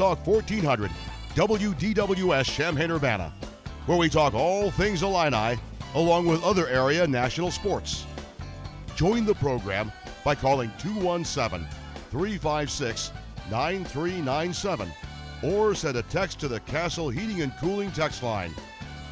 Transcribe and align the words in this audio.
Talk 0.00 0.24
1400 0.28 0.92
WDWS 1.34 2.44
Champaign 2.44 2.92
Urbana, 2.92 3.32
where 3.86 3.98
we 3.98 4.08
talk 4.08 4.32
all 4.32 4.70
things 4.70 5.02
Illini 5.02 5.58
along 5.96 6.26
with 6.26 6.40
other 6.44 6.68
area 6.68 7.04
national 7.04 7.50
sports. 7.50 8.06
Join 8.94 9.26
the 9.26 9.34
program 9.34 9.90
by 10.24 10.36
calling 10.36 10.70
217 10.78 11.66
356 12.12 13.10
9397 13.50 14.88
or 15.42 15.74
send 15.74 15.96
a 15.96 16.02
text 16.04 16.38
to 16.38 16.46
the 16.46 16.60
Castle 16.60 17.10
Heating 17.10 17.42
and 17.42 17.52
Cooling 17.56 17.90
text 17.90 18.22
line 18.22 18.54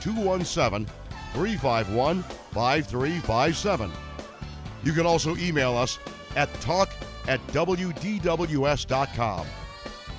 217 0.00 0.87
351 1.32 2.23
5357. 2.23 3.91
You 4.84 4.93
can 4.93 5.05
also 5.05 5.34
email 5.34 5.77
us 5.77 5.98
at 6.37 6.55
talk 6.61 6.91
at 7.27 7.45
WDWS.com. 7.48 8.07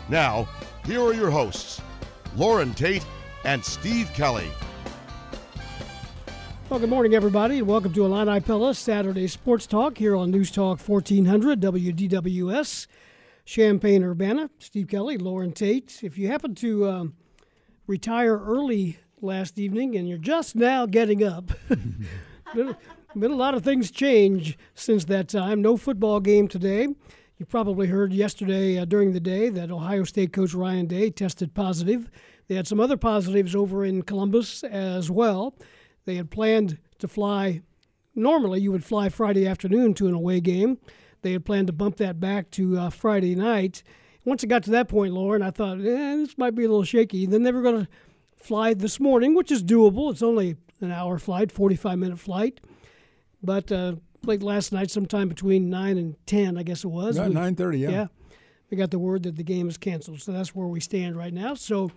Now, 0.09 0.47
here 0.85 1.01
are 1.01 1.13
your 1.13 1.29
hosts, 1.29 1.81
Loren 2.37 2.73
Tate 2.73 3.05
and 3.43 3.63
Steve 3.63 4.09
Kelly. 4.13 4.47
Well, 6.69 6.79
good 6.79 6.89
morning, 6.89 7.13
everybody, 7.13 7.61
welcome 7.61 7.91
to 7.93 8.05
Illini 8.05 8.39
Pella 8.39 8.73
Saturday 8.73 9.27
Sports 9.27 9.67
Talk 9.67 9.97
here 9.97 10.15
on 10.15 10.31
News 10.31 10.49
Talk 10.49 10.79
1400 10.79 11.59
WDWS, 11.59 12.87
Champaign 13.43 14.01
Urbana. 14.01 14.49
Steve 14.59 14.87
Kelly, 14.87 15.17
Loren 15.17 15.51
Tate. 15.51 15.99
If 16.01 16.17
you 16.17 16.29
happen 16.29 16.55
to 16.55 16.87
um, 16.87 17.13
retire 17.85 18.37
early 18.37 18.99
last 19.21 19.59
evening 19.59 19.97
and 19.97 20.07
you're 20.07 20.17
just 20.17 20.55
now 20.55 20.85
getting 20.85 21.21
up, 21.21 21.51
been, 22.55 22.77
been 23.13 23.31
a 23.31 23.35
lot 23.35 23.55
of 23.55 23.63
things 23.63 23.91
change 23.91 24.57
since 24.73 25.03
that 25.05 25.27
time. 25.27 25.61
No 25.61 25.75
football 25.75 26.21
game 26.21 26.47
today. 26.47 26.87
You 27.37 27.45
probably 27.45 27.85
heard 27.85 28.13
yesterday 28.13 28.79
uh, 28.79 28.85
during 28.85 29.11
the 29.11 29.19
day 29.19 29.49
that 29.49 29.69
Ohio 29.69 30.03
State 30.05 30.33
coach 30.33 30.55
Ryan 30.55 30.87
Day 30.87 31.11
tested 31.11 31.53
positive. 31.53 32.09
They 32.47 32.55
had 32.55 32.67
some 32.67 32.79
other 32.79 32.97
positives 32.97 33.55
over 33.55 33.85
in 33.85 34.01
Columbus 34.01 34.63
as 34.63 35.11
well. 35.11 35.55
They 36.05 36.15
had 36.15 36.31
planned 36.31 36.79
to 36.97 37.07
fly. 37.07 37.61
Normally, 38.15 38.61
you 38.61 38.71
would 38.71 38.83
fly 38.83 39.09
Friday 39.09 39.47
afternoon 39.47 39.93
to 39.95 40.07
an 40.07 40.15
away 40.15 40.39
game. 40.39 40.79
They 41.21 41.33
had 41.33 41.45
planned 41.45 41.67
to 41.67 41.73
bump 41.73 41.97
that 41.97 42.19
back 42.19 42.49
to 42.51 42.79
uh, 42.79 42.89
Friday 42.89 43.35
night. 43.35 43.83
Once 44.25 44.43
it 44.43 44.47
got 44.47 44.63
to 44.63 44.71
that 44.71 44.87
point, 44.87 45.13
Loren, 45.13 45.43
I 45.43 45.51
thought, 45.51 45.79
eh, 45.79 46.15
this 46.15 46.39
might 46.39 46.55
be 46.55 46.63
a 46.63 46.67
little 46.67 46.83
shaky. 46.83 47.27
Then 47.27 47.43
they 47.43 47.51
were 47.51 47.61
going 47.61 47.85
to 47.85 47.87
fly 48.35 48.73
this 48.73 48.99
morning, 48.99 49.35
which 49.35 49.51
is 49.51 49.63
doable. 49.63 50.11
It's 50.11 50.23
only 50.23 50.55
an 50.81 50.91
hour 50.91 51.19
flight, 51.19 51.51
45 51.51 51.99
minute 51.99 52.19
flight. 52.19 52.61
But 53.43 53.71
uh, 53.71 53.95
late 54.27 54.43
last 54.43 54.71
night, 54.71 54.91
sometime 54.91 55.29
between 55.29 55.69
9 55.69 55.97
and 55.97 56.15
10, 56.25 56.57
I 56.57 56.63
guess 56.63 56.83
it 56.83 56.89
was. 56.89 57.17
Yeah, 57.17 57.27
9.30, 57.27 57.79
yeah. 57.79 57.89
Yeah. 57.89 58.07
We 58.69 58.77
got 58.77 58.91
the 58.91 58.99
word 58.99 59.23
that 59.23 59.37
the 59.37 59.43
game 59.43 59.69
is 59.69 59.77
canceled. 59.77 60.21
So 60.21 60.31
that's 60.31 60.53
where 60.53 60.67
we 60.67 60.79
stand 60.79 61.15
right 61.15 61.33
now. 61.33 61.53
So 61.53 61.89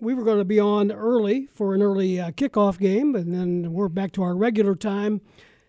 we 0.00 0.14
were 0.14 0.22
going 0.22 0.38
to 0.38 0.44
be 0.44 0.60
on 0.60 0.92
early 0.92 1.46
for 1.46 1.74
an 1.74 1.82
early 1.82 2.20
uh, 2.20 2.30
kickoff 2.32 2.78
game, 2.78 3.14
and 3.14 3.34
then 3.34 3.72
we're 3.72 3.88
back 3.88 4.12
to 4.12 4.22
our 4.22 4.36
regular 4.36 4.74
time. 4.74 5.20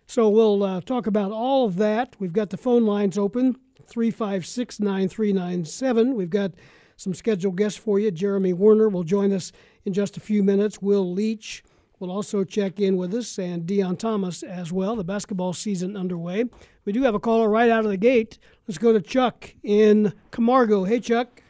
So 0.06 0.28
we'll 0.28 0.62
uh, 0.62 0.80
talk 0.82 1.06
about 1.06 1.32
all 1.32 1.66
of 1.66 1.76
that. 1.76 2.16
We've 2.18 2.32
got 2.32 2.50
the 2.50 2.56
phone 2.56 2.84
lines 2.84 3.16
open 3.16 3.56
356 3.86 4.80
9397. 4.80 6.14
We've 6.14 6.30
got 6.30 6.52
some 6.96 7.14
scheduled 7.14 7.56
guests 7.56 7.78
for 7.78 7.98
you. 7.98 8.10
Jeremy 8.10 8.52
Werner 8.52 8.88
will 8.88 9.04
join 9.04 9.32
us 9.32 9.52
in 9.84 9.92
just 9.92 10.16
a 10.16 10.20
few 10.20 10.42
minutes. 10.42 10.82
Will 10.82 11.14
Leitch 11.14 11.62
will 12.00 12.10
also 12.10 12.42
check 12.42 12.80
in 12.80 12.96
with 12.96 13.14
us, 13.14 13.38
and 13.38 13.64
Deon 13.66 13.96
Thomas 13.98 14.42
as 14.42 14.72
well. 14.72 14.96
The 14.96 15.04
basketball 15.04 15.52
season 15.52 15.96
underway. 15.96 16.46
We 16.86 16.92
do 16.92 17.02
have 17.02 17.14
a 17.14 17.20
caller 17.20 17.48
right 17.48 17.70
out 17.70 17.84
of 17.84 17.90
the 17.90 17.98
gate. 17.98 18.38
Let's 18.66 18.78
go 18.78 18.92
to 18.92 19.00
Chuck 19.00 19.54
in 19.62 20.12
Camargo. 20.30 20.82
Hey, 20.84 20.98
Chuck. 20.98 21.42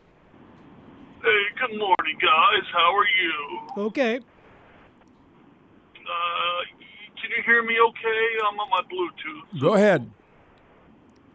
Hey, 1.22 1.42
good 1.60 1.78
morning, 1.78 2.18
guys. 2.20 2.64
How 2.72 2.96
are 2.96 3.06
you? 3.22 3.60
Okay. 3.86 4.16
Uh, 4.16 4.20
can 7.20 7.30
you 7.30 7.42
hear 7.46 7.62
me 7.62 7.76
okay? 7.88 8.26
I'm 8.50 8.58
on 8.58 8.68
my 8.70 8.82
Bluetooth. 8.90 9.60
Go 9.60 9.74
ahead. 9.74 10.10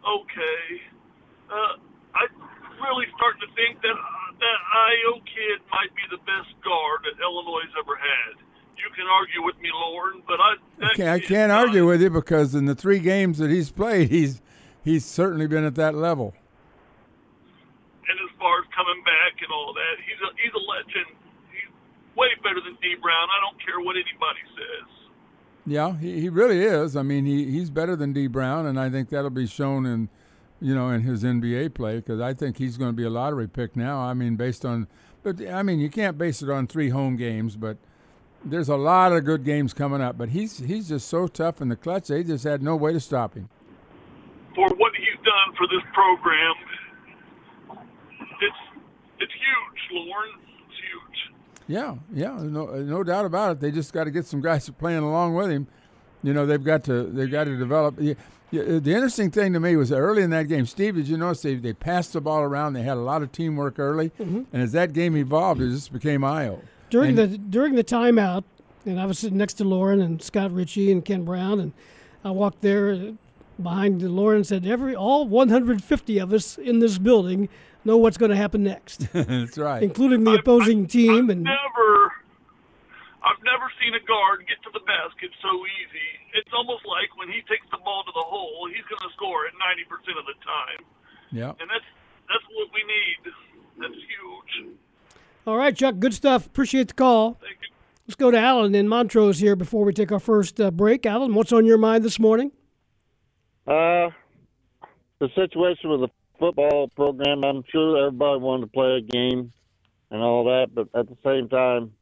Okay. 0.04 0.82
Uh, 1.50 1.78
I'm 2.16 2.30
really 2.84 3.06
starting 3.16 3.40
to 3.48 3.54
think 3.56 3.82
that 3.82 3.96
uh, 3.96 4.32
that 4.40 4.60
Ayo 4.76 5.24
kid 5.24 5.62
might 5.72 5.96
be 5.96 6.04
the 6.12 6.18
best 6.28 6.52
guard 6.66 7.06
that 7.08 7.16
Illinois 7.24 7.64
has 7.64 7.72
ever 7.80 7.96
had. 7.96 8.36
You 8.78 8.90
can 8.96 9.08
argue 9.08 9.44
with 9.44 9.58
me, 9.60 9.70
Loren, 9.74 10.22
but 10.28 10.40
I 10.40 10.92
Okay, 10.92 11.10
I 11.10 11.20
can't 11.20 11.52
argue 11.52 11.88
with 11.88 12.02
you 12.02 12.10
because 12.10 12.54
in 12.54 12.66
the 12.66 12.76
three 12.76 13.00
games 13.00 13.38
that 13.40 13.50
he's 13.50 13.72
played, 13.72 14.10
he's 14.10 14.42
he's 14.84 15.06
certainly 15.06 15.48
been 15.48 15.64
at 15.64 15.76
that 15.76 15.96
level. 15.96 16.34
And 18.08 18.20
as 18.20 18.32
far 18.38 18.60
as 18.60 18.66
coming 18.76 19.02
back 19.04 19.42
and 19.42 19.52
all 19.52 19.74
that, 19.74 19.96
he's 20.06 20.22
a 20.22 20.30
he's 20.42 20.54
a 20.54 20.64
legend. 20.64 21.16
He's 21.52 21.72
way 22.16 22.30
better 22.44 22.62
than 22.62 22.78
Dee 22.82 22.96
Brown. 23.02 23.28
I 23.30 23.40
don't 23.42 23.60
care 23.64 23.80
what 23.80 23.96
anybody 23.96 24.44
says. 24.56 25.06
Yeah, 25.66 25.98
he, 25.98 26.22
he 26.22 26.30
really 26.30 26.62
is. 26.62 26.96
I 26.96 27.02
mean, 27.02 27.26
he, 27.26 27.52
he's 27.52 27.70
better 27.70 27.96
than 27.96 28.14
Dee 28.14 28.28
Brown, 28.28 28.66
and 28.66 28.80
I 28.80 28.90
think 28.90 29.10
that'll 29.10 29.32
be 29.32 29.48
shown 29.48 29.86
in, 29.86 30.10
you 30.62 30.76
know, 30.76 30.90
in 30.90 31.02
his 31.02 31.24
NBA 31.24 31.74
play 31.74 31.96
because 31.98 32.22
I 32.22 32.34
think 32.34 32.58
he's 32.58 32.78
going 32.78 32.90
to 32.90 32.96
be 32.96 33.04
a 33.04 33.10
lottery 33.10 33.48
pick 33.48 33.76
now. 33.76 34.00
I 34.00 34.14
mean, 34.14 34.36
based 34.36 34.64
on, 34.64 34.88
but 35.24 35.42
I 35.50 35.64
mean, 35.64 35.80
you 35.80 35.90
can't 35.90 36.18
base 36.18 36.44
it 36.44 36.50
on 36.52 36.68
three 36.68 36.90
home 36.90 37.16
games, 37.16 37.56
but 37.56 37.78
there's 38.46 38.70
a 38.70 38.78
lot 38.78 39.12
of 39.12 39.26
good 39.26 39.44
games 39.44 39.74
coming 39.74 40.02
up. 40.02 40.18
But 40.18 40.30
he's 40.30 40.60
he's 40.60 40.90
just 40.90 41.08
so 41.08 41.28
tough 41.28 41.62
in 41.62 41.70
the 41.70 41.76
clutch. 41.76 42.08
They 42.08 42.24
just 42.24 42.44
had 42.44 42.62
no 42.62 42.76
way 42.76 42.94
to 42.94 43.00
stop 43.00 43.34
him. 43.34 43.50
For 44.54 44.70
what 44.78 44.94
he's 44.96 45.18
done 45.26 45.56
for 45.58 45.68
this 45.68 45.84
program, 45.94 46.54
it's 48.42 48.56
it's 49.20 49.34
huge, 49.34 50.06
Loren. 50.08 50.30
It's 50.70 50.78
huge. 50.80 51.38
Yeah, 51.68 51.96
yeah, 52.14 52.38
no, 52.42 52.68
no 52.68 53.04
doubt 53.04 53.26
about 53.26 53.54
it. 53.54 53.60
They 53.60 53.72
just 53.72 53.92
got 53.92 54.06
to 54.06 54.12
get 54.12 54.26
some 54.26 54.42
guys 54.42 54.70
playing 54.78 55.04
along 55.04 55.36
with 55.36 55.50
him. 55.50 55.68
You 56.24 56.34
know, 56.34 56.46
they've 56.46 56.64
got 56.64 56.84
to 56.86 57.04
they've 57.04 57.32
got 57.32 57.46
to 57.46 57.58
develop. 57.58 57.96
Yeah, 58.00 58.14
yeah, 58.52 58.80
the 58.80 58.94
interesting 58.94 59.32
thing 59.32 59.54
to 59.54 59.60
me 59.60 59.76
was 59.76 59.92
early 59.92 60.22
in 60.22 60.30
that 60.30 60.48
game, 60.48 60.66
Steve. 60.66 60.96
Did 60.96 61.08
you 61.08 61.18
notice 61.18 61.42
they 61.42 61.56
they 61.56 61.74
passed 61.74 62.14
the 62.14 62.22
ball 62.22 62.42
around? 62.42 62.74
They 62.74 62.84
had 62.84 62.98
a 62.98 63.02
lot 63.02 63.22
of 63.22 63.32
teamwork 63.32 63.80
early, 63.80 64.12
mm-hmm. 64.12 64.44
and 64.54 64.62
as 64.62 64.72
that 64.72 64.94
game 64.94 65.18
evolved, 65.18 65.62
it 65.62 65.70
just 65.70 65.92
became 65.92 66.22
Ayo. 66.22 66.62
During 66.90 67.18
And- 67.18 67.32
the 67.34 67.38
during 67.38 67.76
the 67.76 67.84
timeout, 67.84 68.44
and 68.86 69.00
I 69.00 69.06
was 69.06 69.20
sitting 69.20 69.38
next 69.38 69.56
to 69.56 69.64
Loren 69.64 70.02
and 70.02 70.22
Scott 70.22 70.52
Richey 70.52 70.92
and 70.92 71.04
Ken 71.04 71.24
Brown, 71.26 71.60
and 71.60 71.74
I 72.24 72.32
walked 72.32 72.62
there 72.62 72.92
uh, 72.92 73.12
behind 73.62 74.02
Loren 74.02 74.38
and 74.38 74.48
said, 74.48 74.66
"Every 74.66 74.96
all 74.96 75.28
150 75.28 76.20
of 76.20 76.32
us 76.34 76.58
in 76.58 76.80
this 76.80 76.98
building 76.98 77.50
know 77.84 77.98
what's 77.98 78.18
going 78.18 78.32
to 78.32 78.38
happen 78.38 78.64
next, 78.64 79.08
That's 79.14 79.58
right. 79.58 79.82
including 79.84 80.24
the 80.24 80.32
I've- 80.32 80.40
opposing 80.42 80.80
I've- 80.86 80.88
team." 80.94 81.26
I've 81.26 81.30
And 81.30 81.44
never, 81.44 82.14
I've 83.26 83.42
never 83.44 83.68
seen 83.82 83.94
a 83.98 84.04
guard 84.06 84.46
get 84.48 84.62
to 84.64 84.72
the 84.74 84.86
basket 84.86 85.32
so 85.42 85.50
easy. 85.66 86.10
It's 86.38 86.52
almost 86.54 86.86
like 86.86 87.10
when 87.18 87.30
he 87.30 87.42
takes 87.50 87.66
the 87.72 87.82
ball 87.82 88.04
to 88.06 88.12
the 88.14 88.26
hole, 88.30 88.68
he's 88.70 88.86
going 88.86 89.02
to 89.02 89.12
score 89.18 89.46
it 89.50 89.54
90% 89.58 90.20
of 90.22 90.26
the 90.30 90.38
time, 90.46 90.82
Yeah. 91.32 91.54
and 91.58 91.66
that's 91.70 91.90
that's 92.30 92.46
what 92.54 92.70
we 92.74 92.82
need. 92.86 93.34
That's 93.82 93.94
huge. 93.98 94.78
All 95.48 95.58
right, 95.58 95.76
Chuck, 95.76 96.00
good 96.00 96.14
stuff. 96.14 96.46
Appreciate 96.46 96.90
the 96.90 96.94
call. 96.94 97.38
Thank 97.42 97.58
you. 97.62 97.76
Let's 98.08 98.16
go 98.16 98.30
to 98.30 98.38
Alan 98.38 98.76
in 98.76 98.88
Montrose 98.88 99.40
here 99.40 99.56
before 99.56 99.84
we 99.84 99.94
take 99.94 100.12
our 100.12 100.20
first 100.20 100.60
uh, 100.62 100.72
break. 100.72 101.06
Alan, 101.06 101.34
what's 101.34 101.52
on 101.52 101.66
your 101.66 101.78
mind 101.78 102.04
this 102.04 102.20
morning? 102.20 102.52
Uh, 103.66 104.10
the 105.20 105.30
situation 105.34 105.90
with 105.90 106.02
the 106.02 106.10
football 106.40 106.88
program, 106.96 107.44
I'm 107.44 107.64
sure 107.72 108.06
everybody 108.06 108.40
wanted 108.40 108.62
to 108.62 108.72
play 108.72 108.98
a 108.98 109.02
game 109.02 109.52
and 110.12 110.22
all 110.22 110.44
that, 110.46 110.68
but 110.74 110.88
at 110.94 111.08
the 111.08 111.18
same 111.24 111.50
time, 111.50 111.94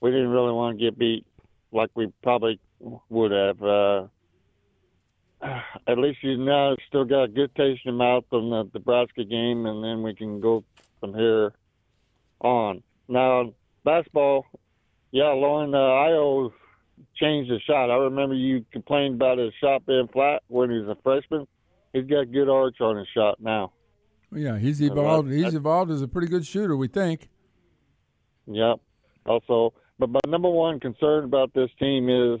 we 0.00 0.10
didn't 0.10 0.28
really 0.28 0.52
want 0.52 0.78
to 0.78 0.84
get 0.84 0.98
beat 0.98 1.24
like 1.72 1.90
we 1.94 2.12
probably 2.22 2.58
would 3.08 3.30
have. 3.30 3.62
Uh, 3.62 4.06
at 5.86 5.98
least 5.98 6.18
you 6.22 6.36
now 6.38 6.74
still 6.88 7.04
got 7.04 7.24
a 7.24 7.28
good 7.28 7.54
taste 7.54 7.82
in 7.84 7.92
your 7.92 7.94
mouth 7.94 8.24
from 8.30 8.50
the 8.50 8.68
Nebraska 8.74 9.24
game, 9.24 9.66
and 9.66 9.84
then 9.84 10.02
we 10.02 10.14
can 10.14 10.40
go 10.40 10.64
from 11.00 11.14
here 11.14 11.52
on. 12.46 12.82
Now, 13.08 13.52
basketball, 13.84 14.46
yeah, 15.10 15.28
Loren, 15.28 15.74
uh, 15.74 15.78
Ayo 15.78 16.52
changed 17.16 17.50
the 17.50 17.58
shot. 17.66 17.90
I 17.90 17.96
remember 17.96 18.34
you 18.34 18.64
complained 18.72 19.16
about 19.16 19.38
his 19.38 19.52
shot 19.60 19.84
being 19.86 20.08
flat 20.12 20.42
when 20.48 20.70
he 20.70 20.78
was 20.78 20.88
a 20.88 21.00
freshman. 21.02 21.46
He's 21.92 22.04
got 22.04 22.30
good 22.32 22.48
arch 22.48 22.80
on 22.80 22.96
his 22.96 23.06
shot 23.14 23.40
now. 23.40 23.72
Yeah, 24.32 24.58
he's 24.58 24.80
evolved. 24.80 25.30
He's 25.30 25.54
evolved 25.54 25.90
as 25.90 26.02
a 26.02 26.08
pretty 26.08 26.28
good 26.28 26.46
shooter, 26.46 26.76
we 26.76 26.88
think. 26.88 27.28
Yep. 28.46 28.80
Also, 29.24 29.72
but 29.98 30.10
my 30.10 30.20
number 30.26 30.50
one 30.50 30.78
concern 30.78 31.24
about 31.24 31.52
this 31.54 31.70
team 31.78 32.08
is 32.08 32.40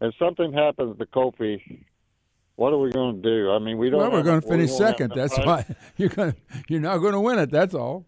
if 0.00 0.14
something 0.18 0.52
happens 0.52 0.98
to 0.98 1.06
Kofi, 1.06 1.84
what 2.56 2.72
are 2.72 2.78
we 2.78 2.90
going 2.90 3.20
to 3.20 3.22
do? 3.22 3.50
I 3.50 3.58
mean, 3.58 3.78
we 3.78 3.90
don't. 3.90 4.00
Well, 4.00 4.12
we're 4.12 4.22
going 4.22 4.40
to 4.40 4.46
finish 4.46 4.70
second. 4.70 5.12
That's 5.14 5.36
why 5.38 5.64
you're 5.96 6.08
going. 6.08 6.34
You're 6.68 6.80
not 6.80 6.98
going 6.98 7.14
to 7.14 7.20
win 7.20 7.38
it. 7.38 7.50
That's 7.50 7.74
all. 7.74 8.04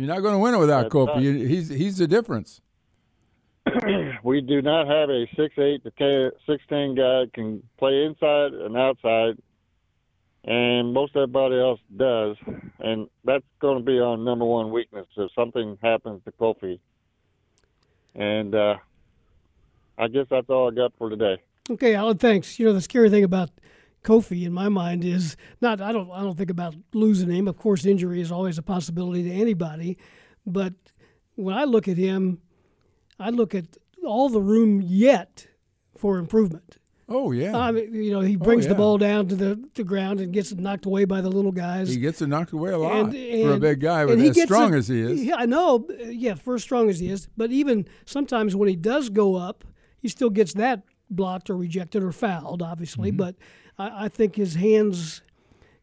You're 0.00 0.08
not 0.08 0.20
going 0.22 0.32
to 0.32 0.38
win 0.38 0.54
it 0.54 0.58
without 0.58 0.84
That's 0.84 0.94
Kofi. 0.94 1.14
right. 1.16 1.50
He's 1.50 1.68
he's 1.68 1.98
the 1.98 2.08
difference. 2.08 2.62
we 4.22 4.40
do 4.40 4.62
not 4.62 4.86
have 4.86 5.10
a 5.10 5.26
six 5.36 5.58
eight 5.58 5.84
to 5.84 5.90
ten, 5.90 6.30
six 6.46 6.62
ten 6.70 6.94
guy 6.94 7.24
that 7.24 7.30
can 7.34 7.62
play 7.76 8.06
inside 8.06 8.54
and 8.54 8.78
outside 8.78 9.36
and 10.44 10.94
most 10.94 11.14
everybody 11.16 11.60
else 11.60 11.80
does, 11.94 12.38
and 12.78 13.08
that's 13.24 13.44
going 13.60 13.76
to 13.76 13.84
be 13.84 13.98
our 13.98 14.16
number 14.16 14.46
one 14.46 14.70
weakness 14.70 15.06
if 15.18 15.30
something 15.34 15.76
happens 15.82 16.22
to 16.24 16.32
Kofi. 16.32 16.78
And 18.14 18.54
uh, 18.54 18.76
I 19.98 20.08
guess 20.08 20.28
that's 20.30 20.48
all 20.48 20.70
I 20.70 20.74
got 20.74 20.94
for 20.96 21.10
today. 21.10 21.42
Okay, 21.68 21.94
Alan. 21.94 22.16
Thanks. 22.16 22.58
You 22.58 22.64
know 22.64 22.72
the 22.72 22.80
scary 22.80 23.10
thing 23.10 23.22
about 23.22 23.50
Kofi 24.02 24.44
in 24.46 24.52
my 24.52 24.68
mind 24.68 25.04
is 25.04 25.36
not. 25.60 25.80
I 25.80 25.92
don't. 25.92 26.10
I 26.10 26.20
don't 26.20 26.36
think 26.36 26.50
about 26.50 26.74
losing 26.94 27.30
him. 27.30 27.46
Of 27.48 27.58
course, 27.58 27.84
injury 27.84 28.20
is 28.20 28.32
always 28.32 28.56
a 28.56 28.62
possibility 28.62 29.24
to 29.24 29.30
anybody, 29.30 29.98
but 30.46 30.72
when 31.34 31.56
I 31.56 31.64
look 31.64 31.86
at 31.86 31.96
him, 31.96 32.40
I 33.18 33.30
look 33.30 33.54
at 33.54 33.76
all 34.04 34.28
the 34.28 34.40
room 34.40 34.80
yet 34.82 35.48
for 35.96 36.18
improvement. 36.18 36.78
Oh 37.12 37.32
yeah. 37.32 37.56
I 37.56 37.72
mean, 37.72 37.92
you 37.92 38.12
know, 38.12 38.20
he 38.20 38.36
brings 38.36 38.64
oh, 38.64 38.68
yeah. 38.68 38.72
the 38.72 38.78
ball 38.78 38.96
down 38.96 39.26
to 39.28 39.34
the, 39.34 39.60
the 39.74 39.82
ground 39.82 40.20
and 40.20 40.32
gets 40.32 40.52
it 40.52 40.60
knocked 40.60 40.86
away 40.86 41.04
by 41.04 41.20
the 41.20 41.28
little 41.28 41.50
guys. 41.50 41.88
he 41.88 41.96
gets 41.96 42.22
it 42.22 42.28
knocked 42.28 42.52
away 42.52 42.70
a 42.70 42.78
lot 42.78 42.92
And- 42.92 43.12
for 43.12 43.54
a 43.54 43.58
big 43.58 43.80
guy, 43.80 44.02
and 44.02 44.10
but 44.10 44.18
as 44.20 44.42
strong 44.42 44.74
as 44.74 44.86
he 44.86 45.00
is. 45.00 45.24
Yeah, 45.24 45.34
I 45.36 45.46
know. 45.46 45.88
Yeah, 46.06 46.34
for 46.34 46.54
as 46.54 46.62
strong 46.62 46.88
as 46.88 47.00
he 47.00 47.10
is, 47.10 47.28
but 47.36 47.50
even 47.50 47.86
sometimes 48.06 48.54
when 48.54 48.68
he 48.68 48.76
does 48.76 49.10
go 49.10 49.34
up, 49.34 49.64
he 49.98 50.06
still 50.08 50.30
gets 50.30 50.54
that 50.54 50.84
blocked 51.10 51.50
or 51.50 51.56
rejected 51.56 52.04
or 52.04 52.12
fouled, 52.12 52.62
obviously. 52.62 53.10
Mm-hmm. 53.10 53.18
But 53.18 53.36
I, 53.80 54.04
I 54.04 54.08
think 54.08 54.36
his 54.36 54.54
hands 54.54 55.22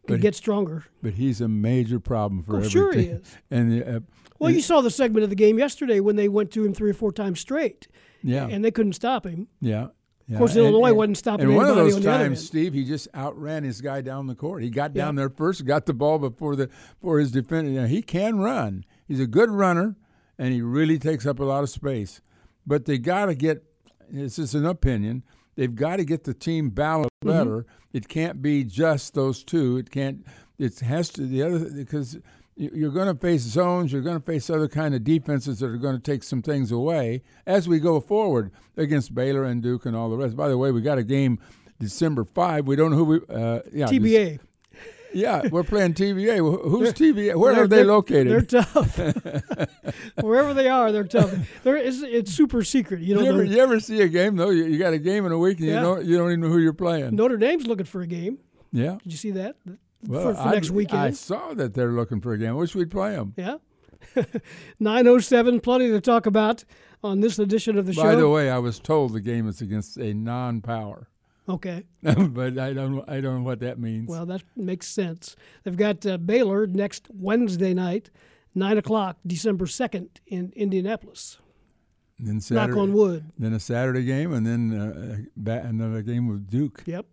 could 0.07 0.21
get 0.21 0.35
stronger. 0.35 0.85
But 1.01 1.13
he's 1.15 1.41
a 1.41 1.47
major 1.47 1.99
problem 1.99 2.43
for 2.43 2.55
Oh, 2.55 2.57
every 2.59 2.69
sure 2.69 2.93
he 2.93 3.07
is. 3.07 3.37
And 3.51 3.83
uh, 3.83 3.99
Well, 4.39 4.51
you 4.51 4.61
saw 4.61 4.81
the 4.81 4.91
segment 4.91 5.23
of 5.23 5.29
the 5.29 5.35
game 5.35 5.57
yesterday 5.59 5.99
when 5.99 6.15
they 6.15 6.29
went 6.29 6.51
to 6.51 6.63
him 6.63 6.73
three 6.73 6.91
or 6.91 6.93
four 6.93 7.11
times 7.11 7.39
straight, 7.39 7.87
yeah, 8.23 8.47
and 8.47 8.63
they 8.63 8.71
couldn't 8.71 8.93
stop 8.93 9.25
him. 9.25 9.47
yeah. 9.59 9.87
yeah. 10.27 10.37
course, 10.37 10.55
Illinois 10.55 10.93
wasn't 10.93 11.17
stopping 11.17 11.47
And 11.47 11.55
one 11.55 11.67
of 11.67 11.75
those 11.75 11.95
on 11.97 12.01
times. 12.03 12.45
Steve, 12.45 12.73
he 12.73 12.83
just 12.85 13.07
outran 13.15 13.63
his 13.63 13.81
guy 13.81 14.01
down 14.01 14.27
the 14.27 14.35
court. 14.35 14.63
He 14.63 14.69
got 14.69 14.93
down 14.93 15.15
Yeah. 15.15 15.21
there 15.23 15.29
first, 15.29 15.65
got 15.65 15.85
the 15.85 15.93
ball 15.93 16.19
before 16.19 16.55
the 16.55 16.69
for 17.01 17.19
his 17.19 17.31
defender. 17.31 17.71
Now, 17.71 17.87
he 17.87 18.01
can 18.01 18.39
run. 18.39 18.85
He's 19.07 19.19
a 19.19 19.27
good 19.27 19.49
runner, 19.49 19.95
and 20.37 20.53
he 20.53 20.61
really 20.61 20.99
takes 20.99 21.25
up 21.25 21.39
a 21.39 21.43
lot 21.45 21.63
of 21.63 21.69
space. 21.69 22.21
But 22.65 22.85
they 22.85 22.97
got 22.97 23.25
to 23.27 23.35
get. 23.35 23.63
This 24.09 24.39
is 24.39 24.55
an 24.55 24.65
opinion. 24.65 25.23
They've 25.57 25.75
got 25.75 25.97
to 25.97 26.05
get 26.05 26.23
the 26.23 26.33
team 26.33 26.69
balanced 26.69 27.09
Mm-hmm. 27.25 27.37
better. 27.37 27.65
It 27.93 28.07
can't 28.07 28.41
be 28.43 28.63
just 28.63 29.15
those 29.15 29.43
two. 29.43 29.75
It 29.77 29.89
can't. 29.89 30.23
It 30.59 30.79
has 30.81 31.09
to 31.09 31.25
the 31.25 31.41
other 31.41 31.59
because 31.71 32.19
you- 32.55 32.69
you're 32.73 32.91
going 32.91 33.07
to 33.13 33.19
face 33.19 33.41
zones. 33.41 33.91
You're 33.91 34.03
going 34.03 34.19
to 34.19 34.23
face 34.25 34.49
other 34.51 34.67
kind 34.67 34.93
of 34.93 35.03
defenses 35.03 35.59
that 35.59 35.65
are 35.67 35.77
going 35.77 35.95
to 35.95 36.01
take 36.01 36.21
some 36.23 36.43
things 36.43 36.71
away 36.71 37.23
as 37.47 37.67
we 37.67 37.79
go 37.79 37.99
forward 37.99 38.51
against 38.77 39.15
Baylor 39.15 39.43
and 39.43 39.63
Duke 39.63 39.85
and 39.87 39.95
all 39.95 40.09
the 40.11 40.15
rest. 40.17 40.35
By 40.37 40.47
the 40.47 40.57
way, 40.59 40.71
we 40.71 40.81
got 40.81 40.99
a 40.99 41.03
game 41.03 41.39
December 41.79 42.23
five. 42.23 42.67
We 42.67 42.75
don't 42.75 42.91
know 42.91 42.97
who 42.97 43.03
we. 43.05 43.17
Uh, 43.27 43.61
yeah, 43.73 43.87
TBA. 43.87 44.39
Yeah, 45.17 45.47
we're 45.51 45.63
playing 45.63 45.93
TVA. 45.93 46.37
Who's 46.37 46.93
TBA? 46.93 47.35
Where 47.35 47.53
They're- 47.53 47.63
are 47.63 47.67
they 47.67 47.75
they're- 47.77 47.85
located? 47.85 48.27
They're 48.31 48.61
tough. 48.63 48.97
Wherever 50.21 50.53
they 50.53 50.69
are, 50.69 50.91
they're 50.91 51.03
tough. 51.03 51.33
They're, 51.63 51.77
it's, 51.77 52.01
it's 52.01 52.31
super 52.33 52.63
secret. 52.63 53.01
You 53.01 53.15
know, 53.15 53.21
you, 53.21 53.29
ever, 53.29 53.37
they're- 53.39 53.45
you 53.47 53.59
ever 53.59 53.79
see 53.79 54.01
a 54.01 54.07
game 54.07 54.35
though? 54.35 54.49
You, 54.49 54.65
you 54.65 54.77
got 54.77 54.93
a 54.93 54.99
game 54.99 55.25
in 55.25 55.31
a 55.31 55.37
week 55.37 55.59
and 55.59 55.67
Yeah. 55.67 55.75
you 55.75 55.81
don't 55.81 56.05
you 56.05 56.17
don't 56.17 56.27
even 56.29 56.41
know 56.41 56.49
who 56.49 56.59
you're 56.59 56.73
playing. 56.73 57.15
Notre 57.15 57.37
Dame's 57.37 57.67
looking 57.67 57.85
for 57.85 58.01
a 58.01 58.07
game. 58.07 58.39
Yeah. 58.71 58.97
Did 59.03 59.11
you 59.11 59.17
see 59.17 59.31
that? 59.31 59.55
Well, 60.05 60.21
for, 60.21 60.33
for 60.35 60.39
I- 60.49 60.51
next 60.53 60.71
weekend. 60.71 60.99
I 61.01 61.11
saw 61.11 61.53
that 61.55 61.73
they're 61.73 61.91
looking 61.91 62.21
for 62.21 62.33
a 62.33 62.37
game. 62.37 62.49
I 62.51 62.53
wish 62.53 62.75
we'd 62.75 62.91
play 62.91 63.11
them. 63.13 63.33
Yeah. 63.37 63.57
907, 64.79 65.59
plenty 65.61 65.89
to 65.89 65.99
talk 66.01 66.25
about 66.25 66.63
on 67.03 67.19
this 67.21 67.39
edition 67.39 67.77
of 67.77 67.85
the 67.85 67.93
show. 67.93 68.03
By 68.03 68.15
the 68.15 68.29
way, 68.29 68.49
I 68.49 68.59
was 68.59 68.79
told 68.79 69.13
the 69.13 69.21
game 69.21 69.47
is 69.47 69.61
against 69.61 69.97
a 69.97 70.13
non-power, 70.13 71.09
okay. 71.47 71.83
but 72.01 72.57
I 72.57 72.73
don't 72.73 73.07
I 73.09 73.21
don't 73.21 73.37
know 73.37 73.43
what 73.43 73.59
that 73.61 73.79
means. 73.79 74.09
Well, 74.09 74.25
that 74.25 74.43
makes 74.55 74.87
sense. 74.87 75.35
They've 75.63 75.77
got 75.77 76.05
uh, 76.05 76.17
Baylor 76.17 76.67
next 76.67 77.07
Wednesday 77.09 77.73
night, 77.73 78.09
9 78.55 78.77
o'clock, 78.77 79.17
December 79.25 79.65
2nd 79.65 80.07
in 80.27 80.51
Indianapolis. 80.55 81.37
then 82.19 82.41
Saturday, 82.41 82.67
Knock 82.67 82.77
on 82.77 82.93
wood. 82.93 83.31
then 83.37 83.53
a 83.53 83.59
Saturday 83.59 84.03
game, 84.03 84.33
and 84.33 84.45
then 84.45 85.25
uh, 85.45 85.51
another 85.63 86.01
game 86.01 86.27
with 86.27 86.49
Duke. 86.49 86.83
Yep. 86.85 87.05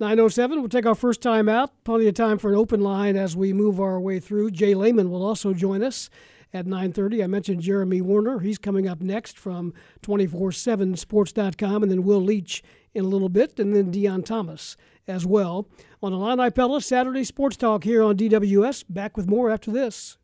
907, 0.00 0.58
we'll 0.58 0.68
take 0.68 0.86
our 0.86 0.94
first 0.96 1.22
time 1.22 1.48
out. 1.48 1.70
Plenty 1.84 2.08
of 2.08 2.14
time 2.14 2.36
for 2.36 2.50
an 2.50 2.56
open 2.56 2.80
line 2.80 3.16
as 3.16 3.36
we 3.36 3.52
move 3.52 3.80
our 3.80 4.00
way 4.00 4.18
through. 4.18 4.50
J 4.50 4.74
Leman 4.74 5.08
will 5.08 5.24
also 5.24 5.54
join 5.54 5.84
us 5.84 6.10
at 6.54 6.66
9.30. 6.66 7.22
I 7.22 7.26
mentioned 7.26 7.60
Jeremy 7.60 8.00
Werner. 8.00 8.38
He's 8.38 8.58
coming 8.58 8.88
up 8.88 9.00
next 9.00 9.36
from 9.36 9.74
247sports.com, 10.02 11.82
and 11.82 11.90
then 11.90 12.04
Will 12.04 12.22
Leitch 12.22 12.62
in 12.94 13.04
a 13.04 13.08
little 13.08 13.28
bit, 13.28 13.58
and 13.58 13.74
then 13.74 13.92
Deon 13.92 14.24
Thomas 14.24 14.76
as 15.08 15.26
well. 15.26 15.66
On 16.02 16.12
Illini 16.12 16.50
Pella, 16.50 16.80
Saturday 16.80 17.24
Sports 17.24 17.56
Talk 17.56 17.82
here 17.82 18.02
on 18.02 18.16
DWS. 18.16 18.84
Back 18.88 19.16
with 19.16 19.26
more 19.26 19.50
after 19.50 19.72
this. 19.72 20.16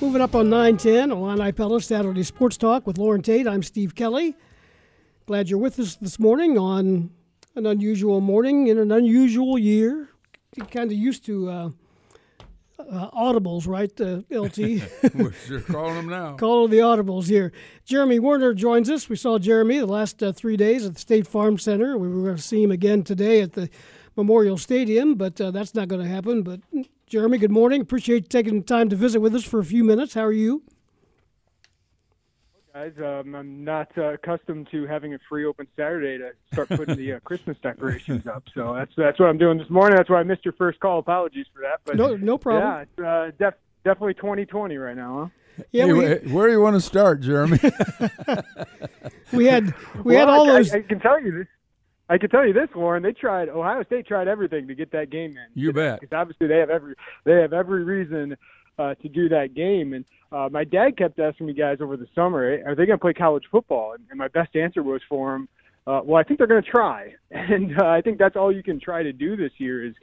Moving 0.00 0.22
up 0.22 0.34
on 0.34 0.50
910, 0.50 1.10
Illini 1.10 1.52
Pella, 1.52 1.80
Saturday 1.80 2.22
Sports 2.22 2.56
Talk 2.56 2.86
with 2.86 2.98
Loren 2.98 3.22
Tate. 3.22 3.46
I'm 3.46 3.62
Steve 3.62 3.94
Kelly. 3.94 4.36
Glad 5.26 5.48
you're 5.48 5.58
with 5.58 5.78
us 5.78 5.96
this 5.96 6.18
morning 6.18 6.58
on 6.58 7.10
an 7.54 7.66
unusual 7.66 8.20
morning 8.20 8.66
in 8.66 8.78
an 8.78 8.90
unusual 8.90 9.58
year. 9.58 10.08
Kind 10.70 10.90
of 10.90 10.96
used 10.96 11.24
to 11.26 11.50
uh, 11.50 11.70
uh, 12.78 13.10
audibles, 13.10 13.66
right, 13.66 13.92
uh, 14.00 14.22
LT? 14.30 14.82
We're 15.14 15.32
sure 15.32 15.60
calling 15.60 15.94
them 15.94 16.08
now. 16.08 16.36
Call 16.36 16.68
the 16.68 16.78
audibles 16.78 17.26
here. 17.26 17.52
Jeremy 17.84 18.18
Werner 18.18 18.54
joins 18.54 18.88
us. 18.88 19.08
We 19.08 19.16
saw 19.16 19.38
Jeremy 19.38 19.78
the 19.78 19.86
last 19.86 20.22
uh, 20.22 20.32
three 20.32 20.56
days 20.56 20.86
at 20.86 20.94
the 20.94 21.00
State 21.00 21.26
Farm 21.26 21.58
Center. 21.58 21.98
We 21.98 22.08
were 22.08 22.22
going 22.22 22.36
to 22.36 22.42
see 22.42 22.62
him 22.62 22.70
again 22.70 23.02
today 23.02 23.40
at 23.40 23.52
the 23.52 23.68
Memorial 24.16 24.56
Stadium, 24.56 25.14
but 25.16 25.40
uh, 25.40 25.50
that's 25.50 25.74
not 25.74 25.88
going 25.88 26.02
to 26.02 26.08
happen. 26.08 26.42
But 26.42 26.60
mm, 26.72 26.88
Jeremy, 27.06 27.38
good 27.38 27.50
morning. 27.50 27.80
Appreciate 27.80 28.22
you 28.22 28.28
taking 28.28 28.60
the 28.60 28.66
time 28.66 28.88
to 28.90 28.96
visit 28.96 29.20
with 29.20 29.34
us 29.34 29.44
for 29.44 29.58
a 29.58 29.64
few 29.64 29.82
minutes. 29.82 30.14
How 30.14 30.24
are 30.24 30.32
you? 30.32 30.62
Guys. 32.74 32.92
Um, 32.98 33.34
I'm 33.34 33.64
not 33.64 33.88
uh, 33.96 34.14
accustomed 34.14 34.68
to 34.72 34.86
having 34.86 35.14
a 35.14 35.18
free 35.28 35.44
open 35.44 35.66
Saturday 35.76 36.18
to 36.18 36.32
start 36.52 36.68
putting 36.68 36.96
the 36.96 37.14
uh, 37.14 37.18
Christmas 37.24 37.56
decorations 37.62 38.26
up. 38.26 38.42
So 38.54 38.74
that's 38.74 38.92
that's 38.96 39.18
what 39.20 39.28
I'm 39.28 39.38
doing 39.38 39.58
this 39.58 39.70
morning. 39.70 39.96
That's 39.96 40.10
why 40.10 40.20
I 40.20 40.22
missed 40.24 40.44
your 40.44 40.54
first 40.54 40.80
call. 40.80 40.98
Apologies 40.98 41.46
for 41.54 41.60
that. 41.62 41.80
But 41.84 41.96
No, 41.96 42.16
no 42.16 42.36
problem. 42.36 42.64
yeah, 42.64 42.80
it's 42.82 42.98
uh, 42.98 43.30
def- 43.38 43.60
definitely 43.84 44.14
2020 44.14 44.76
right 44.76 44.96
now. 44.96 45.30
Huh? 45.56 45.64
Yeah, 45.70 45.86
Hey, 45.86 45.92
we, 45.92 46.32
where 46.32 46.48
do 46.48 46.52
you 46.52 46.60
want 46.60 46.74
to 46.74 46.80
start, 46.80 47.20
Jeremy? 47.20 47.58
we 49.32 49.46
had 49.46 49.72
we 50.02 50.16
had 50.16 50.28
all 50.28 50.50
I- 50.50 50.54
those. 50.54 50.74
I, 50.74 50.78
I 50.78 50.82
can 50.82 51.00
tell 51.00 51.22
you 51.22 51.30
this. 51.32 51.46
I 52.06 52.18
can 52.18 52.28
tell 52.28 52.46
you 52.46 52.52
this, 52.52 52.68
Warren. 52.74 53.02
They 53.02 53.12
tried. 53.14 53.48
Ohio 53.48 53.82
State 53.84 54.06
tried 54.06 54.28
everything 54.28 54.66
to 54.68 54.74
get 54.74 54.90
that 54.92 55.08
game 55.08 55.30
in. 55.30 55.46
You 55.54 55.72
bet. 55.72 56.00
Because 56.00 56.14
obviously 56.14 56.48
they 56.48 56.58
have 56.58 56.68
every 56.70 56.94
they 57.24 57.40
have 57.40 57.52
every 57.54 57.82
reason 57.84 58.36
uh, 58.78 58.94
to 58.96 59.08
do 59.08 59.28
that 59.28 59.54
game. 59.54 59.92
And 59.92 60.04
uh, 60.32 60.48
my 60.50 60.64
dad 60.64 60.96
kept 60.96 61.18
asking 61.18 61.46
me 61.46 61.52
guys 61.52 61.78
over 61.80 61.96
the 61.96 62.08
summer, 62.14 62.42
are 62.66 62.74
they 62.74 62.86
going 62.86 62.98
to 62.98 63.02
play 63.02 63.12
college 63.12 63.44
football? 63.50 63.92
And, 63.92 64.04
and 64.10 64.18
my 64.18 64.28
best 64.28 64.56
answer 64.56 64.82
was 64.82 65.00
for 65.08 65.34
him, 65.34 65.48
uh, 65.86 66.00
well, 66.04 66.18
I 66.18 66.22
think 66.22 66.38
they're 66.38 66.46
going 66.46 66.62
to 66.62 66.70
try. 66.70 67.14
And 67.30 67.80
uh, 67.80 67.86
I 67.86 68.00
think 68.00 68.18
that's 68.18 68.36
all 68.36 68.54
you 68.54 68.62
can 68.62 68.80
try 68.80 69.02
to 69.02 69.12
do 69.12 69.36
this 69.36 69.52
year 69.58 69.84
is 69.84 69.94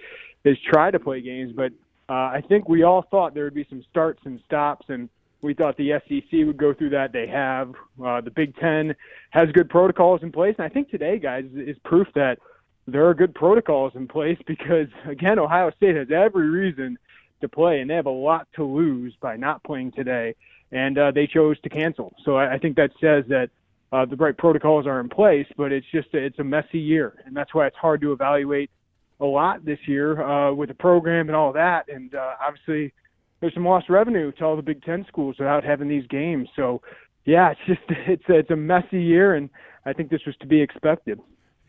is 0.44 0.58
try 0.72 0.92
to 0.92 1.00
play 1.00 1.22
games. 1.22 1.54
But 1.56 1.72
uh, 2.10 2.14
I 2.14 2.44
think 2.48 2.68
we 2.68 2.84
all 2.84 3.04
thought 3.10 3.34
there 3.34 3.46
would 3.46 3.54
be 3.54 3.66
some 3.70 3.84
starts 3.90 4.22
and 4.26 4.40
stops 4.46 4.88
and 4.90 5.10
we 5.42 5.54
thought 5.54 5.78
the 5.78 6.00
SEC 6.08 6.46
would 6.46 6.58
go 6.58 6.74
through 6.74 6.92
that. 6.92 7.12
They 7.12 7.28
have. 7.28 7.74
Uh, 8.04 8.22
the 8.22 8.32
Big 8.32 8.56
Ten 8.58 8.96
has 9.32 9.52
good 9.52 9.70
protocols 9.70 10.22
in 10.24 10.32
place, 10.32 10.56
and 10.58 10.66
I 10.66 10.70
think 10.70 10.90
today, 10.90 11.18
guys, 11.20 11.46
is 11.56 11.78
proof 11.84 12.08
that 12.16 12.40
there 12.88 13.08
are 13.08 13.14
good 13.14 13.34
protocols 13.34 13.94
in 13.96 14.08
place 14.08 14.38
because, 14.48 14.88
again, 15.06 15.40
Ohio 15.40 15.72
State 15.72 15.96
has 15.96 16.12
every 16.12 16.50
reason 16.50 16.98
to 17.42 17.50
play, 17.50 17.82
and 17.82 17.90
they 17.90 17.96
have 17.96 18.06
a 18.06 18.10
lot 18.10 18.48
to 18.56 18.64
lose 18.64 19.14
by 19.22 19.36
not 19.36 19.64
playing 19.64 19.92
today, 19.92 20.36
and 20.72 20.98
uh, 20.98 21.12
they 21.12 21.28
chose 21.28 21.60
to 21.62 21.70
cancel. 21.70 22.14
So 22.24 22.38
I, 22.38 22.54
I 22.54 22.58
think 22.58 22.76
that 22.78 22.92
says 23.02 23.26
that 23.30 23.50
uh, 23.92 24.06
the 24.06 24.16
right 24.16 24.38
protocols 24.38 24.88
are 24.88 25.00
in 25.00 25.10
place, 25.10 25.48
but 25.58 25.72
it's 25.72 25.88
just 25.92 26.08
it's 26.14 26.40
a 26.40 26.44
messy 26.44 26.80
year, 26.80 27.14
and 27.26 27.36
that's 27.36 27.54
why 27.54 27.68
it's 27.68 27.76
hard 27.76 28.02
to 28.02 28.14
evaluate 28.14 28.72
a 29.20 29.26
lot 29.26 29.64
this 29.66 29.80
year 29.86 30.22
uh, 30.22 30.54
with 30.54 30.70
the 30.70 30.76
program 30.76 31.28
and 31.28 31.36
all 31.36 31.54
that, 31.54 31.86
and 31.90 32.16
uh, 32.16 32.34
obviously 32.46 32.94
there's 33.42 33.54
some 33.54 33.66
lost 33.66 33.90
revenue 33.90 34.32
to 34.34 34.46
all 34.46 34.56
the 34.56 34.62
Big 34.62 34.82
Ten 34.84 35.06
schools 35.08 35.36
without 35.38 35.64
having 35.64 35.90
these 35.90 36.06
games. 36.08 36.48
So, 36.56 36.82
yeah, 37.26 37.52
it's 37.52 37.62
just 37.68 37.82
it's 38.08 38.24
a, 38.30 38.40
it's 38.40 38.52
a 38.52 38.56
messy 38.56 39.02
year, 39.02 39.36
and 39.36 39.50
I 39.86 39.94
think 39.94 40.10
this 40.10 40.22
was 40.26 40.36
to 40.38 40.48
be 40.48 40.62
expected. 40.62 41.20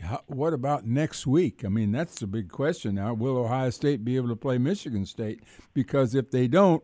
How, 0.03 0.23
what 0.27 0.53
about 0.53 0.85
next 0.85 1.27
week? 1.27 1.65
I 1.65 1.69
mean, 1.69 1.93
that's 1.93 2.19
the 2.19 2.27
big 2.27 2.49
question 2.49 2.97
now. 2.97 3.15
Will 3.15 3.37
Ohio 3.37 3.71
State 3.71 4.05
be 4.05 4.17
able 4.17 4.29
to 4.29 4.37
play 4.37 4.59
Michigan 4.59 5.07
State? 5.07 5.43
Because 5.75 6.15
if 6.15 6.31
they 6.31 6.49
don't, 6.49 6.83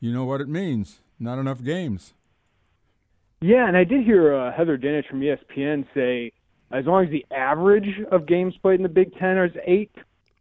you 0.00 0.12
know 0.12 0.24
what 0.24 0.40
it 0.40 0.48
means 0.48 1.00
not 1.18 1.38
enough 1.38 1.62
games. 1.62 2.14
Yeah, 3.40 3.66
and 3.68 3.76
I 3.76 3.84
did 3.84 4.04
hear 4.04 4.34
uh, 4.34 4.52
Heather 4.52 4.78
Dinich 4.78 5.08
from 5.08 5.20
ESPN 5.20 5.86
say 5.94 6.32
as 6.70 6.84
long 6.84 7.04
as 7.04 7.10
the 7.10 7.24
average 7.30 8.00
of 8.10 8.26
games 8.26 8.54
played 8.60 8.80
in 8.80 8.82
the 8.82 8.88
Big 8.88 9.14
Ten 9.18 9.38
is 9.38 9.52
eight, 9.66 9.92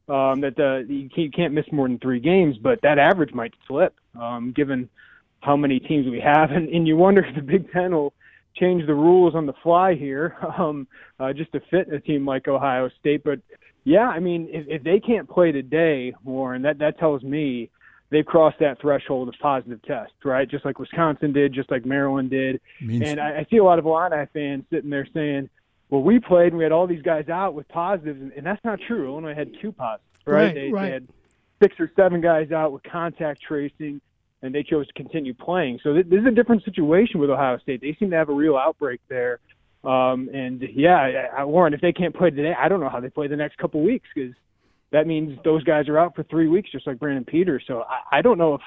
um, 0.07 0.41
that 0.41 0.55
the 0.55 0.85
you 0.87 1.29
can't, 1.31 1.53
miss 1.53 1.65
more 1.71 1.87
than 1.87 1.99
three 1.99 2.19
games, 2.19 2.57
but 2.57 2.81
that 2.81 2.97
average 2.99 3.33
might 3.33 3.53
slip 3.67 3.95
um, 4.19 4.53
given 4.55 4.89
how 5.41 5.55
many 5.55 5.79
teams 5.79 6.07
we 6.07 6.19
have, 6.19 6.51
and, 6.55 6.69
and 6.69 6.87
you 6.87 6.97
wonder 6.97 7.23
if 7.23 7.35
the 7.35 7.41
Big 7.41 7.71
Ten 7.71 7.93
will 7.93 8.13
change 8.55 8.85
the 8.87 8.93
rules 8.93 9.35
on 9.35 9.45
the 9.45 9.53
fly 9.63 9.95
here 9.95 10.35
um, 10.57 10.87
uh, 11.19 11.33
just 11.33 11.51
to 11.53 11.59
fit 11.71 11.91
a 11.91 11.99
team 11.99 12.25
like 12.25 12.47
Ohio 12.47 12.89
State. 12.99 13.23
But 13.23 13.39
yeah, 13.83 14.07
I 14.07 14.19
mean, 14.19 14.49
if, 14.51 14.65
if 14.67 14.83
they 14.83 14.99
can't 14.99 15.29
play 15.29 15.51
today, 15.51 16.13
Warren, 16.23 16.63
that 16.63 16.79
that 16.79 16.97
tells 16.97 17.23
me 17.23 17.69
they've 18.09 18.25
crossed 18.25 18.59
that 18.59 18.79
threshold 18.81 19.29
of 19.29 19.35
positive 19.39 19.81
test, 19.83 20.13
right? 20.23 20.49
Just 20.49 20.65
like 20.65 20.79
Wisconsin 20.79 21.33
did, 21.33 21.53
just 21.53 21.69
like 21.71 21.85
Maryland 21.85 22.29
did. 22.29 22.61
Means- 22.81 23.03
and 23.07 23.19
I, 23.19 23.39
I 23.39 23.47
see 23.49 23.57
a 23.57 23.63
lot 23.63 23.79
of 23.79 23.85
Illini 23.85 24.25
fans 24.33 24.63
sitting 24.71 24.89
there 24.89 25.07
saying, 25.13 25.49
"Well, 25.89 26.01
we 26.01 26.19
played 26.19 26.47
and 26.47 26.57
we 26.57 26.63
had 26.63 26.71
all 26.71 26.87
these 26.87 27.01
guys 27.01 27.29
out 27.29 27.53
with 27.53 27.67
positives, 27.67 28.21
and, 28.21 28.31
and 28.33 28.45
that's 28.45 28.63
not 28.63 28.79
true. 28.87 29.07
Illinois 29.07 29.35
had 29.35 29.51
two 29.61 29.71
positives, 29.71 30.03
right? 30.25 30.45
right, 30.45 30.53
they, 30.55 30.71
right. 30.71 30.85
they 30.85 30.91
had 30.91 31.07
six 31.61 31.79
or 31.79 31.91
seven 31.95 32.21
guys 32.21 32.51
out 32.51 32.71
with 32.71 32.83
contact 32.83 33.41
tracing." 33.41 34.01
And 34.41 34.53
they 34.53 34.63
chose 34.63 34.87
to 34.87 34.93
continue 34.93 35.33
playing. 35.33 35.79
So 35.83 35.93
this 35.93 36.05
is 36.05 36.25
a 36.27 36.31
different 36.31 36.63
situation 36.63 37.19
with 37.19 37.29
Ohio 37.29 37.57
State. 37.59 37.81
They 37.81 37.95
seem 37.99 38.11
to 38.11 38.15
have 38.15 38.29
a 38.29 38.33
real 38.33 38.57
outbreak 38.57 39.01
there. 39.07 39.39
Um, 39.83 40.29
and 40.33 40.63
yeah, 40.73 41.27
I, 41.37 41.43
Warren, 41.43 41.73
if 41.73 41.81
they 41.81 41.93
can't 41.93 42.15
play 42.15 42.31
today, 42.31 42.53
I 42.57 42.67
don't 42.67 42.79
know 42.79 42.89
how 42.89 42.99
they 42.99 43.09
play 43.09 43.27
the 43.27 43.35
next 43.35 43.57
couple 43.57 43.81
weeks 43.81 44.07
because 44.13 44.33
that 44.91 45.07
means 45.07 45.37
those 45.43 45.63
guys 45.63 45.87
are 45.87 45.97
out 45.97 46.15
for 46.15 46.23
three 46.23 46.47
weeks, 46.47 46.71
just 46.71 46.87
like 46.87 46.99
Brandon 46.99 47.25
Peters. 47.25 47.63
So 47.67 47.83
I, 47.83 48.19
I 48.19 48.21
don't 48.21 48.37
know 48.37 48.55
if 48.55 48.61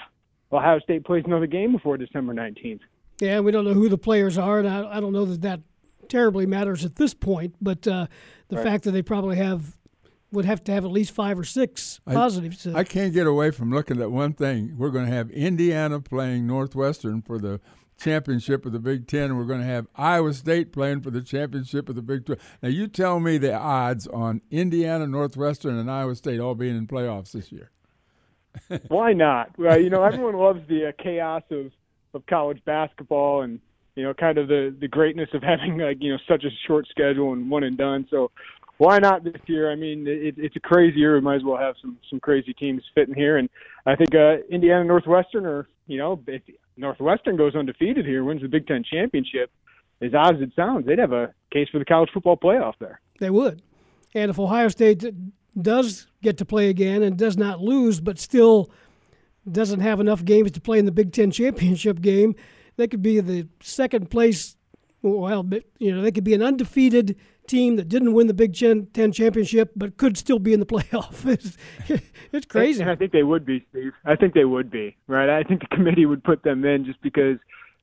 Ohio 0.53 0.79
State 0.81 1.05
plays 1.05 1.25
another 1.27 1.47
game 1.47 1.73
before 1.73 1.97
December 1.97 2.35
19th. 2.35 2.81
Yeah, 3.21 3.41
we 3.41 3.51
don't 3.51 3.65
know 3.65 3.75
who 3.75 3.89
the 3.89 3.99
players 3.99 4.39
are, 4.39 4.61
and 4.61 4.69
I, 4.69 4.97
I 4.97 5.01
don't 5.01 5.13
know 5.13 5.25
that 5.25 5.43
that 5.43 5.61
terribly 6.09 6.47
matters 6.47 6.85
at 6.85 6.97
this 6.97 7.15
point. 7.15 7.55
But 7.61 7.87
uh, 7.87 8.07
the 8.49 8.57
right. 8.57 8.65
fact 8.65 8.85
that 8.85 8.93
they 8.93 9.03
probably 9.03 9.37
have 9.37 9.77
would 10.31 10.45
have 10.45 10.63
to 10.65 10.73
have 10.73 10.85
at 10.85 10.91
least 10.91 11.15
five 11.15 11.39
or 11.39 11.45
six 11.45 12.01
positives. 12.07 12.67
I, 12.67 12.81
I 12.81 12.85
can't 12.85 13.13
get 13.13 13.27
away 13.27 13.51
from 13.51 13.71
looking 13.71 14.01
at 14.01 14.11
one 14.11 14.35
thing. 14.35 14.77
We're 14.77 14.91
going 14.91 15.07
to 15.07 15.13
have 15.13 15.31
Indiana 15.31 16.01
playing 16.01 16.47
Northwestern 16.47 17.23
for 17.23 17.39
the 17.39 17.61
championship 17.99 18.65
of 18.65 18.73
the 18.73 18.79
Big 18.79 19.07
Ten, 19.07 19.25
and 19.25 19.39
we're 19.39 19.45
going 19.45 19.61
to 19.61 19.67
have 19.67 19.87
Iowa 19.97 20.33
State 20.35 20.73
playing 20.73 21.01
for 21.01 21.11
the 21.11 21.23
championship 21.23 21.89
of 21.89 21.95
the 21.95 22.03
Big 22.03 22.27
Twelve. 22.27 22.41
Now, 22.63 22.69
you 22.69 22.89
tell 22.89 23.21
me 23.21 23.39
the 23.39 23.55
odds 23.55 24.07
on 24.07 24.43
Indiana, 24.51 25.07
Northwestern, 25.07 25.79
and 25.79 25.91
Iowa 25.91 26.15
State 26.15 26.41
all 26.41 26.55
being 26.55 26.77
in 26.77 26.87
playoffs 26.87 27.33
this 27.33 27.51
year. 27.51 27.71
Why 28.89 29.13
not? 29.13 29.59
Well, 29.59 29.81
you 29.81 29.91
know, 29.91 30.05
everyone 30.05 30.37
loves 30.37 30.61
the 30.69 30.89
uh, 30.89 31.03
chaos 31.03 31.43
of 31.51 31.73
of 32.15 32.25
college 32.27 32.65
basketball 32.65 33.43
and 33.43 33.61
you 33.99 34.05
know, 34.05 34.15
kind 34.15 34.39
of 34.39 34.47
the 34.47 34.75
the 34.79 34.87
greatness 34.87 35.29
of 35.35 35.43
having 35.43 35.77
like 35.79 35.97
you 36.01 36.13
know 36.13 36.19
such 36.29 36.45
a 36.45 36.51
short 36.67 36.87
schedule 36.89 37.33
and 37.33 37.51
one 37.51 37.65
and 37.65 37.77
done. 37.77 38.07
So 38.11 38.31
why 38.79 38.99
not 38.99 39.25
this 39.25 39.41
year? 39.47 39.71
I 39.71 39.75
mean, 39.75 40.07
it, 40.07 40.37
it's 40.39 40.57
a 40.57 40.61
crazy 40.61 41.01
year. 41.01 41.15
We 41.15 41.21
might 41.21 41.37
as 41.37 41.45
well 41.45 41.59
have 41.59 41.75
some 41.83 41.99
some 42.09 42.21
crazy 42.21 42.55
teams 42.55 42.83
fitting 42.95 43.15
here, 43.15 43.37
and 43.37 43.49
I 43.87 43.97
think 43.97 44.15
uh, 44.15 44.37
Indiana 44.51 44.85
Northwestern, 44.85 45.45
or 45.45 45.69
you 45.87 45.99
know, 45.99 46.21
if 46.27 46.43
Northwestern 46.77 47.37
goes 47.37 47.55
undefeated 47.55 48.07
here, 48.07 48.25
wins 48.25 48.43
the 48.43 48.49
Big 48.49 48.67
Ten 48.67 48.85
championship, 48.85 49.51
as 50.01 50.15
odd 50.15 50.37
as 50.37 50.43
it 50.43 50.53
sounds, 50.55 50.87
they'd 50.87 50.99
have 50.99 51.13
a 51.13 51.35
case 51.53 51.69
for 51.71 51.79
the 51.79 51.85
college 51.85 52.11
football 52.15 52.37
playoff 52.37 52.75
there. 52.79 53.01
They 53.19 53.31
would, 53.31 53.63
and 54.15 54.31
if 54.31 54.39
Ohio 54.39 54.69
State 54.69 55.05
does 55.61 56.07
get 56.23 56.39
to 56.39 56.45
play 56.45 56.69
again 56.69 57.03
and 57.03 57.19
does 57.19 57.37
not 57.37 57.61
lose, 57.61 58.01
but 58.01 58.19
still 58.19 58.71
doesn't 59.51 59.81
have 59.81 59.99
enough 59.99 60.25
games 60.25 60.53
to 60.53 60.61
play 60.61 60.79
in 60.79 60.85
the 60.85 60.93
Big 60.93 61.13
Ten 61.13 61.33
championship 61.33 62.01
game, 62.01 62.37
they 62.77 62.87
could 62.87 63.03
be 63.03 63.19
the 63.19 63.49
second 63.61 64.09
place. 64.09 64.55
Well, 65.03 65.49
you 65.79 65.95
know, 65.95 66.03
they 66.03 66.13
could 66.13 66.25
be 66.25 66.35
an 66.35 66.43
undefeated 66.43 67.17
team 67.49 67.77
that 67.77 67.89
didn't 67.89 68.13
win 68.13 68.27
the 68.27 68.35
Big 68.35 68.55
Ten 68.55 69.13
championship 69.13 69.73
but 69.75 69.97
could 69.97 70.17
still 70.17 70.39
be 70.39 70.53
in 70.53 70.61
the 70.61 70.67
playoff. 70.67 71.27
it's, 71.89 72.07
it's 72.33 72.47
crazy. 72.47 72.83
And 72.83 72.91
I 72.91 72.97
think 72.97 73.13
they 73.13 73.23
would 73.23 73.45
be, 73.45 73.67
Steve. 73.71 73.93
I 74.05 74.17
think 74.17 74.35
they 74.35 74.45
would 74.45 74.71
be, 74.71 74.97
right? 75.07 75.29
I 75.29 75.43
think 75.43 75.61
the 75.61 75.75
committee 75.75 76.07
would 76.07 76.23
put 76.23 76.43
them 76.43 76.65
in 76.65 76.85
just 76.85 77.01
because 77.03 77.39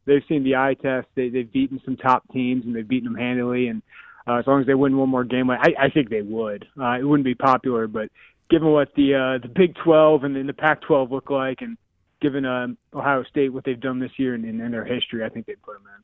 they've 0.06 0.24
seen 0.30 0.44
the 0.44 0.56
eye 0.56 0.76
test. 0.82 1.08
They, 1.16 1.30
they've 1.30 1.52
beaten 1.52 1.82
some 1.84 1.98
top 1.98 2.24
teams 2.32 2.66
and 2.66 2.76
they've 2.76 2.88
beaten 2.88 3.12
them 3.12 3.20
handily. 3.20 3.68
And 3.68 3.82
uh, 4.28 4.36
as 4.36 4.48
long 4.48 4.62
as 4.62 4.68
they 4.68 4.74
win 4.74 4.98
one 4.98 5.10
more 5.10 5.24
game, 5.24 5.50
I, 5.50 5.74
I 5.80 5.90
think 5.90 6.10
they 6.10 6.22
would. 6.22 6.66
Uh, 6.80 6.98
it 7.00 7.04
wouldn't 7.04 7.26
be 7.26 7.36
popular, 7.36 7.88
but 7.88 8.10
given 8.50 8.72
what 8.72 8.90
the 8.96 9.16
uh, 9.16 9.42
the 9.42 9.52
Big 9.54 9.76
12 9.84 10.24
and 10.24 10.36
then 10.36 10.48
the 10.48 10.54
Pac-12 10.54 11.12
look 11.12 11.30
like, 11.30 11.62
and 11.62 11.78
given 12.22 12.46
um, 12.46 12.78
Ohio 12.94 13.24
State 13.24 13.54
what 13.54 13.66
they've 13.66 13.80
done 13.80 14.00
this 14.00 14.12
year 14.18 14.34
and 14.34 14.46
in, 14.46 14.62
in 14.62 14.72
their 14.72 14.86
history, 14.86 15.24
I 15.24 15.30
think 15.30 15.46
they'd 15.46 15.62
put 15.62 15.76
them 15.76 15.84
in. 15.96 16.04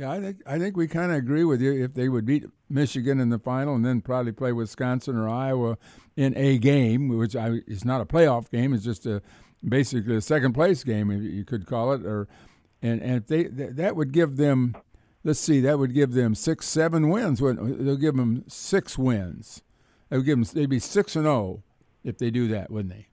Yeah, 0.00 0.12
I 0.12 0.20
think 0.20 0.42
I 0.46 0.58
think 0.58 0.78
we 0.78 0.88
kind 0.88 1.12
of 1.12 1.18
agree 1.18 1.44
with 1.44 1.60
you. 1.60 1.84
If 1.84 1.92
they 1.92 2.08
would 2.08 2.24
beat 2.24 2.46
Michigan 2.70 3.20
in 3.20 3.28
the 3.28 3.38
final 3.38 3.74
and 3.74 3.84
then 3.84 4.00
probably 4.00 4.32
play 4.32 4.50
Wisconsin 4.50 5.14
or 5.14 5.28
Iowa 5.28 5.76
in 6.16 6.34
a 6.38 6.56
game, 6.56 7.08
which 7.08 7.36
I, 7.36 7.58
is 7.66 7.84
not 7.84 8.00
a 8.00 8.06
playoff 8.06 8.50
game, 8.50 8.72
it's 8.72 8.82
just 8.82 9.04
a 9.04 9.20
basically 9.62 10.16
a 10.16 10.22
second 10.22 10.54
place 10.54 10.84
game, 10.84 11.10
if 11.10 11.20
you 11.20 11.44
could 11.44 11.66
call 11.66 11.92
it, 11.92 12.06
or 12.06 12.28
and 12.80 13.02
and 13.02 13.16
if 13.16 13.26
they 13.26 13.42
that 13.42 13.94
would 13.94 14.12
give 14.12 14.38
them, 14.38 14.74
let's 15.22 15.38
see, 15.38 15.60
that 15.60 15.78
would 15.78 15.92
give 15.92 16.12
them 16.12 16.34
six, 16.34 16.66
seven 16.66 17.10
wins. 17.10 17.40
They'll 17.40 17.96
give 17.96 18.16
them 18.16 18.44
six 18.48 18.96
wins. 18.96 19.60
They 20.08 20.16
would 20.16 20.24
give 20.24 20.38
them 20.38 20.48
they'd 20.54 20.70
be 20.70 20.78
six 20.78 21.14
and 21.14 21.26
zero 21.26 21.34
oh 21.34 21.62
if 22.04 22.16
they 22.16 22.30
do 22.30 22.48
that, 22.48 22.70
wouldn't 22.70 22.94
they? 22.94 23.08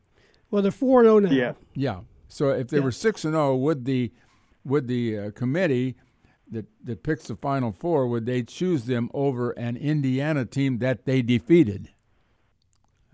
Well, 0.50 0.62
they're 0.62 0.72
four 0.72 1.02
and 1.02 1.08
zero 1.08 1.16
oh 1.18 1.20
now. 1.20 1.32
Yeah, 1.32 1.54
yeah. 1.74 2.00
So 2.30 2.52
if 2.52 2.70
they 2.70 2.78
yeah. 2.78 2.84
were 2.86 2.94
six 2.94 3.26
and 3.26 3.34
zero, 3.34 3.58
would 3.58 3.84
the 3.84 4.14
would 4.64 4.88
the 4.88 5.20
uh, 5.20 5.32
committee 5.32 5.98
that, 6.52 6.66
that 6.84 7.04
picks 7.04 7.28
the 7.28 7.36
Final 7.36 7.72
Four, 7.72 8.08
would 8.08 8.26
they 8.26 8.44
choose 8.44 8.86
them 8.86 9.10
over 9.14 9.52
an 9.52 9.78
Indiana 9.78 10.46
team 10.46 10.80
that 10.80 11.06
they 11.06 11.22
defeated? 11.22 11.90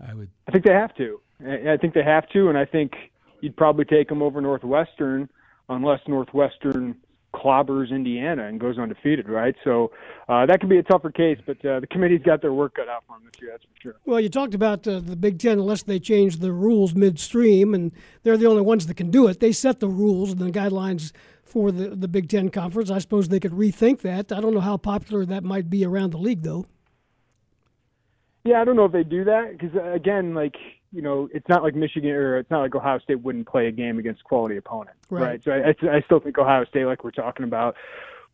I 0.06 0.14
would. 0.14 0.30
I 0.48 0.52
think 0.52 0.64
they 0.64 0.72
have 0.72 0.94
to. 0.96 1.20
I 1.40 1.76
think 1.80 1.94
they 1.94 2.02
have 2.02 2.28
to, 2.30 2.48
and 2.48 2.56
I 2.56 2.64
think 2.64 2.92
you'd 3.40 3.56
probably 3.56 3.84
take 3.84 4.08
them 4.08 4.22
over 4.22 4.40
Northwestern 4.40 5.28
unless 5.68 6.00
Northwestern 6.06 6.96
clobbers 7.34 7.90
Indiana 7.90 8.46
and 8.46 8.60
goes 8.60 8.78
undefeated, 8.78 9.28
right? 9.28 9.56
So 9.64 9.90
uh, 10.28 10.46
that 10.46 10.60
could 10.60 10.68
be 10.68 10.78
a 10.78 10.82
tougher 10.82 11.10
case, 11.10 11.38
but 11.44 11.62
uh, 11.64 11.80
the 11.80 11.86
committee's 11.88 12.22
got 12.22 12.40
their 12.40 12.52
work 12.52 12.76
cut 12.76 12.88
out 12.88 13.02
for 13.06 13.16
them 13.16 13.28
this 13.30 13.42
year, 13.42 13.50
that's 13.50 13.64
for 13.64 13.80
sure. 13.82 13.96
Well, 14.06 14.20
you 14.20 14.28
talked 14.28 14.54
about 14.54 14.86
uh, 14.86 15.00
the 15.00 15.16
Big 15.16 15.40
Ten, 15.40 15.58
unless 15.58 15.82
they 15.82 15.98
change 15.98 16.36
the 16.36 16.52
rules 16.52 16.94
midstream, 16.94 17.74
and 17.74 17.92
they're 18.22 18.36
the 18.36 18.46
only 18.46 18.62
ones 18.62 18.86
that 18.86 18.96
can 18.96 19.10
do 19.10 19.26
it. 19.26 19.40
They 19.40 19.52
set 19.52 19.80
the 19.80 19.88
rules 19.88 20.30
and 20.30 20.40
the 20.40 20.52
guidelines 20.52 21.12
for 21.46 21.70
the, 21.70 21.90
the 21.90 22.08
Big 22.08 22.28
Ten 22.28 22.48
Conference. 22.48 22.90
I 22.90 22.98
suppose 22.98 23.28
they 23.28 23.40
could 23.40 23.52
rethink 23.52 24.00
that. 24.00 24.32
I 24.32 24.40
don't 24.40 24.54
know 24.54 24.60
how 24.60 24.76
popular 24.76 25.24
that 25.26 25.44
might 25.44 25.70
be 25.70 25.84
around 25.84 26.10
the 26.10 26.18
league, 26.18 26.42
though. 26.42 26.66
Yeah, 28.44 28.60
I 28.60 28.64
don't 28.64 28.76
know 28.76 28.84
if 28.84 28.92
they 28.92 29.04
do 29.04 29.24
that 29.24 29.52
because 29.52 29.74
uh, 29.74 29.92
again, 29.92 30.34
like 30.34 30.54
you 30.92 31.02
know, 31.02 31.28
it's 31.32 31.48
not 31.48 31.62
like 31.62 31.74
Michigan 31.74 32.10
or 32.10 32.38
it's 32.38 32.50
not 32.50 32.60
like 32.60 32.74
Ohio 32.74 32.98
State 33.00 33.20
wouldn't 33.20 33.48
play 33.48 33.66
a 33.66 33.72
game 33.72 33.98
against 33.98 34.22
quality 34.22 34.56
opponent, 34.56 34.96
right? 35.10 35.44
right? 35.46 35.74
So 35.80 35.88
I, 35.90 35.96
I 35.96 36.00
still 36.02 36.20
think 36.20 36.38
Ohio 36.38 36.64
State, 36.66 36.84
like 36.84 37.02
we're 37.02 37.10
talking 37.10 37.44
about, 37.44 37.74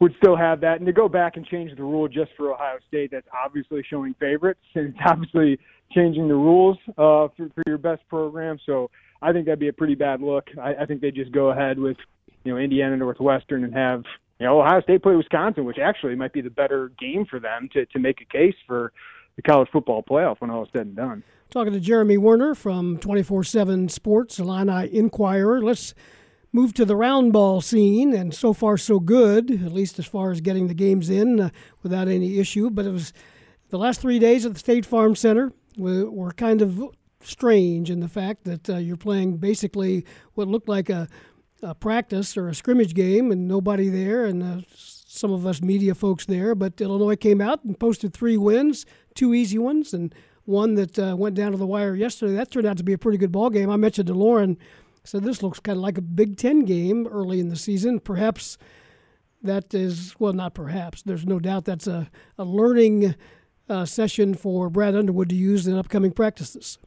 would 0.01 0.15
still 0.19 0.37
have 0.37 0.61
that. 0.61 0.77
And 0.77 0.87
to 0.87 0.93
go 0.93 1.09
back 1.09 1.37
and 1.37 1.47
change 1.47 1.75
the 1.77 1.83
rule 1.83 2.07
just 2.07 2.33
for 2.37 2.53
Ohio 2.53 2.79
State, 2.87 3.13
that's 3.13 3.27
obviously 3.45 3.83
showing 3.89 4.15
favorites 4.21 4.61
and 4.75 4.89
it's 4.89 4.99
obviously 5.07 5.59
changing 5.93 6.29
the 6.29 6.35
rules 6.35 6.77
uh, 6.91 7.29
for, 7.37 7.49
for 7.55 7.63
your 7.67 7.79
best 7.79 8.07
program. 8.09 8.59
So 8.67 8.91
I 9.23 9.33
think 9.33 9.47
that'd 9.47 9.59
be 9.59 9.69
a 9.69 9.73
pretty 9.73 9.95
bad 9.95 10.21
look. 10.21 10.49
I, 10.61 10.75
I 10.83 10.87
think 10.87 11.01
they 11.01 11.11
just 11.11 11.33
go 11.33 11.51
ahead 11.51 11.79
with 11.79 11.97
you 12.45 12.53
know 12.53 12.59
Indiana 12.59 12.97
Northwestern 12.97 13.65
and 13.65 13.75
have 13.75 14.05
you 14.39 14.47
know 14.47 14.61
Ohio 14.61 14.81
State 14.83 15.03
play 15.03 15.15
Wisconsin, 15.15 15.65
which 15.65 15.79
actually 15.79 16.15
might 16.15 16.33
be 16.33 16.41
the 16.41 16.51
better 16.51 16.93
game 16.99 17.27
for 17.27 17.41
them 17.41 17.69
to 17.73 17.87
to 17.87 17.99
make 17.99 18.21
a 18.21 18.25
case 18.25 18.57
for 18.67 18.93
the 19.37 19.43
college 19.43 19.69
football 19.73 20.03
playoff 20.03 20.41
when 20.41 20.51
all 20.51 20.65
is 20.65 20.69
said 20.73 20.87
and 20.87 20.97
done. 20.97 21.23
Talking 21.51 21.73
to 21.73 21.81
Jeremy 21.81 22.17
Werner 22.19 22.55
from 22.55 22.99
24/7 22.99 23.91
Sports, 23.91 24.39
Illini 24.39 24.95
Inquirer. 24.95 25.63
Let's 25.63 25.95
move 26.53 26.75
to 26.75 26.85
the 26.85 26.97
round 26.97 27.33
ball 27.33 27.61
scene, 27.61 28.13
and 28.13 28.35
so 28.35 28.53
far 28.53 28.77
so 28.77 29.01
good, 29.01 29.51
at 29.51 29.73
least 29.73 29.99
as 29.99 30.07
far 30.07 30.31
as 30.31 30.41
getting 30.41 30.67
the 30.67 30.75
games 30.75 31.09
in 31.09 31.41
uh, 31.41 31.51
without 31.83 32.09
any 32.09 32.39
issue. 32.39 32.71
But 32.71 32.87
it 32.87 32.93
was 32.93 33.13
the 33.71 33.79
last 33.79 34.01
three 34.01 34.19
days 34.19 34.45
at 34.45 34.53
the 34.55 34.59
State 34.59 34.85
Farm 34.85 35.15
Center 35.15 35.53
were, 35.77 36.11
were 36.11 36.33
kind 36.33 36.61
of 36.61 36.83
strange 37.23 37.91
in 37.91 38.01
the 38.01 38.09
fact 38.09 38.45
that 38.45 38.69
uh, 38.69 38.77
you're 38.77 38.97
playing 38.97 39.37
basically 39.37 40.05
what 40.35 40.49
looked 40.49 40.69
like 40.69 40.89
a 40.89 41.09
a 41.63 41.75
practice 41.75 42.37
or 42.37 42.49
a 42.49 42.55
scrimmage 42.55 42.95
game 42.95 43.31
and 43.31 43.47
nobody 43.47 43.89
there 43.89 44.25
and 44.25 44.43
uh, 44.43 44.61
some 44.75 45.33
of 45.33 45.47
us 45.47 45.61
media 45.61 45.95
folks 45.95 46.27
there. 46.27 46.55
But 46.55 46.81
Illinois 46.81 47.17
came 47.17 47.41
out 47.41 47.65
and 47.65 47.79
posted 47.79 48.13
three 48.13 48.37
wins, 48.37 48.87
two 49.15 49.35
easy 49.35 49.59
ones, 49.59 49.93
and 49.93 50.15
one 50.45 50.75
that 50.75 50.99
uh, 50.99 51.15
went 51.17 51.35
down 51.35 51.53
to 51.53 51.59
the 51.59 51.67
wire 51.67 51.95
yesterday. 51.95 52.35
That 52.35 52.51
turned 52.51 52.67
out 52.67 52.77
to 52.79 52.85
be 52.85 52.93
a 52.93 52.99
pretty 52.99 53.19
good 53.19 53.33
ball 53.33 53.51
game. 53.51 53.71
I 53.71 53.77
mentioned 53.77 54.09
to 54.09 54.15
Loren, 54.15 54.57
said 55.05 55.25
this 55.25 55.43
looks 55.43 55.61
kind 55.61 55.77
of 55.77 55.83
like 55.83 55.99
a 55.99 56.03
Big 56.03 56.37
Ten 56.37 56.61
game 56.65 57.07
early 57.07 57.41
in 57.41 57.49
the 57.49 57.57
season. 57.57 58.01
Perhaps 58.01 58.59
that 59.43 59.73
is 59.75 60.15
well, 60.19 60.33
not 60.33 60.55
perhaps. 60.55 61.03
There's 61.03 61.27
no 61.27 61.39
doubt 61.39 61.65
that's 61.65 61.87
a 61.87 62.11
a 62.39 62.45
learning 62.45 63.15
uh, 63.69 63.85
session 63.85 64.35
for 64.35 64.69
Brad 64.69 64.95
Underwood 64.95 65.29
to 65.31 65.35
use 65.37 65.67
in 65.67 65.77
upcoming 65.77 66.13
practices. 66.13 66.79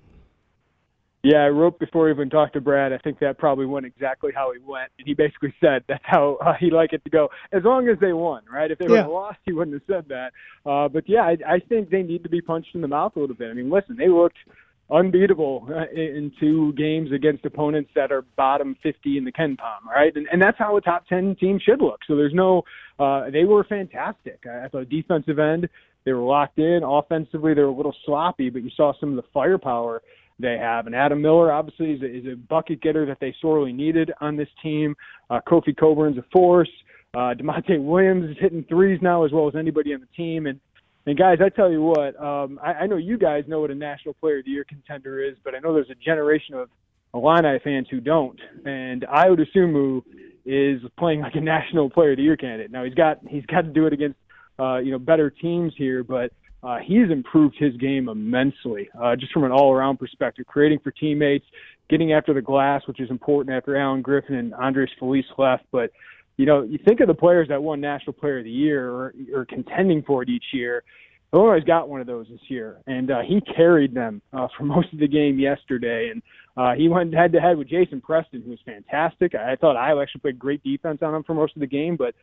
Yeah, 1.24 1.38
I 1.38 1.48
wrote 1.48 1.80
before 1.80 2.10
I 2.10 2.12
even 2.12 2.30
talked 2.30 2.51
to 2.53 2.62
Brad. 2.62 2.92
I 2.92 2.98
think 2.98 3.18
that 3.20 3.38
probably 3.38 3.65
went 3.65 3.86
exactly 3.86 4.32
how 4.36 4.51
he 4.51 4.60
went, 4.60 4.92
and 5.00 5.08
he 5.08 5.13
basically 5.13 5.53
said 5.62 5.84
that's 5.88 6.03
how 6.03 6.38
uh, 6.46 6.53
he 6.60 6.70
like 6.70 6.92
it 6.92 7.01
to 7.06 7.10
go, 7.10 7.30
as 7.53 7.63
long 7.63 7.88
as 7.88 7.98
they 8.01 8.12
won, 8.12 8.42
right? 8.51 8.70
If 8.70 8.80
they 8.80 8.94
yeah. 8.94 9.08
were 9.08 9.13
lost, 9.13 9.38
he 9.46 9.53
wouldn't 9.53 9.74
have 9.74 9.88
said 9.88 10.10
that. 10.10 10.34
Uh, 10.70 10.89
but 10.89 11.08
yeah, 11.08 11.22
I, 11.22 11.38
I 11.48 11.60
think 11.70 11.89
they 11.89 12.01
need 12.01 12.24
to 12.24 12.30
be 12.30 12.42
punched 12.42 12.75
in 12.75 12.82
the 12.82 12.89
mouth 12.89 13.13
a 13.15 13.22
little 13.22 13.38
bit. 13.38 13.50
I 13.50 13.53
mean, 13.53 13.70
listen, 13.70 13.96
they 13.96 14.10
looked 14.10 14.38
unbeatable 14.92 15.70
uh, 15.70 15.89
in 15.96 16.30
two 16.42 16.74
games 16.74 17.13
against 17.13 17.46
opponents 17.46 17.89
that 17.96 18.12
are 18.12 18.24
bottom 18.36 18.75
50 18.84 19.18
in 19.18 19.24
the 19.24 19.32
KenPom, 19.32 19.86
right? 19.89 20.13
And, 20.15 20.27
and 20.30 20.42
that's 20.42 20.58
how 20.60 20.75
a 20.75 20.82
top 20.82 21.08
10 21.08 21.38
team 21.39 21.58
should 21.63 21.82
look. 21.82 22.01
So 22.06 22.18
there's 22.18 22.34
no, 22.34 22.63
uh, 23.00 23.30
they 23.30 23.46
were 23.46 23.63
fantastic. 23.63 24.46
At 24.46 24.74
the 24.74 24.84
defensive 24.84 25.39
end, 25.39 25.70
they 26.06 26.12
were 26.12 26.24
locked 26.24 26.60
in. 26.60 26.82
Offensively, 26.84 27.53
they 27.53 27.62
were 27.62 27.68
a 27.68 27.74
little 27.74 27.96
sloppy, 28.06 28.50
but 28.50 28.62
you 28.62 28.70
saw 28.75 28.92
some 29.00 29.12
of 29.12 29.15
the 29.15 29.30
firepower 29.34 30.01
they 30.43 30.57
have. 30.57 30.85
And 30.85 30.95
Adam 30.95 31.21
Miller, 31.21 31.51
obviously, 31.51 31.93
is 31.93 32.01
a, 32.03 32.05
is 32.05 32.25
a 32.33 32.35
bucket 32.35 32.81
getter 32.81 33.05
that 33.07 33.17
they 33.19 33.33
sorely 33.41 33.73
needed 33.73 34.12
on 34.21 34.38
this 34.38 34.50
team. 34.62 34.95
Uh, 35.29 35.39
Kofi 35.47 35.75
Cockburn's 35.75 36.17
a 36.17 36.25
force. 36.31 36.69
Uh, 37.15 37.33
Da'Monte 37.33 37.83
Williams 37.83 38.29
is 38.29 38.38
hitting 38.39 38.63
threes 38.69 39.00
now 39.01 39.23
as 39.23 39.31
well 39.31 39.47
as 39.47 39.55
anybody 39.55 39.93
on 39.93 40.01
the 40.01 40.07
team. 40.15 40.45
And 40.45 40.59
and 41.05 41.17
guys, 41.17 41.39
I 41.43 41.50
tell 41.50 41.69
you 41.69 41.81
what, 41.81 42.17
um, 42.21 42.59
I, 42.63 42.73
I 42.73 42.88
know 42.88 42.95
you 42.95 43.17
guys 43.17 43.43
know 43.47 43.59
what 43.59 43.71
a 43.71 43.75
National 43.75 44.13
Player 44.13 44.39
of 44.39 44.45
the 44.45 44.51
Year 44.51 44.63
contender 44.63 45.21
is, 45.21 45.35
but 45.43 45.53
I 45.53 45.59
know 45.59 45.73
there's 45.73 45.89
a 45.89 45.95
generation 45.95 46.55
of 46.55 46.69
Illini 47.13 47.59
fans 47.62 47.88
who 47.91 48.00
don't. 48.00 48.39
And 48.65 49.01
Ayo 49.03 49.38
Dosunmu 49.38 50.01
is 50.45 50.81
playing 50.97 51.19
like 51.21 51.35
a 51.35 51.41
National 51.41 51.89
Player 51.89 52.12
of 52.12 52.17
the 52.17 52.23
Year 52.23 52.38
candidate. 52.38 52.71
Now 52.71 52.83
he's 52.83 52.93
got 52.93 53.19
he's 53.27 53.45
got 53.45 53.62
to 53.62 53.69
do 53.69 53.85
it 53.85 53.93
against 53.93 54.17
uh, 54.59 54.77
you 54.77 54.91
know 54.91 55.00
better 55.00 55.29
teams 55.29 55.73
here, 55.77 56.03
but 56.03 56.31
uh, 56.63 56.77
he's 56.77 57.12
improved 57.12 57.55
his 57.60 57.75
game 57.77 58.08
immensely, 58.08 58.89
uh, 59.01 59.15
just 59.15 59.34
from 59.34 59.43
an 59.43 59.51
all-around 59.51 59.98
perspective, 59.98 60.46
creating 60.48 60.79
for 60.79 60.91
teammates, 60.91 61.46
getting 61.89 62.13
after 62.13 62.34
the 62.34 62.41
glass, 62.41 62.82
which 62.88 63.01
is 63.01 63.10
important 63.10 63.55
after 63.55 63.75
Alan 63.75 64.01
Griffin 64.01 64.36
and 64.36 64.53
Andres 64.53 64.89
Feliz 64.98 65.25
left. 65.38 65.65
But 65.72 65.91
you 66.38 66.46
know, 66.46 66.63
you 66.63 66.79
think 66.86 67.00
of 67.00 67.08
the 67.08 67.13
players 67.13 67.50
that 67.50 67.62
won 67.62 67.82
National 67.82 68.13
Player 68.13 68.39
of 68.39 68.46
the 68.46 68.51
Year 68.51 68.89
or, 68.89 69.13
or 69.36 69.46
contending 69.46 70.01
for 70.03 70.24
it 70.24 70.29
each 70.29 70.46
year. 70.53 70.84
Illinois 71.34 71.60
got 71.65 71.89
one 71.89 72.00
of 72.00 72.08
those 72.08 72.27
this 72.29 72.39
year, 72.48 72.77
and 72.86 73.10
uh, 73.12 73.22
he 73.27 73.41
carried 73.55 73.93
them 73.93 74.22
uh, 74.32 74.48
for 74.58 74.63
most 74.63 74.93
of 74.93 75.00
the 75.00 75.08
game 75.08 75.39
yesterday. 75.39 76.12
And 76.12 76.22
uh, 76.55 76.74
he 76.75 76.88
went 76.88 77.13
head 77.13 77.34
to 77.34 77.39
head 77.39 77.58
with 77.58 77.67
Jason 77.67 78.00
Preston, 78.01 78.41
who 78.43 78.51
was 78.51 78.60
fantastic. 78.65 79.36
I 79.36 79.55
thought 79.55 79.75
I 79.75 80.00
actually 80.00 80.22
played 80.22 80.39
great 80.39 80.63
defense 80.63 81.00
on 81.01 81.13
him 81.13 81.24
for 81.24 81.34
most 81.34 81.55
of 81.55 81.60
the 81.60 81.67
game, 81.67 81.98
but 81.98 82.15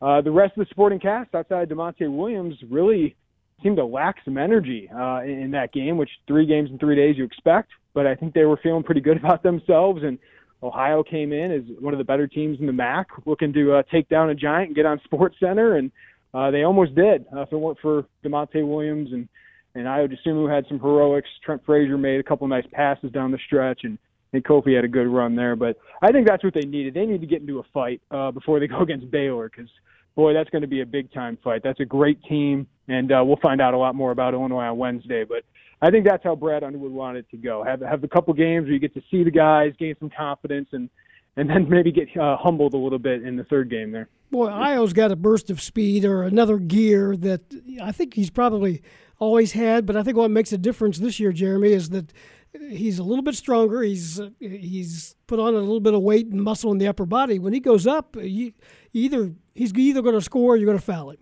uh, 0.00 0.20
the 0.20 0.30
rest 0.30 0.52
of 0.56 0.64
the 0.64 0.68
supporting 0.68 1.00
cast 1.00 1.34
outside 1.34 1.68
Da'Monte 1.68 2.14
Williams 2.14 2.54
really 2.70 3.16
seemed 3.62 3.76
to 3.76 3.84
lack 3.84 4.16
some 4.24 4.38
energy 4.38 4.88
uh, 4.94 5.22
in, 5.22 5.50
that 5.52 5.72
game, 5.72 5.96
which 5.96 6.10
three 6.26 6.46
games 6.46 6.70
in 6.70 6.78
three 6.78 6.96
days 6.96 7.16
you 7.16 7.24
expect. 7.24 7.70
But 7.94 8.06
I 8.06 8.14
think 8.14 8.34
they 8.34 8.44
were 8.44 8.58
feeling 8.62 8.82
pretty 8.82 9.00
good 9.00 9.16
about 9.24 9.42
themselves, 9.42 10.02
and 10.02 10.18
Ohio 10.62 11.02
came 11.02 11.32
in 11.32 11.52
as 11.52 11.62
one 11.80 11.94
of 11.94 11.98
the 11.98 12.04
better 12.04 12.26
teams 12.26 12.58
in 12.60 12.66
the 12.66 12.72
MAC, 12.72 13.08
looking 13.26 13.52
to 13.52 13.74
uh, 13.74 13.82
take 13.90 14.08
down 14.08 14.30
a 14.30 14.34
giant 14.34 14.68
and 14.68 14.76
get 14.76 14.86
on 14.86 15.00
Sports 15.04 15.36
Center, 15.40 15.76
and 15.76 15.90
uh, 16.34 16.50
they 16.50 16.62
almost 16.62 16.94
did. 16.94 17.24
Uh, 17.34 17.42
if 17.42 17.52
it 17.52 17.56
weren't 17.56 17.78
for 17.80 18.04
Da'Monte 18.24 18.66
Williams 18.66 19.12
and 19.12 19.28
and 19.74 19.86
Ayo 19.86 20.12
Dosunmu 20.12 20.52
had 20.52 20.66
some 20.66 20.80
heroics. 20.80 21.28
Trent 21.44 21.64
Frazier 21.64 21.98
made 21.98 22.18
a 22.18 22.22
couple 22.22 22.48
nice 22.48 22.66
passes 22.72 23.12
down 23.12 23.30
the 23.30 23.38
stretch, 23.46 23.80
and 23.84 23.98
and 24.32 24.44
Kofi 24.44 24.74
had 24.74 24.84
a 24.84 24.88
good 24.88 25.06
run 25.06 25.36
there. 25.36 25.56
But 25.56 25.78
I 26.02 26.12
think 26.12 26.26
that's 26.26 26.44
what 26.44 26.52
they 26.52 26.66
needed. 26.66 26.94
They 26.94 27.06
need 27.06 27.22
to 27.22 27.26
get 27.26 27.40
into 27.40 27.60
a 27.60 27.62
fight 27.72 28.02
uh, 28.10 28.30
before 28.30 28.60
they 28.60 28.66
go 28.66 28.80
against 28.82 29.10
Baylor, 29.10 29.48
because 29.48 29.70
boy, 30.16 30.34
that's 30.34 30.50
going 30.50 30.62
to 30.62 30.68
be 30.68 30.82
a 30.82 30.86
big 30.86 31.12
time 31.12 31.38
fight. 31.42 31.62
That's 31.62 31.80
a 31.80 31.84
great 31.84 32.22
team, 32.24 32.66
and 32.88 33.12
uh, 33.12 33.22
we'll 33.24 33.38
find 33.42 33.60
out 33.60 33.74
a 33.74 33.78
lot 33.78 33.94
more 33.94 34.10
about 34.10 34.34
Illinois 34.34 34.64
on 34.64 34.78
Wednesday. 34.78 35.24
But 35.24 35.44
I 35.80 35.90
think 35.90 36.06
that's 36.06 36.24
how 36.24 36.34
Brad 36.34 36.64
Underwood 36.64 36.92
wanted 36.92 37.20
it 37.20 37.30
to 37.30 37.36
go. 37.36 37.62
Have 37.62 37.80
have 37.80 38.02
a 38.02 38.08
couple 38.08 38.34
games 38.34 38.64
where 38.64 38.72
you 38.72 38.78
get 38.78 38.94
to 38.94 39.02
see 39.10 39.22
the 39.22 39.30
guys, 39.30 39.72
gain 39.78 39.94
some 40.00 40.10
confidence, 40.10 40.68
and 40.72 40.88
and 41.36 41.48
then 41.48 41.68
maybe 41.68 41.92
get 41.92 42.08
uh, 42.16 42.36
humbled 42.36 42.74
a 42.74 42.78
little 42.78 42.98
bit 42.98 43.22
in 43.22 43.36
the 43.36 43.44
third 43.44 43.70
game 43.70 43.92
there. 43.92 44.08
Boy, 44.30 44.48
Ayo's 44.48 44.92
got 44.92 45.12
a 45.12 45.16
burst 45.16 45.50
of 45.50 45.60
speed 45.60 46.04
or 46.04 46.22
another 46.22 46.58
gear 46.58 47.16
that 47.16 47.40
I 47.80 47.92
think 47.92 48.14
he's 48.14 48.28
probably 48.28 48.82
always 49.18 49.52
had. 49.52 49.86
But 49.86 49.96
I 49.96 50.02
think 50.02 50.16
what 50.16 50.30
makes 50.30 50.52
a 50.52 50.58
difference 50.58 50.98
this 50.98 51.18
year, 51.20 51.32
Jeremy, 51.32 51.72
is 51.72 51.90
that 51.90 52.12
he's 52.52 52.98
a 52.98 53.04
little 53.04 53.22
bit 53.22 53.36
stronger. 53.36 53.82
He's 53.82 54.20
he's 54.40 55.14
put 55.26 55.38
on 55.38 55.54
a 55.54 55.58
little 55.58 55.80
bit 55.80 55.94
of 55.94 56.02
weight 56.02 56.26
and 56.26 56.42
muscle 56.42 56.72
in 56.72 56.78
the 56.78 56.88
upper 56.88 57.06
body. 57.06 57.38
When 57.38 57.52
he 57.52 57.60
goes 57.60 57.86
up, 57.86 58.16
you, 58.18 58.52
either 58.92 59.32
he's 59.54 59.72
either 59.74 60.02
going 60.02 60.14
to 60.14 60.20
score 60.20 60.54
or 60.54 60.56
you're 60.56 60.66
going 60.66 60.78
to 60.78 60.84
foul 60.84 61.10
him. 61.10 61.18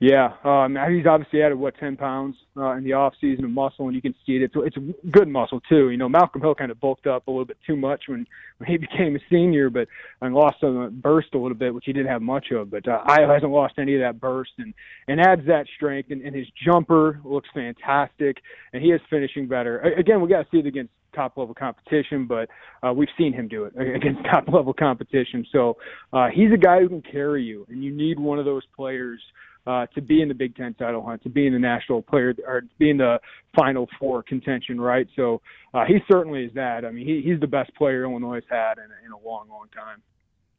Yeah, 0.00 0.32
um, 0.42 0.76
he's 0.90 1.06
obviously 1.06 1.42
added 1.42 1.56
what 1.56 1.76
ten 1.78 1.96
pounds 1.96 2.36
uh, 2.56 2.72
in 2.72 2.84
the 2.84 2.92
off 2.94 3.14
season 3.20 3.44
of 3.44 3.50
muscle, 3.50 3.86
and 3.86 3.94
you 3.94 4.02
can 4.02 4.14
see 4.26 4.32
it. 4.32 4.42
It's, 4.42 4.54
it's 4.56 4.76
good 5.10 5.28
muscle 5.28 5.60
too. 5.68 5.90
You 5.90 5.96
know, 5.96 6.08
Malcolm 6.08 6.40
Hill 6.40 6.54
kind 6.54 6.70
of 6.70 6.80
bulked 6.80 7.06
up 7.06 7.28
a 7.28 7.30
little 7.30 7.44
bit 7.44 7.58
too 7.66 7.76
much 7.76 8.04
when, 8.08 8.26
when 8.58 8.68
he 8.68 8.76
became 8.76 9.14
a 9.14 9.20
senior, 9.30 9.70
but 9.70 9.86
and 10.20 10.34
lost 10.34 10.56
some 10.60 11.00
burst 11.00 11.28
a 11.34 11.38
little 11.38 11.56
bit, 11.56 11.72
which 11.72 11.84
he 11.86 11.92
didn't 11.92 12.10
have 12.10 12.22
much 12.22 12.50
of. 12.50 12.70
But 12.70 12.88
uh, 12.88 13.04
Ayo 13.06 13.32
hasn't 13.32 13.52
lost 13.52 13.74
any 13.78 13.94
of 13.94 14.00
that 14.00 14.20
burst, 14.20 14.52
and 14.58 14.74
and 15.06 15.20
adds 15.20 15.46
that 15.46 15.66
strength, 15.76 16.10
and, 16.10 16.22
and 16.22 16.34
his 16.34 16.46
jumper 16.66 17.20
looks 17.24 17.48
fantastic, 17.54 18.38
and 18.72 18.82
he 18.82 18.90
is 18.90 19.00
finishing 19.08 19.46
better. 19.46 19.80
Again, 19.80 20.20
we 20.20 20.28
got 20.28 20.42
to 20.42 20.48
see 20.50 20.58
it 20.58 20.66
against 20.66 20.92
top 21.14 21.36
level 21.36 21.54
competition, 21.54 22.26
but 22.26 22.48
uh, 22.82 22.92
we've 22.92 23.08
seen 23.16 23.32
him 23.32 23.48
do 23.48 23.64
it 23.64 23.72
against 23.96 24.24
top 24.24 24.48
level 24.48 24.74
competition. 24.74 25.46
So 25.52 25.76
uh, 26.12 26.28
he's 26.34 26.52
a 26.52 26.58
guy 26.58 26.80
who 26.80 26.88
can 26.88 27.02
carry 27.02 27.44
you, 27.44 27.64
and 27.68 27.82
you 27.82 27.92
need 27.92 28.18
one 28.18 28.38
of 28.38 28.44
those 28.44 28.64
players 28.76 29.20
uh, 29.66 29.86
to 29.94 30.02
be 30.02 30.20
in 30.20 30.28
the 30.28 30.34
Big 30.34 30.56
Ten 30.56 30.74
title 30.74 31.02
hunt, 31.02 31.22
to 31.22 31.28
be 31.28 31.46
in 31.46 31.52
the 31.52 31.58
national 31.58 32.02
player 32.02 32.34
or 32.46 32.62
to 32.62 32.68
be 32.78 32.90
in 32.90 32.98
the 32.98 33.18
Final 33.56 33.88
Four 33.98 34.22
contention, 34.22 34.80
right? 34.80 35.06
So 35.16 35.40
uh, 35.72 35.84
he 35.86 35.98
certainly 36.10 36.44
is 36.44 36.52
that. 36.54 36.84
I 36.84 36.90
mean, 36.90 37.06
he, 37.06 37.22
he's 37.24 37.40
the 37.40 37.46
best 37.46 37.74
player 37.74 38.04
Illinois 38.04 38.36
has 38.36 38.44
had 38.48 38.78
in, 38.78 38.90
in 39.06 39.12
a 39.12 39.18
long, 39.26 39.48
long 39.48 39.66
time. 39.74 40.02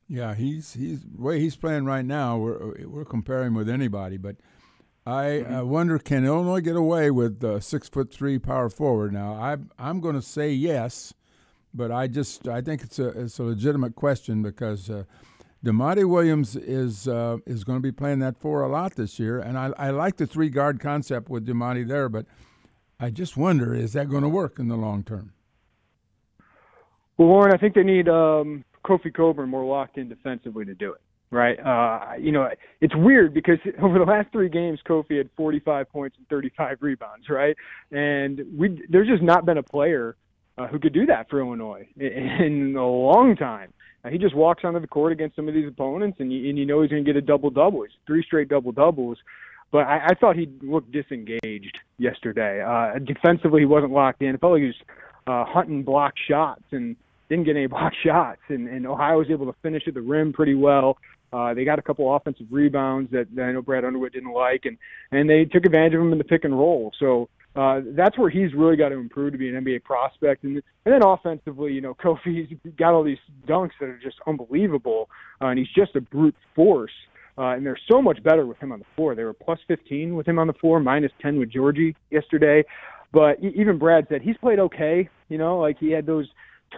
Yeah, 0.07 0.35
he's 0.35 0.73
he's 0.73 1.01
the 1.01 1.21
way 1.21 1.39
he's 1.39 1.55
playing 1.55 1.85
right 1.85 2.05
now. 2.05 2.37
We're 2.37 2.87
we're 2.87 3.05
comparing 3.05 3.53
with 3.53 3.67
anybody, 3.67 4.17
but 4.17 4.35
I 5.05 5.23
mm-hmm. 5.23 5.55
uh, 5.55 5.63
wonder 5.63 5.97
can 5.97 6.25
Illinois 6.25 6.61
get 6.61 6.75
away 6.75 7.09
with 7.09 7.39
the 7.39 7.59
six 7.59 7.89
foot 7.89 8.11
three 8.11 8.37
power 8.37 8.69
forward? 8.69 9.13
Now 9.13 9.33
I 9.33 9.57
I'm 9.79 10.01
going 10.01 10.15
to 10.15 10.21
say 10.21 10.51
yes, 10.51 11.13
but 11.73 11.91
I 11.91 12.07
just 12.07 12.47
I 12.47 12.61
think 12.61 12.83
it's 12.83 12.99
a 12.99 13.09
it's 13.09 13.39
a 13.39 13.43
legitimate 13.43 13.95
question 13.95 14.41
because. 14.41 14.89
Uh, 14.89 15.03
Da'Monte 15.65 16.07
Williams 16.07 16.55
is 16.55 17.07
uh, 17.07 17.37
is 17.47 17.63
going 17.63 17.77
to 17.77 17.81
be 17.81 17.91
playing 17.91 18.19
that 18.19 18.37
four 18.37 18.61
a 18.61 18.69
lot 18.69 18.95
this 18.95 19.17
year, 19.17 19.39
and 19.39 19.57
I, 19.57 19.71
I 19.79 19.89
like 19.89 20.17
the 20.17 20.27
three 20.27 20.49
guard 20.49 20.79
concept 20.79 21.27
with 21.27 21.47
Da'Monte 21.47 21.87
there, 21.87 22.07
but 22.07 22.27
I 22.99 23.09
just 23.09 23.35
wonder 23.35 23.73
is 23.73 23.93
that 23.93 24.07
going 24.07 24.21
to 24.21 24.29
work 24.29 24.59
in 24.59 24.67
the 24.67 24.75
long 24.75 25.03
term? 25.03 25.33
Well, 27.17 27.29
Warren, 27.29 27.51
I 27.51 27.57
think 27.57 27.73
they 27.73 27.83
need 27.83 28.07
um, 28.07 28.63
Kofi 28.85 29.11
Cockburn 29.11 29.49
more 29.49 29.65
locked 29.65 29.97
in 29.97 30.07
defensively 30.07 30.65
to 30.65 30.75
do 30.75 30.93
it. 30.93 31.01
Right? 31.31 31.59
Uh, 31.59 32.13
you 32.19 32.31
know, 32.31 32.47
it's 32.79 32.95
weird 32.95 33.33
because 33.33 33.57
over 33.81 33.97
the 33.97 34.05
last 34.05 34.31
three 34.31 34.49
games, 34.49 34.79
Kofi 34.87 35.17
had 35.17 35.31
45 35.35 35.89
points 35.89 36.15
and 36.19 36.27
35 36.27 36.77
rebounds. 36.81 37.27
Right? 37.27 37.57
And 37.91 38.39
we 38.55 38.85
there's 38.87 39.07
just 39.07 39.23
not 39.23 39.47
been 39.47 39.57
a 39.57 39.63
player 39.63 40.15
uh, 40.59 40.67
who 40.67 40.77
could 40.77 40.93
do 40.93 41.07
that 41.07 41.27
for 41.27 41.39
Illinois 41.39 41.87
in, 41.97 42.05
in 42.05 42.75
a 42.75 42.87
long 42.87 43.35
time. 43.35 43.73
He 44.09 44.17
just 44.17 44.35
walks 44.35 44.63
onto 44.63 44.79
the 44.79 44.87
court 44.87 45.11
against 45.11 45.35
some 45.35 45.47
of 45.47 45.53
these 45.53 45.67
opponents, 45.67 46.17
and 46.19 46.31
you, 46.31 46.49
and 46.49 46.57
you 46.57 46.65
know 46.65 46.81
he's 46.81 46.91
going 46.91 47.03
to 47.03 47.07
get 47.07 47.17
a 47.17 47.21
double 47.21 47.49
double. 47.49 47.85
Three 48.05 48.23
straight 48.23 48.49
double 48.49 48.71
doubles. 48.71 49.17
But 49.71 49.87
I, 49.87 50.07
I 50.07 50.15
thought 50.15 50.35
he 50.35 50.49
looked 50.61 50.91
disengaged 50.91 51.77
yesterday. 51.97 52.61
Uh, 52.61 52.99
defensively, 52.99 53.61
he 53.61 53.65
wasn't 53.65 53.91
locked 53.91 54.21
in. 54.21 54.35
It 54.35 54.41
felt 54.41 54.53
like 54.53 54.61
he 54.61 54.67
was 54.67 54.75
uh, 55.27 55.43
hunting 55.51 55.83
block 55.83 56.13
shots 56.29 56.63
and 56.71 56.95
didn't 57.29 57.45
get 57.45 57.55
any 57.55 57.67
block 57.75 57.93
shots. 58.05 58.41
And, 58.47 58.67
and 58.67 58.85
Ohio 58.85 59.17
was 59.17 59.27
able 59.29 59.51
to 59.51 59.57
finish 59.61 59.83
at 59.87 59.93
the 59.93 60.01
rim 60.01 60.33
pretty 60.33 60.55
well. 60.55 60.97
Uh, 61.35 61.53
they 61.53 61.65
got 61.65 61.79
a 61.79 61.81
couple 61.81 62.15
offensive 62.15 62.47
rebounds 62.49 63.11
that, 63.11 63.27
that 63.35 63.43
I 63.43 63.51
know 63.51 63.61
Brad 63.61 63.83
Underwood 63.83 64.13
didn't 64.13 64.31
like, 64.31 64.63
and 64.63 64.77
and 65.11 65.29
they 65.29 65.43
took 65.43 65.65
advantage 65.65 65.93
of 65.93 65.99
him 65.99 66.13
in 66.13 66.17
the 66.17 66.23
pick 66.23 66.45
and 66.45 66.57
roll. 66.57 66.93
So 66.97 67.27
uh, 67.57 67.81
that's 67.87 68.17
where 68.17 68.29
he's 68.29 68.53
really 68.53 68.77
got 68.77 68.89
to 68.89 68.95
improve 68.95 69.33
to 69.33 69.37
be 69.37 69.49
an 69.49 69.65
NBA 69.65 69.83
prospect. 69.83 70.45
And 70.45 70.61
and 70.85 70.93
then 70.93 71.01
offensively, 71.03 71.73
you 71.73 71.81
know, 71.81 71.93
Kofi's 72.01 72.49
got 72.77 72.93
all 72.93 73.03
these 73.03 73.17
dunks 73.45 73.71
that 73.81 73.89
are 73.89 73.99
just 74.01 74.15
unbelievable, 74.25 75.09
uh, 75.41 75.47
and 75.47 75.59
he's 75.59 75.67
just 75.75 75.93
a 75.97 76.01
brute 76.01 76.35
force. 76.55 76.93
Uh, 77.37 77.49
and 77.49 77.65
they're 77.65 77.77
so 77.91 78.01
much 78.01 78.23
better 78.23 78.45
with 78.45 78.57
him 78.59 78.71
on 78.71 78.79
the 78.79 78.85
floor. 78.95 79.13
They 79.13 79.25
were 79.25 79.33
plus 79.33 79.59
15 79.67 80.15
with 80.15 80.25
him 80.25 80.39
on 80.39 80.47
the 80.47 80.53
floor, 80.53 80.79
minus 80.79 81.11
10 81.21 81.37
with 81.37 81.51
Giorgi 81.51 81.93
yesterday. 82.09 82.63
But 83.11 83.43
even 83.43 83.77
Brad 83.77 84.07
said 84.07 84.21
he's 84.21 84.37
played 84.37 84.59
okay. 84.59 85.09
You 85.27 85.37
know, 85.37 85.59
like 85.59 85.77
he 85.79 85.91
had 85.91 86.05
those 86.05 86.29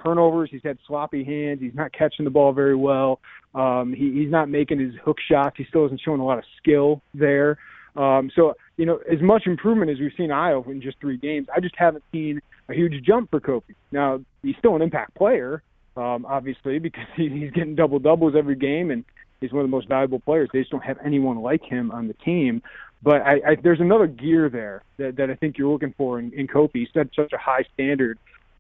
turnovers. 0.04 0.50
He's 0.52 0.63
had 0.63 0.78
sloppy 0.88 1.23
hands. 1.23 1.60
He's 1.62 1.76
not 1.76 1.91
catching 1.93 2.26
the 2.26 2.32
ball 2.32 2.54
very 2.54 2.76
well. 2.76 3.19
Um, 3.56 3.93
he, 3.93 4.12
he's 4.13 4.32
not 4.32 4.50
making 4.50 4.80
his 4.80 4.93
hook 5.04 5.17
shots. 5.30 5.56
He 5.58 5.65
still 5.65 5.86
isn't 5.86 6.02
showing 6.04 6.19
a 6.19 6.26
lot 6.26 6.38
of 6.38 6.43
skill 6.58 7.02
there. 7.13 7.58
Um, 7.95 8.30
so, 8.36 8.54
you 8.78 8.86
know, 8.86 9.00
as 9.12 9.21
much 9.21 9.47
improvement 9.47 9.89
as 9.89 10.00
we've 10.00 10.12
seen 10.15 10.30
Ayo 10.30 10.65
in 10.67 10.82
just 10.82 11.00
three 11.00 11.17
games, 11.17 11.47
I 11.56 11.60
just 11.60 11.76
haven't 11.78 12.04
seen 12.12 12.39
a 12.69 12.73
huge 12.73 13.04
jump 13.04 13.32
for 13.32 13.39
Kofi. 13.39 13.73
Now, 13.91 14.21
he's 14.43 14.56
still 14.60 14.76
an 14.76 14.84
impact 14.84 15.15
player, 15.15 15.63
um, 15.95 16.26
obviously, 16.28 16.78
because 16.78 17.06
he, 17.15 17.30
he's 17.30 17.52
getting 17.52 17.76
double 17.76 18.00
doubles 18.00 18.36
every 18.38 18.56
game 18.56 18.91
and 18.91 19.04
he's 19.41 19.52
one 19.52 19.62
of 19.62 19.69
the 19.69 19.76
most 19.76 19.88
valuable 19.88 20.19
players. 20.19 20.50
They 20.54 20.60
just 20.60 20.71
don't 20.71 20.84
have 20.84 21.00
anyone 21.04 21.41
like 21.41 21.63
him 21.63 21.91
on 21.91 22.08
the 22.08 22.13
team. 22.13 22.62
But 23.02 23.21
I, 23.21 23.34
I, 23.34 23.56
there's 23.62 23.80
another 23.80 24.08
gear 24.08 24.50
there 24.50 24.84
that, 24.97 25.17
that 25.17 25.30
I 25.30 25.36
think 25.36 25.58
you're 25.58 25.71
looking 25.71 25.93
for 25.97 26.19
in, 26.19 26.32
in 26.34 26.47
Kofi. 26.47 26.73
He 26.73 26.88
set 26.93 27.08
such 27.15 27.34
a 27.34 27.38
high 27.38 27.63
standard 27.73 28.17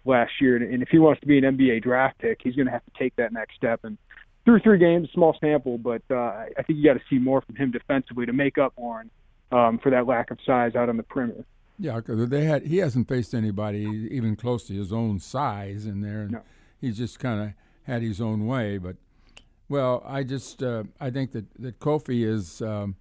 last 0.07 0.31
year, 0.41 0.55
and, 0.55 0.73
and 0.73 0.81
if 0.81 0.89
he 0.89 0.99
wants 0.99 1.21
to 1.21 1.27
be 1.27 1.37
an 1.37 1.43
NBA 1.43 1.83
draft 1.83 2.17
pick, 2.19 2.39
he's 2.43 2.55
going 2.55 2.65
to 2.67 2.71
have 2.71 2.85
to 2.85 2.91
take 2.97 3.15
that 3.17 3.31
next 3.33 3.55
step. 3.55 3.81
And 3.83 3.97
through 4.45 4.59
three 4.61 4.77
games, 4.79 5.09
small 5.13 5.35
sample, 5.39 5.77
but 5.77 6.01
uh, 6.09 6.15
I 6.15 6.63
think 6.65 6.79
you 6.79 6.83
got 6.85 6.93
to 6.93 7.01
see 7.09 7.19
more 7.19 7.41
from 7.41 7.55
him 7.55 7.71
defensively 7.71 8.25
to 8.25 8.33
make 8.33 8.57
up, 8.57 8.73
Warren, 8.77 9.09
um, 9.51 9.77
for 9.79 9.89
that 9.91 10.07
lack 10.07 10.31
of 10.31 10.37
size 10.45 10.75
out 10.75 10.89
on 10.89 10.97
the 10.97 11.03
perimeter. 11.03 11.45
Yeah, 11.79 11.97
because 11.97 12.29
they 12.29 12.45
had 12.45 12.65
he 12.65 12.77
hasn't 12.77 13.07
faced 13.07 13.35
anybody 13.35 14.07
even 14.11 14.35
close 14.35 14.65
to 14.67 14.73
his 14.73 14.91
own 14.91 15.19
size 15.19 15.85
in 15.85 16.01
there, 16.01 16.21
and 16.21 16.31
No. 16.31 16.41
he's 16.81 16.97
just 16.97 17.19
kind 17.19 17.39
of 17.41 17.49
had 17.83 18.01
his 18.01 18.19
own 18.19 18.47
way. 18.47 18.79
But 18.79 18.95
well, 19.69 20.01
I 20.05 20.23
just 20.23 20.63
uh, 20.63 20.85
I 20.99 21.11
think 21.11 21.33
that 21.33 21.45
that 21.59 21.79
Kofi 21.79 22.25
is 22.25 22.63
um, 22.63 22.95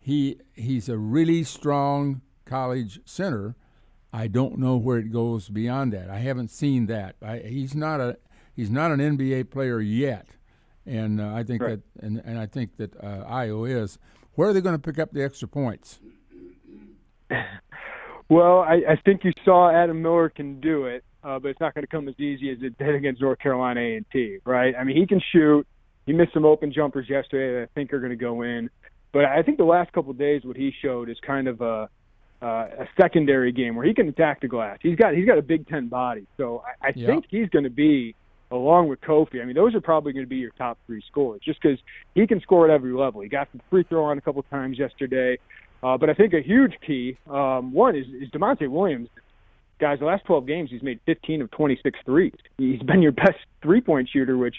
he 0.00 0.38
he's 0.54 0.88
a 0.88 0.96
really 0.96 1.44
strong 1.44 2.22
college 2.46 3.00
center. 3.04 3.56
I 4.12 4.26
don't 4.26 4.58
know 4.58 4.76
where 4.76 4.98
it 4.98 5.12
goes 5.12 5.48
beyond 5.48 5.92
that. 5.92 6.08
I 6.10 6.18
haven't 6.18 6.50
seen 6.50 6.86
that. 6.86 7.16
I, 7.22 7.38
he's 7.38 7.74
not 7.74 8.00
a 8.00 8.18
he's 8.56 8.70
not 8.70 8.90
an 8.90 8.98
NBA 9.00 9.50
player 9.50 9.80
yet, 9.80 10.26
and 10.86 11.20
uh, 11.20 11.34
I 11.34 11.42
think 11.42 11.62
Right. 11.62 11.80
that 11.96 12.04
and, 12.04 12.22
and 12.24 12.38
I 12.38 12.46
think 12.46 12.76
that 12.78 12.96
uh, 12.96 13.24
Ayo 13.30 13.68
is. 13.68 13.98
Where 14.34 14.48
are 14.48 14.52
they 14.52 14.60
going 14.60 14.76
to 14.76 14.82
pick 14.82 14.98
up 15.00 15.10
the 15.12 15.22
extra 15.24 15.48
points? 15.48 15.98
Well, 18.30 18.58
I, 18.60 18.82
I 18.90 18.96
think 19.06 19.24
you 19.24 19.32
saw 19.42 19.70
Adam 19.70 20.02
Miller 20.02 20.28
can 20.28 20.60
do 20.60 20.84
it, 20.84 21.02
uh, 21.24 21.38
but 21.38 21.48
it's 21.48 21.60
not 21.60 21.74
going 21.74 21.84
to 21.84 21.88
come 21.90 22.08
as 22.08 22.20
easy 22.20 22.50
as 22.50 22.58
it 22.60 22.76
did 22.76 22.94
against 22.94 23.22
North 23.22 23.38
Carolina 23.38 23.80
A&T, 23.80 24.38
right? 24.44 24.74
I 24.78 24.84
mean, 24.84 24.96
he 24.98 25.06
can 25.06 25.20
shoot. 25.32 25.66
He 26.04 26.12
missed 26.12 26.34
some 26.34 26.44
open 26.44 26.70
jumpers 26.70 27.08
yesterday 27.08 27.54
that 27.58 27.62
I 27.62 27.66
think 27.74 27.90
are 27.94 28.00
going 28.00 28.10
to 28.10 28.16
go 28.16 28.42
in, 28.42 28.68
but 29.12 29.24
I 29.24 29.42
think 29.42 29.56
the 29.56 29.64
last 29.64 29.92
couple 29.92 30.10
of 30.10 30.18
days 30.18 30.42
what 30.44 30.58
he 30.58 30.74
showed 30.82 31.08
is 31.08 31.16
kind 31.26 31.48
of 31.48 31.62
a 31.62 31.88
uh, 32.42 32.66
a 32.80 32.88
secondary 33.00 33.52
game 33.52 33.74
where 33.74 33.84
he 33.86 33.94
can 33.94 34.08
attack 34.08 34.40
the 34.40 34.48
glass. 34.48 34.78
He's 34.80 34.96
got 34.96 35.14
he's 35.14 35.26
got 35.26 35.38
a 35.38 35.42
Big 35.42 35.66
Ten 35.68 35.88
body, 35.88 36.26
so 36.36 36.62
I, 36.82 36.88
I 36.88 36.92
Yeah. 36.94 37.06
think 37.06 37.24
he's 37.28 37.48
going 37.48 37.64
to 37.64 37.70
be 37.70 38.14
along 38.50 38.88
with 38.88 39.00
Kofi. 39.00 39.42
I 39.42 39.44
mean, 39.44 39.54
those 39.56 39.74
are 39.74 39.80
probably 39.80 40.12
going 40.12 40.24
to 40.24 40.28
be 40.28 40.36
your 40.36 40.52
top 40.56 40.78
three 40.86 41.02
scorers, 41.06 41.40
just 41.44 41.60
because 41.60 41.78
he 42.14 42.26
can 42.26 42.40
score 42.40 42.64
at 42.68 42.70
every 42.72 42.92
level. 42.92 43.20
He 43.20 43.28
got 43.28 43.48
the 43.52 43.60
free 43.70 43.84
throw 43.88 44.04
on 44.04 44.18
a 44.18 44.20
couple 44.20 44.42
times 44.44 44.78
yesterday. 44.78 45.36
Uh, 45.82 45.96
but 45.96 46.10
I 46.10 46.14
think 46.14 46.32
a 46.32 46.40
huge 46.40 46.72
key, 46.84 47.16
um, 47.30 47.72
one 47.72 47.94
is, 47.94 48.04
is 48.20 48.28
Da'Monte 48.30 48.68
Williams. 48.68 49.08
Guys, 49.80 50.00
the 50.00 50.06
last 50.06 50.24
12 50.24 50.44
games, 50.44 50.70
he's 50.72 50.82
made 50.82 50.98
15 51.06 51.42
of 51.42 51.50
26 51.52 51.96
threes. 52.04 52.32
He's 52.56 52.80
been 52.86 53.00
your 53.02 53.12
best 53.12 53.36
three 53.62 53.80
point 53.80 54.08
shooter, 54.12 54.36
which, 54.36 54.56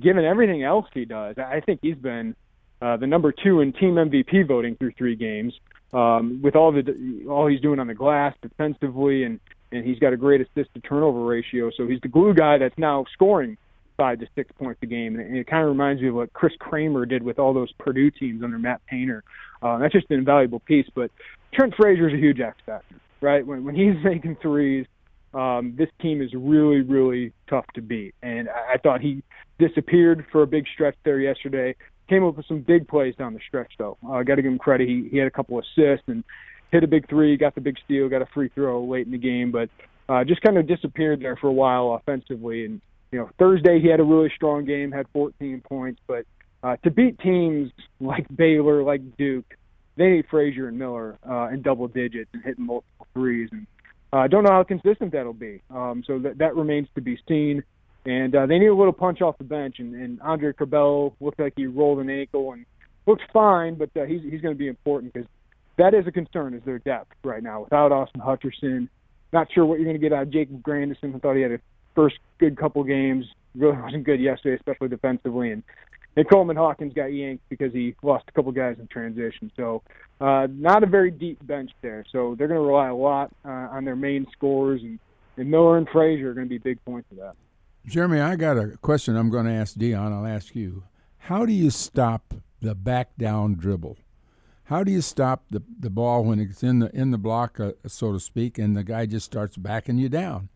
given 0.00 0.24
everything 0.24 0.62
else 0.62 0.86
he 0.94 1.04
does, 1.04 1.36
I 1.36 1.60
think 1.60 1.80
he's 1.82 1.96
been 1.96 2.34
uh, 2.80 2.96
the 2.96 3.06
number 3.06 3.32
two 3.32 3.60
in 3.60 3.72
team 3.74 3.96
MVP 3.96 4.46
voting 4.48 4.76
through 4.76 4.92
three 4.96 5.14
games. 5.16 5.52
Um, 5.92 6.40
with 6.42 6.56
all 6.56 6.72
the 6.72 7.26
all 7.28 7.46
he's 7.46 7.60
doing 7.60 7.78
on 7.78 7.86
the 7.86 7.94
glass 7.94 8.34
defensively, 8.40 9.24
and 9.24 9.40
and 9.72 9.84
he's 9.84 9.98
got 9.98 10.12
a 10.12 10.16
great 10.16 10.40
assist 10.40 10.72
to 10.74 10.80
turnover 10.80 11.24
ratio. 11.24 11.70
So 11.76 11.86
he's 11.86 12.00
the 12.00 12.08
glue 12.08 12.34
guy 12.34 12.58
that's 12.58 12.76
now 12.78 13.04
scoring 13.12 13.56
five 13.96 14.18
to 14.20 14.26
six 14.34 14.50
points 14.58 14.80
a 14.82 14.86
game. 14.86 15.18
And 15.18 15.36
it 15.36 15.46
kind 15.46 15.62
of 15.62 15.68
reminds 15.68 16.02
me 16.02 16.08
of 16.08 16.14
what 16.14 16.32
Chris 16.32 16.52
Kramer 16.58 17.06
did 17.06 17.22
with 17.22 17.38
all 17.38 17.54
those 17.54 17.72
Purdue 17.78 18.10
teams 18.10 18.42
under 18.42 18.58
Matt 18.58 18.84
Painter. 18.86 19.22
Uh, 19.62 19.78
that's 19.78 19.92
just 19.92 20.10
an 20.10 20.18
invaluable 20.18 20.60
piece. 20.60 20.86
But 20.94 21.10
Trent 21.54 21.74
Frazier 21.76 22.08
is 22.08 22.14
a 22.14 22.18
huge 22.18 22.40
X 22.40 22.56
factor, 22.64 22.96
right? 23.20 23.46
When 23.46 23.64
when 23.64 23.74
he's 23.74 23.94
making 24.04 24.36
threes, 24.42 24.86
um, 25.34 25.74
this 25.76 25.88
team 26.00 26.20
is 26.22 26.32
really 26.34 26.80
really 26.80 27.32
tough 27.48 27.66
to 27.74 27.82
beat. 27.82 28.14
And 28.22 28.48
I, 28.48 28.74
I 28.74 28.78
thought 28.78 29.00
he 29.00 29.22
disappeared 29.58 30.26
for 30.32 30.42
a 30.42 30.46
big 30.46 30.64
stretch 30.72 30.96
there 31.04 31.20
yesterday. 31.20 31.76
Came 32.12 32.24
up 32.24 32.36
with 32.36 32.44
some 32.44 32.60
big 32.60 32.88
plays 32.88 33.14
down 33.16 33.32
the 33.32 33.40
stretch 33.48 33.72
though. 33.78 33.96
I 34.06 34.20
uh, 34.20 34.22
got 34.22 34.34
to 34.34 34.42
give 34.42 34.52
him 34.52 34.58
credit. 34.58 34.86
He 34.86 35.08
he 35.10 35.16
had 35.16 35.26
a 35.26 35.30
couple 35.30 35.58
assists 35.58 36.06
and 36.08 36.22
hit 36.70 36.84
a 36.84 36.86
big 36.86 37.08
three, 37.08 37.38
got 37.38 37.54
the 37.54 37.62
big 37.62 37.78
steal, 37.86 38.10
got 38.10 38.20
a 38.20 38.26
free 38.34 38.50
throw 38.54 38.84
late 38.84 39.06
in 39.06 39.12
the 39.12 39.18
game, 39.18 39.50
but 39.50 39.70
uh, 40.10 40.22
just 40.22 40.42
kind 40.42 40.58
of 40.58 40.66
disappeared 40.66 41.20
there 41.20 41.36
for 41.36 41.46
a 41.46 41.52
while 41.52 41.94
offensively. 41.94 42.66
And 42.66 42.82
you 43.12 43.18
know, 43.18 43.30
Thursday 43.38 43.80
he 43.80 43.88
had 43.88 43.98
a 43.98 44.04
really 44.04 44.30
strong 44.36 44.66
game, 44.66 44.92
had 44.92 45.06
14 45.14 45.62
points, 45.66 46.02
but 46.06 46.26
uh, 46.62 46.76
to 46.84 46.90
beat 46.90 47.18
teams 47.18 47.72
like 47.98 48.26
Baylor, 48.36 48.82
like 48.82 49.00
Duke, 49.16 49.56
they 49.96 50.10
need 50.10 50.26
Frazier 50.30 50.68
and 50.68 50.78
Miller 50.78 51.16
uh, 51.26 51.48
in 51.48 51.62
double 51.62 51.88
digits 51.88 52.28
and 52.34 52.42
hitting 52.44 52.66
multiple 52.66 53.06
threes. 53.14 53.48
And 53.52 53.66
uh, 54.12 54.26
don't 54.26 54.44
know 54.44 54.52
how 54.52 54.64
consistent 54.64 55.12
that'll 55.12 55.32
be. 55.32 55.62
Um, 55.70 56.04
so 56.06 56.18
that 56.18 56.36
that 56.36 56.56
remains 56.56 56.88
to 56.94 57.00
be 57.00 57.18
seen. 57.26 57.62
And 58.04 58.34
uh, 58.34 58.46
they 58.46 58.58
need 58.58 58.66
a 58.66 58.74
little 58.74 58.92
punch 58.92 59.20
off 59.20 59.38
the 59.38 59.44
bench. 59.44 59.76
And, 59.78 59.94
and 59.94 60.20
Andre 60.22 60.52
Curbelo 60.52 61.14
looked 61.20 61.38
like 61.38 61.54
he 61.56 61.66
rolled 61.66 62.00
an 62.00 62.10
ankle 62.10 62.52
and 62.52 62.66
looks 63.06 63.22
fine, 63.32 63.74
but 63.76 63.90
uh, 63.96 64.04
he's 64.04 64.22
he's 64.22 64.40
going 64.40 64.54
to 64.54 64.58
be 64.58 64.68
important 64.68 65.12
because 65.12 65.28
that 65.78 65.94
is 65.94 66.06
a 66.06 66.12
concern 66.12 66.54
is 66.54 66.62
their 66.64 66.78
depth 66.78 67.12
right 67.24 67.42
now. 67.42 67.62
Without 67.62 67.92
Austin 67.92 68.20
Hutcherson, 68.20 68.88
not 69.32 69.48
sure 69.52 69.64
what 69.64 69.78
you're 69.78 69.84
going 69.84 70.00
to 70.00 70.02
get 70.02 70.12
out 70.12 70.24
of 70.24 70.30
Jacob 70.30 70.62
Grandison. 70.62 71.14
I 71.14 71.18
thought 71.18 71.36
he 71.36 71.42
had 71.42 71.52
a 71.52 71.60
first 71.94 72.18
good 72.38 72.56
couple 72.56 72.82
games. 72.84 73.26
Really 73.54 73.76
wasn't 73.76 74.04
good 74.04 74.20
yesterday, 74.20 74.56
especially 74.56 74.88
defensively. 74.88 75.50
And 75.50 75.62
and 76.16 76.28
Coleman 76.28 76.56
Hawkins 76.56 76.92
got 76.92 77.06
yanked 77.06 77.48
because 77.48 77.72
he 77.72 77.94
lost 78.02 78.24
a 78.28 78.32
couple 78.32 78.52
guys 78.52 78.76
in 78.78 78.86
transition. 78.88 79.50
So 79.56 79.82
uh, 80.20 80.46
not 80.50 80.82
a 80.82 80.86
very 80.86 81.10
deep 81.10 81.44
bench 81.46 81.70
there. 81.80 82.04
So 82.12 82.34
they're 82.36 82.48
going 82.48 82.60
to 82.60 82.66
rely 82.66 82.88
a 82.88 82.94
lot 82.94 83.32
uh, 83.44 83.48
on 83.48 83.84
their 83.84 83.96
main 83.96 84.26
scorers, 84.32 84.82
and, 84.82 84.98
and 85.38 85.50
Miller 85.50 85.78
and 85.78 85.88
Frazier 85.88 86.30
are 86.30 86.34
going 86.34 86.46
to 86.46 86.50
be 86.50 86.58
big 86.58 86.84
points 86.84 87.10
of 87.12 87.18
that. 87.18 87.34
Jeremy, 87.86 88.20
I 88.20 88.36
got 88.36 88.58
a 88.58 88.76
question 88.80 89.16
I'm 89.16 89.30
going 89.30 89.46
to 89.46 89.52
ask 89.52 89.76
Deon. 89.76 90.12
I'll 90.12 90.26
ask 90.26 90.54
you. 90.54 90.84
How 91.18 91.44
do 91.46 91.52
you 91.52 91.70
stop 91.70 92.34
the 92.60 92.74
back 92.74 93.16
down 93.16 93.54
dribble? 93.54 93.96
How 94.64 94.84
do 94.84 94.92
you 94.92 95.00
stop 95.00 95.44
the, 95.50 95.62
the 95.78 95.90
ball 95.90 96.24
when 96.24 96.38
it's 96.38 96.62
in 96.62 96.78
the 96.78 96.90
in 96.96 97.10
the 97.10 97.18
block, 97.18 97.58
uh, 97.60 97.72
so 97.86 98.12
to 98.12 98.20
speak, 98.20 98.58
and 98.58 98.76
the 98.76 98.84
guy 98.84 99.06
just 99.06 99.26
starts 99.26 99.56
backing 99.56 99.98
you 99.98 100.08
down? 100.08 100.48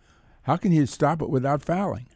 How 0.42 0.56
can 0.56 0.72
you 0.72 0.86
stop 0.86 1.20
it 1.20 1.28
without 1.28 1.62
fouling? 1.62 2.06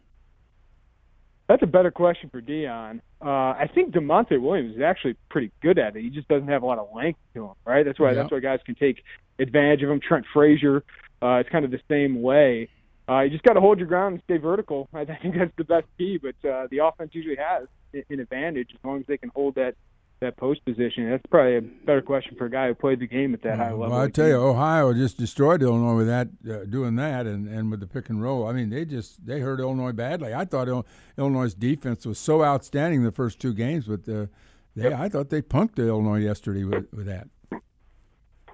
That's 1.49 1.63
a 1.65 1.67
better 1.67 1.91
question 1.91 2.31
for 2.31 2.41
Deon. 2.41 3.01
Uh, 3.21 3.29
I 3.29 3.69
think 3.75 3.93
Da'Monte 3.93 4.41
Williams 4.41 4.77
is 4.77 4.83
actually 4.83 5.17
pretty 5.29 5.51
good 5.61 5.79
at 5.81 5.97
it. 5.97 6.03
He 6.03 6.09
just 6.11 6.29
doesn't 6.29 6.47
have 6.49 6.63
a 6.63 6.67
lot 6.67 6.79
of 6.79 6.89
length 6.95 7.19
to 7.35 7.47
him, 7.47 7.55
right? 7.65 7.85
That's 7.85 7.99
why 7.99 8.11
Yeah. 8.11 8.15
that's 8.15 8.31
why 8.31 8.39
guys 8.39 8.61
can 8.65 8.77
take 8.77 9.03
advantage 9.41 9.83
of 9.83 9.91
him. 9.91 10.01
Trent 10.01 10.25
Frazier, 10.33 10.85
uh, 11.21 11.35
it's 11.41 11.51
kind 11.51 11.65
of 11.65 11.73
the 11.73 11.81
same 11.89 12.23
way. 12.23 12.69
Uh, 13.11 13.23
you 13.23 13.31
just 13.31 13.43
got 13.43 13.55
to 13.55 13.61
hold 13.61 13.79
your 13.79 13.89
ground 13.89 14.15
and 14.15 14.23
stay 14.25 14.37
vertical. 14.37 14.89
I 14.95 15.05
think 15.05 15.35
that's 15.37 15.53
the 15.57 15.65
best 15.65 15.87
key. 15.99 16.19
But 16.19 16.49
uh, 16.49 16.69
the 16.71 16.79
offense 16.79 17.11
usually 17.13 17.37
has 17.37 17.67
an 17.93 18.21
advantage 18.21 18.71
as 18.73 18.79
long 18.85 19.01
as 19.01 19.07
they 19.07 19.19
can 19.19 19.31
hold 19.35 19.57
that 19.57 19.75
that 20.21 20.37
post 20.37 20.63
position. 20.67 21.09
That's 21.09 21.25
probably 21.31 21.57
a 21.57 21.63
better 21.63 22.03
question 22.03 22.37
for 22.37 22.45
a 22.45 22.51
guy 22.51 22.69
who 22.69 22.75
played 22.75 23.01
the 23.01 23.07
game 23.07 23.33
at 23.33 23.43
that 23.43 23.57
high 23.57 23.71
level. 23.71 23.89
Well, 23.89 24.01
I 24.01 24.09
tell 24.11 24.29
you, 24.29 24.35
Ohio 24.35 24.93
just 24.93 25.17
destroyed 25.17 25.63
Illinois 25.63 25.97
with 25.97 26.07
that, 26.09 26.29
uh, 26.49 26.65
doing 26.67 26.97
that, 26.97 27.27
and, 27.27 27.49
and 27.49 27.71
with 27.71 27.81
the 27.81 27.87
pick 27.87 28.11
and 28.11 28.23
roll. 28.23 28.47
I 28.47 28.53
mean, 28.53 28.69
they 28.69 28.85
just 28.85 29.25
they 29.25 29.41
hurt 29.41 29.61
Illinois 29.61 29.93
badly. 29.93 30.35
I 30.35 30.45
thought 30.45 30.69
Il- 30.69 30.87
Illinois' 31.17 31.55
defense 31.55 32.05
was 32.05 32.19
so 32.19 32.45
outstanding 32.45 33.03
the 33.03 33.13
first 33.13 33.41
two 33.41 33.55
games, 33.55 33.87
but 33.87 34.07
uh, 34.09 34.27
they, 34.77 34.93
I 34.93 35.09
thought 35.09 35.31
they 35.31 35.43
punked 35.43 35.79
Illinois 35.79 36.21
yesterday 36.21 36.65
with, 36.65 36.93
with 36.93 37.07
that. 37.07 37.29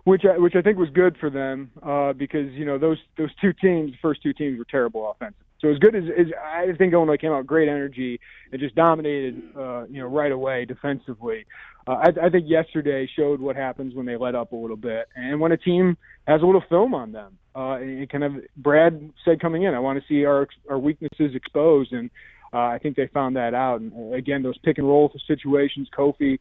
Which 0.07 0.23
I, 0.25 0.39
which 0.39 0.55
I 0.55 0.63
think 0.63 0.79
was 0.79 0.89
good 0.91 1.17
for 1.19 1.31
them 1.31 1.69
uh, 1.83 2.13
because 2.13 2.53
you 2.53 2.65
know 2.65 2.79
those 2.79 2.99
those 3.19 3.31
two 3.41 3.53
teams, 3.53 3.91
the 3.91 3.99
first 4.01 4.23
two 4.23 4.33
teams 4.33 4.57
were 4.57 4.65
terrible 4.65 5.11
offensive. 5.11 5.43
So 5.61 5.69
as 5.69 5.79
good 5.79 5.97
as, 5.97 6.05
as 6.17 6.27
I 6.41 6.67
think 6.79 6.93
Illinois 6.93 7.17
came 7.17 7.33
out 7.33 7.45
great 7.45 7.69
energy 7.69 8.21
and 8.53 8.61
just 8.61 8.77
dominated, 8.77 9.43
uh, 9.59 9.87
you 9.87 10.01
know, 10.01 10.07
right 10.07 10.31
away 10.31 10.65
defensively. 10.65 11.45
Uh, 11.89 11.95
I, 11.95 12.27
I 12.27 12.31
think 12.31 12.45
yesterday 12.47 13.09
showed 13.17 13.41
what 13.41 13.57
happens 13.57 13.95
when 13.97 14.07
they 14.07 14.17
let 14.17 14.37
up 14.37 14.53
a 14.53 14.57
little 14.57 14.77
bit 14.77 15.09
and 15.17 15.41
when 15.41 15.51
a 15.51 15.57
team 15.57 15.97
has 16.29 16.41
a 16.41 16.47
little 16.47 16.63
film 16.69 16.95
on 16.95 17.11
them. 17.11 17.37
Uh, 17.57 17.79
and 17.79 18.09
kind 18.09 18.23
of 18.23 18.35
Brad 18.57 19.11
said 19.25 19.41
coming 19.41 19.65
in, 19.65 19.75
I 19.75 19.81
want 19.81 19.99
to 19.99 20.05
see 20.07 20.25
our 20.25 20.47
our 20.71 20.79
weaknesses 20.79 21.35
exposed, 21.35 21.93
and 21.93 22.11
uh, 22.53 22.59
I 22.59 22.79
think 22.81 22.95
they 22.95 23.09
found 23.09 23.35
that 23.35 23.55
out. 23.55 23.81
And 23.81 23.93
uh, 23.93 24.17
again, 24.17 24.45
those 24.45 24.59
pick 24.59 24.79
and 24.79 24.87
roll 24.87 25.13
situations, 25.27 25.89
Kofi 25.99 26.39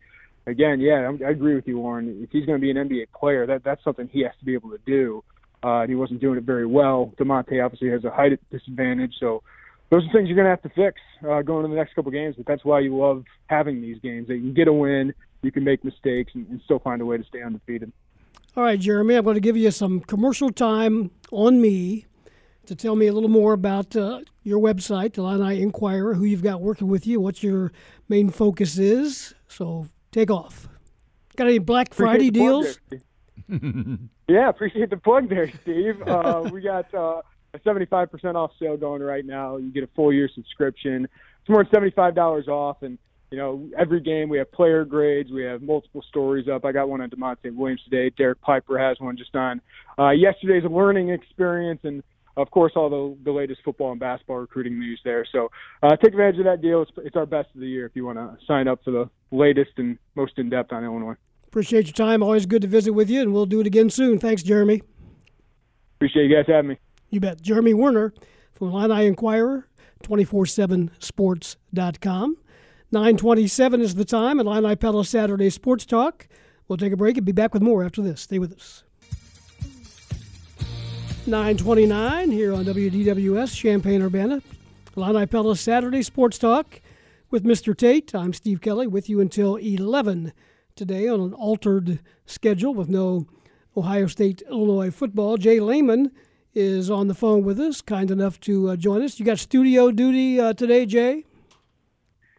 again, 0.47 0.79
yeah, 0.79 1.07
I'm, 1.07 1.21
I 1.25 1.29
agree 1.29 1.55
with 1.55 1.67
you, 1.67 1.79
Warren. 1.79 2.21
If 2.23 2.31
he's 2.31 2.45
going 2.45 2.59
to 2.59 2.61
be 2.61 2.71
an 2.71 2.89
NBA 2.89 3.07
player, 3.17 3.45
that 3.47 3.63
that's 3.63 3.83
something 3.83 4.09
he 4.11 4.21
has 4.21 4.33
to 4.39 4.45
be 4.45 4.53
able 4.53 4.69
to 4.71 4.79
do. 4.85 5.23
Uh, 5.63 5.81
and 5.81 5.89
he 5.89 5.95
wasn't 5.95 6.21
doing 6.21 6.37
it 6.37 6.43
very 6.43 6.65
well. 6.65 7.11
Da'Monte 7.17 7.63
obviously 7.63 7.89
has 7.89 8.03
a 8.03 8.11
height 8.11 8.39
disadvantage, 8.51 9.15
so 9.19 9.41
those 9.89 10.03
are 10.03 10.11
things 10.11 10.27
you're 10.27 10.35
going 10.35 10.45
to 10.45 10.49
have 10.51 10.61
to 10.61 10.69
fix 10.69 11.01
uh, 11.27 11.41
going 11.41 11.65
into 11.65 11.75
the 11.75 11.81
next 11.81 11.95
couple 11.95 12.11
games. 12.11 12.35
But 12.35 12.45
that's 12.45 12.63
why 12.63 12.81
you 12.81 12.95
love 12.95 13.23
having 13.47 13.81
these 13.81 13.99
games. 13.99 14.27
That 14.27 14.35
you 14.35 14.41
can 14.41 14.53
get 14.53 14.67
a 14.67 14.73
win, 14.73 15.13
you 15.41 15.51
can 15.51 15.63
make 15.63 15.83
mistakes, 15.83 16.33
and, 16.35 16.47
and 16.49 16.61
still 16.65 16.79
find 16.79 17.01
a 17.01 17.05
way 17.05 17.17
to 17.17 17.23
stay 17.23 17.41
undefeated. 17.41 17.91
All 18.55 18.63
right, 18.63 18.79
Jeremy, 18.79 19.15
I'm 19.15 19.23
going 19.23 19.35
to 19.35 19.41
give 19.41 19.57
you 19.57 19.71
some 19.71 20.01
commercial 20.01 20.51
time 20.51 21.11
on 21.31 21.59
me 21.61 22.05
to 22.67 22.75
tell 22.75 22.95
me 22.95 23.07
a 23.07 23.13
little 23.13 23.29
more 23.29 23.53
about 23.53 23.95
uh, 23.95 24.21
your 24.43 24.59
website, 24.59 25.13
the 25.13 25.21
Illini 25.21 25.61
Inquirer, 25.61 26.13
who 26.13 26.25
you've 26.25 26.43
got 26.43 26.61
working 26.61 26.87
with 26.87 27.05
you, 27.07 27.19
what 27.19 27.43
your 27.43 27.71
main 28.07 28.29
focus 28.29 28.77
is. 28.77 29.33
So 29.47 29.87
take 30.15 30.31
off. 30.31 30.69
Got 31.35 31.47
any 31.47 31.59
Black 31.59 31.93
Friday 31.93 32.31
deals? 32.31 32.79
there, 32.89 33.01
yeah, 34.29 34.49
appreciate 34.49 34.89
the 34.89 34.97
plug 34.97 35.29
there, 35.29 35.51
Steve. 35.61 36.01
Uh, 36.07 36.49
we 36.51 36.61
got 36.61 36.91
uh, 36.93 37.21
a 37.53 37.59
75% 37.59 38.35
off 38.35 38.51
sale 38.59 38.77
going 38.77 39.01
right 39.01 39.25
now. 39.25 39.57
You 39.57 39.71
get 39.71 39.83
a 39.83 39.89
full 39.95 40.13
year 40.13 40.29
subscription. 40.33 41.07
It's 41.41 41.49
more 41.49 41.65
than 41.69 41.91
$75 41.91 42.47
off, 42.47 42.81
and 42.81 42.97
you 43.31 43.37
know 43.37 43.67
every 43.77 43.99
game 43.99 44.29
we 44.29 44.37
have 44.37 44.51
player 44.51 44.85
grades. 44.85 45.31
We 45.31 45.43
have 45.43 45.61
multiple 45.61 46.03
stories 46.07 46.47
up. 46.47 46.63
I 46.63 46.71
got 46.71 46.87
one 46.87 47.01
on 47.01 47.09
Da'Monte 47.09 47.53
Williams 47.53 47.81
today. 47.83 48.11
Derek 48.17 48.39
Piper 48.41 48.77
has 48.79 48.99
one 48.99 49.17
just 49.17 49.35
on 49.35 49.61
uh, 49.99 50.11
yesterday's 50.11 50.63
learning 50.63 51.09
experience, 51.09 51.81
and 51.83 52.01
of 52.37 52.51
course 52.51 52.73
all 52.75 52.89
the 52.89 53.17
the 53.23 53.31
latest 53.31 53.61
football 53.63 53.91
and 53.91 53.99
basketball 53.99 54.37
recruiting 54.37 54.79
news 54.79 54.99
there. 55.03 55.25
So 55.31 55.49
uh, 55.83 55.95
take 55.97 56.13
advantage 56.13 56.39
of 56.39 56.45
that 56.45 56.61
deal. 56.61 56.81
It's, 56.81 56.91
it's 56.97 57.15
our 57.15 57.25
best 57.25 57.49
of 57.55 57.61
the 57.61 57.67
year 57.67 57.85
if 57.85 57.95
you 57.95 58.05
want 58.05 58.17
to 58.17 58.37
sign 58.45 58.67
up 58.67 58.83
for 58.83 58.91
the 58.91 59.09
latest 59.31 59.71
and 59.77 59.97
most 60.15 60.33
in 60.37 60.49
depth 60.49 60.71
on 60.71 60.83
Illinois. 60.83 61.15
Appreciate 61.47 61.85
your 61.85 61.93
time. 61.93 62.21
Always 62.21 62.45
good 62.45 62.61
to 62.63 62.67
visit 62.67 62.93
with 62.93 63.09
you, 63.09 63.21
and 63.21 63.33
we'll 63.33 63.45
do 63.45 63.61
it 63.61 63.67
again 63.67 63.89
soon. 63.89 64.19
Thanks, 64.19 64.43
Jeremy. 64.43 64.81
Appreciate 65.95 66.29
you 66.29 66.35
guys 66.35 66.45
having 66.47 66.69
me. 66.69 66.77
You 67.09 67.21
bet. 67.21 67.41
Jeremy 67.41 67.73
Werner 67.73 68.13
from 68.53 68.69
Illini 68.69 69.05
Inquirer, 69.05 69.67
247sports.com. 70.03 72.37
927 72.91 73.81
is 73.81 73.95
the 73.95 74.05
time 74.05 74.39
at 74.39 74.45
Illini 74.45 74.75
Pella 74.75 75.03
Saturday 75.05 75.49
Sports 75.49 75.85
Talk. 75.85 76.27
We'll 76.67 76.77
take 76.77 76.93
a 76.93 76.97
break 76.97 77.17
and 77.17 77.25
be 77.25 77.31
back 77.31 77.53
with 77.53 77.61
more 77.61 77.83
after 77.83 78.01
this. 78.01 78.21
Stay 78.21 78.39
with 78.39 78.53
us. 78.53 78.83
929 81.27 82.31
here 82.31 82.53
on 82.53 82.65
WDWS 82.65 83.55
Champaign 83.55 84.01
Urbana. 84.01 84.41
Illini 84.95 85.25
Pella 85.25 85.55
Saturday 85.55 86.01
Sports 86.01 86.37
Talk 86.37 86.81
with 87.31 87.43
Mr. 87.43 87.75
Tate. 87.75 88.13
I'm 88.13 88.33
Steve 88.33 88.61
Kelly 88.61 88.87
with 88.87 89.09
you 89.09 89.19
until 89.19 89.55
11 89.55 90.33
today 90.75 91.07
on 91.07 91.19
an 91.19 91.33
altered 91.33 91.99
schedule 92.25 92.73
with 92.73 92.89
no 92.89 93.27
Ohio 93.75 94.07
State 94.07 94.43
Illinois 94.49 94.91
football. 94.91 95.37
J 95.37 95.59
Leman 95.59 96.11
is 96.53 96.89
on 96.89 97.07
the 97.07 97.15
phone 97.15 97.43
with 97.43 97.59
us, 97.59 97.81
kind 97.81 98.11
enough 98.11 98.39
to 98.41 98.69
uh, 98.69 98.75
join 98.75 99.01
us. 99.01 99.19
You 99.19 99.25
got 99.25 99.39
studio 99.39 99.91
duty 99.91 100.39
uh, 100.39 100.53
today, 100.53 100.85
Jay? 100.85 101.25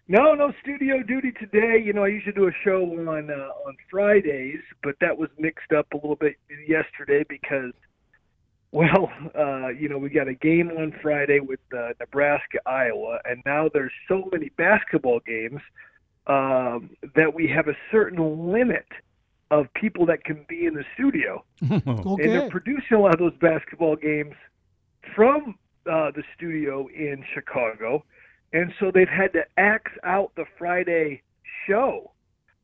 No, 0.08 0.34
no 0.34 0.52
studio 0.62 1.02
duty 1.02 1.32
today. 1.32 1.82
You 1.84 1.92
know, 1.92 2.04
I 2.04 2.08
usually 2.08 2.32
do 2.32 2.46
a 2.46 2.52
show 2.64 2.84
on 2.84 3.30
uh, 3.30 3.48
on 3.66 3.76
Fridays, 3.90 4.60
but 4.84 4.94
that 5.00 5.18
was 5.18 5.28
mixed 5.36 5.72
up 5.76 5.88
a 5.92 5.96
little 5.96 6.14
bit 6.14 6.36
yesterday 6.68 7.24
because, 7.28 7.72
well, 8.72 9.10
uh, 9.38 9.68
you 9.68 9.88
know, 9.88 9.98
we 9.98 10.10
got 10.10 10.28
a 10.28 10.34
game 10.34 10.70
on 10.70 10.94
Friday 11.02 11.40
with 11.40 11.60
uh, 11.76 11.88
Nebraska, 12.00 12.58
Iowa, 12.66 13.18
and 13.24 13.42
now 13.46 13.68
there's 13.72 13.92
so 14.08 14.28
many 14.32 14.50
basketball 14.56 15.20
games 15.20 15.60
um, 16.26 16.90
that 17.14 17.34
we 17.34 17.46
have 17.48 17.68
a 17.68 17.76
certain 17.90 18.52
limit 18.52 18.86
of 19.50 19.72
people 19.74 20.06
that 20.06 20.24
can 20.24 20.44
be 20.48 20.66
in 20.66 20.74
the 20.74 20.84
studio, 20.94 21.44
Okay. 21.62 21.82
and 21.86 22.32
they're 22.32 22.50
producing 22.50 22.96
a 22.96 23.00
lot 23.00 23.14
of 23.14 23.20
those 23.20 23.36
basketball 23.40 23.94
games 23.94 24.34
from 25.14 25.54
uh, 25.90 26.10
the 26.10 26.24
studio 26.36 26.88
in 26.88 27.24
Chicago, 27.32 28.04
and 28.52 28.72
so 28.80 28.90
they've 28.92 29.08
had 29.08 29.32
to 29.34 29.44
axe 29.56 29.92
out 30.02 30.32
the 30.36 30.44
Friday 30.58 31.22
show 31.68 32.10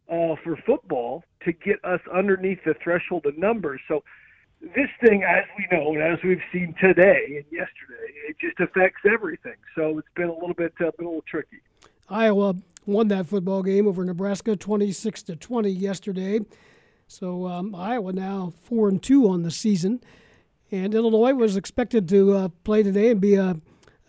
uh, 0.08 0.34
for 0.42 0.56
football 0.66 1.22
to 1.44 1.52
get 1.52 1.76
us 1.84 2.00
underneath 2.12 2.58
the 2.64 2.74
threshold 2.82 3.26
of 3.26 3.38
numbers. 3.38 3.80
So 3.86 4.02
this 4.62 4.88
thing, 5.04 5.24
as 5.24 5.44
we 5.58 5.66
know, 5.76 5.92
and 5.92 6.02
as 6.02 6.18
we've 6.22 6.40
seen 6.52 6.74
today 6.80 7.24
and 7.26 7.44
yesterday, 7.50 8.12
it 8.28 8.36
just 8.40 8.60
affects 8.60 9.00
everything. 9.12 9.56
So 9.74 9.98
it's 9.98 10.08
been 10.14 10.28
a 10.28 10.34
little 10.34 10.54
bit, 10.54 10.72
uh, 10.80 10.90
been 10.96 11.06
a 11.06 11.08
little 11.08 11.24
tricky. 11.28 11.58
Iowa 12.08 12.54
won 12.86 13.08
that 13.08 13.26
football 13.26 13.62
game 13.62 13.88
over 13.88 14.04
Nebraska, 14.04 14.56
26 14.56 15.24
to 15.24 15.36
20 15.36 15.70
yesterday. 15.70 16.40
So 17.08 17.48
um, 17.48 17.74
Iowa 17.74 18.12
now 18.12 18.52
four 18.62 18.88
and 18.88 19.02
two 19.02 19.28
on 19.28 19.42
the 19.42 19.50
season, 19.50 20.00
and 20.70 20.94
Illinois 20.94 21.34
was 21.34 21.56
expected 21.56 22.08
to 22.10 22.36
uh, 22.36 22.48
play 22.64 22.82
today 22.82 23.10
and 23.10 23.20
be 23.20 23.34
a, 23.34 23.56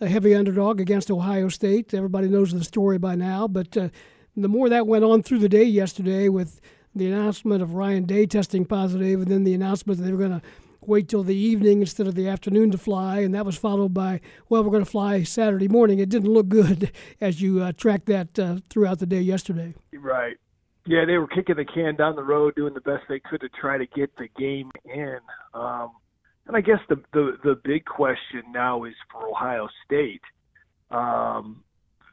a 0.00 0.08
heavy 0.08 0.34
underdog 0.34 0.80
against 0.80 1.10
Ohio 1.10 1.48
State. 1.48 1.92
Everybody 1.92 2.28
knows 2.28 2.52
the 2.52 2.64
story 2.64 2.98
by 2.98 3.16
now, 3.16 3.48
but 3.48 3.76
uh, 3.76 3.88
the 4.36 4.48
more 4.48 4.68
that 4.68 4.86
went 4.86 5.04
on 5.04 5.22
through 5.22 5.40
the 5.40 5.48
day 5.48 5.64
yesterday, 5.64 6.28
with 6.28 6.60
the 6.94 7.10
announcement 7.10 7.62
of 7.62 7.74
Ryan 7.74 8.04
Day 8.04 8.26
testing 8.26 8.64
positive, 8.64 9.22
and 9.22 9.30
then 9.30 9.44
the 9.44 9.54
announcement 9.54 9.98
that 9.98 10.04
they 10.04 10.12
were 10.12 10.18
going 10.18 10.40
to 10.40 10.42
wait 10.86 11.08
till 11.08 11.22
the 11.22 11.36
evening 11.36 11.80
instead 11.80 12.06
of 12.06 12.14
the 12.14 12.28
afternoon 12.28 12.70
to 12.70 12.78
fly, 12.78 13.20
and 13.20 13.34
that 13.34 13.46
was 13.46 13.56
followed 13.56 13.94
by, 13.94 14.20
well, 14.48 14.62
we're 14.62 14.70
going 14.70 14.84
to 14.84 14.90
fly 14.90 15.22
Saturday 15.22 15.68
morning. 15.68 15.98
It 15.98 16.08
didn't 16.08 16.32
look 16.32 16.48
good 16.48 16.92
as 17.20 17.40
you 17.40 17.62
uh, 17.62 17.72
tracked 17.76 18.06
that 18.06 18.38
uh, 18.38 18.56
throughout 18.68 18.98
the 18.98 19.06
day 19.06 19.20
yesterday. 19.20 19.74
Right. 19.92 20.36
Yeah, 20.86 21.06
they 21.06 21.16
were 21.16 21.26
kicking 21.26 21.56
the 21.56 21.64
can 21.64 21.96
down 21.96 22.14
the 22.14 22.22
road, 22.22 22.54
doing 22.56 22.74
the 22.74 22.80
best 22.80 23.04
they 23.08 23.18
could 23.18 23.40
to 23.40 23.48
try 23.48 23.78
to 23.78 23.86
get 23.86 24.14
the 24.16 24.28
game 24.38 24.70
in. 24.84 25.18
Um, 25.54 25.92
and 26.46 26.56
I 26.56 26.60
guess 26.60 26.80
the, 26.90 26.96
the 27.14 27.38
the 27.42 27.58
big 27.64 27.86
question 27.86 28.42
now 28.52 28.84
is 28.84 28.92
for 29.10 29.26
Ohio 29.26 29.68
State. 29.86 30.20
Um, 30.90 31.64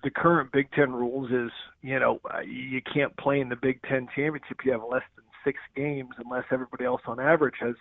the 0.04 0.10
current 0.10 0.52
Big 0.52 0.72
Ten 0.72 0.92
rules 0.92 1.32
is, 1.32 1.52
you 1.82 2.00
know, 2.00 2.20
uh, 2.34 2.40
you 2.42 2.82
can't 2.82 3.16
play 3.18 3.40
in 3.40 3.50
the 3.50 3.56
Big 3.56 3.82
Ten 3.84 4.08
championship. 4.16 4.58
If 4.60 4.66
you 4.66 4.72
have 4.72 4.82
less 4.90 5.04
than 5.16 5.26
six 5.44 5.60
games, 5.76 6.10
unless 6.24 6.46
everybody 6.52 6.86
else 6.86 7.02
on 7.06 7.20
average 7.20 7.56
has 7.60 7.76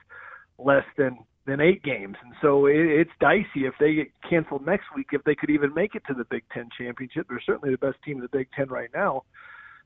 less 0.58 0.84
than 0.96 1.18
than 1.46 1.60
eight 1.60 1.82
games. 1.82 2.16
And 2.22 2.34
so 2.42 2.66
it, 2.66 2.76
it's 2.76 3.10
dicey 3.18 3.66
if 3.66 3.74
they 3.80 3.94
get 3.94 4.08
canceled 4.28 4.66
next 4.66 4.84
week. 4.94 5.08
If 5.12 5.24
they 5.24 5.34
could 5.34 5.50
even 5.50 5.72
make 5.74 5.94
it 5.94 6.02
to 6.08 6.14
the 6.14 6.24
Big 6.24 6.44
Ten 6.52 6.68
championship, 6.78 7.26
they're 7.28 7.42
certainly 7.44 7.74
the 7.74 7.78
best 7.78 7.96
team 8.04 8.16
in 8.16 8.22
the 8.22 8.28
Big 8.28 8.48
Ten 8.54 8.68
right 8.68 8.90
now. 8.94 9.24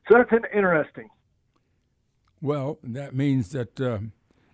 So 0.09 0.17
that's 0.17 0.31
an 0.31 0.43
interesting. 0.53 1.09
Well, 2.41 2.77
that 2.83 3.15
means 3.15 3.49
that 3.51 3.79
uh, 3.79 3.99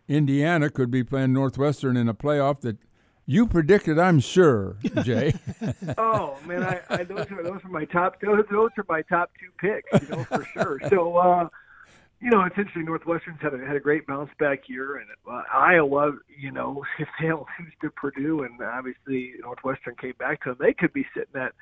Indiana 0.08 0.70
could 0.70 0.92
be 0.92 1.04
playing 1.04 1.34
Northwestern 1.34 1.98
in 1.98 2.08
a 2.08 2.14
playoff 2.14 2.62
that 2.62 2.78
you 3.26 3.48
predicted, 3.48 4.00
I'm 4.00 4.20
sure, 4.20 4.78
Jay. 5.04 5.34
oh 5.98 6.38
man, 6.46 6.64
I, 6.64 6.82
I 6.90 7.04
those 7.04 7.28
are 7.32 7.44
those 7.44 7.64
are 7.64 7.70
my 7.70 7.86
top 7.86 8.20
those 8.20 8.44
those 8.52 8.72
are 8.78 8.86
my 8.90 9.04
top 9.04 9.32
two 9.40 9.52
picks, 9.60 10.02
you 10.02 10.16
know 10.16 10.24
for 10.24 10.46
sure. 10.54 10.80
So 10.90 11.18
uh, 11.18 11.48
you 12.20 12.30
know 12.30 12.42
it's 12.42 12.58
interesting. 12.58 12.86
Northwestern's 12.86 13.40
had 13.42 13.54
a 13.54 13.60
had 13.60 13.76
a 13.76 13.80
great 13.80 14.08
bounce 14.08 14.32
back 14.40 14.68
year, 14.68 14.98
and 14.98 15.08
uh, 15.30 15.44
Iowa, 15.54 16.14
you 16.28 16.52
know, 16.52 16.84
if 17.00 17.08
they 17.20 17.28
don't 17.28 17.46
lose 17.60 17.74
to 17.82 17.90
Purdue, 17.92 18.44
and 18.44 18.60
obviously 18.62 19.34
Northwestern 19.42 19.96
came 19.96 20.16
back 20.18 20.44
to 20.44 20.50
them, 20.50 20.58
they 20.60 20.74
could 20.74 20.92
be 20.92 21.06
sitting 21.16 21.40
at 21.40 21.54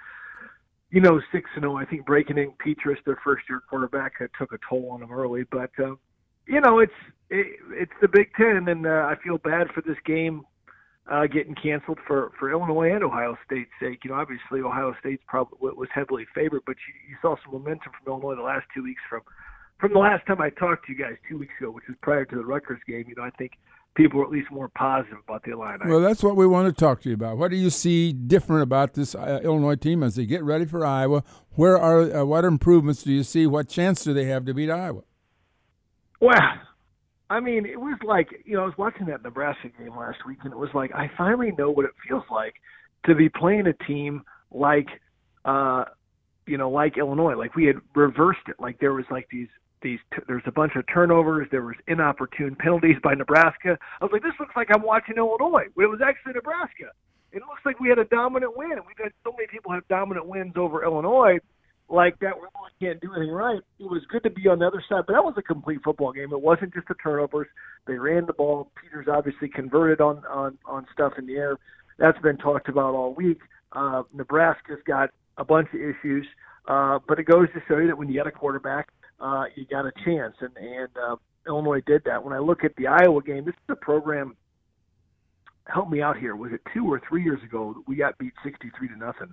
you 0.92 1.02
know 1.02 1.22
six 1.32 1.50
and 1.56 1.64
zero. 1.64 1.76
I 1.76 1.86
think 1.86 2.06
breaking 2.06 2.38
in 2.38 2.54
Petras, 2.66 3.04
their 3.06 3.20
first 3.24 3.44
year 3.50 3.62
quarterback, 3.70 4.14
that 4.20 4.32
took 4.40 4.54
a 4.54 4.60
toll 4.70 4.92
on 4.92 5.02
them 5.02 5.12
early, 5.12 5.44
but. 5.52 5.72
Uh, 5.78 5.96
you 6.48 6.60
know, 6.60 6.80
it's 6.80 6.92
it, 7.30 7.60
it's 7.74 7.92
the 8.02 8.08
Big 8.08 8.34
Ten, 8.34 8.68
and 8.68 8.88
uh, 8.88 9.06
I 9.08 9.14
feel 9.24 9.38
bad 9.38 9.68
for 9.72 9.82
this 9.82 9.98
game 10.04 10.46
uh, 11.10 11.26
getting 11.28 11.56
canceled 11.56 12.00
for 12.06 12.32
for 12.40 12.52
Illinois 12.52 12.92
and 12.94 13.04
Ohio 13.04 13.38
State's 13.46 13.72
sake. 13.80 14.00
You 14.04 14.12
know, 14.12 14.18
obviously 14.18 14.62
Ohio 14.62 14.96
State's 15.00 15.24
probably 15.28 15.58
was 15.62 15.90
heavily 15.94 16.26
favored, 16.36 16.62
but 16.66 16.76
you, 16.88 16.94
you 17.10 17.18
saw 17.22 17.36
some 17.44 17.54
momentum 17.54 17.92
from 17.98 18.14
Illinois 18.14 18.36
the 18.36 18.44
last 18.44 18.66
two 18.74 18.84
weeks 18.84 19.02
from 19.10 19.22
from 19.80 19.94
the 19.94 20.00
last 20.00 20.26
time 20.28 20.42
I 20.42 20.50
talked 20.50 20.86
to 20.86 20.92
you 20.94 20.98
guys 20.98 21.16
two 21.28 21.38
weeks 21.38 21.54
ago, 21.60 21.72
which 21.72 21.86
was 21.88 21.98
prior 22.02 22.26
to 22.26 22.36
the 22.36 22.46
Rutgers 22.46 22.80
game. 22.88 23.06
You 23.08 23.16
know, 23.16 23.24
I 23.24 23.32
think 23.32 23.54
people 23.96 24.20
were 24.20 24.26
at 24.26 24.32
least 24.32 24.52
more 24.52 24.70
positive 24.70 25.18
about 25.28 25.44
the 25.44 25.54
Illini. 25.54 25.86
Well, 25.86 26.02
that's 26.02 26.22
what 26.22 26.36
we 26.36 26.46
want 26.46 26.68
to 26.68 26.80
talk 26.80 27.02
to 27.02 27.10
you 27.10 27.16
about. 27.16 27.38
What 27.38 27.50
do 27.50 27.58
you 27.58 27.70
see 27.70 28.14
different 28.14 28.62
about 28.62 28.94
this 28.94 29.16
uh, 29.16 29.40
Illinois 29.44 29.76
team 29.76 30.04
as 30.04 30.16
they 30.16 30.26
get 30.26 30.44
ready 30.44 30.66
for 30.66 30.86
Iowa? 30.86 31.24
Where 31.52 31.80
are 31.80 32.02
uh, 32.02 32.26
what 32.26 32.46
improvements 32.46 33.04
do 33.04 33.12
you 33.12 33.24
see? 33.24 33.48
What 33.48 33.68
chance 33.68 34.04
do 34.04 34.14
they 34.14 34.26
have 34.26 34.46
to 34.46 34.54
beat 34.54 34.70
Iowa? 34.70 35.02
Well, 36.20 36.38
I 37.30 37.40
mean, 37.40 37.66
it 37.66 37.80
was 37.80 37.98
like 38.04 38.28
you 38.46 38.56
know 38.56 38.64
I 38.64 38.66
was 38.66 38.78
watching 38.78 39.06
that 39.08 39.24
Nebraska 39.24 39.70
game 39.78 39.96
last 39.96 40.20
week, 40.28 40.40
and 40.44 40.52
it 40.52 40.58
was 40.58 40.70
like 40.74 40.92
I 40.94 41.12
finally 41.18 41.52
know 41.58 41.70
what 41.70 41.86
it 41.86 41.92
feels 42.08 42.24
like 42.32 42.56
to 43.06 43.16
be 43.16 43.30
playing 43.30 43.68
a 43.68 43.74
team 43.86 44.24
like, 44.52 44.88
uh, 45.46 45.86
you 46.48 46.58
know, 46.58 46.70
like 46.70 46.98
Illinois. 46.98 47.36
Like 47.36 47.56
we 47.56 47.66
had 47.66 47.78
reversed 47.96 48.48
it. 48.48 48.56
Like 48.60 48.80
there 48.80 48.94
was 48.94 49.06
like 49.12 49.28
these 49.32 49.48
these 49.82 50.00
t- 50.14 50.24
there's 50.28 50.44
a 50.46 50.52
bunch 50.52 50.74
of 50.76 50.86
turnovers. 50.92 51.48
There 51.52 51.64
was 51.64 51.76
inopportune 51.88 52.56
penalties 52.56 52.98
by 53.04 53.14
Nebraska. 53.14 53.78
I 54.02 54.04
was 54.04 54.12
like, 54.12 54.24
this 54.24 54.34
looks 54.40 54.56
like 54.56 54.68
I'm 54.74 54.82
watching 54.82 55.16
Illinois, 55.18 55.66
but 55.76 55.84
it 55.84 55.88
was 55.88 56.02
actually 56.04 56.34
Nebraska. 56.34 56.92
It 57.32 57.44
looks 57.48 57.62
like 57.64 57.80
we 57.80 57.90
had 57.90 58.00
a 58.00 58.06
dominant 58.06 58.58
win. 58.58 58.72
We've 58.72 58.98
had 58.98 59.14
so 59.24 59.32
many 59.32 59.48
people 59.48 59.72
have 59.72 59.88
dominant 59.88 60.26
wins 60.26 60.54
over 60.58 60.84
Illinois 60.84 61.38
like 61.90 62.20
that 62.20 62.36
we 62.36 62.44
really 62.44 62.72
can't 62.80 63.02
do 63.02 63.14
anything 63.16 63.34
right. 63.34 63.60
It 63.80 63.90
was 63.90 64.02
good 64.10 64.24
to 64.24 64.30
be 64.30 64.48
on 64.48 64.60
the 64.60 64.68
other 64.68 64.84
side, 64.88 65.04
but 65.08 65.14
that 65.14 65.24
was 65.24 65.34
a 65.38 65.42
complete 65.42 65.80
football 65.84 66.12
game. 66.12 66.32
It 66.32 66.42
wasn't 66.42 66.74
just 66.74 66.88
the 66.88 66.96
turnovers. 66.96 67.48
They 67.88 67.96
ran 67.96 68.26
the 68.26 68.34
ball. 68.34 68.72
Peters 68.82 69.08
obviously 69.12 69.50
converted 69.50 70.02
on 70.02 70.24
on 70.26 70.58
on 70.66 70.86
stuff 70.94 71.14
in 71.18 71.26
the 71.26 71.36
air. 71.36 71.58
That's 71.98 72.20
been 72.20 72.38
talked 72.38 72.70
about 72.70 72.94
all 72.94 73.14
week. 73.14 73.40
Uh, 73.72 74.04
Nebraska's 74.14 74.80
got 74.86 75.10
a 75.38 75.44
bunch 75.44 75.68
of 75.74 75.80
issues, 75.80 76.26
uh, 76.68 77.00
but 77.08 77.20
it 77.20 77.24
goes 77.24 77.48
to 77.54 77.62
show 77.68 77.78
you 77.78 77.88
that 77.88 77.98
when 77.98 78.08
you 78.10 78.16
got 78.16 78.28
a 78.28 78.32
quarterback, 78.32 78.90
uh, 79.20 79.46
you 79.56 79.66
got 79.66 79.86
a 79.86 79.92
chance, 80.06 80.36
and 80.42 80.56
and 80.58 80.90
uh, 80.98 81.16
Illinois 81.48 81.82
did 81.86 82.04
that. 82.06 82.24
When 82.24 82.34
I 82.34 82.40
look 82.40 82.64
at 82.64 82.76
the 82.78 82.88
Iowa 82.88 83.22
game, 83.22 83.46
this 83.46 83.56
is 83.56 83.70
a 83.70 83.76
program. 83.76 84.36
Help 85.66 85.90
me 85.90 86.02
out 86.02 86.18
here. 86.18 86.36
Was 86.36 86.52
it 86.52 86.62
two 86.74 86.86
or 86.92 87.00
three 87.08 87.24
years 87.24 87.44
ago 87.44 87.74
that 87.74 87.84
we 87.88 87.96
got 87.96 88.18
beat 88.18 88.34
sixty-three 88.44 88.88
to 88.88 88.98
nothing? 88.98 89.32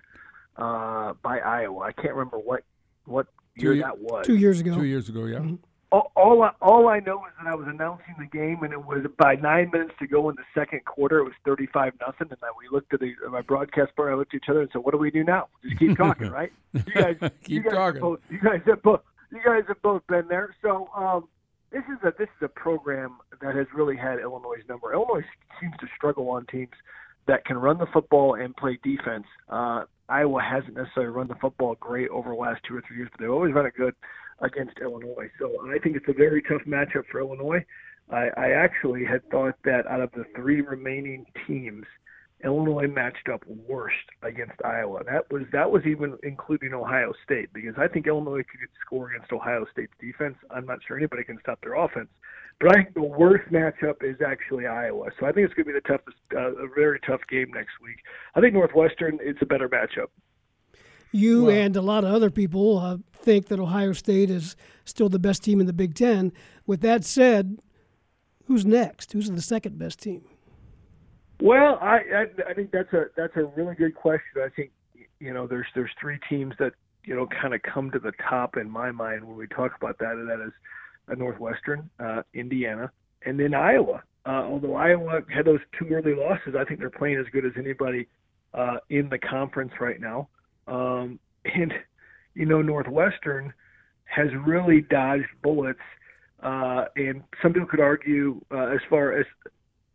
Uh, 0.59 1.15
by 1.23 1.39
Iowa. 1.39 1.81
I 1.81 1.93
can't 1.93 2.15
remember 2.15 2.39
what 2.39 2.63
what 3.05 3.27
year 3.57 3.75
Two- 3.75 3.81
that 3.83 3.99
was. 3.99 4.27
Two 4.27 4.37
years 4.37 4.61
ago. 4.61 4.75
Two 4.75 4.85
years 4.85 5.09
ago, 5.09 5.25
yeah. 5.25 5.39
Mhm. 5.39 5.59
All, 5.93 6.11
all 6.17 6.43
I, 6.43 6.51
all 6.61 6.89
I 6.89 6.99
know 6.99 7.25
is 7.27 7.33
that 7.41 7.47
I 7.49 7.55
was 7.55 7.69
announcing 7.69 8.17
the 8.19 8.27
game, 8.27 8.65
and 8.65 8.73
it 8.73 8.85
was 8.85 9.07
by 9.19 9.37
nine 9.37 9.71
minutes 9.73 9.93
to 10.01 10.07
go 10.09 10.29
in 10.29 10.35
the 10.35 10.43
second 10.53 10.85
quarter. 10.85 11.21
It 11.21 11.25
was 11.25 11.33
thirty-five 11.45 11.93
nothing, 12.01 12.27
and 12.29 12.39
then 12.41 12.51
we 12.59 12.69
looked 12.75 12.93
at 12.93 12.99
the 13.01 13.15
at 13.25 13.31
my 13.31 13.41
broadcast 13.41 13.95
bar. 13.97 14.11
I 14.11 14.17
looked 14.17 14.35
at 14.35 14.39
each 14.39 14.49
other 14.49 14.63
and 14.63 14.71
said, 14.73 14.83
"What 14.83 14.91
do 14.93 14.99
we 14.99 15.13
do 15.13 15.23
now? 15.23 15.47
Just 15.63 15.79
keep 15.79 15.97
talking, 15.97 16.29
right?" 16.31 16.53
You 16.73 16.81
guys, 16.95 17.17
Keep 17.21 17.31
you 17.49 17.63
guys 17.63 17.73
talking. 17.73 17.95
Have 17.95 18.03
both, 18.03 18.21
you 18.29 18.41
guys 18.41 18.61
have 18.67 18.83
both. 18.83 19.01
You 19.31 19.41
guys 19.45 19.63
have 19.69 19.81
both 19.83 20.05
been 20.09 20.27
there. 20.29 20.57
So 20.61 20.89
um, 20.97 21.29
this 21.71 21.83
is 21.85 21.99
a 22.03 22.13
this 22.19 22.29
is 22.37 22.43
a 22.43 22.49
program 22.49 23.19
that 23.41 23.55
has 23.55 23.67
really 23.73 23.97
had 23.97 24.19
Illinois' 24.19 24.65
number. 24.69 24.93
Illinois 24.93 25.25
seems 25.61 25.75
to 25.79 25.87
struggle 25.97 26.29
on 26.31 26.47
teams 26.47 26.75
that 27.29 27.45
can 27.45 27.59
run 27.59 27.79
the 27.79 27.87
football 27.87 28.35
and 28.35 28.57
play 28.57 28.77
defense. 28.83 29.25
Uh, 29.49 29.85
Iowa 30.09 30.41
hasn't 30.43 30.77
necessarily 30.77 31.13
run 31.13 31.29
the 31.29 31.35
football 31.37 31.77
great 31.81 32.09
over 32.11 32.31
the 32.31 32.37
last 32.37 32.63
two 32.67 32.77
or 32.77 32.83
three 32.87 32.99
years, 32.99 33.09
but 33.13 33.21
they've 33.21 33.31
always 33.31 33.53
run 33.53 33.67
it 33.67 33.75
good 33.77 33.95
against 34.41 34.79
Illinois. 34.81 35.31
So 35.39 35.51
I 35.69 35.79
think 35.79 35.97
it's 35.97 36.09
a 36.09 36.13
very 36.13 36.43
tough 36.43 36.63
matchup 36.67 37.07
for 37.11 37.21
Illinois. 37.21 37.65
I, 38.11 38.29
I 38.37 38.51
actually 38.51 39.05
had 39.05 39.29
thought 39.31 39.55
that 39.65 39.87
out 39.89 40.01
of 40.01 40.13
the 40.13 40.25
three 40.37 40.61
remaining 40.61 41.27
teams, 41.47 41.85
Illinois 42.45 42.87
matched 42.87 43.29
up 43.33 43.43
worst 43.67 43.95
against 44.23 44.55
Iowa. 44.65 45.03
That 45.05 45.31
was 45.31 45.43
that 45.53 45.71
was 45.71 45.83
even 45.87 46.17
including 46.23 46.75
Ohio 46.75 47.13
State 47.25 47.53
because 47.53 47.75
I 47.79 47.89
think 47.89 48.07
Illinois 48.07 48.45
could 48.45 48.61
score 48.85 49.11
against 49.11 49.33
Ohio 49.33 49.65
State's 49.73 49.95
defense. 50.01 50.37
I'm 50.51 50.67
not 50.67 50.79
sure 50.87 50.97
anybody 50.97 51.25
can 51.25 51.39
stop 51.41 51.61
their 51.63 51.75
offense, 51.75 52.11
but 52.61 52.71
I 52.71 52.75
think 52.83 52.95
the 52.95 53.03
worst 53.03 53.51
matchup 53.53 54.03
is 54.03 54.17
actually 54.27 54.67
Iowa. 54.67 55.11
So 55.21 55.27
I 55.27 55.33
think 55.33 55.45
it's 55.47 55.55
going 55.55 55.67
to 55.67 55.73
be 55.73 55.79
the 55.79 55.89
toughest, 55.89 56.17
uh, 56.35 56.65
a 56.65 56.69
very 56.75 56.99
tough 57.01 57.21
game 57.29 57.51
next 57.53 57.73
week. 57.83 57.99
I 58.35 58.41
think 58.41 58.55
Northwestern 58.55 59.19
it's 59.21 59.41
a 59.43 59.47
better 59.47 59.69
matchup. 59.69 60.09
You 61.13 61.45
well, 61.45 61.57
and 61.57 61.77
a 61.77 61.83
lot 61.83 62.05
of 62.05 62.13
other 62.13 62.31
people 62.31 62.79
uh, 62.79 62.99
think 63.15 63.47
that 63.47 63.61
Ohio 63.61 63.93
State 63.93 64.31
is 64.31 64.57
still 64.85 65.09
the 65.09 65.19
best 65.19 65.45
team 65.45 65.61
in 65.61 65.67
the 65.67 65.73
Big 65.73 65.95
Ten. 65.95 66.33
With 66.67 66.81
that 66.81 67.05
said, 67.05 67.59
who's 68.47 68.65
next? 68.65 69.13
Who's 69.13 69.31
the 69.31 69.43
second 69.43 69.79
best 69.79 70.01
team? 70.01 70.25
Well, 71.41 71.79
I, 71.81 71.97
I 71.97 72.51
I 72.51 72.55
think 72.55 72.71
that's 72.71 72.93
a 72.93 73.07
that's 73.17 73.37
a 73.37 73.45
really 73.45 73.75
good 73.75 73.95
question. 73.95 74.43
I 74.43 74.49
think 74.49 74.71
you 75.21 75.33
know 75.33 75.47
there's 75.47 75.67
there's 75.75 75.91
three 76.01 76.19
teams 76.29 76.55
that 76.59 76.73
you 77.05 77.15
know 77.15 77.27
kind 77.27 77.55
of 77.55 77.61
come 77.63 77.91
to 77.91 77.99
the 77.99 78.13
top 78.29 78.57
in 78.57 78.71
my 78.71 78.91
mind 78.91 79.25
when 79.25 79.37
we 79.37 79.47
talk 79.47 79.73
about 79.77 79.99
that, 79.99 80.13
and 80.13 80.29
that 80.29 80.45
is 80.45 80.53
Northwestern, 81.15 81.89
uh, 82.01 82.23
Indiana, 82.35 82.91
and 83.25 83.39
then 83.39 83.55
Iowa. 83.55 84.03
Uh, 84.25 84.43
although 84.45 84.75
Iowa 84.75 85.21
had 85.33 85.45
those 85.45 85.61
two 85.79 85.89
early 85.93 86.15
losses, 86.15 86.55
I 86.59 86.65
think 86.65 86.81
they're 86.81 86.91
playing 86.91 87.19
as 87.19 87.27
good 87.33 87.45
as 87.45 87.53
anybody 87.57 88.09
uh, 88.55 88.79
in 88.91 89.09
the 89.09 89.19
conference 89.19 89.73
right 89.81 90.01
now. 90.01 90.29
Um, 90.67 91.21
and 91.45 91.73
you 92.35 92.47
know 92.47 92.63
Northwestern 92.63 93.53
has 94.05 94.29
really 94.45 94.83
dodged 94.83 95.29
bullets, 95.43 95.79
uh, 96.43 96.87
and 96.97 97.23
some 97.43 97.53
people 97.53 97.69
could 97.69 97.81
argue 97.81 98.41
uh, 98.51 98.67
as 98.67 98.81
far 98.91 99.19
as 99.19 99.27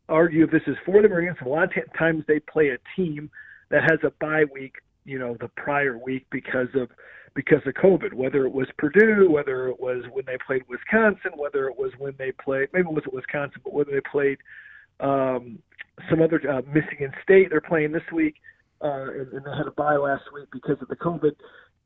argue 0.09 0.43
if 0.43 0.51
this 0.51 0.63
is 0.67 0.75
for 0.85 1.01
them 1.01 1.11
or 1.13 1.19
against 1.19 1.39
them. 1.39 1.47
A 1.47 1.51
lot 1.51 1.63
of 1.65 1.73
t- 1.73 1.81
times 1.97 2.23
they 2.27 2.39
play 2.39 2.69
a 2.69 2.77
team 2.95 3.29
that 3.69 3.83
has 3.83 3.99
a 4.03 4.11
bye 4.19 4.45
week, 4.53 4.75
you 5.05 5.17
know, 5.17 5.37
the 5.39 5.47
prior 5.49 5.97
week 5.97 6.25
because 6.29 6.67
of 6.75 6.89
because 7.33 7.61
of 7.65 7.73
COVID. 7.73 8.13
Whether 8.13 8.45
it 8.45 8.53
was 8.53 8.67
Purdue, 8.77 9.29
whether 9.29 9.67
it 9.67 9.79
was 9.79 10.03
when 10.11 10.25
they 10.25 10.37
played 10.45 10.63
Wisconsin, 10.67 11.31
whether 11.35 11.67
it 11.67 11.77
was 11.77 11.91
when 11.97 12.13
they 12.17 12.31
played 12.31 12.69
maybe 12.73 12.87
it 12.87 12.93
was 12.93 13.03
Wisconsin, 13.11 13.61
but 13.63 13.73
whether 13.73 13.91
they 13.91 14.01
played 14.11 14.37
um, 14.99 15.59
some 16.09 16.21
other 16.21 16.41
uh, 16.49 16.61
Michigan 16.73 17.11
State, 17.23 17.49
they're 17.49 17.61
playing 17.61 17.91
this 17.91 18.03
week, 18.13 18.35
uh, 18.81 19.11
and, 19.11 19.33
and 19.33 19.45
they 19.45 19.51
had 19.57 19.67
a 19.67 19.71
bye 19.71 19.95
last 19.95 20.23
week 20.33 20.47
because 20.51 20.77
of 20.81 20.87
the 20.87 20.95
COVID. 20.95 21.31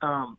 Um, 0.01 0.37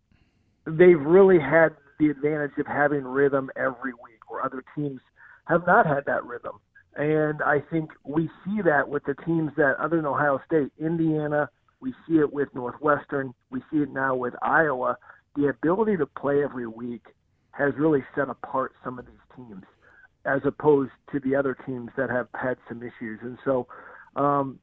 they've 0.67 1.01
really 1.01 1.39
had 1.39 1.71
the 1.99 2.09
advantage 2.09 2.53
of 2.59 2.67
having 2.67 3.05
rhythm 3.05 3.51
every 3.57 3.93
week, 3.93 4.29
where 4.29 4.45
other 4.45 4.63
teams 4.75 5.01
have 5.47 5.67
not 5.67 5.87
had 5.87 6.05
that 6.07 6.25
rhythm. 6.25 6.59
And 6.97 7.43
I 7.43 7.61
think 7.71 7.91
we 8.05 8.29
see 8.45 8.63
that 8.65 8.89
with 8.89 9.05
the 9.05 9.15
teams 9.27 9.53
that, 9.57 9.77
other 9.79 9.97
than 9.97 10.07
Ohio 10.07 10.41
State, 10.47 10.73
Indiana, 10.79 11.49
we 11.81 11.95
see 12.09 12.19
it 12.19 12.33
with 12.33 12.49
Northwestern, 12.55 13.35
we 13.51 13.61
see 13.71 13.79
it 13.79 13.91
now 13.91 14.15
with 14.15 14.35
Iowa. 14.43 14.97
The 15.35 15.49
ability 15.49 15.97
to 15.99 16.07
play 16.07 16.43
every 16.43 16.67
week 16.67 17.03
has 17.53 17.73
really 17.77 18.05
set 18.15 18.29
apart 18.29 18.73
some 18.85 18.99
of 18.99 19.07
these 19.07 19.15
teams 19.37 19.65
as 20.25 20.41
opposed 20.45 20.91
to 21.13 21.21
the 21.21 21.35
other 21.35 21.57
teams 21.67 21.91
that 21.97 22.11
have 22.11 22.29
had 22.35 22.57
some 22.69 22.83
issues. 22.83 23.21
And 23.23 23.39
so, 23.45 23.67
um, 24.17 24.59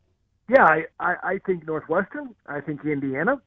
yeah, 0.50 0.64
I, 0.64 0.84
I, 1.00 1.16
I 1.24 1.40
think 1.46 1.66
Northwestern, 1.66 2.36
I 2.48 2.60
think 2.60 2.84
Indiana, 2.86 3.42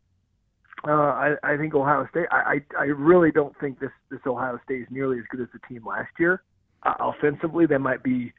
uh, 0.87 0.91
I, 0.91 1.35
I 1.43 1.57
think 1.57 1.75
Ohio 1.75 2.07
State. 2.11 2.27
I, 2.31 2.61
I, 2.77 2.81
I 2.81 2.85
really 2.85 3.31
don't 3.31 3.59
think 3.61 3.81
this, 3.81 3.91
this 4.11 4.21
Ohio 4.27 4.59
State 4.65 4.83
is 4.83 4.87
nearly 4.91 5.19
as 5.19 5.25
good 5.31 5.41
as 5.41 5.49
the 5.53 5.61
team 5.69 5.87
last 5.87 6.11
year. 6.19 6.43
Uh, 6.85 6.95
offensively, 7.01 7.67
they 7.67 7.79
might 7.79 8.03
be 8.03 8.33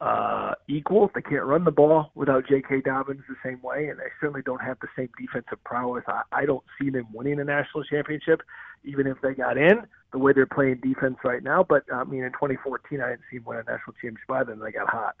uh, 0.00 0.54
equal. 0.68 1.10
They 1.14 1.22
can't 1.22 1.44
run 1.44 1.64
the 1.64 1.70
ball 1.70 2.10
without 2.14 2.48
J.K. 2.48 2.82
Dobbins 2.82 3.22
the 3.28 3.36
same 3.44 3.60
way, 3.62 3.88
and 3.88 3.98
they 3.98 4.10
certainly 4.20 4.42
don't 4.42 4.62
have 4.62 4.78
the 4.80 4.88
same 4.96 5.10
defensive 5.18 5.62
prowess. 5.64 6.04
I, 6.06 6.22
I 6.32 6.46
don't 6.46 6.64
see 6.80 6.90
them 6.90 7.06
winning 7.12 7.40
a 7.40 7.44
national 7.44 7.84
championship, 7.84 8.42
even 8.84 9.06
if 9.06 9.20
they 9.22 9.34
got 9.34 9.58
in 9.58 9.86
the 10.12 10.18
way 10.18 10.32
they're 10.32 10.46
playing 10.46 10.80
defense 10.82 11.16
right 11.24 11.42
now. 11.42 11.64
But 11.68 11.84
I 11.92 12.04
mean, 12.04 12.24
in 12.24 12.32
2014, 12.32 13.00
I 13.00 13.10
didn't 13.10 13.20
see 13.30 13.38
them 13.38 13.46
win 13.46 13.58
a 13.58 13.62
national 13.62 13.92
championship 13.94 14.30
either, 14.30 14.52
and 14.52 14.62
they 14.62 14.72
got 14.72 14.88
hot. 14.88 15.14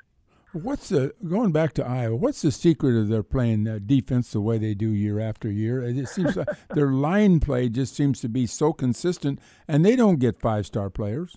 What's 0.52 0.88
the 0.88 1.14
going 1.28 1.52
back 1.52 1.74
to 1.74 1.86
Iowa? 1.86 2.16
What's 2.16 2.42
the 2.42 2.50
secret 2.50 2.98
of 2.98 3.06
their 3.08 3.22
playing 3.22 3.68
uh, 3.68 3.78
defense 3.84 4.32
the 4.32 4.40
way 4.40 4.58
they 4.58 4.74
do 4.74 4.88
year 4.88 5.20
after 5.20 5.48
year? 5.48 5.80
It 5.82 6.08
seems 6.08 6.36
like 6.36 6.48
their 6.74 6.90
line 6.90 7.38
play 7.38 7.68
just 7.68 7.94
seems 7.94 8.20
to 8.22 8.28
be 8.28 8.46
so 8.46 8.72
consistent, 8.72 9.38
and 9.68 9.84
they 9.84 9.94
don't 9.94 10.18
get 10.18 10.40
five 10.40 10.66
star 10.66 10.90
players. 10.90 11.36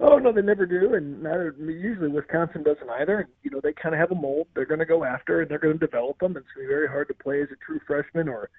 Oh 0.00 0.18
no, 0.18 0.32
they 0.32 0.42
never 0.42 0.66
do, 0.66 0.94
and 0.94 1.22
not, 1.22 1.38
usually 1.58 2.08
Wisconsin 2.08 2.64
doesn't 2.64 2.90
either. 3.00 3.20
And, 3.20 3.28
you 3.42 3.50
know, 3.50 3.60
they 3.62 3.72
kind 3.72 3.94
of 3.94 4.00
have 4.00 4.10
a 4.10 4.20
mold 4.20 4.48
they're 4.54 4.66
going 4.66 4.80
to 4.80 4.86
go 4.86 5.04
after, 5.04 5.40
and 5.40 5.50
they're 5.50 5.58
going 5.58 5.78
to 5.78 5.86
develop 5.86 6.18
them. 6.18 6.36
It's 6.36 6.46
going 6.54 6.66
to 6.66 6.68
be 6.68 6.74
very 6.74 6.88
hard 6.88 7.08
to 7.08 7.14
play 7.14 7.42
as 7.42 7.48
a 7.52 7.64
true 7.64 7.80
freshman 7.86 8.28
or 8.28 8.50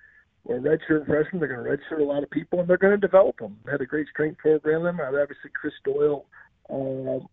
or 0.45 0.59
redshirt 0.59 1.07
freshman. 1.07 1.39
They're 1.39 1.53
going 1.53 1.65
to 1.65 1.83
redshirt 1.83 1.99
a 1.99 2.03
lot 2.03 2.23
of 2.23 2.29
people, 2.29 2.59
and 2.59 2.69
they're 2.69 2.77
going 2.77 2.99
to 2.99 3.07
develop 3.07 3.37
them. 3.37 3.57
They 3.65 3.71
had 3.71 3.81
a 3.81 3.85
great 3.85 4.07
strength 4.07 4.37
program. 4.37 4.83
Them 4.83 4.99
obviously 5.01 5.49
Chris 5.59 5.73
Doyle, 5.83 6.25
uh, 6.69 7.25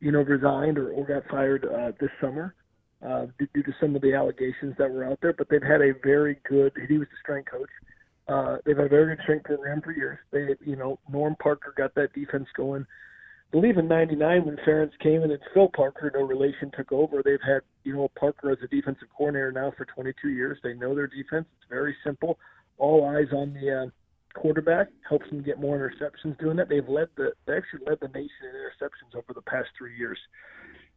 you 0.00 0.12
know, 0.12 0.20
resigned 0.20 0.78
or, 0.78 0.90
or 0.92 1.04
got 1.04 1.28
fired 1.30 1.66
uh, 1.66 1.92
this 2.00 2.10
summer 2.20 2.54
uh, 3.06 3.26
due 3.38 3.62
to 3.62 3.72
some 3.80 3.94
of 3.94 4.02
the 4.02 4.14
allegations 4.14 4.74
that 4.78 4.90
were 4.90 5.04
out 5.04 5.18
there. 5.20 5.34
But 5.34 5.48
they've 5.50 5.62
had 5.62 5.82
a 5.82 5.92
very 6.02 6.38
good. 6.48 6.72
He 6.88 6.96
was 6.96 7.08
the 7.08 7.16
strength 7.22 7.50
coach. 7.50 7.70
Uh, 8.28 8.58
they've 8.64 8.76
had 8.76 8.86
a 8.86 8.88
very 8.88 9.14
good 9.14 9.22
strength 9.24 9.44
program 9.44 9.82
for 9.82 9.92
years. 9.92 10.18
They, 10.30 10.54
you 10.64 10.76
know, 10.76 10.98
Norm 11.10 11.36
Parker 11.42 11.74
got 11.76 11.94
that 11.96 12.14
defense 12.14 12.46
going 12.56 12.86
believe 13.52 13.78
in 13.78 13.86
'99 13.86 14.44
when 14.44 14.56
Ferentz 14.66 14.98
came 15.00 15.22
in 15.22 15.30
and 15.30 15.40
Phil 15.54 15.68
Parker, 15.68 16.10
no 16.14 16.22
relation, 16.22 16.70
took 16.76 16.90
over. 16.90 17.22
They've 17.24 17.38
had 17.46 17.60
you 17.84 17.94
know 17.94 18.10
Parker 18.18 18.50
as 18.50 18.58
a 18.64 18.68
defensive 18.68 19.08
coordinator 19.16 19.52
now 19.52 19.72
for 19.76 19.84
22 19.84 20.30
years. 20.30 20.58
They 20.62 20.74
know 20.74 20.94
their 20.94 21.06
defense. 21.06 21.46
It's 21.58 21.70
very 21.70 21.94
simple. 22.04 22.38
All 22.78 23.04
eyes 23.04 23.28
on 23.32 23.54
the 23.54 23.82
uh, 23.82 23.86
quarterback. 24.38 24.88
Helps 25.08 25.28
them 25.30 25.42
get 25.42 25.60
more 25.60 25.78
interceptions 25.78 26.38
doing 26.40 26.56
that. 26.56 26.68
They've 26.68 26.88
led 26.88 27.08
the 27.16 27.32
they 27.46 27.56
actually 27.56 27.86
led 27.86 27.98
the 28.00 28.08
nation 28.08 28.30
in 28.42 28.54
interceptions 28.56 29.16
over 29.16 29.32
the 29.34 29.42
past 29.42 29.68
three 29.78 29.96
years. 29.96 30.18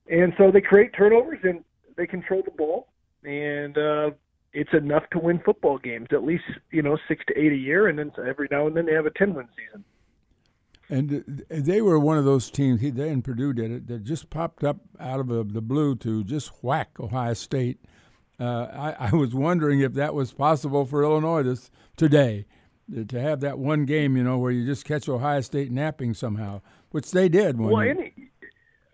And 0.09 0.33
so 0.37 0.51
they 0.51 0.61
create 0.61 0.91
turnovers 0.97 1.39
and 1.43 1.63
they 1.97 2.07
control 2.07 2.41
the 2.43 2.51
ball 2.51 2.87
and 3.25 3.77
uh, 3.77 4.11
it's 4.53 4.73
enough 4.73 5.03
to 5.11 5.19
win 5.19 5.39
football 5.43 5.77
games. 5.77 6.07
At 6.11 6.23
least 6.23 6.43
you 6.71 6.81
know 6.81 6.97
six 7.07 7.23
to 7.27 7.37
eight 7.37 7.51
a 7.51 7.55
year, 7.55 7.87
and 7.87 7.99
then 7.99 8.11
every 8.25 8.47
now 8.49 8.67
and 8.67 8.75
then 8.75 8.85
they 8.85 8.93
have 8.93 9.05
a 9.05 9.11
10 9.11 9.33
win 9.33 9.47
season. 9.57 9.83
And 10.89 11.43
they 11.49 11.81
were 11.81 11.97
one 11.97 12.17
of 12.17 12.25
those 12.25 12.51
teams, 12.51 12.79
they 12.81 13.09
and 13.09 13.23
Purdue 13.23 13.53
did 13.53 13.71
it, 13.71 13.87
that 13.87 14.03
just 14.03 14.29
popped 14.29 14.63
up 14.63 14.77
out 14.99 15.19
of 15.19 15.53
the 15.53 15.61
blue 15.61 15.95
to 15.97 16.23
just 16.23 16.51
whack 16.61 16.99
Ohio 16.99 17.33
State. 17.33 17.79
Uh, 18.39 18.93
I, 18.99 19.07
I, 19.07 19.15
was 19.15 19.33
wondering 19.33 19.79
if 19.79 19.93
that 19.93 20.13
was 20.13 20.33
possible 20.33 20.85
for 20.85 21.03
Illinois 21.03 21.41
this 21.43 21.71
today, 21.95 22.45
to 23.07 23.19
have 23.19 23.39
that 23.39 23.57
one 23.57 23.85
game, 23.85 24.17
you 24.17 24.23
know, 24.23 24.37
where 24.37 24.51
you 24.51 24.65
just 24.65 24.85
catch 24.85 25.07
Ohio 25.07 25.41
State 25.41 25.71
napping 25.71 26.13
somehow, 26.13 26.61
which 26.91 27.11
they 27.11 27.29
did. 27.29 27.57
Well, 27.57 27.79
any, 27.79 28.13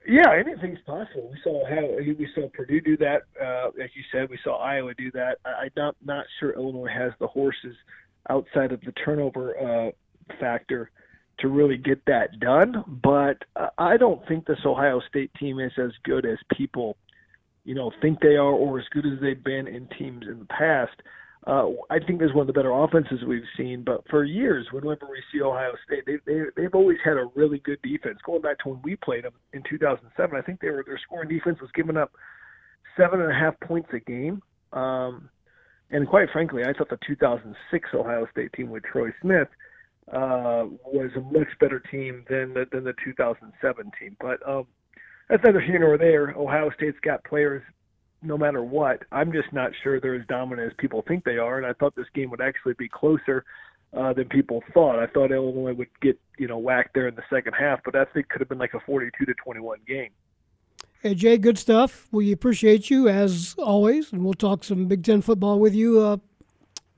yeah, 0.08 0.32
anything's 0.34 0.80
possible. 0.86 1.30
We 1.32 1.40
saw 1.44 1.68
how 1.68 1.82
we 1.98 2.28
saw 2.36 2.50
Purdue 2.50 2.82
do 2.82 2.98
that, 2.98 3.24
uh, 3.42 3.72
like 3.78 3.92
you 3.96 4.04
said. 4.12 4.30
We 4.30 4.40
saw 4.44 4.58
Iowa 4.58 4.94
do 4.94 5.12
that. 5.12 5.40
I, 5.44 5.64
I'm 5.64 5.72
not 5.76 5.96
not 6.04 6.26
sure 6.40 6.54
Illinois 6.54 6.90
has 6.94 7.12
the 7.20 7.28
horses 7.28 7.76
outside 8.30 8.72
of 8.72 8.82
the 8.82 8.92
turnover 8.92 9.58
uh, 9.58 9.92
factor 10.40 10.92
to 11.40 11.48
really 11.48 11.78
get 11.78 12.06
that 12.06 12.40
done. 12.40 12.84
But 13.04 13.44
uh, 13.56 13.68
I 13.78 13.98
don't 13.98 14.26
think 14.28 14.46
this 14.46 14.60
Ohio 14.66 15.02
State 15.10 15.32
team 15.40 15.60
is 15.60 15.72
as 15.78 15.92
good 16.04 16.26
as 16.26 16.38
people, 16.56 16.98
you 17.64 17.76
know, 17.76 17.92
think 18.02 18.20
they 18.22 18.36
are, 18.36 18.52
or 18.52 18.80
as 18.80 18.86
good 18.92 19.06
as 19.06 19.20
they've 19.22 19.44
been 19.44 19.68
in 19.68 19.88
teams 19.98 20.26
in 20.28 20.40
the 20.40 20.46
past. 20.46 21.02
Uh, 21.48 21.70
I 21.90 21.98
think 21.98 22.20
there's 22.20 22.34
one 22.34 22.42
of 22.42 22.48
the 22.48 22.54
better 22.54 22.72
offenses 22.72 23.24
we've 23.28 23.42
seen. 23.58 23.84
But 23.84 24.04
for 24.10 24.24
years, 24.24 24.68
whenever 24.72 25.08
we 25.10 25.24
see 25.32 25.42
Ohio 25.42 25.74
State, 25.86 26.06
they, 26.06 26.18
they 26.26 26.44
they've 26.56 26.76
always 26.76 27.00
had 27.04 27.18
a 27.18 27.30
really 27.34 27.58
good 27.60 27.82
defense. 27.82 28.20
Going 28.24 28.42
back 28.42 28.60
to 28.60 28.70
when 28.70 28.82
we 28.84 28.96
played 28.96 29.24
them 29.24 29.34
in 29.54 29.64
2007, 29.68 30.38
I 30.38 30.42
think 30.42 30.60
they 30.60 30.70
were 30.70 30.84
their 30.86 31.00
scoring 31.00 31.30
defense 31.30 31.60
was 31.60 31.72
giving 31.74 31.98
up 31.98 32.12
seven 32.96 33.22
and 33.22 33.32
a 33.32 33.34
half 33.34 33.60
points 33.60 33.90
a 33.94 34.00
game. 34.00 34.44
Um, 34.72 35.30
and 35.90 36.08
quite 36.08 36.30
frankly, 36.32 36.64
I 36.64 36.74
thought 36.74 36.90
the 36.90 37.00
2006 37.06 37.90
Ohio 37.94 38.28
State 38.32 38.54
team 38.54 38.70
with 38.70 38.84
Troy 38.84 39.10
Smith 39.22 39.48
uh, 40.12 40.66
was 40.86 41.12
a 41.16 41.22
much 41.22 41.48
better 41.60 41.80
team 41.80 42.26
than 42.30 42.54
the, 42.54 42.66
than 42.72 42.84
the 42.84 42.94
2007 43.04 43.92
team. 44.00 44.18
But 44.20 44.48
um, 44.48 44.68
that's 45.30 45.44
neither 45.44 45.62
here 45.62 45.80
nor 45.80 45.98
there. 45.98 46.32
Ohio 46.32 46.70
State's 46.76 47.00
got 47.02 47.24
players 47.24 47.64
no 48.22 48.38
matter 48.38 48.64
what. 48.64 49.04
I'm 49.12 49.32
just 49.32 49.52
not 49.52 49.72
sure 49.84 50.00
they're 50.00 50.16
as 50.16 50.28
dominant 50.28 50.72
as 50.72 50.78
people 50.78 51.04
think 51.08 51.24
they 51.24 51.38
are, 51.38 51.58
and 51.58 51.66
I 51.66 51.74
thought 51.74 51.96
this 51.96 52.08
game 52.14 52.30
would 52.32 52.42
actually 52.42 52.74
be 52.78 52.88
closer 52.88 53.46
uh, 53.98 54.14
than 54.14 54.30
people 54.30 54.64
thought. 54.74 55.00
I 55.00 55.08
thought 55.08 55.32
Illinois 55.32 55.74
would 55.74 55.90
get 56.02 56.20
you 56.38 56.48
know 56.48 56.58
whacked 56.58 56.94
there 56.94 57.08
in 57.08 57.16
the 57.16 57.24
second 57.30 57.54
half, 57.54 57.80
but 57.84 57.96
I 57.96 58.06
think 58.06 58.30
could 58.30 58.42
have 58.42 58.50
been 58.50 58.58
like 58.58 58.74
a 58.74 58.80
42 58.80 59.26
to 59.26 59.34
21 59.34 59.80
game. 59.88 60.10
Hey 61.02 61.16
Jay, 61.16 61.38
good 61.38 61.58
stuff. 61.58 62.08
We 62.12 62.32
appreciate 62.32 62.90
you 62.90 63.10
as 63.10 63.56
always, 63.58 64.14
and 64.14 64.24
we'll 64.24 64.34
talk 64.34 64.64
some 64.64 64.88
Big 64.88 65.04
Ten 65.04 65.22
football 65.22 65.60
with 65.60 65.74
you 65.74 66.00
uh, 66.00 66.18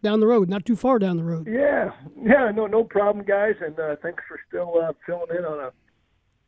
down 0.04 0.20
the 0.20 0.28
road, 0.28 0.50
not 0.50 0.66
too 0.66 0.76
far 0.76 1.00
down 1.00 1.18
the 1.18 1.24
road. 1.24 1.48
Yeah, 1.48 1.92
yeah, 2.22 2.52
no, 2.54 2.68
no 2.68 2.84
problem, 2.84 3.26
guys, 3.26 3.56
and 3.66 3.80
uh, 3.80 3.96
thanks 4.04 4.22
for 4.28 4.40
still 4.48 4.76
uh, 4.80 4.94
filling 5.06 5.36
in 5.36 5.46
on 5.46 5.60
a 5.60 5.72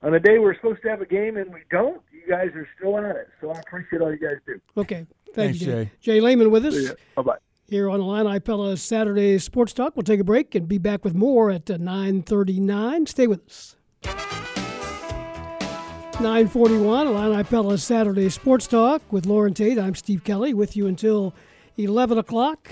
on 0.04 0.14
a 0.14 0.20
day 0.20 0.38
we're 0.38 0.54
supposed 0.56 0.84
to 0.84 0.90
have 0.90 1.02
a 1.02 1.06
game 1.06 1.36
and 1.36 1.52
we 1.52 1.62
don't, 1.72 2.00
you 2.12 2.22
guys 2.30 2.50
are 2.54 2.68
still 2.78 2.94
on 2.94 3.06
it. 3.06 3.28
So 3.42 3.50
I 3.50 3.60
appreciate 3.60 4.04
all 4.04 4.12
you 4.12 4.20
guys 4.20 4.38
do. 4.46 4.60
Okay. 4.78 5.08
Thank 5.34 5.58
Thanks, 5.58 5.62
you, 5.62 5.66
Jay. 5.66 5.84
Jay. 5.86 5.92
Jay 6.00 6.22
Leman 6.22 6.52
with 6.52 6.66
us 6.66 6.94
Bye 7.16 7.24
bye. 7.24 7.38
here 7.68 7.90
on 7.90 8.02
Illini 8.02 8.40
Pella 8.40 8.78
Saturday 8.78 9.40
Sports 9.40 9.74
Talk. 9.74 9.96
We'll 9.96 10.04
take 10.04 10.20
a 10.20 10.24
break 10.24 10.54
and 10.54 10.68
be 10.68 10.78
back 10.78 11.04
with 11.04 11.16
more 11.16 11.50
at 11.50 11.72
uh, 11.72 11.78
9.39. 11.78 13.08
Stay 13.08 13.26
with 13.26 13.48
us. 13.48 13.76
941, 16.22 17.08
Illini 17.08 17.44
Pella 17.44 17.78
Saturday 17.80 18.30
Sports 18.30 18.68
Talk 18.68 19.02
with 19.12 19.26
Loren 19.26 19.56
Tate. 19.56 19.80
I'm 19.80 19.96
Steve 19.96 20.24
Kelly 20.24 20.54
with 20.54 20.78
you 20.78 20.86
until 20.86 21.34
11 21.78 22.20
o'clock. 22.20 22.72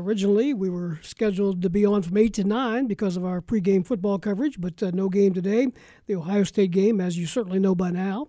Originally, 0.00 0.54
we 0.54 0.70
were 0.70 0.98
scheduled 1.02 1.60
to 1.60 1.68
be 1.68 1.84
on 1.84 2.00
from 2.00 2.16
8 2.16 2.32
to 2.32 2.44
9 2.44 2.86
because 2.86 3.18
of 3.18 3.24
our 3.24 3.42
pregame 3.42 3.86
football 3.86 4.18
coverage, 4.18 4.58
but 4.58 4.82
uh, 4.82 4.90
no 4.94 5.10
game 5.10 5.34
today. 5.34 5.68
The 6.06 6.16
Ohio 6.16 6.44
State 6.44 6.70
game, 6.70 7.02
as 7.02 7.18
you 7.18 7.26
certainly 7.26 7.58
know 7.58 7.74
by 7.74 7.90
now, 7.90 8.28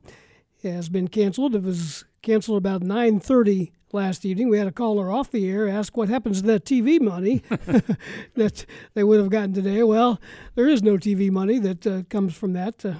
has 0.64 0.90
been 0.90 1.08
canceled. 1.08 1.56
It 1.56 1.64
was 1.64 2.04
canceled 2.22 2.58
about 2.58 2.82
9.30 2.82 3.72
last 3.94 4.26
evening. 4.26 4.50
We 4.50 4.58
had 4.58 4.68
a 4.68 4.74
caller 4.74 5.10
off 5.10 5.32
the 5.32 5.50
air 5.50 5.70
ask 5.70 5.96
what 5.96 6.10
happens 6.10 6.42
to 6.42 6.48
that 6.48 6.66
TV 6.66 7.00
money 7.00 7.42
that 8.36 8.66
they 8.94 9.06
would 9.06 9.22
have 9.22 9.30
gotten 9.30 9.54
today. 9.54 9.82
Well, 9.82 10.20
there 10.56 10.68
is 10.68 10.84
no 10.84 10.98
TV 10.98 11.32
money 11.32 11.58
that 11.60 11.88
uh, 11.88 12.04
comes 12.10 12.36
from 12.36 12.52
that. 12.52 12.84
Uh, 12.84 12.96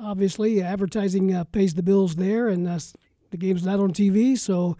obviously, 0.00 0.62
advertising 0.62 1.34
uh, 1.34 1.42
pays 1.42 1.74
the 1.74 1.82
bills 1.82 2.14
there, 2.14 2.46
and 2.46 2.68
uh, 2.68 2.78
the 3.32 3.36
game's 3.36 3.66
not 3.66 3.80
on 3.80 3.92
TV, 3.92 4.38
so 4.38 4.76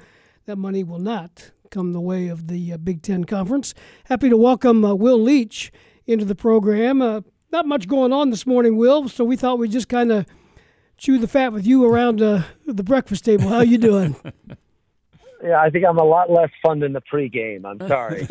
that 0.47 0.57
money 0.57 0.85
will 0.85 1.01
not 1.01 1.51
come 1.71 1.93
the 1.93 2.01
way 2.01 2.27
of 2.27 2.49
the 2.49 2.73
uh, 2.73 2.77
Big 2.77 3.01
Ten 3.01 3.25
Conference. 3.25 3.75
Happy 4.07 4.29
to 4.29 4.37
welcome 4.37 4.85
uh, 4.85 4.93
Will 4.93 5.19
Leitch 5.19 5.71
into 6.05 6.25
the 6.25 6.35
program. 6.35 7.01
Uh, 7.01 7.21
not 7.53 7.65
much 7.65 7.87
going 7.87 8.13
on 8.13 8.31
this 8.31 8.45
morning, 8.45 8.77
Will, 8.77 9.09
so 9.09 9.25
we 9.25 9.37
thought 9.37 9.59
we'd 9.59 9.71
just 9.71 9.89
kind 9.89 10.11
of 10.11 10.27
chew 10.97 11.17
the 11.19 11.29
fat 11.29 11.53
with 11.53 11.65
you 11.65 11.85
around 11.85 12.21
uh, 12.21 12.43
the 12.67 12.83
breakfast 12.83 13.25
table. 13.25 13.49
How 13.49 13.61
you 13.61 13.79
doing? 13.79 14.17
Yeah, 15.43 15.59
I 15.59 15.71
think 15.71 15.87
I'm 15.87 15.99
a 15.99 16.05
lot 16.05 16.31
less 16.31 16.51
fun 16.63 16.81
than 16.81 16.93
the 16.93 17.01
pregame. 17.01 17.65
I'm 17.65 17.81
sorry. 17.89 18.27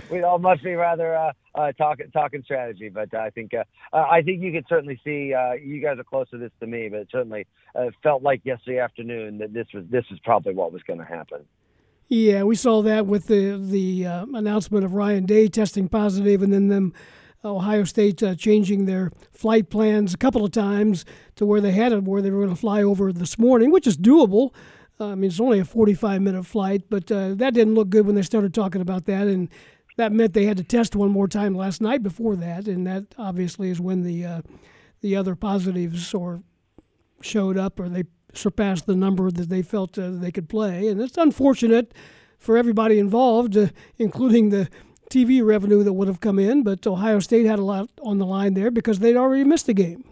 We'd 0.10 0.24
all 0.24 0.38
much 0.38 0.62
be 0.62 0.72
rather 0.72 1.14
uh, 1.14 1.32
uh, 1.54 1.72
talking 1.72 2.10
talking 2.10 2.42
strategy, 2.42 2.88
but 2.88 3.12
I 3.14 3.28
think 3.28 3.52
uh, 3.52 3.64
uh, 3.92 4.06
I 4.10 4.22
think 4.22 4.40
you 4.40 4.50
could 4.50 4.64
certainly 4.66 4.98
see 5.04 5.34
uh, 5.34 5.52
you 5.52 5.82
guys 5.82 5.98
are 5.98 6.04
closer 6.04 6.32
to 6.32 6.38
this 6.38 6.52
to 6.60 6.66
me, 6.66 6.88
but 6.88 7.00
it 7.00 7.08
certainly 7.12 7.46
uh, 7.74 7.90
felt 8.02 8.22
like 8.22 8.40
yesterday 8.44 8.78
afternoon 8.78 9.38
that 9.38 9.52
this 9.52 9.66
was 9.74 9.84
this 9.90 10.04
was 10.10 10.18
probably 10.20 10.54
what 10.54 10.72
was 10.72 10.82
going 10.84 11.00
to 11.00 11.04
happen. 11.04 11.44
Yeah, 12.12 12.42
we 12.42 12.56
saw 12.56 12.82
that 12.82 13.06
with 13.06 13.28
the 13.28 13.56
the 13.56 14.04
uh, 14.04 14.26
announcement 14.34 14.84
of 14.84 14.94
Ryan 14.94 15.26
Day 15.26 15.46
testing 15.46 15.88
positive, 15.88 16.42
and 16.42 16.52
then 16.52 16.66
them 16.66 16.92
Ohio 17.44 17.84
State 17.84 18.20
uh, 18.20 18.34
changing 18.34 18.86
their 18.86 19.12
flight 19.30 19.70
plans 19.70 20.12
a 20.12 20.16
couple 20.16 20.44
of 20.44 20.50
times 20.50 21.04
to 21.36 21.46
where 21.46 21.60
they 21.60 21.70
had 21.70 21.92
it, 21.92 22.02
where 22.02 22.20
they 22.20 22.32
were 22.32 22.40
going 22.40 22.54
to 22.54 22.60
fly 22.60 22.82
over 22.82 23.12
this 23.12 23.38
morning, 23.38 23.70
which 23.70 23.86
is 23.86 23.96
doable. 23.96 24.52
Uh, 24.98 25.12
I 25.12 25.14
mean, 25.14 25.30
it's 25.30 25.38
only 25.38 25.60
a 25.60 25.64
45 25.64 26.20
minute 26.20 26.44
flight, 26.44 26.82
but 26.90 27.12
uh, 27.12 27.34
that 27.34 27.54
didn't 27.54 27.76
look 27.76 27.90
good 27.90 28.06
when 28.06 28.16
they 28.16 28.22
started 28.22 28.52
talking 28.52 28.80
about 28.80 29.04
that, 29.04 29.28
and 29.28 29.48
that 29.96 30.10
meant 30.10 30.34
they 30.34 30.46
had 30.46 30.56
to 30.56 30.64
test 30.64 30.96
one 30.96 31.12
more 31.12 31.28
time 31.28 31.54
last 31.54 31.80
night 31.80 32.02
before 32.02 32.34
that, 32.34 32.66
and 32.66 32.88
that 32.88 33.04
obviously 33.18 33.70
is 33.70 33.80
when 33.80 34.02
the 34.02 34.24
uh, 34.24 34.42
the 35.00 35.14
other 35.14 35.36
positives 35.36 36.12
or 36.12 36.42
showed 37.22 37.56
up 37.56 37.78
or 37.78 37.88
they 37.88 38.02
surpassed 38.34 38.86
the 38.86 38.96
number 38.96 39.30
that 39.30 39.48
they 39.48 39.62
felt 39.62 39.98
uh, 39.98 40.10
they 40.10 40.30
could 40.30 40.48
play. 40.48 40.88
And 40.88 41.00
it's 41.00 41.18
unfortunate 41.18 41.92
for 42.38 42.56
everybody 42.56 42.98
involved, 42.98 43.56
uh, 43.56 43.68
including 43.98 44.50
the 44.50 44.68
TV 45.10 45.44
revenue 45.44 45.82
that 45.82 45.92
would 45.92 46.08
have 46.08 46.20
come 46.20 46.38
in. 46.38 46.62
But 46.62 46.86
Ohio 46.86 47.18
State 47.20 47.46
had 47.46 47.58
a 47.58 47.64
lot 47.64 47.90
on 48.02 48.18
the 48.18 48.26
line 48.26 48.54
there 48.54 48.70
because 48.70 49.00
they'd 49.00 49.16
already 49.16 49.44
missed 49.44 49.68
a 49.68 49.74
game. 49.74 50.04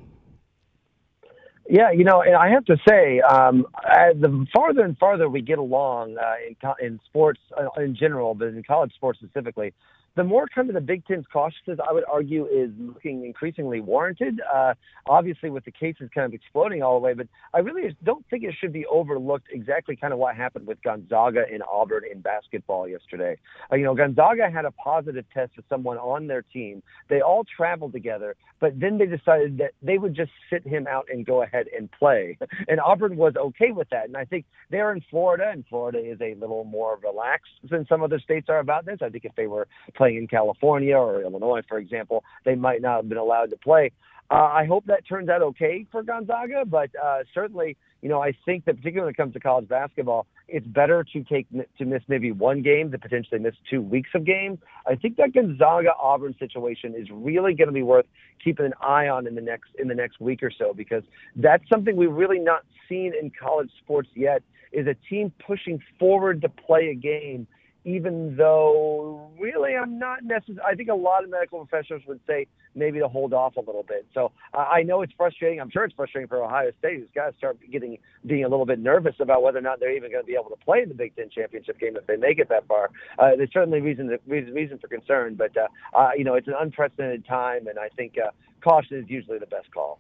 Yeah, 1.71 1.91
you 1.91 2.03
know, 2.03 2.23
and 2.23 2.35
I 2.35 2.49
have 2.49 2.65
to 2.67 2.79
say, 2.89 3.21
um, 3.21 3.67
the 3.85 4.47
farther 4.55 4.85
and 4.85 4.97
farther 4.97 5.29
we 5.29 5.43
get 5.43 5.59
along 5.59 6.17
uh, 6.17 6.35
in 6.49 6.57
co- 6.63 6.77
in 6.81 6.99
sports 7.05 7.41
uh, 7.59 7.69
in 7.79 7.95
general, 7.95 8.35
but 8.35 8.49
in 8.49 8.63
college 8.63 8.95
sports 8.95 9.19
specifically, 9.19 9.75
the 10.17 10.25
more 10.25 10.47
kind 10.53 10.69
of 10.69 10.75
the 10.75 10.81
Big 10.81 11.07
Ten's 11.07 11.27
cautiousness, 11.33 11.79
I 11.89 11.93
would 11.93 12.05
argue, 12.11 12.47
is 12.47 12.71
looking 12.79 13.25
increasingly 13.25 13.81
warranted. 13.81 14.41
Uh, 14.53 14.75
obviously, 15.07 15.51
with 15.51 15.65
the 15.65 15.71
cases 15.71 16.11
kind 16.15 16.27
of 16.27 16.35
exploding 16.35 16.83
all 16.83 16.99
the 16.99 17.05
way, 17.05 17.15
but 17.15 17.29
I 17.55 17.59
really 17.59 17.97
don't 18.05 18.25
think 18.29 18.45
it 18.45 18.55
should 18.61 18.73
be 18.73 18.85
overlooked 18.87 19.47
exactly 19.53 19.97
kind 19.97 20.13
of 20.13 20.19
what 20.19 20.35
happened 20.35 20.67
with 20.67 20.83
Gonzaga 20.83 21.45
and 21.53 21.63
Auburn 21.71 22.03
in 22.11 22.21
basketball 22.21 22.89
yesterday. 22.89 23.37
Uh, 23.71 23.77
you 23.77 23.85
know, 23.85 23.95
Gonzaga 23.95 24.51
had 24.51 24.65
a 24.65 24.71
positive 24.73 25.25
test 25.33 25.55
for 25.55 25.63
someone 25.69 25.99
on 25.99 26.27
their 26.27 26.43
team. 26.43 26.83
They 27.09 27.21
all 27.21 27.45
traveled 27.45 27.93
together, 27.93 28.35
but 28.61 28.79
then 28.79 28.99
they 28.99 29.07
decided 29.07 29.59
that 29.59 29.73
they 29.83 29.99
would 29.99 30.15
just 30.15 30.33
sit 30.51 30.67
him 30.67 30.87
out 30.89 31.07
and 31.13 31.25
go 31.25 31.43
ahead 31.43 31.67
and 31.77 31.91
play. 31.93 32.37
And 32.69 32.81
Auburn 32.81 33.17
was 33.17 33.35
okay 33.37 33.71
with 33.71 33.89
that. 33.91 34.07
And 34.07 34.17
I 34.17 34.25
think 34.25 34.45
they're 34.71 34.93
in 34.93 35.03
Florida, 35.11 35.51
and 35.51 35.65
Florida 35.69 35.99
is 35.99 36.21
a 36.21 36.35
little 36.35 36.65
more 36.65 36.99
relaxed 37.03 37.53
than 37.71 37.87
some 37.89 38.03
other 38.03 38.19
states 38.19 38.49
are 38.49 38.59
about 38.59 38.85
this. 38.85 38.99
I 39.01 39.09
think 39.09 39.25
if 39.25 39.35
they 39.37 39.47
were 39.47 39.67
playing 39.99 40.17
in 40.17 40.27
California 40.27 40.97
or 40.97 41.21
Illinois, 41.23 41.61
for 41.69 41.79
example, 41.79 42.25
they 42.47 42.55
might 42.55 42.81
not 42.81 42.97
have 42.97 43.09
been 43.09 43.19
allowed 43.19 43.51
to 43.51 43.57
play. 43.59 43.93
Uh, 44.31 44.35
I 44.35 44.67
hope 44.67 44.85
that 44.87 45.07
turns 45.09 45.31
out 45.31 45.41
okay 45.41 45.87
for 45.91 46.03
Gonzaga, 46.03 46.65
but 46.67 46.91
uh, 47.03 47.21
certainly, 47.33 47.79
you 48.03 48.11
know, 48.11 48.23
I 48.23 48.33
think 48.45 48.67
that 48.67 48.77
particularly 48.77 49.07
when 49.07 49.15
it 49.15 49.17
comes 49.17 49.33
to 49.33 49.41
college 49.41 49.67
basketball, 49.69 50.27
it's 50.49 50.67
better 50.67 51.03
to 51.13 51.25
take 51.25 51.47
to 51.51 51.85
miss 51.85 52.03
maybe 52.09 52.31
one 52.31 52.61
game 52.61 52.91
than 52.91 53.01
potentially 53.01 53.41
miss 53.41 53.55
two 53.71 53.81
weeks 53.81 54.11
of 54.15 54.27
games. 54.27 54.59
I 54.87 54.97
think 54.97 55.17
that 55.17 55.33
Gonzaga 55.33 55.95
Auburn 55.99 56.35
situation 56.39 56.95
is 56.95 57.09
really 57.11 57.55
going 57.55 57.69
to 57.69 57.73
be 57.73 57.83
worth 57.83 58.05
keeping 58.43 58.67
an 58.67 58.75
eye 58.83 59.09
on 59.09 59.27
in 59.27 59.35
the 59.35 59.41
next 59.41 59.71
in 59.79 59.89
the 59.89 59.95
next 59.95 60.21
week 60.21 60.43
or 60.43 60.51
so 60.51 60.75
because 60.75 61.05
that's 61.37 61.67
something 61.69 61.97
we've 61.97 62.13
really 62.13 62.39
not 62.39 62.65
seen 62.87 63.13
in 63.21 63.31
college 63.31 63.71
sports 63.83 64.11
yet. 64.15 64.43
Is 64.71 64.87
a 64.87 64.97
team 65.09 65.33
pushing 65.47 65.83
forward 65.99 66.43
to 66.43 66.51
play 66.51 66.89
a 66.89 66.95
game 66.95 67.47
even 67.85 68.37
though 68.37 69.31
really 69.39 69.75
I'm 69.77 69.99
not 69.99 70.25
necessarily, 70.25 70.63
I 70.67 70.75
think 70.75 70.89
a 70.89 70.95
lot 70.95 71.25
of 71.25 71.31
medical 71.31 71.65
professionals 71.65 72.03
would 72.07 72.21
say 72.27 72.47
maybe 72.75 72.99
to 72.99 73.09
hold 73.09 73.33
off 73.33 73.57
a 73.57 73.61
little 73.61 73.83
bit. 73.83 74.07
So 74.15 74.33
uh, 74.53 74.59
I 74.59 74.83
know 74.83 75.03
it's 75.03 75.13
frustrating. 75.17 75.61
I'm 75.61 75.71
sure 75.71 75.85
it's 75.85 75.95
frustrating 75.95 76.29
for 76.29 76.43
Ohio 76.43 76.71
State, 76.79 76.99
who's 76.99 77.09
got 77.15 77.31
to 77.31 77.37
start 77.37 77.59
getting 77.71 77.99
being 78.27 78.45
a 78.45 78.49
little 78.49 78.67
bit 78.67 78.79
nervous 78.79 79.15
about 79.21 79.43
whether 79.43 79.59
or 79.59 79.63
not 79.63 79.81
they're 79.81 79.97
even 79.97 80.11
going 80.11 80.23
to 80.23 80.27
be 80.27 80.35
able 80.35 80.51
to 80.51 80.65
play 80.65 80.83
in 80.83 80.89
the 80.89 80.95
Big 80.95 81.15
Ten 81.17 81.31
championship 81.31 81.79
game 81.79 81.97
if 81.97 82.07
they 82.07 82.17
make 82.17 82.39
it 82.39 82.49
that 82.49 82.67
far. 82.67 82.91
Uh, 83.19 83.37
there's 83.37 83.53
certainly 83.53 83.81
reason 83.81 84.17
reason, 84.27 84.53
reason 84.55 84.79
for 84.79 84.89
concern, 84.89 85.35
but 85.35 85.57
uh, 85.57 85.69
uh, 85.97 86.11
you 86.17 86.25
know 86.25 86.35
it's 86.35 86.49
an 86.49 86.55
unprecedented 86.59 87.27
time, 87.27 87.67
and 87.67 87.79
I 87.79 87.89
think 87.89 88.15
uh, 88.19 88.31
caution 88.63 88.99
is 88.99 89.05
usually 89.09 89.39
the 89.39 89.47
best 89.47 89.71
call. 89.73 89.99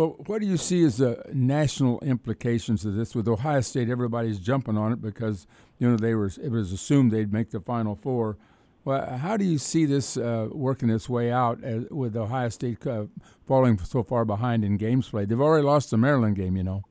Well, 0.00 0.16
what 0.28 0.40
do 0.40 0.46
you 0.46 0.56
see 0.56 0.82
as 0.84 0.96
the 0.96 1.22
national 1.30 2.00
implications 2.00 2.86
of 2.86 2.94
this? 2.94 3.14
With 3.14 3.28
Ohio 3.28 3.60
State, 3.60 3.90
everybody's 3.90 4.38
jumping 4.38 4.78
on 4.78 4.94
it 4.94 5.02
because 5.02 5.46
you 5.78 5.90
know 5.90 5.98
they 5.98 6.14
were 6.14 6.32
it 6.42 6.50
was 6.50 6.72
assumed 6.72 7.12
they'd 7.12 7.34
make 7.34 7.50
the 7.50 7.60
Final 7.60 7.94
Four. 7.94 8.38
Well, 8.82 9.18
how 9.18 9.36
do 9.36 9.44
you 9.44 9.58
see 9.58 9.84
this 9.84 10.16
uh, 10.16 10.48
working 10.52 10.88
its 10.88 11.06
way 11.10 11.30
out 11.30 11.62
as, 11.62 11.84
with 11.90 12.16
Ohio 12.16 12.48
State 12.48 12.86
uh, 12.86 13.08
falling 13.46 13.76
so 13.76 14.02
far 14.02 14.24
behind 14.24 14.64
in 14.64 14.78
games 14.78 15.10
played? 15.10 15.28
They've 15.28 15.38
already 15.38 15.66
lost 15.66 15.90
the 15.90 15.98
Maryland 15.98 16.36
game, 16.36 16.56
you 16.56 16.64
know. 16.64 16.82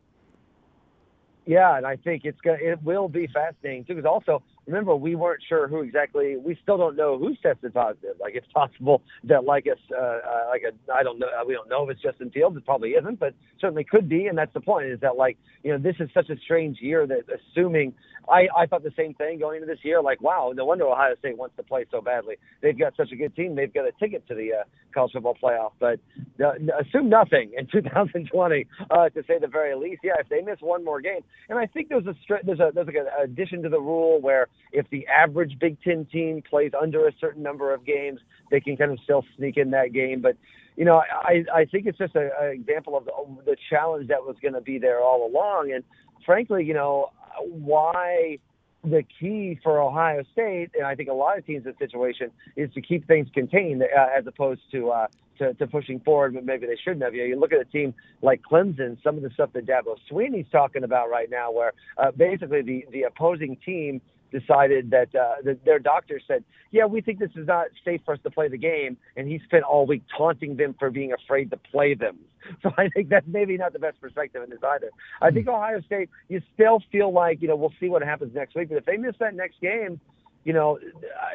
Yeah, 1.49 1.77
and 1.77 1.83
I 1.87 1.95
think 1.95 2.25
it's 2.25 2.39
gonna 2.41 2.59
it 2.61 2.79
will 2.83 3.09
be 3.09 3.25
fascinating 3.25 3.83
too. 3.83 3.95
Because 3.95 4.07
also 4.07 4.43
remember 4.67 4.95
we 4.95 5.15
weren't 5.15 5.41
sure 5.49 5.67
who 5.67 5.81
exactly. 5.81 6.37
We 6.37 6.55
still 6.61 6.77
don't 6.77 6.95
know 6.95 7.17
who's 7.17 7.39
tested 7.41 7.73
positive. 7.73 8.17
Like 8.21 8.35
it's 8.35 8.45
possible 8.53 9.01
that 9.23 9.45
like 9.45 9.65
us, 9.65 9.79
uh, 9.91 9.99
uh, 9.99 10.45
like 10.51 10.61
a 10.61 10.93
I 10.93 11.01
don't 11.01 11.17
know. 11.17 11.25
We 11.47 11.55
don't 11.55 11.67
know 11.67 11.85
if 11.85 11.89
it's 11.89 12.03
Justin 12.03 12.29
Fields. 12.29 12.55
It 12.55 12.67
probably 12.67 12.91
isn't, 12.91 13.19
but 13.19 13.33
certainly 13.59 13.83
could 13.83 14.07
be. 14.07 14.27
And 14.27 14.37
that's 14.37 14.53
the 14.53 14.61
point. 14.61 14.89
Is 14.89 14.99
that 14.99 15.17
like 15.17 15.39
you 15.63 15.71
know 15.71 15.79
this 15.79 15.95
is 15.99 16.07
such 16.13 16.29
a 16.29 16.37
strange 16.37 16.81
year 16.81 17.07
that 17.07 17.21
assuming 17.33 17.95
I 18.29 18.47
I 18.55 18.65
thought 18.65 18.83
the 18.83 18.93
same 18.97 19.13
thing 19.13 19.39
going 19.39 19.61
into 19.61 19.67
this 19.67 19.83
year. 19.83 20.01
Like 20.01 20.21
wow, 20.21 20.51
no 20.55 20.65
wonder 20.65 20.85
Ohio 20.85 21.15
State 21.19 21.37
wants 21.37 21.55
to 21.57 21.63
play 21.63 21.85
so 21.91 22.01
badly. 22.01 22.35
They've 22.61 22.77
got 22.77 22.95
such 22.95 23.11
a 23.11 23.15
good 23.15 23.35
team. 23.35 23.55
They've 23.55 23.73
got 23.73 23.85
a 23.87 23.91
ticket 23.99 24.27
to 24.27 24.35
the 24.35 24.51
uh, 24.53 24.63
college 24.93 25.13
football 25.13 25.37
playoff. 25.41 25.71
But 25.79 25.99
uh, 26.43 26.53
assume 26.79 27.09
nothing 27.09 27.51
in 27.57 27.67
2020 27.71 28.65
uh, 28.89 29.09
to 29.09 29.23
say 29.27 29.39
the 29.39 29.47
very 29.47 29.75
least. 29.75 30.01
Yeah, 30.03 30.13
if 30.19 30.29
they 30.29 30.41
miss 30.41 30.59
one 30.61 30.83
more 30.85 31.01
game. 31.01 31.21
And 31.49 31.57
I 31.57 31.65
think 31.65 31.89
there's 31.89 32.05
a 32.07 32.15
there's 32.43 32.59
a 32.59 32.71
there's 32.73 32.87
like 32.87 32.95
an 32.95 33.07
addition 33.23 33.63
to 33.63 33.69
the 33.69 33.79
rule 33.79 34.21
where 34.21 34.47
if 34.71 34.89
the 34.89 35.05
average 35.07 35.57
Big 35.59 35.81
Ten 35.81 36.05
team 36.05 36.41
plays 36.47 36.71
under 36.79 37.07
a 37.07 37.11
certain 37.19 37.43
number 37.43 37.73
of 37.73 37.85
games, 37.85 38.19
they 38.51 38.59
can 38.59 38.77
kind 38.77 38.91
of 38.91 38.99
still 39.03 39.23
sneak 39.37 39.57
in 39.57 39.71
that 39.71 39.93
game. 39.93 40.21
But 40.21 40.37
you 40.75 40.85
know, 40.85 41.01
I 41.11 41.43
I 41.53 41.65
think 41.65 41.87
it's 41.87 41.97
just 41.97 42.15
an 42.15 42.29
example 42.51 42.97
of 42.97 43.05
the, 43.05 43.11
the 43.45 43.57
challenge 43.69 44.07
that 44.07 44.23
was 44.23 44.37
going 44.41 44.53
to 44.53 44.61
be 44.61 44.77
there 44.79 45.01
all 45.01 45.27
along. 45.27 45.71
And 45.73 45.83
frankly, 46.25 46.63
you 46.65 46.73
know, 46.73 47.11
why 47.41 48.37
the 48.83 49.03
key 49.19 49.59
for 49.61 49.81
Ohio 49.81 50.23
State, 50.31 50.71
and 50.75 50.85
I 50.85 50.95
think 50.95 51.09
a 51.09 51.13
lot 51.13 51.37
of 51.37 51.45
teams 51.45 51.65
in 51.65 51.71
this 51.71 51.79
situation, 51.79 52.31
is 52.55 52.71
to 52.73 52.81
keep 52.81 53.05
things 53.07 53.27
contained 53.33 53.83
uh, 53.83 54.17
as 54.17 54.25
opposed 54.25 54.61
to, 54.71 54.89
uh, 54.89 55.07
to 55.37 55.53
to 55.55 55.67
pushing 55.67 55.99
forward. 55.99 56.33
But 56.33 56.45
maybe 56.45 56.65
they 56.65 56.77
shouldn't 56.81 57.03
have. 57.03 57.13
You, 57.13 57.21
know, 57.21 57.27
you 57.27 57.39
look 57.39 57.51
at 57.51 57.59
a 57.59 57.65
team 57.65 57.93
like 58.21 58.41
Clemson, 58.41 59.01
some 59.03 59.17
of 59.17 59.23
the 59.23 59.29
stuff 59.31 59.51
that 59.53 59.65
Dabo 59.65 59.97
Swinney's 60.09 60.47
talking 60.51 60.83
about 60.83 61.09
right 61.09 61.29
now, 61.29 61.51
where 61.51 61.73
uh, 61.97 62.11
basically 62.11 62.61
the 62.61 62.85
the 62.91 63.03
opposing 63.03 63.57
team 63.65 64.01
decided 64.31 64.91
that, 64.91 65.13
uh, 65.15 65.35
that 65.43 65.63
their 65.65 65.79
doctor 65.79 66.19
said, 66.27 66.43
"Yeah, 66.71 66.85
we 66.85 67.01
think 67.01 67.19
this 67.19 67.31
is 67.35 67.47
not 67.47 67.67
safe 67.83 68.01
for 68.05 68.13
us 68.13 68.19
to 68.23 68.31
play 68.31 68.47
the 68.47 68.57
game," 68.57 68.97
and 69.15 69.27
he 69.27 69.39
spent 69.39 69.63
all 69.63 69.85
week 69.85 70.03
taunting 70.15 70.55
them 70.55 70.75
for 70.79 70.89
being 70.89 71.13
afraid 71.13 71.51
to 71.51 71.57
play 71.57 71.93
them. 71.93 72.17
So 72.63 72.73
I 72.77 72.87
think 72.89 73.09
that's 73.09 73.27
maybe 73.27 73.57
not 73.57 73.73
the 73.73 73.79
best 73.79 74.01
perspective 74.01 74.41
in 74.41 74.49
this 74.49 74.63
either. 74.63 74.89
I 75.21 75.29
think 75.29 75.47
Ohio 75.47 75.81
State, 75.81 76.09
you 76.29 76.41
still 76.53 76.81
feel 76.91 77.11
like 77.11 77.41
you 77.41 77.47
know 77.47 77.55
we'll 77.55 77.73
see 77.79 77.89
what 77.89 78.01
happens 78.01 78.33
next 78.33 78.55
week, 78.55 78.69
but 78.69 78.77
if 78.77 78.85
they 78.85 78.97
miss 78.97 79.15
that 79.19 79.35
next 79.35 79.59
game, 79.61 79.99
you 80.45 80.53
know, 80.53 80.79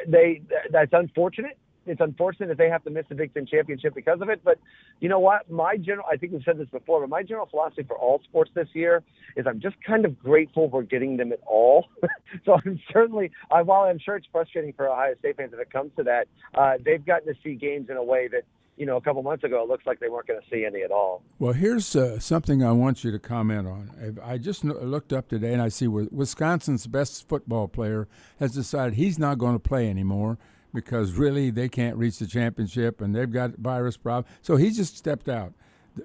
they 0.07 0.41
that's 0.71 0.91
unfortunate 0.93 1.57
it's 1.85 2.01
unfortunate 2.01 2.47
that 2.47 2.57
they 2.57 2.69
have 2.69 2.83
to 2.83 2.89
miss 2.89 3.05
the 3.09 3.15
Big 3.15 3.33
Ten 3.33 3.45
championship 3.45 3.93
because 3.93 4.21
of 4.21 4.29
it. 4.29 4.41
But 4.43 4.59
you 4.99 5.09
know 5.09 5.19
what? 5.19 5.49
My 5.49 5.77
general, 5.77 6.05
I 6.11 6.17
think 6.17 6.33
we've 6.33 6.43
said 6.43 6.57
this 6.57 6.69
before, 6.69 7.01
but 7.01 7.09
my 7.09 7.23
general 7.23 7.45
philosophy 7.45 7.83
for 7.83 7.97
all 7.97 8.21
sports 8.23 8.51
this 8.53 8.67
year 8.73 9.03
is 9.35 9.45
I'm 9.47 9.59
just 9.59 9.75
kind 9.85 10.05
of 10.05 10.17
grateful 10.19 10.69
we're 10.69 10.83
getting 10.83 11.17
them 11.17 11.31
at 11.31 11.41
all. 11.45 11.87
so 12.45 12.57
I'm 12.65 12.79
certainly, 12.91 13.31
I, 13.51 13.61
while 13.61 13.83
I'm 13.83 13.99
sure 13.99 14.15
it's 14.15 14.27
frustrating 14.31 14.73
for 14.73 14.89
Ohio 14.89 15.15
State 15.19 15.37
fans 15.37 15.53
if 15.53 15.59
it 15.59 15.71
comes 15.71 15.91
to 15.97 16.03
that, 16.03 16.27
uh, 16.55 16.73
they've 16.83 17.05
gotten 17.05 17.33
to 17.33 17.39
see 17.43 17.55
games 17.55 17.89
in 17.89 17.97
a 17.97 18.03
way 18.03 18.27
that 18.27 18.43
you 18.77 18.85
know, 18.85 18.97
a 18.97 19.01
couple 19.01 19.23
months 19.23 19.43
ago, 19.43 19.63
it 19.63 19.69
looks 19.69 19.85
like 19.85 19.99
they 19.99 20.09
weren't 20.09 20.27
going 20.27 20.39
to 20.39 20.45
see 20.49 20.65
any 20.65 20.81
at 20.81 20.91
all. 20.91 21.23
Well, 21.39 21.53
here's 21.53 21.95
uh, 21.95 22.19
something 22.19 22.63
I 22.63 22.73
want 22.73 23.03
you 23.03 23.11
to 23.11 23.19
comment 23.19 23.67
on. 23.67 24.19
I 24.21 24.37
just 24.37 24.63
looked 24.65 25.13
up 25.13 25.29
today 25.29 25.53
and 25.53 25.61
I 25.61 25.69
see 25.69 25.87
Wisconsin's 25.87 26.85
best 26.87 27.27
football 27.27 27.67
player 27.67 28.07
has 28.39 28.53
decided 28.53 28.95
he's 28.95 29.17
not 29.17 29.37
going 29.37 29.53
to 29.53 29.59
play 29.59 29.89
anymore 29.89 30.37
because 30.75 31.13
really 31.13 31.49
they 31.49 31.69
can't 31.69 31.97
reach 31.97 32.19
the 32.19 32.27
championship 32.27 33.01
and 33.01 33.15
they've 33.15 33.31
got 33.31 33.55
virus 33.57 33.97
problem. 33.97 34.31
So 34.41 34.57
he 34.57 34.69
just 34.69 34.97
stepped 34.97 35.27
out. 35.27 35.53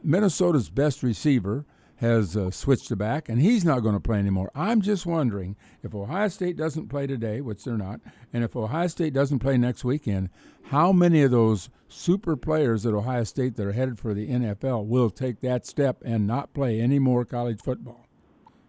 Minnesota's 0.03 0.71
best 0.71 1.03
receiver 1.03 1.67
has 1.97 2.35
uh, 2.35 2.51
switched 2.51 2.89
to 2.89 2.97
back, 2.97 3.29
and 3.29 3.43
he's 3.43 3.63
not 3.63 3.81
going 3.81 3.95
to 3.95 4.01
play 4.01 4.19
anymore. 4.19 4.51
I'm 4.55 4.81
just 4.81 5.05
wondering 5.05 5.55
if 5.83 5.95
Ohio 5.95 6.29
State 6.29 6.57
doesn't 6.57 6.89
play 6.89 7.07
today, 7.07 7.43
which 7.43 7.63
they're 7.63 7.77
not, 7.77 8.01
and 8.33 8.43
if 8.43 8.57
Ohio 8.57 8.87
State 8.87 9.13
doesn't 9.13 9.41
play 9.41 9.59
next 9.59 9.85
weekend, 9.85 10.31
how 10.65 10.93
many 10.93 11.23
of 11.23 11.31
those 11.31 11.69
super 11.89 12.37
players 12.37 12.87
at 12.87 12.95
Ohio 12.95 13.25
State 13.25 13.57
that 13.57 13.67
are 13.67 13.73
headed 13.73 13.99
for 13.99 14.15
the 14.15 14.29
NFL 14.29 14.87
will 14.87 15.11
take 15.11 15.41
that 15.41 15.67
step 15.67 15.99
and 16.03 16.27
not 16.27 16.55
play 16.55 16.81
any 16.81 16.99
more 16.99 17.27
college 17.27 17.61
football 17.61 18.07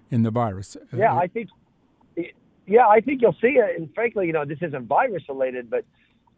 in 0.10 0.24
the 0.24 0.32
virus? 0.32 0.76
Yeah, 0.94 1.16
I 1.16 1.28
think 1.28 1.50
yeah, 2.68 2.88
I 2.88 3.02
think 3.02 3.22
you'll 3.22 3.38
see 3.42 3.58
it. 3.60 3.80
And 3.80 3.94
frankly, 3.94 4.28
you 4.28 4.34
know, 4.34 4.46
this 4.46 4.60
isn't 4.62 4.88
virus 4.88 5.24
related, 5.28 5.70
but 5.70 5.86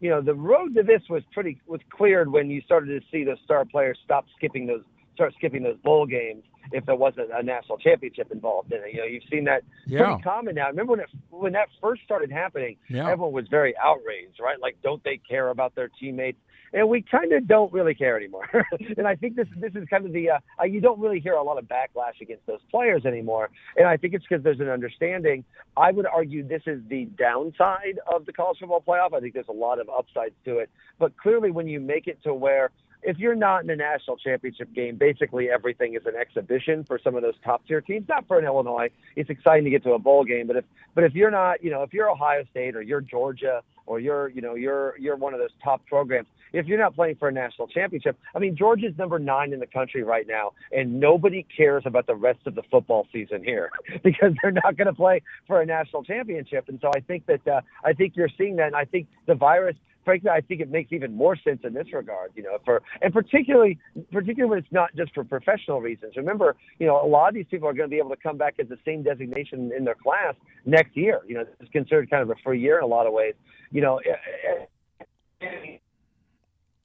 you 0.00 0.10
know, 0.10 0.20
the 0.20 0.34
road 0.34 0.74
to 0.74 0.82
this 0.82 1.02
was 1.08 1.22
pretty 1.32 1.60
was 1.66 1.80
cleared 1.90 2.30
when 2.30 2.50
you 2.50 2.60
started 2.62 3.00
to 3.00 3.06
see 3.10 3.24
the 3.24 3.36
star 3.44 3.64
players 3.64 3.98
stop 4.04 4.26
skipping 4.36 4.66
those 4.66 4.82
start 5.14 5.32
skipping 5.36 5.62
those 5.62 5.76
bowl 5.78 6.06
games 6.06 6.42
if 6.72 6.84
there 6.86 6.96
wasn't 6.96 7.30
a 7.32 7.42
national 7.42 7.78
championship 7.78 8.30
involved 8.32 8.72
in 8.72 8.78
it. 8.78 8.92
You 8.92 8.98
know, 9.00 9.04
you've 9.04 9.22
seen 9.30 9.44
that 9.44 9.62
yeah. 9.86 10.04
pretty 10.04 10.22
common 10.22 10.54
now. 10.56 10.68
Remember 10.68 10.92
when 10.92 11.00
it 11.00 11.10
when 11.30 11.52
that 11.52 11.68
first 11.80 12.02
started 12.02 12.30
happening, 12.30 12.76
yeah. 12.88 13.08
everyone 13.08 13.32
was 13.32 13.46
very 13.48 13.74
outraged, 13.76 14.40
right? 14.40 14.60
Like, 14.60 14.76
don't 14.82 15.02
they 15.04 15.20
care 15.28 15.50
about 15.50 15.74
their 15.74 15.88
teammates? 16.00 16.38
And 16.74 16.88
we 16.88 17.00
kind 17.02 17.32
of 17.32 17.46
don't 17.46 17.72
really 17.72 17.94
care 17.94 18.16
anymore. 18.16 18.48
and 18.98 19.06
I 19.06 19.14
think 19.14 19.36
this 19.36 19.46
this 19.56 19.72
is 19.74 19.88
kind 19.88 20.04
of 20.04 20.12
the 20.12 20.30
uh, 20.30 20.38
uh, 20.60 20.64
you 20.64 20.80
don't 20.80 21.00
really 21.00 21.20
hear 21.20 21.34
a 21.34 21.42
lot 21.42 21.56
of 21.56 21.66
backlash 21.66 22.20
against 22.20 22.44
those 22.46 22.60
players 22.70 23.06
anymore. 23.06 23.48
And 23.76 23.86
I 23.86 23.96
think 23.96 24.12
it's 24.12 24.24
because 24.28 24.42
there's 24.42 24.60
an 24.60 24.68
understanding. 24.68 25.44
I 25.76 25.92
would 25.92 26.06
argue 26.06 26.46
this 26.46 26.62
is 26.66 26.80
the 26.88 27.06
downside 27.16 28.00
of 28.12 28.26
the 28.26 28.32
college 28.32 28.58
football 28.58 28.82
playoff. 28.86 29.14
I 29.14 29.20
think 29.20 29.34
there's 29.34 29.48
a 29.48 29.52
lot 29.52 29.78
of 29.78 29.88
upsides 29.88 30.34
to 30.44 30.58
it, 30.58 30.68
but 30.98 31.16
clearly 31.16 31.50
when 31.50 31.68
you 31.68 31.80
make 31.80 32.08
it 32.08 32.22
to 32.24 32.34
where 32.34 32.70
if 33.04 33.18
you're 33.18 33.34
not 33.34 33.60
in 33.60 33.66
the 33.66 33.76
national 33.76 34.16
championship 34.16 34.72
game, 34.72 34.96
basically 34.96 35.50
everything 35.50 35.94
is 35.94 36.02
an 36.06 36.16
exhibition 36.16 36.84
for 36.84 36.98
some 36.98 37.14
of 37.14 37.22
those 37.22 37.34
top 37.44 37.66
tier 37.66 37.82
teams. 37.82 38.08
Not 38.08 38.26
for 38.26 38.38
an 38.38 38.46
Illinois. 38.46 38.88
It's 39.14 39.28
exciting 39.28 39.64
to 39.64 39.70
get 39.70 39.82
to 39.84 39.92
a 39.92 39.98
bowl 39.98 40.24
game, 40.24 40.46
but 40.46 40.56
if 40.56 40.64
but 40.94 41.04
if 41.04 41.14
you're 41.14 41.30
not, 41.30 41.62
you 41.62 41.70
know, 41.70 41.82
if 41.82 41.92
you're 41.92 42.10
Ohio 42.10 42.44
State 42.50 42.74
or 42.74 42.82
you're 42.82 43.02
Georgia 43.02 43.62
or 43.86 44.00
you're, 44.00 44.30
you 44.30 44.40
know, 44.40 44.54
you're 44.54 44.96
you're 44.98 45.16
one 45.16 45.34
of 45.34 45.40
those 45.40 45.52
top 45.62 45.84
programs, 45.86 46.28
if 46.54 46.66
you're 46.66 46.78
not 46.78 46.94
playing 46.94 47.16
for 47.16 47.28
a 47.28 47.32
national 47.32 47.68
championship, 47.68 48.16
I 48.34 48.38
mean, 48.38 48.56
Georgia's 48.56 48.94
number 48.96 49.18
nine 49.18 49.52
in 49.52 49.60
the 49.60 49.66
country 49.66 50.02
right 50.04 50.26
now, 50.26 50.52
and 50.72 51.00
nobody 51.00 51.44
cares 51.56 51.82
about 51.84 52.06
the 52.06 52.14
rest 52.14 52.40
of 52.46 52.54
the 52.54 52.62
football 52.70 53.06
season 53.12 53.42
here 53.44 53.70
because 54.02 54.32
they're 54.40 54.52
not 54.52 54.76
going 54.76 54.86
to 54.86 54.94
play 54.94 55.20
for 55.46 55.60
a 55.60 55.66
national 55.66 56.04
championship. 56.04 56.68
And 56.68 56.78
so 56.80 56.90
I 56.94 57.00
think 57.00 57.26
that 57.26 57.46
uh, 57.46 57.60
I 57.84 57.92
think 57.92 58.14
you're 58.16 58.30
seeing 58.38 58.56
that, 58.56 58.68
and 58.68 58.76
I 58.76 58.84
think 58.84 59.08
the 59.26 59.34
virus 59.34 59.76
frankly, 60.04 60.30
I 60.30 60.40
think 60.42 60.60
it 60.60 60.70
makes 60.70 60.92
even 60.92 61.14
more 61.14 61.36
sense 61.36 61.60
in 61.64 61.72
this 61.72 61.86
regard. 61.92 62.32
You 62.34 62.42
know, 62.42 62.58
for 62.64 62.82
and 63.02 63.12
particularly, 63.12 63.78
particularly 64.12 64.50
when 64.50 64.58
it's 64.58 64.72
not 64.72 64.94
just 64.94 65.14
for 65.14 65.24
professional 65.24 65.80
reasons. 65.80 66.14
Remember, 66.16 66.56
you 66.78 66.86
know, 66.86 67.02
a 67.02 67.08
lot 67.08 67.28
of 67.28 67.34
these 67.34 67.46
people 67.50 67.68
are 67.68 67.72
going 67.72 67.88
to 67.88 67.90
be 67.90 67.98
able 67.98 68.10
to 68.10 68.22
come 68.22 68.36
back 68.36 68.54
as 68.60 68.68
the 68.68 68.78
same 68.84 69.02
designation 69.02 69.72
in 69.76 69.84
their 69.84 69.94
class 69.94 70.34
next 70.66 70.96
year. 70.96 71.20
You 71.26 71.36
know, 71.36 71.44
it's 71.58 71.72
considered 71.72 72.10
kind 72.10 72.22
of 72.22 72.30
a 72.30 72.36
free 72.44 72.60
year 72.60 72.78
in 72.78 72.84
a 72.84 72.88
lot 72.88 73.06
of 73.06 73.12
ways. 73.12 73.34
You 73.72 73.80
know, 73.80 74.00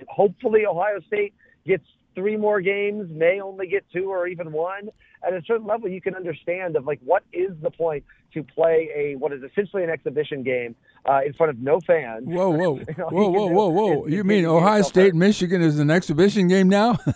hopefully 0.09 0.65
Ohio 0.65 0.99
State 1.07 1.33
gets 1.65 1.85
three 2.15 2.35
more 2.35 2.59
games, 2.59 3.09
may 3.11 3.39
only 3.39 3.67
get 3.67 3.85
two 3.93 4.09
or 4.09 4.27
even 4.27 4.51
one. 4.51 4.89
At 5.25 5.33
a 5.33 5.41
certain 5.45 5.67
level, 5.67 5.89
you 5.89 6.01
can 6.01 6.15
understand 6.15 6.75
of 6.75 6.85
like 6.85 6.99
what 7.03 7.23
is 7.31 7.51
the 7.61 7.71
point 7.71 8.03
to 8.33 8.43
play 8.43 8.89
a 8.95 9.15
what 9.15 9.33
is 9.33 9.41
essentially 9.43 9.83
an 9.83 9.89
exhibition 9.89 10.43
game 10.43 10.75
uh, 11.05 11.21
in 11.25 11.33
front 11.33 11.49
of 11.49 11.59
no 11.59 11.79
fans. 11.85 12.23
Whoa, 12.25 12.49
whoa, 12.49 12.79
you 12.79 12.85
know, 12.97 13.07
whoa, 13.07 13.29
whoa, 13.29 13.47
whoa, 13.47 13.69
whoa! 13.69 14.07
You 14.07 14.23
mean 14.23 14.45
Ohio 14.45 14.81
State, 14.81 15.15
Michigan 15.15 15.61
is 15.61 15.79
an 15.79 15.91
exhibition 15.91 16.47
game 16.47 16.69
now? 16.69 16.97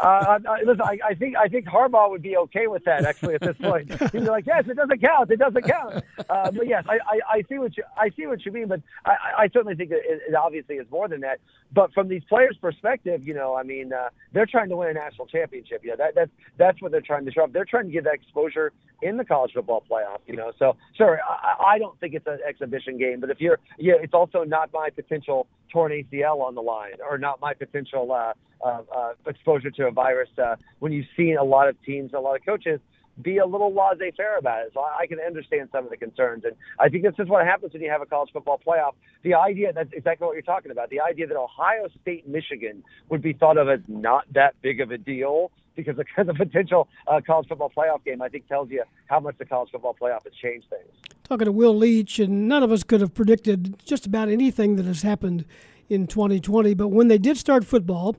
Uh, 0.00 0.38
I, 0.46 0.62
listen, 0.64 0.82
I, 0.82 0.98
I 1.04 1.14
think 1.14 1.36
I 1.36 1.48
think 1.48 1.66
Harbaugh 1.66 2.10
would 2.10 2.22
be 2.22 2.36
okay 2.36 2.66
with 2.66 2.84
that. 2.84 3.04
Actually, 3.04 3.34
at 3.34 3.40
this 3.40 3.56
point, 3.56 3.90
he'd 4.12 4.12
be 4.12 4.20
like, 4.20 4.46
"Yes, 4.46 4.64
it 4.68 4.76
doesn't 4.76 5.00
count. 5.00 5.30
It 5.30 5.38
doesn't 5.38 5.64
count." 5.64 6.04
Uh, 6.28 6.50
but 6.50 6.66
yes, 6.66 6.84
I, 6.88 6.98
I, 7.06 7.36
I 7.38 7.42
see 7.48 7.58
what 7.58 7.76
you 7.76 7.84
I 7.96 8.10
see 8.10 8.26
what 8.26 8.44
you 8.44 8.52
mean. 8.52 8.68
But 8.68 8.82
I, 9.06 9.16
I 9.38 9.48
certainly 9.48 9.74
think 9.74 9.90
it, 9.90 10.02
it 10.28 10.34
obviously 10.34 10.76
is 10.76 10.86
more 10.90 11.08
than 11.08 11.20
that. 11.20 11.40
But 11.72 11.92
from 11.94 12.08
these 12.08 12.22
players' 12.28 12.56
perspective, 12.60 13.26
you 13.26 13.34
know, 13.34 13.54
I 13.54 13.62
mean, 13.62 13.92
uh, 13.92 14.10
they're 14.32 14.46
trying 14.46 14.68
to 14.68 14.76
win 14.76 14.88
a 14.88 14.94
national 14.94 15.26
championship. 15.28 15.80
You 15.82 15.90
know, 15.90 15.96
that 15.96 16.14
that's 16.14 16.30
that's 16.58 16.82
what 16.82 16.92
they're 16.92 17.00
trying 17.00 17.24
to 17.24 17.32
show 17.32 17.44
up. 17.44 17.52
They're 17.52 17.64
trying 17.64 17.86
to 17.86 17.92
get 17.92 18.04
that 18.04 18.14
exposure 18.14 18.72
in 19.00 19.16
the 19.16 19.24
college 19.24 19.52
football 19.54 19.82
playoff. 19.90 20.18
You 20.26 20.36
know, 20.36 20.52
so 20.58 20.76
sure, 20.96 21.20
I, 21.26 21.74
I 21.74 21.78
don't 21.78 21.98
think 22.00 22.14
it's 22.14 22.26
an 22.26 22.38
exhibition 22.46 22.98
game. 22.98 23.20
But 23.20 23.30
if 23.30 23.40
you're, 23.40 23.58
yeah, 23.78 23.94
it's 24.00 24.14
also 24.14 24.44
not 24.44 24.70
my 24.74 24.90
potential 24.90 25.46
torn 25.70 25.92
ACL 25.92 26.40
on 26.40 26.54
the 26.54 26.62
line, 26.62 26.94
or 27.08 27.18
not 27.18 27.40
my 27.40 27.54
potential 27.54 28.12
uh, 28.12 28.32
uh, 28.64 28.82
uh, 28.94 29.12
exposure 29.26 29.70
to 29.70 29.85
a 29.86 29.92
virus. 29.92 30.28
Uh, 30.38 30.56
when 30.78 30.92
you've 30.92 31.06
seen 31.16 31.36
a 31.36 31.44
lot 31.44 31.68
of 31.68 31.80
teams, 31.82 32.12
a 32.14 32.20
lot 32.20 32.36
of 32.36 32.44
coaches 32.44 32.80
be 33.22 33.38
a 33.38 33.46
little 33.46 33.72
laissez-faire 33.72 34.38
about 34.38 34.66
it. 34.66 34.72
So 34.74 34.80
I, 34.80 35.00
I 35.02 35.06
can 35.06 35.18
understand 35.20 35.68
some 35.72 35.84
of 35.84 35.90
the 35.90 35.96
concerns, 35.96 36.44
and 36.44 36.54
I 36.78 36.88
think 36.88 37.02
this 37.02 37.14
is 37.18 37.28
what 37.28 37.46
happens 37.46 37.72
when 37.72 37.82
you 37.82 37.90
have 37.90 38.02
a 38.02 38.06
college 38.06 38.30
football 38.32 38.60
playoff. 38.64 38.92
The 39.22 39.34
idea 39.34 39.72
that's 39.72 39.92
exactly 39.92 40.26
what 40.26 40.34
you're 40.34 40.42
talking 40.42 40.70
about. 40.70 40.90
The 40.90 41.00
idea 41.00 41.26
that 41.26 41.36
Ohio 41.36 41.88
State, 42.02 42.28
Michigan 42.28 42.82
would 43.08 43.22
be 43.22 43.32
thought 43.32 43.56
of 43.56 43.68
as 43.68 43.80
not 43.88 44.24
that 44.34 44.54
big 44.62 44.80
of 44.80 44.90
a 44.90 44.98
deal 44.98 45.50
because 45.76 45.98
of 45.98 46.06
the 46.26 46.34
potential 46.34 46.88
uh, 47.06 47.20
college 47.26 47.48
football 47.48 47.72
playoff 47.74 48.04
game, 48.04 48.22
I 48.22 48.28
think 48.28 48.48
tells 48.48 48.70
you 48.70 48.82
how 49.06 49.20
much 49.20 49.36
the 49.38 49.44
college 49.44 49.70
football 49.70 49.96
playoff 50.00 50.24
has 50.24 50.32
changed 50.42 50.66
things. 50.70 50.88
Talking 51.24 51.46
to 51.46 51.52
Will 51.52 51.76
Leitch, 51.76 52.18
and 52.18 52.48
none 52.48 52.62
of 52.62 52.70
us 52.70 52.82
could 52.82 53.00
have 53.00 53.14
predicted 53.14 53.76
just 53.84 54.06
about 54.06 54.28
anything 54.28 54.76
that 54.76 54.86
has 54.86 55.02
happened 55.02 55.44
in 55.88 56.06
2020. 56.06 56.74
But 56.74 56.88
when 56.88 57.08
they 57.08 57.18
did 57.18 57.36
start 57.36 57.64
football 57.64 58.16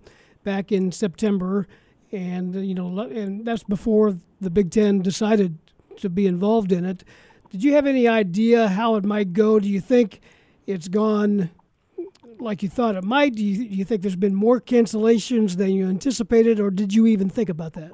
back 0.48 0.72
in 0.72 0.94
September, 0.94 1.68
and 2.10 2.56
you 2.66 2.74
know, 2.74 3.00
and 3.00 3.46
that's 3.46 3.64
before 3.64 4.16
the 4.40 4.50
Big 4.50 4.72
Ten 4.72 5.02
decided 5.02 5.58
to 5.98 6.10
be 6.10 6.26
involved 6.26 6.72
in 6.72 6.86
it. 6.86 7.04
Did 7.50 7.66
you 7.66 7.74
have 7.74 7.86
any 7.86 8.08
idea 8.08 8.70
how 8.70 8.96
it 8.96 9.04
might 9.04 9.34
go? 9.34 9.60
Do 9.60 9.68
you 9.68 9.82
think 9.82 10.22
it's 10.66 10.88
gone 10.88 11.50
like 12.40 12.64
you 12.64 12.70
thought 12.70 12.96
it 12.96 13.04
might? 13.04 13.36
Do 13.36 13.44
you, 13.44 13.68
do 13.68 13.76
you 13.76 13.84
think 13.84 14.04
there's 14.04 14.16
been 14.16 14.36
more 14.36 14.62
cancellations 14.62 15.58
than 15.58 15.72
you 15.72 15.90
anticipated, 15.90 16.62
or 16.62 16.72
did 16.72 16.94
you 16.94 17.08
even 17.08 17.30
think 17.30 17.50
about 17.50 17.74
that? 17.74 17.92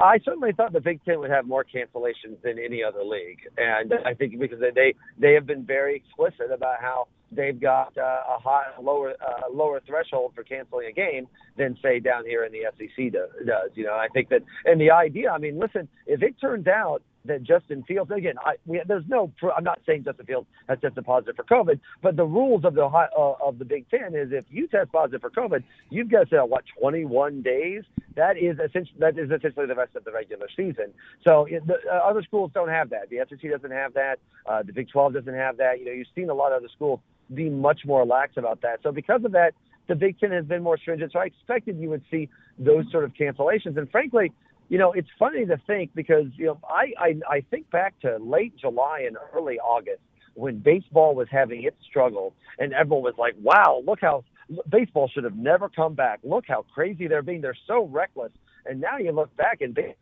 I 0.00 0.18
certainly 0.24 0.52
thought 0.52 0.72
the 0.72 0.80
Big 0.80 1.04
Ten 1.04 1.20
would 1.20 1.30
have 1.30 1.46
more 1.46 1.64
cancellations 1.64 2.40
than 2.42 2.58
any 2.58 2.82
other 2.82 3.04
league, 3.04 3.38
and 3.56 3.92
I 4.04 4.14
think 4.14 4.38
because 4.38 4.58
they 4.60 4.94
they 5.18 5.34
have 5.34 5.46
been 5.46 5.64
very 5.64 5.96
explicit 5.96 6.50
about 6.52 6.80
how 6.80 7.06
they've 7.30 7.58
got 7.58 7.96
uh, 7.96 8.36
a 8.36 8.38
high 8.40 8.66
lower 8.80 9.10
uh, 9.10 9.48
lower 9.52 9.80
threshold 9.86 10.32
for 10.34 10.42
canceling 10.42 10.88
a 10.88 10.92
game 10.92 11.28
than 11.56 11.76
say 11.82 12.00
down 12.00 12.24
here 12.24 12.44
in 12.44 12.52
the 12.52 12.62
SEC 12.76 13.12
do, 13.12 13.26
does. 13.46 13.70
You 13.74 13.84
know, 13.84 13.94
I 13.94 14.08
think 14.12 14.28
that, 14.30 14.42
and 14.64 14.80
the 14.80 14.90
idea. 14.90 15.30
I 15.30 15.38
mean, 15.38 15.58
listen, 15.58 15.88
if 16.06 16.22
it 16.22 16.40
turns 16.40 16.66
out 16.66 17.02
that 17.26 17.42
Justin 17.42 17.82
Fields 17.84 18.10
again, 18.10 18.34
I, 18.44 18.54
we, 18.66 18.82
there's 18.86 19.04
no. 19.08 19.32
I'm 19.56 19.64
not 19.64 19.80
saying 19.86 20.04
Justin 20.04 20.26
Fields 20.26 20.46
has 20.68 20.78
tested 20.80 21.04
positive 21.04 21.36
for 21.36 21.44
COVID, 21.44 21.80
but 22.02 22.16
the 22.16 22.24
rules 22.24 22.64
of 22.64 22.74
the 22.74 22.84
uh, 22.84 23.34
of 23.42 23.58
the 23.58 23.64
Big 23.64 23.88
Ten 23.90 24.14
is 24.14 24.28
if 24.32 24.44
you 24.50 24.66
test 24.68 24.92
positive 24.92 25.20
for 25.20 25.30
COVID, 25.30 25.62
you've 25.90 26.10
got 26.10 26.28
to 26.28 26.30
say 26.30 26.36
what 26.38 26.64
21 26.80 27.42
days. 27.42 27.82
That 28.16 28.36
is 28.36 28.58
essentially 28.58 28.98
that 28.98 29.18
is 29.18 29.30
essentially 29.30 29.66
the 29.66 29.74
rest 29.74 29.96
of 29.96 30.04
the 30.04 30.12
regular 30.12 30.48
season. 30.56 30.92
So 31.24 31.46
it, 31.46 31.66
the, 31.66 31.76
uh, 31.90 31.96
other 32.08 32.22
schools 32.22 32.50
don't 32.54 32.68
have 32.68 32.90
that. 32.90 33.10
The 33.10 33.18
SEC 33.28 33.50
doesn't 33.50 33.72
have 33.72 33.94
that. 33.94 34.18
Uh, 34.46 34.62
the 34.62 34.72
Big 34.72 34.88
12 34.90 35.14
doesn't 35.14 35.34
have 35.34 35.56
that. 35.58 35.78
You 35.78 35.86
know, 35.86 35.92
you've 35.92 36.06
seen 36.14 36.30
a 36.30 36.34
lot 36.34 36.52
of 36.52 36.58
other 36.58 36.68
schools 36.74 37.00
be 37.32 37.48
much 37.48 37.80
more 37.86 38.04
lax 38.04 38.36
about 38.36 38.60
that. 38.62 38.80
So 38.82 38.92
because 38.92 39.24
of 39.24 39.32
that, 39.32 39.54
the 39.88 39.94
Big 39.94 40.18
Ten 40.18 40.30
has 40.32 40.44
been 40.44 40.62
more 40.62 40.78
stringent. 40.78 41.12
So 41.12 41.18
I 41.18 41.24
expected 41.24 41.78
you 41.78 41.90
would 41.90 42.04
see 42.10 42.28
those 42.58 42.90
sort 42.90 43.04
of 43.04 43.12
cancellations. 43.14 43.76
And 43.76 43.90
frankly, 43.90 44.32
you 44.68 44.78
know, 44.78 44.92
it's 44.92 45.08
funny 45.18 45.44
to 45.46 45.56
think 45.66 45.94
because 45.94 46.26
you 46.36 46.46
know 46.46 46.60
I, 46.68 46.92
I 46.98 47.36
I 47.36 47.40
think 47.50 47.70
back 47.70 47.98
to 48.00 48.16
late 48.18 48.56
July 48.56 49.04
and 49.06 49.16
early 49.34 49.58
August 49.58 50.00
when 50.34 50.58
baseball 50.58 51.14
was 51.14 51.28
having 51.30 51.62
its 51.62 51.76
struggle 51.88 52.34
and 52.58 52.72
everyone 52.72 53.02
was 53.02 53.14
like, 53.18 53.34
"Wow, 53.40 53.82
look 53.86 54.00
how 54.00 54.24
baseball 54.68 55.08
should 55.08 55.24
have 55.24 55.36
never 55.36 55.68
come 55.68 55.94
back. 55.94 56.20
Look 56.22 56.44
how 56.48 56.64
crazy 56.74 57.08
they're 57.08 57.22
being. 57.22 57.40
They're 57.40 57.56
so 57.66 57.86
reckless." 57.86 58.32
And 58.66 58.80
now 58.80 58.98
you 58.98 59.12
look 59.12 59.34
back 59.36 59.60
and 59.60 59.74
they 59.76 59.94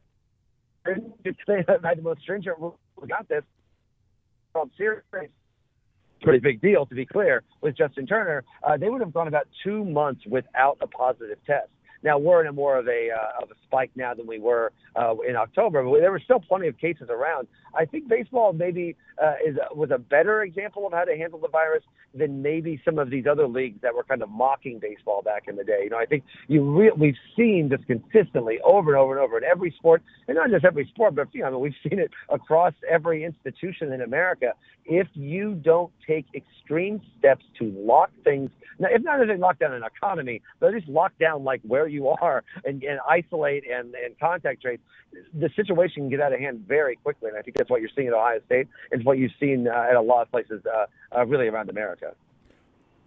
that 0.85 1.83
the 1.97 2.03
most 2.03 2.23
stringent 2.23 2.59
rule 2.59 2.79
got 3.09 3.29
this 3.29 3.45
World 4.55 4.71
Series 4.77 5.03
pretty 6.23 6.39
big 6.39 6.61
deal 6.63 6.87
to 6.87 6.95
be 6.95 7.05
clear 7.05 7.43
with 7.61 7.77
Justin 7.77 8.07
Turner. 8.07 8.45
Uh, 8.63 8.77
they 8.77 8.89
would 8.89 9.01
have 9.01 9.13
gone 9.13 9.29
about 9.29 9.49
two 9.65 9.85
months 9.85 10.23
without 10.27 10.79
a 10.81 10.87
positive 10.87 11.39
test. 11.47 11.69
Now 12.03 12.19
we're 12.19 12.41
in 12.41 12.47
a 12.49 12.53
more 12.53 12.79
of 12.79 12.89
a 12.89 13.09
uh, 13.11 13.43
of 13.43 13.51
a 13.51 13.55
spike 13.65 13.91
now 13.95 14.15
than 14.15 14.27
we 14.27 14.39
were 14.39 14.73
uh, 14.97 15.15
in 15.27 15.37
October, 15.37 15.83
but 15.85 16.01
there 16.01 16.11
were 16.11 16.21
still 16.21 16.41
plenty 16.41 16.69
of 16.69 16.79
cases 16.79 17.09
around. 17.11 17.47
I 17.75 17.85
think 17.85 18.09
baseball 18.09 18.53
maybe 18.53 18.97
uh, 19.23 19.35
is 19.47 19.57
was 19.75 19.91
a 19.91 19.99
better 19.99 20.43
example 20.43 20.87
of 20.87 20.93
how 20.93 21.05
to 21.05 21.17
handle 21.17 21.39
the 21.39 21.49
virus 21.49 21.85
than 22.15 22.43
maybe 22.43 22.81
some 22.85 22.99
of 22.99 23.09
these 23.09 23.25
other 23.31 23.47
leagues 23.47 23.81
that 23.83 23.95
were 23.95 24.05
kind 24.05 24.23
of 24.23 24.29
mocking 24.29 24.79
baseball 24.79 25.23
back 25.23 25.45
in 25.49 25.57
the 25.57 25.65
day. 25.65 25.81
You 25.85 25.91
know, 25.91 25.99
I 25.99 26.07
think 26.07 26.25
you 26.49 26.63
re- 26.63 26.93
we've 26.97 27.17
seen 27.37 27.71
this 27.71 27.81
consistently 27.87 28.59
over 28.65 28.91
and 28.91 28.99
over 28.99 29.17
and 29.17 29.25
over 29.25 29.39
in 29.39 29.45
every 29.45 29.73
sport, 29.79 30.03
and 30.29 30.37
not 30.37 30.51
just 30.51 30.65
every 30.65 30.87
sport, 30.87 31.15
but 31.15 31.29
you 31.33 31.43
know, 31.43 31.59
we've 31.59 31.73
seen 31.89 31.99
it 31.99 32.11
across 32.29 32.75
every 32.91 33.25
institution 33.25 33.93
in 33.93 34.03
America. 34.03 34.53
If 34.85 35.07
you 35.15 35.55
don't 35.55 35.93
take 36.07 36.27
extreme 36.35 37.01
steps 37.19 37.45
to 37.61 37.73
lock 37.77 38.11
things 38.25 38.51
now, 38.79 38.89
if 38.91 39.03
not 39.03 39.19
necessarily 39.19 39.41
lock 39.41 39.59
down 39.59 39.73
an 39.73 39.83
economy, 39.85 40.43
but 40.59 40.69
at 40.69 40.75
least 40.75 40.89
lock 40.89 41.13
down 41.19 41.45
like 41.45 41.61
where 41.63 41.87
you 41.93 42.09
are 42.09 42.43
and, 42.65 42.83
and 42.83 42.99
isolate 43.09 43.65
and, 43.71 43.95
and 43.95 44.19
contact 44.19 44.63
trace, 44.63 44.81
the 45.35 45.51
situation 45.55 46.03
can 46.03 46.09
get 46.09 46.21
out 46.21 46.33
of 46.33 46.41
hand 46.41 46.65
very 46.67 46.97
quickly. 46.97 47.29
And 47.29 47.39
I 47.39 47.43
think 47.43 47.57
that's 47.57 47.71
what 47.71 47.81
you're 47.81 47.91
seeing 47.95 48.09
at 48.09 48.15
Ohio 48.15 48.41
State. 48.47 48.69
It's 48.91 49.05
what 49.05 49.19
you've 49.19 49.33
seen 49.39 49.69
uh, 49.69 49.89
at 49.91 49.97
a 49.97 50.01
lot 50.01 50.23
of 50.23 50.31
places 50.31 50.63
uh, 50.67 50.87
uh, 51.17 51.27
really 51.27 51.49
around 51.49 51.71
America. 51.71 52.15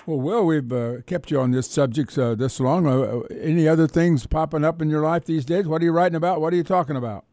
Well, 0.06 0.20
Will, 0.20 0.46
we've 0.46 0.72
uh, 0.72 1.02
kept 1.08 1.32
you 1.32 1.40
on 1.40 1.50
this 1.50 1.68
subject 1.68 2.16
uh, 2.18 2.36
this 2.36 2.60
long. 2.60 2.86
Uh, 2.86 3.22
any 3.42 3.68
other 3.68 3.88
things 3.88 4.28
popping 4.28 4.64
up 4.64 4.80
in 4.82 4.90
your 4.90 5.02
life 5.02 5.26
these 5.26 5.46
days? 5.46 5.68
What 5.68 5.82
are 5.82 5.86
you 5.86 5.92
writing 5.92 6.16
about? 6.16 6.42
What 6.42 6.54
are 6.54 6.56
you 6.56 6.64
talking 6.64 6.96
about? 6.96 7.26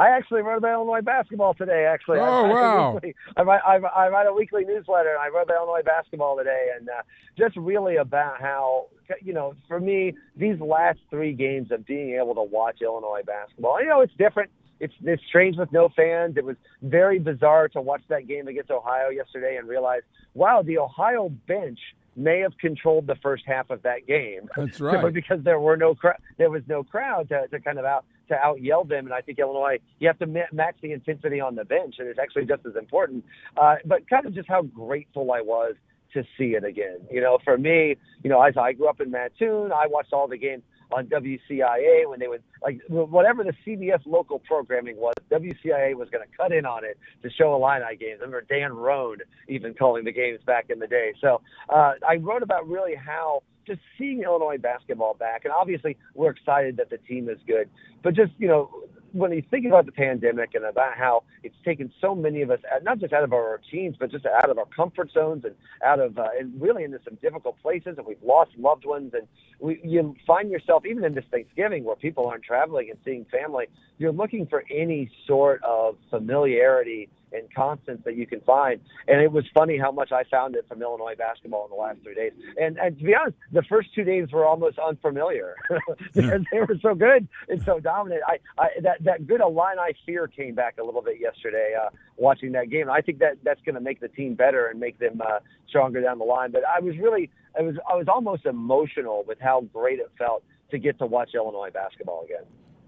I 0.00 0.08
actually 0.16 0.40
wrote 0.40 0.56
about 0.56 0.72
Illinois 0.72 1.02
basketball 1.02 1.52
today. 1.52 1.84
Actually, 1.84 2.20
oh 2.20 2.24
I, 2.24 2.48
wow! 2.48 2.94
Weekly, 2.94 3.14
I, 3.36 3.42
write, 3.42 3.60
I, 3.66 3.76
I 3.76 4.08
write 4.08 4.26
a 4.26 4.32
weekly 4.32 4.64
newsletter, 4.64 5.10
and 5.10 5.18
I 5.18 5.28
wrote 5.28 5.42
about 5.42 5.58
Illinois 5.58 5.82
basketball 5.84 6.38
today, 6.38 6.68
and 6.74 6.88
uh, 6.88 7.02
just 7.36 7.54
really 7.56 7.96
about 7.96 8.40
how 8.40 8.86
you 9.22 9.34
know, 9.34 9.54
for 9.68 9.78
me, 9.78 10.14
these 10.36 10.58
last 10.58 11.00
three 11.10 11.34
games 11.34 11.70
of 11.70 11.86
being 11.86 12.14
able 12.14 12.34
to 12.34 12.42
watch 12.42 12.78
Illinois 12.80 13.20
basketball. 13.26 13.78
You 13.82 13.88
know, 13.88 14.00
it's 14.00 14.14
different. 14.16 14.50
It's 14.80 14.94
it's 15.02 15.22
strange 15.28 15.58
with 15.58 15.70
no 15.70 15.90
fans. 15.94 16.38
It 16.38 16.46
was 16.46 16.56
very 16.80 17.18
bizarre 17.18 17.68
to 17.68 17.82
watch 17.82 18.02
that 18.08 18.26
game 18.26 18.48
against 18.48 18.70
Ohio 18.70 19.10
yesterday 19.10 19.58
and 19.58 19.68
realize, 19.68 20.00
wow, 20.32 20.62
the 20.62 20.78
Ohio 20.78 21.28
bench 21.46 21.78
may 22.16 22.40
have 22.40 22.56
controlled 22.58 23.06
the 23.06 23.16
first 23.16 23.44
half 23.46 23.68
of 23.68 23.82
that 23.82 24.06
game. 24.06 24.48
That's 24.56 24.80
right. 24.80 25.12
because 25.12 25.42
there 25.42 25.60
were 25.60 25.76
no 25.76 25.94
cr- 25.94 26.20
there 26.38 26.50
was 26.50 26.62
no 26.68 26.82
crowd 26.82 27.28
to, 27.28 27.48
to 27.48 27.60
kind 27.60 27.78
of 27.78 27.84
out 27.84 28.06
to 28.30 28.36
out 28.36 28.62
yell 28.62 28.84
them. 28.84 29.06
And 29.06 29.14
I 29.14 29.20
think 29.20 29.38
Illinois, 29.38 29.78
you 29.98 30.08
have 30.08 30.18
to 30.20 30.26
ma- 30.26 30.50
match 30.52 30.76
the 30.82 30.92
intensity 30.92 31.40
on 31.40 31.54
the 31.54 31.64
bench, 31.64 31.96
and 31.98 32.08
it's 32.08 32.18
actually 32.18 32.46
just 32.46 32.66
as 32.66 32.76
important. 32.76 33.24
Uh, 33.56 33.76
but 33.84 34.08
kind 34.08 34.26
of 34.26 34.34
just 34.34 34.48
how 34.48 34.62
grateful 34.62 35.30
I 35.32 35.40
was 35.42 35.74
to 36.14 36.24
see 36.36 36.54
it 36.56 36.64
again. 36.64 36.98
You 37.10 37.20
know, 37.20 37.38
for 37.44 37.56
me, 37.56 37.96
you 38.24 38.30
know, 38.30 38.42
as 38.42 38.54
I 38.56 38.72
grew 38.72 38.88
up 38.88 39.00
in 39.00 39.10
Mattoon, 39.10 39.72
I 39.72 39.86
watched 39.86 40.12
all 40.12 40.26
the 40.26 40.38
games 40.38 40.62
on 40.92 41.06
WCIA 41.06 42.08
when 42.08 42.18
they 42.18 42.28
would 42.28 42.42
like 42.62 42.80
whatever 42.88 43.44
the 43.44 43.54
CBS 43.66 44.00
local 44.06 44.38
programming 44.38 44.96
was. 44.96 45.14
WCIA 45.30 45.94
was 45.94 46.08
going 46.10 46.26
to 46.26 46.36
cut 46.36 46.52
in 46.52 46.66
on 46.66 46.84
it 46.84 46.98
to 47.22 47.30
show 47.30 47.54
Illini 47.54 47.96
games. 47.96 48.18
I 48.20 48.24
remember 48.24 48.42
Dan 48.42 48.72
Roan 48.72 49.18
even 49.48 49.74
calling 49.74 50.04
the 50.04 50.12
games 50.12 50.40
back 50.46 50.70
in 50.70 50.78
the 50.78 50.86
day. 50.86 51.12
So 51.20 51.40
uh, 51.68 51.94
I 52.06 52.16
wrote 52.16 52.42
about 52.42 52.68
really 52.68 52.94
how 52.94 53.42
just 53.66 53.80
seeing 53.98 54.22
Illinois 54.22 54.58
basketball 54.58 55.14
back, 55.14 55.44
and 55.44 55.54
obviously 55.58 55.96
we're 56.14 56.30
excited 56.30 56.76
that 56.78 56.90
the 56.90 56.98
team 56.98 57.28
is 57.28 57.38
good, 57.46 57.68
but 58.02 58.14
just 58.14 58.32
you 58.38 58.48
know 58.48 58.70
when 59.12 59.32
you 59.32 59.42
think 59.50 59.66
about 59.66 59.86
the 59.86 59.92
pandemic 59.92 60.54
and 60.54 60.64
about 60.64 60.96
how 60.96 61.22
it's 61.42 61.56
taken 61.64 61.92
so 62.00 62.14
many 62.14 62.42
of 62.42 62.50
us, 62.50 62.60
not 62.82 62.98
just 62.98 63.12
out 63.12 63.24
of 63.24 63.32
our 63.32 63.52
routines, 63.52 63.96
but 63.98 64.10
just 64.10 64.26
out 64.26 64.50
of 64.50 64.58
our 64.58 64.66
comfort 64.66 65.10
zones 65.12 65.44
and 65.44 65.54
out 65.84 66.00
of, 66.00 66.18
uh, 66.18 66.28
and 66.38 66.60
really 66.60 66.84
into 66.84 66.98
some 67.04 67.16
difficult 67.22 67.60
places, 67.62 67.96
and 67.98 68.06
we've 68.06 68.22
lost 68.22 68.50
loved 68.58 68.84
ones, 68.84 69.12
and 69.14 69.26
we, 69.58 69.80
you 69.84 70.14
find 70.26 70.50
yourself 70.50 70.84
even 70.86 71.04
in 71.04 71.14
this 71.14 71.24
Thanksgiving 71.30 71.84
where 71.84 71.96
people 71.96 72.26
aren't 72.26 72.44
traveling 72.44 72.90
and 72.90 72.98
seeing 73.04 73.24
family, 73.26 73.66
you're 73.98 74.12
looking 74.12 74.46
for 74.46 74.64
any 74.70 75.10
sort 75.26 75.62
of 75.64 75.96
familiarity 76.10 77.08
and 77.32 77.52
constants 77.54 78.04
that 78.04 78.16
you 78.16 78.26
can 78.26 78.40
find. 78.40 78.80
And 79.08 79.20
it 79.20 79.30
was 79.30 79.44
funny 79.54 79.78
how 79.78 79.92
much 79.92 80.12
I 80.12 80.24
found 80.24 80.56
it 80.56 80.66
from 80.68 80.82
Illinois 80.82 81.14
basketball 81.16 81.64
in 81.64 81.70
the 81.70 81.76
last 81.76 81.98
three 82.02 82.14
days. 82.14 82.32
And, 82.60 82.78
and 82.78 82.98
to 82.98 83.04
be 83.04 83.14
honest, 83.14 83.36
the 83.52 83.62
first 83.62 83.94
two 83.94 84.04
days 84.04 84.28
were 84.32 84.46
almost 84.46 84.78
unfamiliar 84.78 85.56
because 86.14 86.42
they 86.52 86.60
were 86.60 86.76
so 86.82 86.94
good 86.94 87.28
and 87.48 87.62
so 87.62 87.80
dominant. 87.80 88.22
I, 88.26 88.38
I 88.58 88.68
that 88.82 89.04
that 89.04 89.26
good 89.26 89.40
Illini 89.40 89.94
fear 90.06 90.26
came 90.26 90.54
back 90.54 90.76
a 90.80 90.84
little 90.84 91.02
bit 91.02 91.20
yesterday 91.20 91.74
uh, 91.80 91.90
watching 92.16 92.52
that 92.52 92.70
game. 92.70 92.90
I 92.90 93.00
think 93.00 93.18
that 93.18 93.38
that's 93.42 93.60
going 93.62 93.74
to 93.74 93.80
make 93.80 94.00
the 94.00 94.08
team 94.08 94.34
better 94.34 94.68
and 94.68 94.80
make 94.80 94.98
them 94.98 95.20
uh, 95.20 95.40
stronger 95.68 96.00
down 96.00 96.18
the 96.18 96.24
line. 96.24 96.50
But 96.52 96.62
I 96.64 96.80
was 96.80 96.96
really, 96.98 97.30
I 97.58 97.62
was 97.62 97.76
I 97.90 97.96
was 97.96 98.06
almost 98.08 98.46
emotional 98.46 99.24
with 99.26 99.38
how 99.40 99.62
great 99.72 99.98
it 99.98 100.10
felt 100.18 100.42
to 100.70 100.78
get 100.78 100.98
to 100.98 101.06
watch 101.06 101.30
Illinois 101.34 101.70
basketball 101.72 102.24
again. 102.24 102.44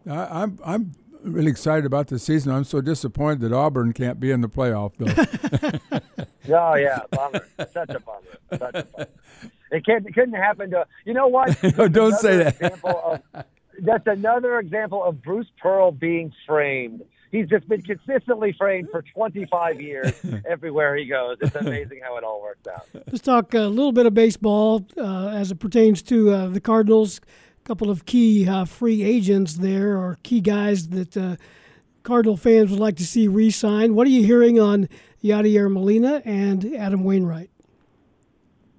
I, 0.09 0.43
I'm 0.43 0.59
I'm 0.64 0.93
really 1.23 1.51
excited 1.51 1.85
about 1.85 2.09
the 2.09 2.18
season. 2.18 2.53
I'm 2.53 2.64
so 2.64 2.81
disappointed 2.81 3.41
that 3.41 3.53
Auburn 3.53 3.93
can't 3.93 4.20
be 4.20 4.31
in 4.31 4.41
the 4.41 4.49
playoff, 4.49 4.93
though. 4.99 6.18
oh 6.55 6.75
yeah, 6.75 7.01
bummer. 7.11 7.47
Such 7.73 7.91
a 7.91 8.01
bummer. 8.01 8.39
Such 8.51 8.75
a 8.75 8.85
bummer. 8.85 9.07
It 9.70 9.87
can't. 9.87 10.07
It 10.07 10.14
couldn't 10.14 10.35
happen 10.35 10.70
to. 10.70 10.87
You 11.05 11.14
know 11.14 11.29
what? 11.29 11.57
no, 11.79 11.89
don't 11.89 12.16
say 12.18 12.37
that. 12.37 12.81
Of, 12.85 13.45
that's 13.81 14.07
another 14.07 14.59
example 14.59 15.03
of 15.03 15.23
Bruce 15.23 15.51
Pearl 15.61 15.91
being 15.91 16.33
framed. 16.47 17.03
He's 17.31 17.49
just 17.49 17.66
been 17.66 17.81
consistently 17.81 18.55
framed 18.59 18.91
for 18.91 19.01
25 19.01 19.81
years 19.81 20.12
everywhere 20.47 20.95
he 20.97 21.07
goes. 21.07 21.39
It's 21.41 21.57
amazing 21.57 22.01
how 22.05 22.18
it 22.18 22.25
all 22.25 22.43
works 22.43 22.66
out. 22.68 22.87
Let's 23.07 23.23
talk 23.23 23.55
a 23.55 23.61
little 23.61 23.93
bit 23.93 24.05
of 24.05 24.12
baseball 24.12 24.87
uh, 24.99 25.29
as 25.29 25.51
it 25.51 25.59
pertains 25.59 26.03
to 26.03 26.31
uh, 26.31 26.47
the 26.49 26.61
Cardinals 26.61 27.23
couple 27.64 27.90
of 27.90 28.06
key 28.06 28.48
uh, 28.48 28.64
free 28.64 29.02
agents 29.02 29.54
there, 29.54 29.96
or 29.96 30.18
key 30.22 30.40
guys 30.40 30.88
that 30.88 31.16
uh, 31.16 31.36
Cardinal 32.02 32.36
fans 32.36 32.70
would 32.70 32.80
like 32.80 32.96
to 32.96 33.06
see 33.06 33.28
re-sign. 33.28 33.94
What 33.94 34.06
are 34.06 34.10
you 34.10 34.24
hearing 34.24 34.58
on 34.58 34.88
Yadier 35.22 35.70
Molina 35.70 36.22
and 36.24 36.74
Adam 36.74 37.04
Wainwright? 37.04 37.50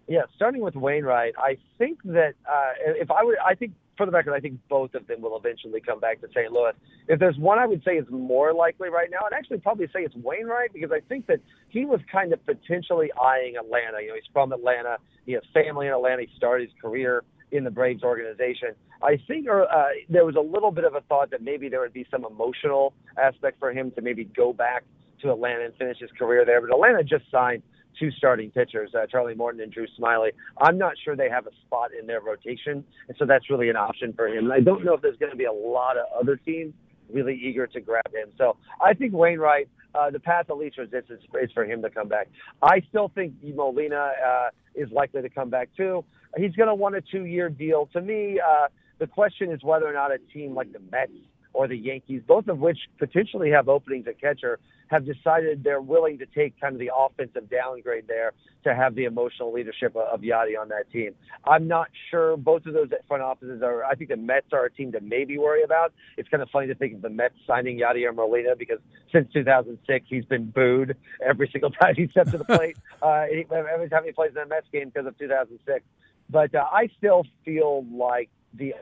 Yeah, 0.07 0.23
starting 0.35 0.61
with 0.61 0.75
Wainwright, 0.75 1.33
I 1.37 1.57
think 1.77 1.99
that 2.03 2.33
uh, 2.45 2.71
if 2.79 3.09
I 3.09 3.23
would, 3.23 3.37
I 3.39 3.55
think 3.55 3.71
for 3.95 4.05
the 4.05 4.11
record, 4.11 4.33
I 4.33 4.39
think 4.39 4.59
both 4.67 4.95
of 4.95 5.07
them 5.07 5.21
will 5.21 5.37
eventually 5.37 5.79
come 5.79 5.99
back 5.99 6.19
to 6.21 6.27
St. 6.35 6.51
Louis. 6.51 6.73
If 7.07 7.19
there's 7.19 7.37
one 7.37 7.59
I 7.59 7.65
would 7.65 7.83
say 7.83 7.93
is 7.93 8.05
more 8.09 8.53
likely 8.53 8.89
right 8.89 9.09
now, 9.09 9.19
I'd 9.25 9.33
actually 9.33 9.59
probably 9.59 9.87
say 9.87 10.01
it's 10.01 10.15
Wainwright 10.15 10.73
because 10.73 10.91
I 10.91 10.99
think 11.07 11.27
that 11.27 11.39
he 11.69 11.85
was 11.85 11.99
kind 12.11 12.33
of 12.33 12.45
potentially 12.45 13.11
eyeing 13.13 13.55
Atlanta. 13.55 14.01
You 14.01 14.09
know, 14.09 14.15
he's 14.15 14.29
from 14.33 14.51
Atlanta. 14.51 14.97
He 15.25 15.33
has 15.33 15.43
family 15.53 15.87
in 15.87 15.93
Atlanta. 15.93 16.23
He 16.23 16.29
started 16.35 16.69
his 16.69 16.79
career 16.81 17.23
in 17.53 17.63
the 17.63 17.71
Braves 17.71 18.03
organization. 18.03 18.69
I 19.01 19.17
think 19.27 19.47
uh, 19.47 19.63
there 20.09 20.25
was 20.25 20.35
a 20.35 20.41
little 20.41 20.71
bit 20.71 20.85
of 20.85 20.95
a 20.95 21.01
thought 21.01 21.29
that 21.31 21.41
maybe 21.41 21.69
there 21.69 21.79
would 21.81 21.93
be 21.93 22.05
some 22.09 22.25
emotional 22.25 22.93
aspect 23.21 23.59
for 23.59 23.71
him 23.71 23.91
to 23.91 24.01
maybe 24.01 24.25
go 24.25 24.51
back 24.53 24.83
to 25.21 25.31
Atlanta 25.31 25.65
and 25.65 25.73
finish 25.75 25.99
his 25.99 26.09
career 26.17 26.45
there. 26.45 26.59
But 26.59 26.73
Atlanta 26.73 27.03
just 27.03 27.29
signed 27.31 27.61
two 27.99 28.09
starting 28.11 28.49
pitchers, 28.49 28.89
uh, 28.95 29.05
Charlie 29.05 29.35
Morton 29.35 29.61
and 29.61 29.71
Drew 29.71 29.85
Smyly. 29.99 30.29
I'm 30.59 30.79
not 30.79 30.93
sure 31.05 31.15
they 31.15 31.29
have 31.29 31.45
a 31.45 31.51
spot 31.65 31.91
in 31.97 32.07
their 32.07 32.21
rotation, 32.21 32.83
and 33.07 33.17
so 33.19 33.25
that's 33.25 33.51
really 33.51 33.69
an 33.69 33.75
option 33.75 34.13
for 34.13 34.27
him. 34.27 34.45
And 34.45 34.53
I 34.53 34.59
don't 34.59 34.83
know 34.83 34.95
if 34.95 35.01
there's 35.01 35.17
going 35.17 35.31
to 35.31 35.37
be 35.37 35.45
a 35.45 35.53
lot 35.53 35.95
of 35.95 36.05
other 36.19 36.35
teams 36.35 36.73
really 37.11 37.35
eager 37.35 37.67
to 37.67 37.79
grab 37.79 38.11
him. 38.11 38.29
So 38.37 38.57
I 38.83 38.95
think 38.95 39.13
Wainwright, 39.13 39.69
uh, 39.93 40.09
the 40.09 40.19
path 40.19 40.49
of 40.49 40.57
least 40.57 40.79
resistance 40.79 41.21
is 41.39 41.51
for 41.53 41.65
him 41.65 41.83
to 41.83 41.89
come 41.91 42.07
back. 42.07 42.29
I 42.63 42.81
still 42.89 43.11
think 43.13 43.33
Molina 43.43 44.13
uh, 44.25 44.49
is 44.73 44.89
likely 44.91 45.21
to 45.21 45.29
come 45.29 45.51
back 45.51 45.69
too. 45.77 46.03
He's 46.37 46.55
going 46.55 46.67
to 46.67 46.75
want 46.75 46.95
a 46.95 47.01
two-year 47.01 47.49
deal. 47.49 47.87
To 47.93 48.01
me, 48.01 48.39
uh, 48.39 48.67
the 48.99 49.07
question 49.07 49.51
is 49.51 49.63
whether 49.63 49.87
or 49.87 49.93
not 49.93 50.11
a 50.11 50.17
team 50.33 50.55
like 50.55 50.71
the 50.73 50.81
Mets 50.91 51.11
or 51.53 51.67
the 51.67 51.77
Yankees, 51.77 52.21
both 52.27 52.47
of 52.47 52.59
which 52.59 52.79
potentially 52.97 53.51
have 53.51 53.69
openings 53.69 54.07
at 54.07 54.19
catcher, 54.19 54.59
have 54.87 55.05
decided 55.05 55.63
they're 55.63 55.81
willing 55.81 56.17
to 56.19 56.25
take 56.25 56.59
kind 56.59 56.73
of 56.73 56.79
the 56.79 56.91
offensive 56.95 57.49
downgrade 57.49 58.05
there 58.07 58.31
to 58.63 58.75
have 58.75 58.95
the 58.95 59.05
emotional 59.05 59.51
leadership 59.51 59.95
of 59.95 60.21
Yadi 60.21 60.59
on 60.59 60.69
that 60.69 60.89
team. 60.91 61.13
I'm 61.45 61.67
not 61.67 61.89
sure 62.09 62.37
both 62.37 62.65
of 62.65 62.73
those 62.73 62.89
front 63.07 63.23
offices 63.23 63.61
are. 63.61 63.83
I 63.83 63.95
think 63.95 64.09
the 64.09 64.17
Mets 64.17 64.47
are 64.51 64.65
a 64.65 64.71
team 64.71 64.91
to 64.93 65.01
maybe 65.01 65.37
worry 65.37 65.63
about. 65.63 65.93
It's 66.17 66.29
kind 66.29 66.41
of 66.41 66.49
funny 66.49 66.67
to 66.67 66.75
think 66.75 66.93
of 66.93 67.01
the 67.01 67.09
Mets 67.09 67.35
signing 67.45 67.79
Yadier 67.79 68.13
Molina 68.15 68.55
because 68.57 68.79
since 69.11 69.31
2006 69.33 70.05
he's 70.09 70.25
been 70.25 70.49
booed 70.49 70.95
every 71.25 71.49
single 71.51 71.71
time 71.81 71.95
he 71.95 72.07
steps 72.07 72.31
to 72.31 72.37
the 72.37 72.45
plate. 72.45 72.77
uh, 73.01 73.25
every 73.51 73.89
time 73.89 74.05
he 74.05 74.11
plays 74.11 74.31
in 74.31 74.41
a 74.41 74.45
Mets 74.45 74.67
game 74.71 74.89
because 74.89 75.07
of 75.07 75.17
2006. 75.17 75.83
But 76.29 76.53
uh, 76.55 76.65
I 76.71 76.89
still 76.97 77.23
feel 77.45 77.85
like 77.91 78.29
the 78.53 78.73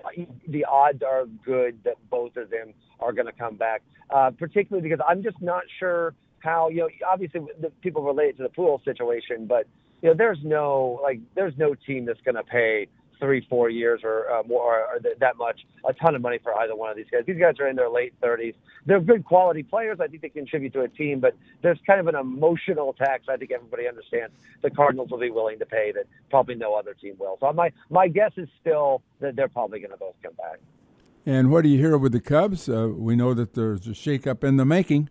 the 0.48 0.66
odds 0.66 1.02
are 1.04 1.26
good 1.46 1.80
that 1.84 1.96
both 2.10 2.36
of 2.38 2.50
them 2.50 2.74
are 3.00 3.14
going 3.14 3.28
to 3.28 3.34
come 3.34 3.56
back. 3.56 3.82
Uh, 4.10 4.32
particularly 4.32 4.88
because 4.88 5.04
I'm 5.08 5.24
just 5.24 5.42
not 5.42 5.64
sure 5.80 6.14
how 6.40 6.70
you 6.70 6.78
know. 6.78 6.90
Obviously, 7.10 7.42
the 7.60 7.70
people 7.82 8.04
relate 8.04 8.38
to 8.38 8.44
the 8.44 8.50
pool 8.50 8.82
situation, 8.84 9.46
but 9.46 9.68
you 10.02 10.10
know, 10.10 10.16
there's 10.16 10.40
no 10.44 11.00
like 11.02 11.20
there's 11.36 11.54
no 11.58 11.76
team 11.88 12.06
that's 12.06 12.22
going 12.22 12.36
to 12.36 12.44
pay 12.44 12.88
three, 13.22 13.46
four 13.50 13.70
years 13.70 14.02
or 14.04 14.30
uh, 14.30 14.44
more, 14.44 14.88
or, 14.88 15.00
th- 15.00 15.18
that 15.20 15.38
much, 15.38 15.62
a 15.88 15.94
ton 15.94 16.16
of 16.16 16.22
money 16.22 16.40
for 16.44 16.54
either 16.58 16.76
one 16.76 16.90
of 16.90 16.98
these 16.98 17.06
guys. 17.10 17.22
These 17.26 17.40
guys 17.40 17.56
are 17.60 17.68
in 17.68 17.76
their 17.76 17.90
late 17.90 18.14
30s. 18.20 18.56
They're 18.86 19.00
good 19.00 19.24
quality 19.24 19.64
players. 19.64 20.00
I 20.02 20.08
think 20.08 20.24
they 20.24 20.30
contribute 20.30 20.74
to 20.74 20.82
a 20.82 20.88
team, 20.90 21.20
but 21.20 21.38
there's 21.62 21.80
kind 21.86 22.00
of 22.00 22.08
an 22.08 22.16
emotional 22.16 22.94
tax. 22.94 23.26
I 23.30 23.38
think 23.38 23.52
everybody 23.52 23.88
understands 23.88 24.34
the 24.62 24.72
Cardinals 24.72 25.12
will 25.12 25.20
be 25.20 25.30
willing 25.30 25.60
to 25.60 25.66
pay 25.66 25.94
that 25.94 26.06
probably 26.30 26.56
no 26.56 26.74
other 26.74 26.96
team 26.96 27.16
will. 27.20 27.38
So 27.40 27.54
my 27.54 27.72
my 27.90 28.08
guess 28.08 28.32
is 28.38 28.50
still 28.60 29.04
that 29.20 29.36
they're 29.36 29.48
probably 29.48 29.80
going 29.80 29.92
to 29.92 29.98
both 29.98 30.16
come 30.24 30.34
back. 30.34 30.58
And 31.26 31.52
what 31.52 31.62
do 31.62 31.70
you 31.70 31.78
hear 31.78 31.98
with 31.98 32.14
the 32.14 32.20
Cubs? 32.20 32.68
Uh, 32.68 32.90
we 32.90 33.16
know 33.16 33.36
that 33.36 33.54
there's 33.54 33.86
a 33.86 33.92
shakeup 33.92 34.44
in 34.44 34.58
the 34.58 34.66
making. 34.66 35.10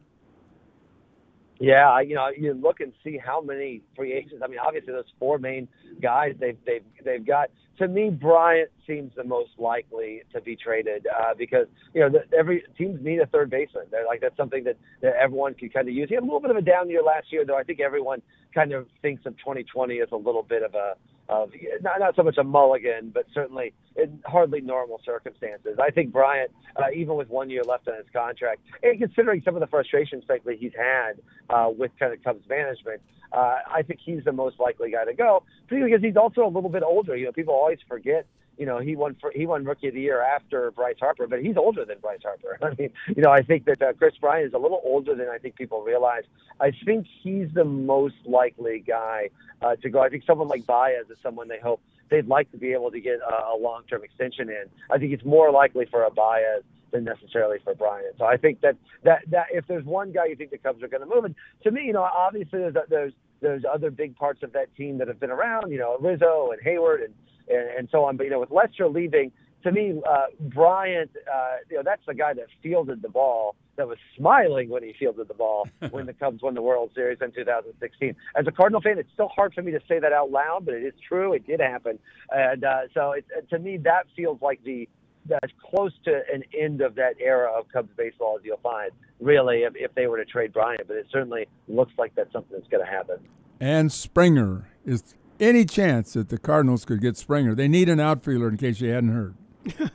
Yeah, 1.60 2.00
you 2.00 2.14
know, 2.14 2.28
you 2.34 2.54
look 2.54 2.80
and 2.80 2.92
see 3.04 3.18
how 3.18 3.42
many 3.42 3.82
free 3.94 4.14
agents. 4.14 4.42
I 4.42 4.48
mean, 4.48 4.58
obviously 4.58 4.94
those 4.94 5.12
four 5.18 5.38
main 5.38 5.68
guys 6.00 6.34
they've 6.40 6.56
they've 6.64 6.84
they've 7.04 7.24
got. 7.24 7.50
To 7.80 7.88
me, 7.88 8.10
Bryant 8.10 8.70
seems 8.86 9.10
the 9.16 9.24
most 9.24 9.52
likely 9.58 10.20
to 10.34 10.40
be 10.42 10.54
traded 10.54 11.06
uh, 11.06 11.32
because 11.36 11.66
you 11.94 12.02
know 12.02 12.10
the, 12.10 12.36
every 12.36 12.62
teams 12.76 13.02
need 13.02 13.20
a 13.20 13.26
third 13.26 13.48
baseman. 13.48 13.84
They're 13.90 14.04
like 14.04 14.20
that's 14.20 14.36
something 14.36 14.64
that, 14.64 14.76
that 15.00 15.14
everyone 15.16 15.54
can 15.54 15.70
kind 15.70 15.88
of 15.88 15.94
use. 15.94 16.10
He 16.10 16.14
had 16.14 16.22
a 16.22 16.26
little 16.26 16.40
bit 16.40 16.50
of 16.50 16.58
a 16.58 16.62
down 16.62 16.90
year 16.90 17.02
last 17.02 17.32
year, 17.32 17.46
though. 17.46 17.56
I 17.56 17.62
think 17.62 17.80
everyone 17.80 18.20
kind 18.54 18.72
of 18.72 18.86
thinks 19.00 19.24
of 19.24 19.34
2020 19.38 19.98
as 20.00 20.08
a 20.12 20.16
little 20.16 20.42
bit 20.42 20.62
of 20.62 20.74
a 20.74 20.94
of 21.30 21.50
not, 21.80 22.00
not 22.00 22.16
so 22.16 22.24
much 22.24 22.36
a 22.38 22.44
mulligan, 22.44 23.10
but 23.14 23.24
certainly 23.32 23.72
in 23.96 24.20
hardly 24.26 24.60
normal 24.60 25.00
circumstances. 25.04 25.78
I 25.80 25.90
think 25.90 26.12
Bryant, 26.12 26.50
uh, 26.76 26.90
even 26.94 27.14
with 27.14 27.28
one 27.28 27.48
year 27.48 27.62
left 27.62 27.86
on 27.88 27.94
his 27.96 28.06
contract, 28.12 28.60
and 28.82 28.98
considering 28.98 29.40
some 29.44 29.54
of 29.54 29.60
the 29.60 29.68
frustrations, 29.68 30.24
frankly, 30.26 30.56
he's 30.58 30.72
had 30.76 31.20
uh, 31.48 31.70
with 31.70 31.92
kind 32.00 32.12
of 32.12 32.22
Cubs 32.24 32.46
management, 32.48 33.00
uh, 33.32 33.58
I 33.70 33.82
think 33.82 34.00
he's 34.04 34.24
the 34.24 34.32
most 34.32 34.58
likely 34.58 34.90
guy 34.90 35.04
to 35.04 35.14
go, 35.14 35.44
particularly 35.68 35.92
because 35.92 36.04
he's 36.04 36.16
also 36.16 36.44
a 36.44 36.50
little 36.50 36.70
bit 36.70 36.82
older. 36.82 37.16
You 37.16 37.26
know, 37.26 37.32
people 37.32 37.54
always 37.54 37.78
forget 37.88 38.26
you 38.60 38.66
know, 38.66 38.78
he 38.78 38.94
won 38.94 39.16
for, 39.18 39.32
he 39.34 39.46
won 39.46 39.64
Rookie 39.64 39.88
of 39.88 39.94
the 39.94 40.02
Year 40.02 40.22
after 40.22 40.70
Bryce 40.70 40.98
Harper, 41.00 41.26
but 41.26 41.42
he's 41.42 41.56
older 41.56 41.86
than 41.86 41.98
Bryce 41.98 42.20
Harper. 42.22 42.58
I 42.62 42.74
mean, 42.78 42.90
you 43.16 43.22
know, 43.22 43.30
I 43.30 43.40
think 43.42 43.64
that 43.64 43.80
uh, 43.80 43.94
Kris 43.94 44.14
Bryant 44.20 44.48
is 44.48 44.52
a 44.52 44.58
little 44.58 44.82
older 44.84 45.14
than 45.14 45.28
I 45.28 45.38
think 45.38 45.56
people 45.56 45.80
realize. 45.80 46.24
I 46.60 46.70
think 46.84 47.06
he's 47.22 47.48
the 47.54 47.64
most 47.64 48.16
likely 48.26 48.84
guy 48.86 49.30
uh, 49.62 49.76
to 49.76 49.88
go. 49.88 50.02
I 50.02 50.10
think 50.10 50.24
someone 50.26 50.48
like 50.48 50.66
Baez 50.66 51.08
is 51.08 51.16
someone 51.22 51.48
they 51.48 51.58
hope 51.58 51.80
they'd 52.10 52.28
like 52.28 52.50
to 52.50 52.58
be 52.58 52.74
able 52.74 52.90
to 52.90 53.00
get 53.00 53.20
a, 53.20 53.54
a 53.54 53.56
long-term 53.58 54.04
extension 54.04 54.50
in. 54.50 54.64
I 54.90 54.98
think 54.98 55.14
it's 55.14 55.24
more 55.24 55.50
likely 55.50 55.86
for 55.86 56.04
a 56.04 56.10
Baez 56.10 56.62
than 56.90 57.04
necessarily 57.04 57.60
for 57.64 57.74
Bryant. 57.74 58.16
So 58.18 58.26
I 58.26 58.36
think 58.36 58.60
that 58.60 58.76
that 59.04 59.22
that 59.30 59.46
if 59.52 59.66
there's 59.68 59.86
one 59.86 60.12
guy 60.12 60.26
you 60.26 60.36
think 60.36 60.50
the 60.50 60.58
Cubs 60.58 60.82
are 60.82 60.88
going 60.88 61.08
to 61.08 61.14
move, 61.14 61.24
and 61.24 61.34
to 61.62 61.70
me, 61.70 61.84
you 61.84 61.94
know, 61.94 62.02
obviously 62.02 62.58
there's 62.58 62.74
there's 62.90 63.14
there's 63.40 63.64
other 63.70 63.90
big 63.90 64.16
parts 64.16 64.42
of 64.42 64.52
that 64.52 64.74
team 64.76 64.98
that 64.98 65.08
have 65.08 65.20
been 65.20 65.30
around, 65.30 65.70
you 65.70 65.78
know, 65.78 65.96
Rizzo 65.98 66.50
and 66.52 66.60
Heyward 66.62 67.04
and 67.04 67.14
and, 67.48 67.68
and 67.78 67.88
so 67.90 68.04
on. 68.04 68.16
But 68.16 68.24
you 68.24 68.30
know, 68.30 68.40
with 68.40 68.50
Lester 68.50 68.88
leaving, 68.88 69.32
to 69.64 69.72
me, 69.72 70.00
uh, 70.08 70.26
Bryant, 70.38 71.10
uh, 71.32 71.56
you 71.68 71.76
know, 71.76 71.82
that's 71.84 72.04
the 72.06 72.14
guy 72.14 72.32
that 72.34 72.46
fielded 72.62 73.02
the 73.02 73.08
ball, 73.08 73.56
that 73.76 73.86
was 73.86 73.98
smiling 74.16 74.68
when 74.68 74.82
he 74.82 74.94
fielded 74.98 75.28
the 75.28 75.34
ball 75.34 75.68
when 75.90 76.06
the 76.06 76.12
Cubs 76.12 76.42
won 76.42 76.54
the 76.54 76.62
World 76.62 76.90
Series 76.94 77.18
in 77.20 77.32
2016. 77.32 78.14
As 78.36 78.46
a 78.46 78.52
Cardinal 78.52 78.80
fan, 78.80 78.98
it's 78.98 79.12
still 79.12 79.28
hard 79.28 79.54
for 79.54 79.62
me 79.62 79.72
to 79.72 79.80
say 79.88 79.98
that 79.98 80.12
out 80.12 80.30
loud, 80.30 80.64
but 80.64 80.74
it 80.74 80.82
is 80.82 80.94
true. 81.06 81.32
It 81.32 81.46
did 81.46 81.60
happen, 81.60 81.98
and 82.30 82.64
uh, 82.64 82.80
so 82.94 83.12
it, 83.12 83.24
to 83.50 83.58
me, 83.58 83.76
that 83.78 84.06
feels 84.16 84.40
like 84.40 84.62
the 84.64 84.88
that's 85.26 85.52
close 85.62 85.92
to 86.04 86.22
an 86.32 86.42
end 86.58 86.80
of 86.80 86.94
that 86.96 87.14
era 87.20 87.50
of 87.50 87.68
Cubs 87.68 87.90
baseball 87.96 88.36
as 88.38 88.44
you'll 88.44 88.58
find, 88.58 88.90
really, 89.20 89.62
if, 89.62 89.74
if 89.76 89.94
they 89.94 90.06
were 90.06 90.16
to 90.16 90.24
trade 90.24 90.52
Bryant. 90.52 90.86
But 90.86 90.96
it 90.96 91.06
certainly 91.12 91.46
looks 91.68 91.92
like 91.98 92.14
that's 92.14 92.32
something 92.32 92.56
that's 92.56 92.68
going 92.68 92.84
to 92.84 92.90
happen. 92.90 93.18
And 93.60 93.92
Springer 93.92 94.70
is 94.84 95.14
any 95.38 95.64
chance 95.64 96.14
that 96.14 96.28
the 96.28 96.38
Cardinals 96.38 96.84
could 96.84 97.00
get 97.00 97.16
Springer. 97.16 97.54
They 97.54 97.68
need 97.68 97.88
an 97.88 98.00
outfielder 98.00 98.48
in 98.48 98.56
case 98.56 98.80
you 98.80 98.90
hadn't 98.90 99.12
heard. 99.12 99.34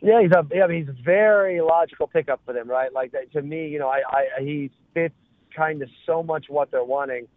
yeah, 0.00 0.22
he's 0.22 0.30
a 0.32 0.46
yeah, 0.52 0.68
he's 0.68 0.88
a 0.88 0.96
very 1.04 1.60
logical 1.60 2.06
pickup 2.06 2.40
for 2.44 2.52
them, 2.52 2.68
right? 2.68 2.92
Like 2.92 3.12
that, 3.12 3.32
to 3.32 3.42
me, 3.42 3.68
you 3.68 3.78
know, 3.78 3.88
I, 3.88 4.02
I 4.10 4.40
he 4.40 4.70
fits 4.94 5.14
kind 5.54 5.82
of 5.82 5.88
so 6.06 6.22
much 6.22 6.46
what 6.48 6.70
they're 6.70 6.84
wanting. 6.84 7.28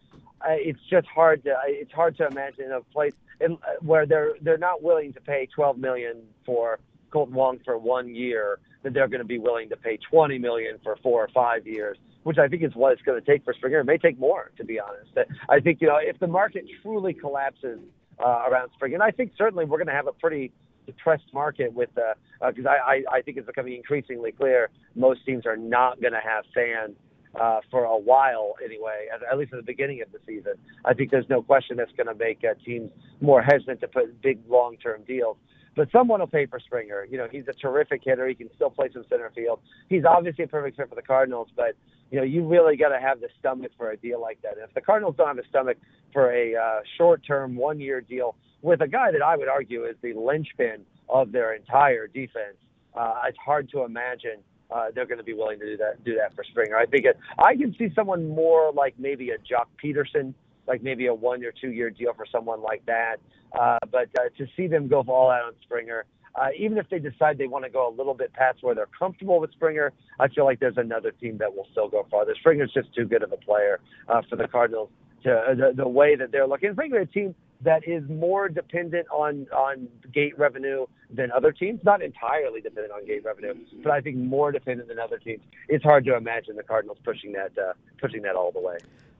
I, 0.41 0.53
it's 0.53 0.79
just 0.89 1.07
hard 1.07 1.43
to 1.45 1.55
it's 1.65 1.91
hard 1.91 2.17
to 2.17 2.27
imagine 2.27 2.71
a 2.71 2.81
place 2.81 3.13
in, 3.39 3.53
uh, 3.53 3.75
where 3.81 4.05
they're 4.05 4.33
they're 4.41 4.57
not 4.57 4.83
willing 4.83 5.13
to 5.13 5.21
pay 5.21 5.47
12 5.53 5.77
million 5.77 6.23
for 6.45 6.79
Kolten 7.15 7.31
Wong 7.31 7.59
for 7.63 7.77
one 7.77 8.13
year 8.13 8.59
that 8.83 8.93
they're 8.93 9.07
going 9.07 9.19
to 9.19 9.25
be 9.25 9.39
willing 9.39 9.69
to 9.69 9.77
pay 9.77 9.97
20 10.11 10.37
million 10.39 10.77
for 10.83 10.97
four 11.01 11.23
or 11.23 11.29
five 11.33 11.65
years 11.65 11.97
which 12.25 12.39
I 12.39 12.47
think 12.47 12.63
is 12.63 12.73
what 12.73 12.91
it's 12.91 13.03
going 13.03 13.21
to 13.21 13.31
take 13.31 13.43
for 13.43 13.53
Springer. 13.53 13.81
It 13.81 13.85
may 13.85 13.99
take 13.99 14.17
more, 14.17 14.49
to 14.57 14.65
be 14.65 14.79
honest. 14.79 15.11
I 15.47 15.59
think 15.59 15.79
you 15.79 15.87
know 15.87 15.99
if 16.01 16.17
the 16.19 16.25
market 16.25 16.65
truly 16.81 17.13
collapses 17.13 17.79
uh, 18.19 18.45
around 18.49 18.71
Springer, 18.73 18.95
and 18.95 19.03
I 19.03 19.11
think 19.11 19.33
certainly 19.37 19.63
we're 19.63 19.77
going 19.77 19.89
to 19.89 19.93
have 19.93 20.07
a 20.07 20.11
pretty 20.11 20.51
depressed 20.87 21.31
market 21.35 21.71
with 21.71 21.89
because 21.93 22.65
uh, 22.65 22.69
uh, 22.69 22.71
I, 22.71 23.03
I 23.11 23.17
I 23.17 23.21
think 23.21 23.37
it's 23.37 23.45
becoming 23.45 23.75
increasingly 23.75 24.31
clear 24.31 24.71
most 24.95 25.23
teams 25.23 25.45
are 25.45 25.55
not 25.55 26.01
going 26.01 26.13
to 26.13 26.19
have 26.19 26.45
fans 26.51 26.95
uh, 27.39 27.59
for 27.69 27.83
a 27.83 27.97
while 27.97 28.55
anyway, 28.63 29.05
at, 29.13 29.21
at 29.31 29.37
least 29.37 29.53
at 29.53 29.57
the 29.57 29.63
beginning 29.63 30.01
of 30.01 30.11
the 30.11 30.19
season. 30.25 30.53
I 30.83 30.95
think 30.95 31.11
there's 31.11 31.29
no 31.29 31.43
question 31.43 31.77
that's 31.77 31.91
going 31.91 32.07
to 32.07 32.15
make 32.15 32.43
uh, 32.43 32.55
teams 32.65 32.91
more 33.21 33.43
hesitant 33.43 33.81
to 33.81 33.87
put 33.87 34.21
big 34.21 34.39
long-term 34.49 35.03
deals. 35.07 35.37
But 35.75 35.91
someone 35.91 36.19
will 36.19 36.27
pay 36.27 36.45
for 36.45 36.59
Springer. 36.59 37.05
You 37.09 37.17
know, 37.17 37.27
he's 37.29 37.47
a 37.47 37.53
terrific 37.53 38.01
hitter. 38.03 38.27
He 38.27 38.35
can 38.35 38.49
still 38.55 38.69
play 38.69 38.89
some 38.93 39.05
center 39.09 39.31
field. 39.35 39.59
He's 39.89 40.05
obviously 40.05 40.45
a 40.45 40.47
perfect 40.47 40.77
fit 40.77 40.89
for 40.89 40.95
the 40.95 41.01
Cardinals, 41.01 41.49
but 41.55 41.75
you 42.11 42.19
know, 42.19 42.23
you 42.23 42.47
really 42.47 42.77
got 42.77 42.89
to 42.89 42.99
have 42.99 43.19
the 43.19 43.29
stomach 43.39 43.71
for 43.77 43.91
a 43.91 43.97
deal 43.97 44.21
like 44.21 44.41
that. 44.43 44.53
And 44.53 44.61
if 44.61 44.73
the 44.73 44.81
Cardinals 44.81 45.15
don't 45.17 45.27
have 45.27 45.37
a 45.37 45.47
stomach 45.47 45.77
for 46.13 46.31
a 46.31 46.55
uh, 46.55 46.79
short-term, 46.97 47.55
one-year 47.55 48.01
deal 48.01 48.35
with 48.61 48.81
a 48.81 48.87
guy 48.87 49.11
that 49.11 49.21
I 49.21 49.35
would 49.35 49.47
argue 49.47 49.85
is 49.85 49.95
the 50.01 50.13
linchpin 50.13 50.85
of 51.09 51.31
their 51.31 51.53
entire 51.53 52.07
defense, 52.07 52.57
uh, 52.95 53.21
it's 53.27 53.37
hard 53.37 53.69
to 53.71 53.83
imagine 53.83 54.37
uh, 54.71 54.85
they're 54.93 55.05
going 55.05 55.17
to 55.17 55.23
be 55.23 55.33
willing 55.33 55.59
to 55.59 55.65
do 55.65 55.77
that. 55.77 56.03
Do 56.03 56.15
that 56.15 56.33
for 56.35 56.43
Springer. 56.43 56.77
I 56.77 56.85
think 56.85 57.05
it, 57.05 57.17
I 57.37 57.55
can 57.55 57.75
see 57.77 57.89
someone 57.93 58.29
more 58.29 58.71
like 58.71 58.95
maybe 58.97 59.31
a 59.31 59.37
Joc 59.37 59.65
Pederson, 59.83 60.33
like 60.67 60.83
maybe 60.83 61.07
a 61.07 61.13
one 61.13 61.43
or 61.43 61.51
two 61.51 61.71
year 61.71 61.89
deal 61.89 62.13
for 62.13 62.25
someone 62.31 62.61
like 62.61 62.85
that. 62.85 63.17
Uh, 63.57 63.77
but 63.91 64.09
uh, 64.19 64.23
to 64.37 64.45
see 64.57 64.67
them 64.67 64.87
go 64.87 65.03
all 65.07 65.29
out 65.29 65.45
on 65.45 65.53
Springer, 65.63 66.05
uh, 66.35 66.47
even 66.57 66.77
if 66.77 66.89
they 66.89 66.99
decide 66.99 67.37
they 67.37 67.47
want 67.47 67.63
to 67.63 67.69
go 67.69 67.87
a 67.87 67.93
little 67.95 68.13
bit 68.13 68.33
past 68.33 68.61
where 68.61 68.75
they're 68.75 68.89
comfortable 68.97 69.39
with 69.39 69.51
Springer, 69.51 69.93
I 70.19 70.27
feel 70.27 70.43
like 70.43 70.59
there's 70.59 70.77
another 70.77 71.11
team 71.11 71.37
that 71.37 71.55
will 71.55 71.67
still 71.71 71.87
go 71.87 72.05
farther. 72.11 72.35
Springer's 72.39 72.73
just 72.73 72.93
too 72.93 73.05
good 73.05 73.23
of 73.23 73.31
a 73.31 73.37
player 73.37 73.79
uh, 74.09 74.21
for 74.29 74.35
the 74.35 74.47
Cardinals 74.47 74.89
to 75.23 75.31
uh, 75.31 75.55
the, 75.55 75.73
the 75.75 75.87
way 75.87 76.15
that 76.15 76.31
they're 76.31 76.47
looking. 76.47 76.73
Springer, 76.73 76.99
a 76.99 77.05
team 77.05 77.35
that 77.61 77.87
is 77.87 78.03
more 78.09 78.49
dependent 78.49 79.07
on 79.11 79.47
on 79.55 79.87
gate 80.13 80.37
revenue 80.37 80.85
than 81.09 81.31
other 81.31 81.51
teams. 81.51 81.79
Not 81.83 82.01
entirely 82.01 82.59
dependent 82.59 82.93
on 82.93 83.05
gate 83.05 83.23
revenue, 83.23 83.53
but 83.81 83.91
I 83.91 84.01
think 84.01 84.17
more 84.17 84.51
dependent 84.51 84.89
than 84.89 84.99
other 84.99 85.17
teams. 85.17 85.41
It's 85.69 85.83
hard 85.83 86.03
to 86.05 86.15
imagine 86.15 86.57
the 86.57 86.63
Cardinals 86.63 86.97
pushing 87.03 87.31
that 87.33 87.57
uh, 87.57 87.73
pushing 87.99 88.21
that 88.23 88.35
all 88.35 88.51
the 88.51 88.59
way. 88.59 88.77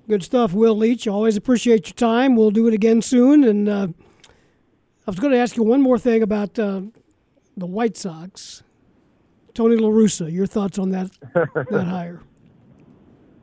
Good 0.08 0.24
stuff, 0.24 0.54
Will 0.54 0.78
Leitch. 0.78 1.08
Always 1.08 1.36
appreciate 1.36 1.88
your 1.88 1.96
time. 1.96 2.36
We'll 2.36 2.52
do 2.52 2.68
it 2.68 2.74
again 2.74 3.02
soon. 3.02 3.44
And 3.44 3.68
uh, 3.68 3.88
I 4.28 5.12
was 5.12 5.20
going 5.20 5.34
to 5.34 5.40
ask 5.40 5.58
you 5.58 5.64
one 5.64 5.82
more 5.82 5.98
thing 5.98 6.22
about 6.22 6.60
uh, 6.60 6.82
the 7.58 7.66
White 7.66 7.98
Sox. 7.98 8.62
Tony 9.56 9.78
La 9.78 9.90
Russa, 9.90 10.32
your 10.32 10.46
thoughts 10.46 10.78
on 10.78 10.92
that 10.92 11.10
that 11.34 11.88
hire? 11.88 12.22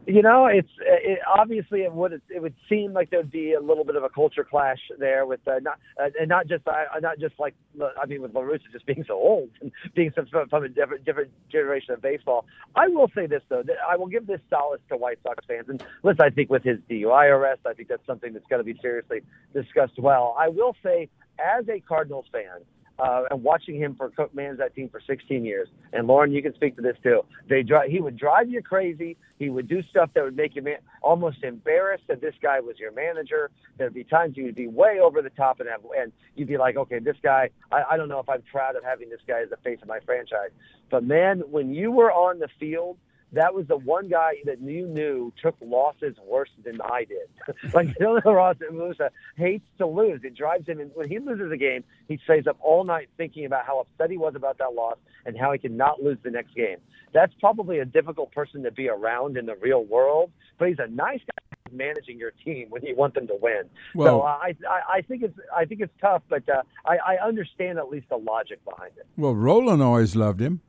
You 0.06 0.20
know, 0.20 0.46
it's 0.46 0.68
it, 0.80 1.20
obviously 1.32 1.82
it 1.82 1.92
would 1.92 2.20
it 2.28 2.42
would 2.42 2.54
seem 2.68 2.92
like 2.92 3.10
there'd 3.10 3.30
be 3.30 3.52
a 3.52 3.60
little 3.60 3.84
bit 3.84 3.94
of 3.94 4.02
a 4.02 4.08
culture 4.08 4.42
clash 4.42 4.80
there 4.98 5.26
with 5.26 5.46
uh, 5.46 5.60
not 5.62 5.78
uh, 6.02 6.08
and 6.18 6.28
not 6.28 6.48
just 6.48 6.66
uh, 6.66 6.72
not 7.00 7.20
just 7.20 7.34
like 7.38 7.54
I 7.80 8.06
mean 8.06 8.20
with 8.20 8.34
La 8.34 8.40
Russa 8.40 8.62
just 8.72 8.84
being 8.84 9.04
so 9.06 9.14
old 9.14 9.50
and 9.60 9.70
being 9.94 10.12
some, 10.16 10.26
from 10.26 10.64
a 10.64 10.68
different 10.68 11.04
different 11.04 11.30
generation 11.52 11.94
of 11.94 12.02
baseball. 12.02 12.46
I 12.74 12.88
will 12.88 13.12
say 13.14 13.26
this 13.26 13.42
though, 13.48 13.62
that 13.62 13.76
I 13.88 13.96
will 13.96 14.08
give 14.08 14.26
this 14.26 14.40
solace 14.50 14.80
to 14.88 14.96
White 14.96 15.18
Sox 15.22 15.44
fans 15.46 15.68
and 15.68 15.80
listen. 16.02 16.20
I 16.20 16.30
think 16.30 16.50
with 16.50 16.64
his 16.64 16.78
DUI 16.90 17.30
arrest, 17.30 17.60
I 17.64 17.72
think 17.72 17.88
that's 17.88 18.06
something 18.06 18.32
that's 18.32 18.46
got 18.46 18.56
to 18.56 18.64
be 18.64 18.76
seriously 18.82 19.20
discussed 19.54 19.98
well. 19.98 20.34
I 20.36 20.48
will 20.48 20.74
say, 20.82 21.10
as 21.38 21.68
a 21.68 21.78
Cardinals 21.78 22.26
fan, 22.32 22.64
uh, 23.02 23.24
and 23.32 23.42
watching 23.42 23.76
him 23.76 23.96
for 23.96 24.10
cook 24.10 24.32
manage 24.32 24.58
that 24.58 24.74
team 24.76 24.88
for 24.88 25.00
16 25.04 25.44
years. 25.44 25.68
And 25.92 26.06
Loren, 26.06 26.30
you 26.30 26.40
can 26.40 26.54
speak 26.54 26.76
to 26.76 26.82
this 26.82 26.96
too. 27.02 27.22
They 27.48 27.64
drive, 27.64 27.90
he 27.90 28.00
would 28.00 28.16
drive 28.16 28.48
you 28.48 28.62
crazy. 28.62 29.16
He 29.40 29.50
would 29.50 29.68
do 29.68 29.82
stuff 29.90 30.10
that 30.14 30.22
would 30.22 30.36
make 30.36 30.54
you 30.54 30.62
man- 30.62 30.78
almost 31.02 31.42
embarrassed 31.42 32.04
that 32.06 32.20
this 32.20 32.34
guy 32.40 32.60
was 32.60 32.78
your 32.78 32.92
manager. 32.92 33.50
There'd 33.76 33.92
be 33.92 34.04
times 34.04 34.36
you 34.36 34.44
would 34.44 34.54
be 34.54 34.68
way 34.68 35.00
over 35.02 35.20
the 35.20 35.30
top 35.30 35.58
and 35.58 35.68
have, 35.68 35.80
and 35.96 36.12
you'd 36.36 36.46
be 36.46 36.58
like, 36.58 36.76
okay, 36.76 37.00
this 37.00 37.16
guy. 37.24 37.50
I, 37.72 37.82
I 37.90 37.96
don't 37.96 38.08
know 38.08 38.20
if 38.20 38.28
I'm 38.28 38.42
proud 38.42 38.76
of 38.76 38.84
having 38.84 39.10
this 39.10 39.20
guy 39.26 39.42
as 39.42 39.50
the 39.50 39.56
face 39.64 39.78
of 39.82 39.88
my 39.88 39.98
franchise. 40.06 40.50
But 40.88 41.02
man, 41.02 41.42
when 41.50 41.74
you 41.74 41.90
were 41.90 42.12
on 42.12 42.38
the 42.38 42.48
field 42.60 42.98
that 43.32 43.54
was 43.54 43.66
the 43.66 43.76
one 43.76 44.08
guy 44.08 44.34
that 44.44 44.60
you 44.60 44.86
knew 44.86 45.32
took 45.42 45.56
losses 45.60 46.16
worse 46.26 46.50
than 46.64 46.80
I 46.82 47.04
did. 47.04 47.72
like 47.74 47.96
Tony 47.98 48.20
La 48.24 48.32
Russa 48.32 49.08
hates 49.36 49.64
to 49.78 49.86
lose. 49.86 50.20
It 50.22 50.36
drives 50.36 50.68
him. 50.68 50.80
And 50.80 50.90
when 50.94 51.08
he 51.08 51.18
loses 51.18 51.50
a 51.50 51.56
game, 51.56 51.84
he 52.08 52.18
stays 52.24 52.46
up 52.46 52.58
all 52.60 52.84
night 52.84 53.08
thinking 53.16 53.46
about 53.46 53.66
how 53.66 53.80
upset 53.80 54.10
he 54.10 54.18
was 54.18 54.34
about 54.34 54.58
that 54.58 54.74
loss 54.74 54.96
and 55.24 55.38
how 55.38 55.52
he 55.52 55.58
can 55.58 55.76
not 55.76 56.02
lose 56.02 56.18
the 56.22 56.30
next 56.30 56.54
game. 56.54 56.76
That's 57.14 57.32
probably 57.40 57.78
a 57.78 57.84
difficult 57.84 58.32
person 58.32 58.62
to 58.64 58.70
be 58.70 58.88
around 58.88 59.36
in 59.36 59.46
the 59.46 59.56
real 59.56 59.84
world, 59.84 60.30
but 60.58 60.68
he's 60.68 60.78
a 60.78 60.88
nice 60.88 61.20
guy 61.20 61.42
managing 61.72 62.18
your 62.18 62.32
team 62.44 62.66
when 62.68 62.82
you 62.82 62.94
want 62.94 63.14
them 63.14 63.26
to 63.26 63.36
win. 63.40 63.62
Well, 63.94 64.20
so 64.20 64.22
uh, 64.22 64.38
I, 64.42 64.54
I, 64.68 64.96
I 64.96 65.02
think 65.02 65.22
it's 65.22 65.38
I 65.54 65.64
think 65.64 65.80
it's 65.80 65.92
tough, 66.00 66.22
but 66.28 66.46
uh, 66.48 66.62
I, 66.84 67.16
I 67.16 67.26
understand 67.26 67.78
at 67.78 67.88
least 67.88 68.08
the 68.10 68.16
logic 68.16 68.62
behind 68.64 68.92
it. 68.96 69.06
Well, 69.16 69.34
Rolen 69.34 69.80
always 69.80 70.14
loved 70.14 70.40
him. 70.40 70.60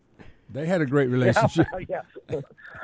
They 0.54 0.66
had 0.66 0.82
a 0.82 0.86
great 0.86 1.10
relationship. 1.18 1.68
Yeah, 1.90 2.02
yeah. 2.30 2.40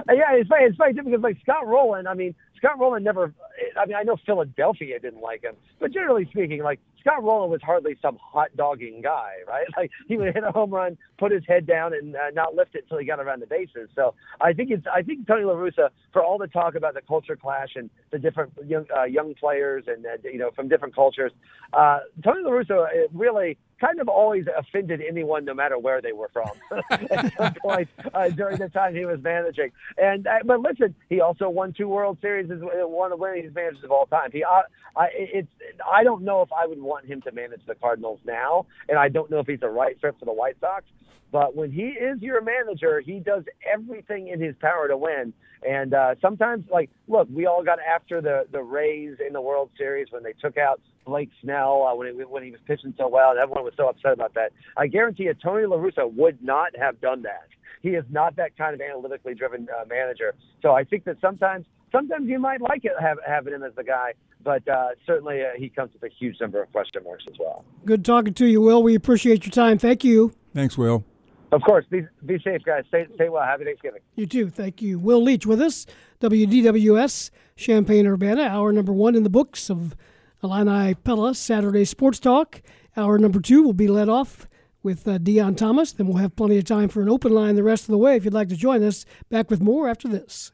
yeah 0.10 0.34
it's 0.34 0.50
funny. 0.50 0.66
It's 0.66 0.78
funny 0.78 0.94
too 0.94 1.04
because 1.04 1.22
like 1.22 1.38
Scott 1.42 1.66
Rolen. 1.68 2.08
I 2.08 2.14
mean, 2.14 2.36
Scott 2.58 2.80
Rolen 2.80 3.04
never. 3.04 3.34
I 3.80 3.86
mean, 3.86 3.96
I 3.96 4.04
know 4.04 4.18
Philadelphia 4.26 5.00
didn't 5.00 5.22
like 5.22 5.44
him, 5.44 5.56
but 5.80 5.92
generally 5.92 6.26
speaking, 6.26 6.62
like 6.64 6.80
Scott 7.00 7.24
Rolen 7.24 7.50
was 7.50 7.62
hardly 7.62 7.98
some 8.02 8.18
hot 8.22 8.50
dogging 8.56 9.02
guy, 9.02 9.34
right? 9.48 9.66
Like 9.78 9.92
he 10.08 10.18
would 10.18 10.34
hit 10.34 10.44
a 10.44 10.52
home 10.52 10.72
run, 10.72 10.98
put 11.18 11.32
his 11.32 11.44
head 11.48 11.66
down, 11.66 11.94
and 11.94 12.16
uh, 12.16 12.32
not 12.34 12.54
lift 12.54 12.76
it 12.76 12.84
until 12.84 12.98
he 12.98 13.06
got 13.06 13.20
around 13.20 13.42
the 13.42 13.48
bases. 13.48 13.90
So 13.96 14.14
I 14.42 14.52
think 14.52 14.72
it's 14.72 14.86
I 14.94 15.04
think 15.04 15.26
Tony 15.26 15.46
La 15.46 15.54
Russa, 15.54 15.90
for 16.12 16.22
all 16.22 16.38
the 16.38 16.48
talk 16.48 16.76
about 16.76 16.96
the 16.96 17.02
culture 17.02 17.38
clash 17.38 17.70
and 17.76 17.90
the 18.12 18.20
different 18.20 18.52
young 18.66 18.86
uh, 18.96 19.04
young 19.04 19.36
players 19.36 19.86
and 19.88 20.06
uh, 20.06 20.10
you 20.24 20.38
know 20.38 20.52
from 20.52 20.68
different 20.68 20.94
cultures, 20.94 21.32
uh, 21.72 22.00
Tony 22.24 22.42
La 22.44 22.52
Russa 22.52 22.88
uh, 22.88 23.08
really 23.14 23.58
kind 23.80 24.00
of 24.00 24.10
always 24.10 24.46
offended 24.58 25.02
anyone, 25.08 25.46
no 25.46 25.54
matter 25.54 25.78
where 25.78 26.02
they 26.02 26.12
were 26.12 26.30
from, 26.34 26.50
at 26.92 27.34
some 27.38 27.54
point 27.62 27.88
uh, 28.14 28.30
during 28.30 28.58
the 28.58 28.70
time 28.70 28.94
he 28.94 29.06
was 29.06 29.22
managing. 29.22 29.72
And 29.98 30.28
uh, 30.28 30.40
but 30.46 30.60
listen, 30.60 30.96
he 31.10 31.22
also 31.22 31.50
won 31.50 31.74
two 31.74 31.88
World 31.88 32.18
Series 32.22 32.52
as 32.52 32.60
one 32.62 33.12
of 33.12 33.20
the 33.20 33.24
winningest 33.24 33.56
managers 33.56 33.84
of 33.84 33.92
all 33.92 34.06
time. 34.08 34.30
He, 34.32 34.44
I, 34.44 34.62
I, 34.96 35.08
it's, 35.14 35.48
I 35.90 36.04
don't 36.04 36.24
know 36.24 36.42
if 36.42 36.50
I 36.52 36.68
would 36.68 36.80
want 36.90 37.06
him 37.06 37.22
to 37.22 37.32
manage 37.32 37.62
the 37.66 37.76
Cardinals 37.76 38.20
now, 38.26 38.66
and 38.90 38.98
I 38.98 39.08
don't 39.08 39.30
know 39.32 39.40
if 39.40 39.48
he's 39.48 39.60
the 39.68 39.70
right 39.82 39.96
fit 40.02 40.16
for 40.20 40.26
the 40.26 40.34
White 40.34 40.58
Sox. 40.60 40.84
But 41.32 41.56
when 41.56 41.72
he 41.72 41.90
is 41.90 42.20
your 42.22 42.42
manager, 42.42 43.02
he 43.02 43.20
does 43.20 43.44
everything 43.72 44.30
in 44.30 44.42
his 44.42 44.56
power 44.60 44.88
to 44.88 44.98
win. 44.98 45.32
And 45.68 45.94
uh, 45.94 46.16
sometimes, 46.22 46.66
like, 46.72 46.90
look, 47.08 47.28
we 47.32 47.46
all 47.46 47.64
got 47.64 47.80
after 47.80 48.22
the 48.22 48.48
the 48.52 48.64
Rays 48.64 49.18
in 49.26 49.34
the 49.34 49.42
World 49.42 49.70
Series 49.78 50.08
when 50.10 50.24
they 50.24 50.34
took 50.34 50.58
out 50.58 50.82
Blake 51.06 51.30
Snell 51.42 51.86
uh, 51.88 51.96
when 51.96 52.08
he, 52.08 52.14
when 52.24 52.44
he 52.44 52.52
was 52.52 52.62
pitching 52.66 52.94
so 52.98 53.08
well, 53.08 53.32
and 53.32 53.40
everyone 53.40 53.64
was 53.64 53.74
so 53.78 53.90
upset 53.90 54.14
about 54.14 54.34
that. 54.36 54.52
I 54.78 54.88
guarantee 54.88 55.24
you, 55.24 55.34
Tony 55.34 55.66
La 55.66 55.78
Russa 55.78 56.12
would 56.12 56.42
not 56.42 56.76
have 56.78 57.00
done 57.02 57.22
that. 57.24 57.48
He 57.82 57.90
is 57.90 58.06
not 58.10 58.36
that 58.38 58.58
kind 58.58 58.74
of 58.74 58.82
analytically 58.82 59.36
driven 59.36 59.68
uh, 59.70 59.86
manager. 59.88 60.34
So 60.62 60.72
I 60.72 60.84
think 60.84 61.04
that 61.06 61.18
sometimes 61.22 61.66
sometimes 61.92 62.28
you 62.30 62.40
might 62.40 62.62
like 62.62 62.86
it 62.86 62.94
have, 63.00 63.18
having 63.26 63.54
him 63.54 63.64
as 63.64 63.74
the 63.76 63.84
guy, 63.84 64.14
but 64.44 64.68
uh, 64.68 64.90
certainly 65.06 65.42
uh, 65.42 65.50
he 65.58 65.70
comes 65.70 65.92
with 65.94 66.04
a 66.04 66.14
huge 66.14 66.40
number 66.40 66.62
of 66.62 66.72
question 66.72 67.04
marks 67.04 67.26
as 67.28 67.36
well. 67.40 67.66
Good 67.86 68.06
talking 68.06 68.34
to 68.36 68.46
you, 68.46 68.62
Will. 68.62 68.82
We 68.84 68.96
appreciate 68.96 69.46
your 69.46 69.52
time. 69.52 69.78
Thank 69.78 70.04
you. 70.04 70.34
Thanks, 70.54 70.78
Will. 70.78 71.04
Of 71.52 71.62
course. 71.64 71.86
Be, 71.90 72.04
be 72.26 72.40
safe, 72.44 72.64
guys. 72.64 72.84
Stay, 72.90 73.08
stay 73.16 73.30
well. 73.30 73.44
Happy 73.44 73.66
Thanksgiving. 73.66 74.02
You 74.16 74.28
too. 74.28 74.50
Thank 74.50 74.82
you. 74.82 75.00
Will 75.00 75.24
Leitch 75.24 75.46
with 75.46 75.62
us, 75.62 75.86
WDWS, 76.22 77.32
Champaign 77.56 78.06
Urbana, 78.06 78.44
hour 78.44 78.72
number 78.72 78.94
one 78.94 79.16
in 79.16 79.24
the 79.24 79.30
books 79.30 79.70
of 79.70 79.96
Illini 80.44 80.94
Pella 80.94 81.34
Saturday 81.34 81.86
Sports 81.86 82.20
Talk. 82.20 82.62
Hour 82.96 83.18
number 83.18 83.40
two 83.40 83.64
will 83.64 83.74
be 83.74 83.88
led 83.88 84.10
off 84.10 84.48
with 84.84 85.08
uh, 85.08 85.18
Deon 85.18 85.58
Thomas. 85.58 85.92
Then 85.92 86.08
we'll 86.08 86.18
have 86.18 86.36
plenty 86.36 86.58
of 86.58 86.66
time 86.66 86.90
for 86.90 87.02
an 87.02 87.10
open 87.10 87.32
line 87.32 87.56
the 87.56 87.64
rest 87.64 87.84
of 87.84 87.92
the 87.92 87.98
way 87.98 88.16
if 88.16 88.26
you'd 88.26 88.34
like 88.34 88.50
to 88.50 88.56
join 88.56 88.84
us. 88.84 89.06
Back 89.30 89.50
with 89.50 89.62
more 89.62 89.90
after 89.90 90.08
this. 90.08 90.52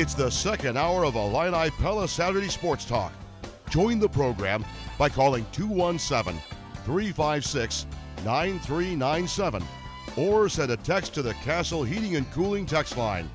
It's 0.00 0.14
the 0.14 0.30
second 0.30 0.78
hour 0.78 1.04
of 1.04 1.14
Illini 1.14 1.68
Pella 1.72 2.08
Saturday 2.08 2.48
Sports 2.48 2.86
Talk. 2.86 3.12
Join 3.68 3.98
the 3.98 4.08
program 4.08 4.64
by 4.96 5.10
calling 5.10 5.44
217 5.52 6.40
356 6.86 7.84
9397 8.24 9.62
or 10.16 10.48
send 10.48 10.72
a 10.72 10.78
text 10.78 11.12
to 11.12 11.22
the 11.22 11.34
Castle 11.34 11.84
Heating 11.84 12.16
and 12.16 12.24
Cooling 12.32 12.64
text 12.64 12.96
line 12.96 13.28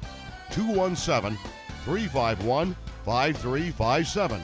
217 0.50 1.38
351 1.84 2.76
5357. 3.06 4.42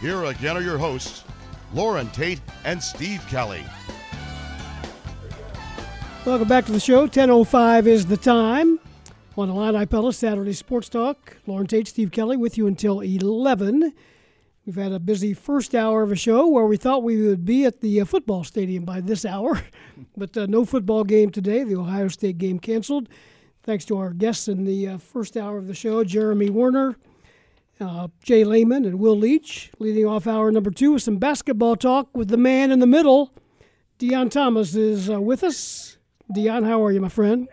Here 0.00 0.24
again 0.24 0.56
are 0.56 0.62
your 0.62 0.78
hosts, 0.78 1.22
Loren 1.74 2.08
Tate 2.12 2.40
and 2.64 2.82
Steve 2.82 3.22
Kelly. 3.28 3.62
Welcome 6.24 6.48
back 6.48 6.64
to 6.64 6.72
the 6.72 6.80
show. 6.80 7.06
10.05 7.06 7.86
is 7.86 8.06
the 8.06 8.16
time 8.16 8.80
on 9.36 9.48
Illini 9.48 9.86
Pella 9.86 10.12
Saturday 10.12 10.52
Sports 10.52 10.88
Talk. 10.88 11.38
Loren 11.46 11.66
Tate, 11.66 11.88
Steve 11.88 12.10
Kelly 12.10 12.36
with 12.36 12.58
you 12.58 12.66
until 12.66 13.00
11. 13.00 13.92
We've 14.66 14.76
had 14.76 14.92
a 14.92 15.00
busy 15.00 15.34
first 15.34 15.74
hour 15.74 16.02
of 16.02 16.12
a 16.12 16.16
show 16.16 16.46
where 16.46 16.66
we 16.66 16.76
thought 16.76 17.02
we 17.02 17.26
would 17.26 17.44
be 17.44 17.64
at 17.64 17.80
the 17.80 18.00
uh, 18.00 18.04
football 18.04 18.44
stadium 18.44 18.84
by 18.84 19.00
this 19.00 19.24
hour, 19.24 19.62
but 20.16 20.36
uh, 20.36 20.46
no 20.46 20.64
football 20.64 21.04
game 21.04 21.30
today. 21.30 21.64
The 21.64 21.76
Ohio 21.76 22.08
State 22.08 22.38
game 22.38 22.58
canceled. 22.58 23.08
Thanks 23.62 23.84
to 23.86 23.98
our 23.98 24.10
guests 24.10 24.48
in 24.48 24.64
the 24.64 24.88
uh, 24.88 24.98
first 24.98 25.36
hour 25.36 25.58
of 25.58 25.66
the 25.66 25.74
show, 25.74 26.04
Jeremy 26.04 26.50
Werner, 26.50 26.96
uh, 27.80 28.08
Jay 28.22 28.44
Leman, 28.44 28.84
and 28.84 28.98
Will 28.98 29.16
Leitch. 29.16 29.70
Leading 29.78 30.06
off 30.06 30.26
hour 30.26 30.52
number 30.52 30.70
two 30.70 30.92
with 30.92 31.02
some 31.02 31.16
basketball 31.16 31.76
talk 31.76 32.08
with 32.16 32.28
the 32.28 32.36
man 32.36 32.70
in 32.70 32.80
the 32.80 32.86
middle. 32.86 33.32
Deon 33.98 34.30
Thomas 34.30 34.74
is 34.74 35.10
uh, 35.10 35.20
with 35.20 35.42
us. 35.42 35.96
Deon, 36.34 36.66
how 36.66 36.84
are 36.84 36.92
you, 36.92 37.00
my 37.00 37.08
friend? 37.08 37.48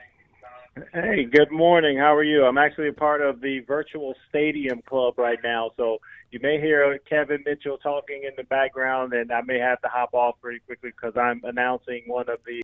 Hey, 0.94 1.26
good 1.26 1.52
morning. 1.52 1.98
How 1.98 2.16
are 2.16 2.24
you? 2.24 2.46
I'm 2.46 2.58
actually 2.58 2.90
a 2.90 2.94
part 2.94 3.22
of 3.22 3.42
the 3.42 3.60
virtual 3.62 4.14
stadium 4.30 4.82
club 4.88 5.18
right 5.18 5.40
now, 5.44 5.72
so 5.78 5.98
you 6.32 6.40
may 6.42 6.60
hear 6.60 7.00
Kevin 7.10 7.44
Mitchell 7.46 7.78
talking 7.78 8.24
in 8.24 8.32
the 8.38 8.44
background, 8.44 9.14
and 9.14 9.32
I 9.32 9.42
may 9.42 9.60
have 9.60 9.82
to 9.82 9.88
hop 9.88 10.14
off 10.14 10.36
pretty 10.42 10.60
quickly 10.60 10.92
because 10.92 11.18
I'm 11.18 11.42
announcing 11.44 12.04
one 12.08 12.30
of 12.30 12.40
the 12.46 12.62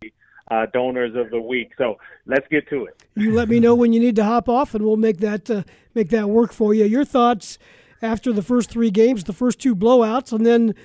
uh, 0.51 0.67
donors 0.73 1.15
of 1.15 1.31
the 1.31 1.41
week. 1.41 1.71
So 1.77 1.97
let's 2.25 2.47
get 2.49 2.69
to 2.69 2.85
it. 2.85 3.03
You 3.15 3.33
let 3.33 3.49
me 3.49 3.59
know 3.59 3.75
when 3.75 3.93
you 3.93 3.99
need 3.99 4.15
to 4.17 4.23
hop 4.23 4.47
off, 4.47 4.75
and 4.75 4.85
we'll 4.85 4.97
make 4.97 5.17
that 5.17 5.49
uh, 5.49 5.63
make 5.93 6.09
that 6.09 6.29
work 6.29 6.53
for 6.53 6.73
you. 6.73 6.85
Your 6.85 7.05
thoughts 7.05 7.57
after 8.01 8.31
the 8.31 8.43
first 8.43 8.69
three 8.69 8.91
games, 8.91 9.23
the 9.23 9.33
first 9.33 9.59
two 9.59 9.75
blowouts, 9.75 10.31
and 10.31 10.45
then 10.45 10.75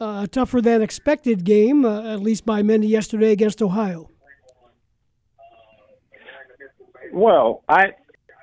uh, 0.00 0.22
a 0.24 0.28
tougher 0.28 0.60
than 0.60 0.82
expected 0.82 1.44
game, 1.44 1.84
uh, 1.84 2.12
at 2.12 2.20
least 2.20 2.46
by 2.46 2.62
many 2.62 2.86
yesterday 2.86 3.32
against 3.32 3.60
Ohio. 3.60 4.10
Well, 7.18 7.64
I 7.68 7.94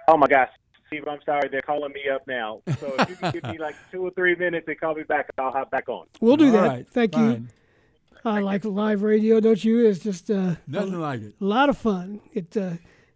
oh 0.10 0.18
my 0.18 0.28
gosh, 0.28 0.50
Steve, 0.88 1.08
I'm 1.08 1.20
sorry, 1.26 1.48
they're 1.50 1.62
calling 1.62 1.94
me 1.94 2.10
up 2.14 2.28
now. 2.28 2.62
So 2.78 2.94
if 3.00 3.10
you 3.10 3.16
can 3.16 3.32
give 3.32 3.44
me 3.44 3.58
like 3.58 3.76
two 3.90 4.06
or 4.06 4.12
three 4.12 4.36
minutes 4.36 4.68
and 4.68 4.78
call 4.78 4.96
me 4.96 5.04
back, 5.04 5.30
I'll 5.38 5.52
hop 5.52 5.72
back 5.72 5.88
on. 5.88 6.08
We'll 6.20 6.36
do 6.36 6.48
All 6.48 6.52
that. 6.52 6.68
Right, 6.68 6.90
Thank 6.90 7.14
fine. 7.14 7.32
you. 7.32 7.48
I 8.26 8.40
like 8.40 8.66
live 8.66 9.02
radio, 9.04 9.40
don't 9.40 9.64
you? 9.64 9.86
It's 9.86 10.00
just 10.00 10.30
uh, 10.30 10.56
nothing 10.68 10.96
a, 10.96 11.00
like 11.00 11.22
it. 11.22 11.36
A 11.40 11.46
lot 11.46 11.70
of 11.70 11.78
fun. 11.78 12.20
It 12.34 12.58
uh, 12.58 12.72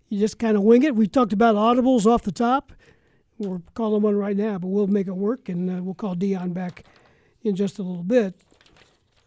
you 0.07 0.17
just 0.17 0.39
kind 0.39 0.55
of 0.55 0.63
wing 0.63 0.83
it. 0.83 0.95
We 0.95 1.07
talked 1.07 1.33
about 1.33 1.55
audibles 1.55 2.05
off 2.05 2.21
the 2.21 2.31
top. 2.31 2.71
We're 3.37 3.59
calling 3.73 4.01
one 4.01 4.15
right 4.15 4.37
now, 4.37 4.59
but 4.59 4.67
we'll 4.67 4.87
make 4.87 5.07
it 5.07 5.15
work, 5.15 5.49
and 5.49 5.69
uh, 5.69 5.83
we'll 5.83 5.93
call 5.93 6.15
Deon 6.15 6.53
back 6.53 6.85
in 7.43 7.57
just 7.57 7.79
a 7.79 7.83
little 7.83 8.03
bit. 8.03 8.33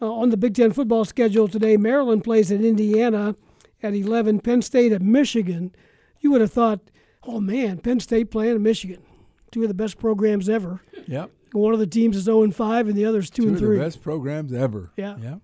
Uh, 0.01 0.11
on 0.11 0.31
the 0.31 0.39
Big 0.39 0.55
Ten 0.55 0.73
football 0.73 1.05
schedule 1.05 1.47
today, 1.47 1.77
Maryland 1.77 2.25
plays 2.25 2.51
at 2.51 2.63
Indiana 2.63 3.37
at 3.83 3.95
11. 3.95 4.41
Penn 4.41 4.63
State 4.63 4.93
at 4.93 5.03
Michigan. 5.03 5.75
You 6.23 6.31
would 6.31 6.41
have 6.41 6.53
thought 6.53 6.81
oh 7.25 7.41
man, 7.41 7.79
Penn 7.79 8.01
State 8.01 8.31
playing 8.31 8.63
Michigan, 8.63 9.03
two 9.51 9.63
of 9.63 9.69
the 9.69 9.75
best 9.75 9.99
programs 9.99 10.49
ever. 10.49 10.81
Yep. 11.07 11.31
One 11.53 11.75
of 11.75 11.81
the 11.81 11.87
teams 11.87 12.17
is 12.17 12.25
0 12.25 12.45
and 12.45 12.55
5, 12.55 12.89
and 12.89 12.97
the 12.97 13.05
other 13.05 13.19
is 13.19 13.29
2 13.31 13.43
two 13.43 13.49
and 13.49 13.59
3. 13.59 13.77
the 13.77 13.85
best 13.85 14.03
programs 14.03 14.53
ever. 14.53 14.91
Yeah. 14.97 15.17
Yeah. 15.21 15.37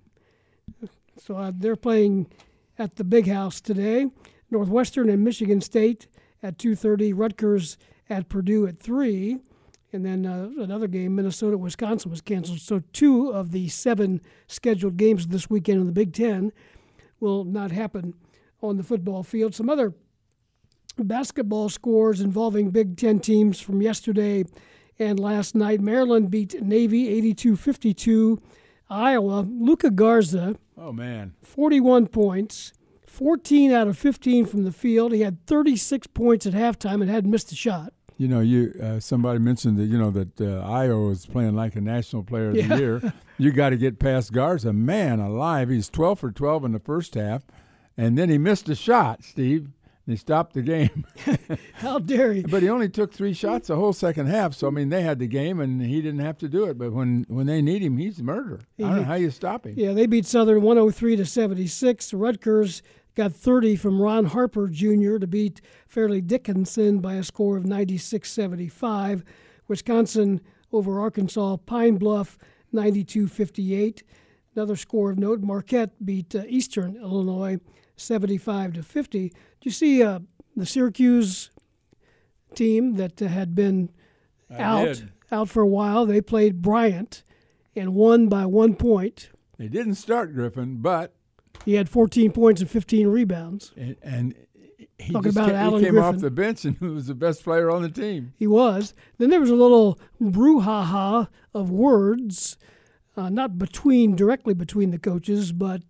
So 1.19 1.37
uh, 1.37 1.53
they're 1.55 1.77
playing 1.77 2.29
at 2.79 2.97
the 2.97 3.05
Big 3.05 3.27
House 3.27 3.61
today. 3.61 4.07
Northwestern 4.51 5.11
and 5.11 5.23
Michigan 5.23 5.61
State 5.61 6.07
at 6.43 6.59
2:30. 6.59 7.13
Rutgers 7.15 7.77
at 8.09 8.29
Purdue 8.31 8.67
at 8.67 8.79
three, 8.79 9.39
and 9.93 10.07
then 10.07 10.25
uh, 10.25 10.49
another 10.59 10.87
game, 10.87 11.15
Minnesota 11.15 11.59
Wisconsin 11.59 12.11
was 12.11 12.23
canceled. 12.23 12.61
So 12.61 12.83
two 12.93 13.29
of 13.31 13.51
the 13.51 13.69
seven 13.69 14.23
scheduled 14.47 14.97
games 14.97 15.27
this 15.27 15.51
weekend 15.51 15.81
in 15.81 15.87
the 15.87 15.93
Big 15.93 16.15
Ten 16.15 16.53
will 17.21 17.45
not 17.45 17.73
happen 17.73 18.15
on 18.63 18.79
the 18.79 18.83
football 18.83 19.23
field. 19.23 19.55
Some 19.55 19.69
other 19.69 19.93
basketball 21.05 21.69
scores 21.69 22.21
involving 22.21 22.71
Big 22.71 22.97
Ten 22.97 23.21
teams 23.21 23.61
from 23.61 23.83
yesterday 23.83 24.45
and 24.99 25.19
last 25.19 25.55
night. 25.55 25.81
Maryland 25.81 26.31
beat 26.31 26.61
Navy 26.63 27.09
82 27.09 27.57
52. 27.57 28.41
Iowa, 28.91 29.47
Luka 29.49 29.91
Garza. 29.91 30.57
Oh, 30.77 30.93
man. 30.93 31.35
41 31.43 32.07
points, 32.07 32.73
14 33.07 33.73
out 33.73 33.87
of 33.87 33.99
15 33.99 34.47
from 34.47 34.65
the 34.65 34.73
field. 34.73 35.13
He 35.13 35.21
had 35.21 35.47
36 35.47 36.07
points 36.09 36.47
at 36.47 36.55
halftime 36.55 37.03
and 37.03 37.11
hadn't 37.11 37.31
missed 37.31 37.53
a 37.53 37.57
shot. 37.57 37.93
You 38.17 38.29
know, 38.29 38.41
you 38.41 38.75
uh, 38.83 38.99
somebody 38.99 39.39
mentioned 39.39 39.79
that 39.79 39.85
you 39.85 39.97
know 39.97 40.11
that 40.11 40.41
uh, 40.41 40.61
Iowa 40.67 41.11
is 41.11 41.25
playing 41.25 41.55
like 41.55 41.77
a 41.77 41.81
national 41.81 42.25
player 42.25 42.49
of 42.49 42.57
yeah. 42.57 42.67
the 42.67 42.79
year. 42.79 43.13
you 43.39 43.53
got 43.53 43.71
to 43.71 43.77
get 43.77 44.01
past 44.01 44.33
Garza. 44.33 44.73
Man 44.73 45.21
alive, 45.21 45.69
he's 45.69 45.89
12 45.89 46.19
for 46.19 46.33
12 46.33 46.65
in 46.65 46.73
the 46.73 46.81
first 46.81 47.15
half 47.15 47.45
and 47.99 48.17
then 48.17 48.31
he 48.31 48.39
missed 48.39 48.69
a 48.69 48.77
shot, 48.77 49.25
Steve. 49.25 49.71
They 50.09 50.17
stopped 50.17 50.55
the 50.55 50.63
game. 50.63 51.05
How 51.75 51.99
dare 51.99 52.33
you? 52.33 52.45
But 52.45 52.63
he 52.63 52.71
only 52.71 52.89
took 52.89 53.13
three 53.13 53.35
shots 53.35 53.69
the 53.69 53.77
whole 53.77 53.93
second 53.93 54.29
half. 54.29 54.55
So 54.55 54.67
I 54.67 54.71
mean, 54.71 54.89
they 54.89 55.03
had 55.03 55.19
the 55.19 55.27
game, 55.27 55.61
and 55.61 55.83
he 55.83 56.01
didn't 56.01 56.21
have 56.21 56.39
to 56.39 56.49
do 56.49 56.65
it. 56.65 56.79
But 56.79 56.95
when 56.95 57.27
when 57.29 57.47
they 57.47 57.61
need 57.61 57.83
him, 57.83 57.99
he's 57.99 58.19
a 58.19 58.23
murderer. 58.23 58.61
I 58.79 58.83
don't 58.85 58.97
know 58.97 59.03
how 59.03 59.17
you 59.17 59.31
stop 59.31 59.67
him. 59.67 59.75
Yeah, 59.77 59.93
they 59.93 60.07
beat 60.07 60.25
Southern 60.25 60.63
103 60.63 61.17
to 61.17 61.27
76. 61.27 62.15
Rutgers 62.15 62.83
got 63.17 63.35
30 63.35 63.77
from 63.77 64.01
Ron 64.01 64.25
Harper 64.25 64.69
Jr. 64.69 65.19
to 65.19 65.27
beat 65.27 65.61
Fairleigh 65.87 66.23
Dickinson 66.23 67.01
by 67.01 67.17
a 67.17 67.23
score 67.23 67.59
of 67.59 67.65
96-75. 67.65 69.25
Wisconsin 69.67 70.41
over 70.73 71.01
Arkansas 71.01 71.59
Pine 71.67 71.97
Bluff 71.97 72.39
92-58. 72.73 74.03
Another 74.57 74.75
score 74.75 75.11
of 75.11 75.19
note: 75.19 75.41
Marquette 75.41 76.03
beat 76.03 76.35
uh, 76.35 76.45
Eastern 76.49 76.97
Illinois 76.97 77.59
75 78.01 78.75
to 78.75 78.83
50. 78.83 79.29
Do 79.29 79.35
you 79.63 79.71
see 79.71 80.03
uh, 80.03 80.21
the 80.57 80.67
Syracuse 80.67 81.51
team 82.55 82.95
that 82.95 83.21
uh, 83.21 83.27
had 83.29 83.55
been 83.55 83.91
I 84.51 84.63
out 84.63 84.85
did. 84.87 85.09
out 85.31 85.49
for 85.49 85.63
a 85.63 85.67
while? 85.67 86.07
They 86.07 86.21
played 86.21 86.63
Bryant 86.63 87.23
and 87.77 87.95
won 87.95 88.29
by 88.29 88.47
one 88.47 88.75
point. 88.75 89.31
They 89.59 89.69
didn't 89.69 89.97
start 89.97 90.35
Griffin, 90.35 90.77
but 90.81 91.13
He 91.65 91.75
had 91.75 91.89
14 91.89 92.31
points 92.33 92.61
and 92.61 92.71
15 92.71 93.09
rebounds. 93.09 93.73
and, 93.77 93.97
and 94.03 94.35
he 94.99 95.13
Talking 95.13 95.31
about 95.31 95.51
ca- 95.51 95.55
Alan 95.57 95.81
he 95.81 95.87
came 95.87 95.95
Griffin. 95.95 96.15
off 96.15 96.21
the 96.21 96.31
bench 96.31 96.65
and 96.65 96.79
was 96.81 97.07
the 97.07 97.15
best 97.15 97.45
player 97.45 97.71
on 97.71 97.83
the 97.83 97.89
team. 97.89 98.33
He 98.37 98.47
was. 98.47 98.95
Then 99.19 99.31
there 99.31 99.41
was 99.41 99.51
a 99.51 99.55
little 99.55 99.99
brouhaha 100.21 101.29
of 101.55 101.71
words, 101.71 102.57
uh, 103.17 103.29
not 103.29 103.59
between 103.59 104.17
directly 104.17 104.55
between 104.55 104.91
the 104.91 104.99
coaches, 104.99 105.53
but 105.53 105.83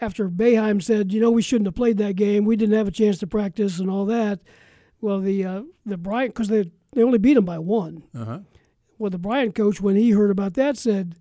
after 0.00 0.28
Boeheim 0.28 0.82
said, 0.82 1.12
you 1.12 1.20
know, 1.20 1.30
we 1.30 1.42
shouldn't 1.42 1.66
have 1.66 1.74
played 1.74 1.98
that 1.98 2.16
game. 2.16 2.44
We 2.44 2.56
didn't 2.56 2.76
have 2.76 2.88
a 2.88 2.92
chance 2.92 3.18
to 3.18 3.26
practice 3.26 3.78
and 3.78 3.90
all 3.90 4.04
that. 4.06 4.40
Well, 5.00 5.20
the 5.20 5.44
uh, 5.44 5.62
the 5.86 5.96
Bryant 5.96 6.34
because 6.34 6.48
they 6.48 6.70
they 6.92 7.02
only 7.02 7.18
beat 7.18 7.36
him 7.36 7.44
by 7.44 7.58
one. 7.58 8.02
Uh-huh. 8.16 8.40
Well, 8.98 9.10
the 9.10 9.18
Bryant 9.18 9.54
coach, 9.54 9.80
when 9.80 9.94
he 9.96 10.10
heard 10.10 10.30
about 10.30 10.54
that, 10.54 10.76
said, 10.76 11.14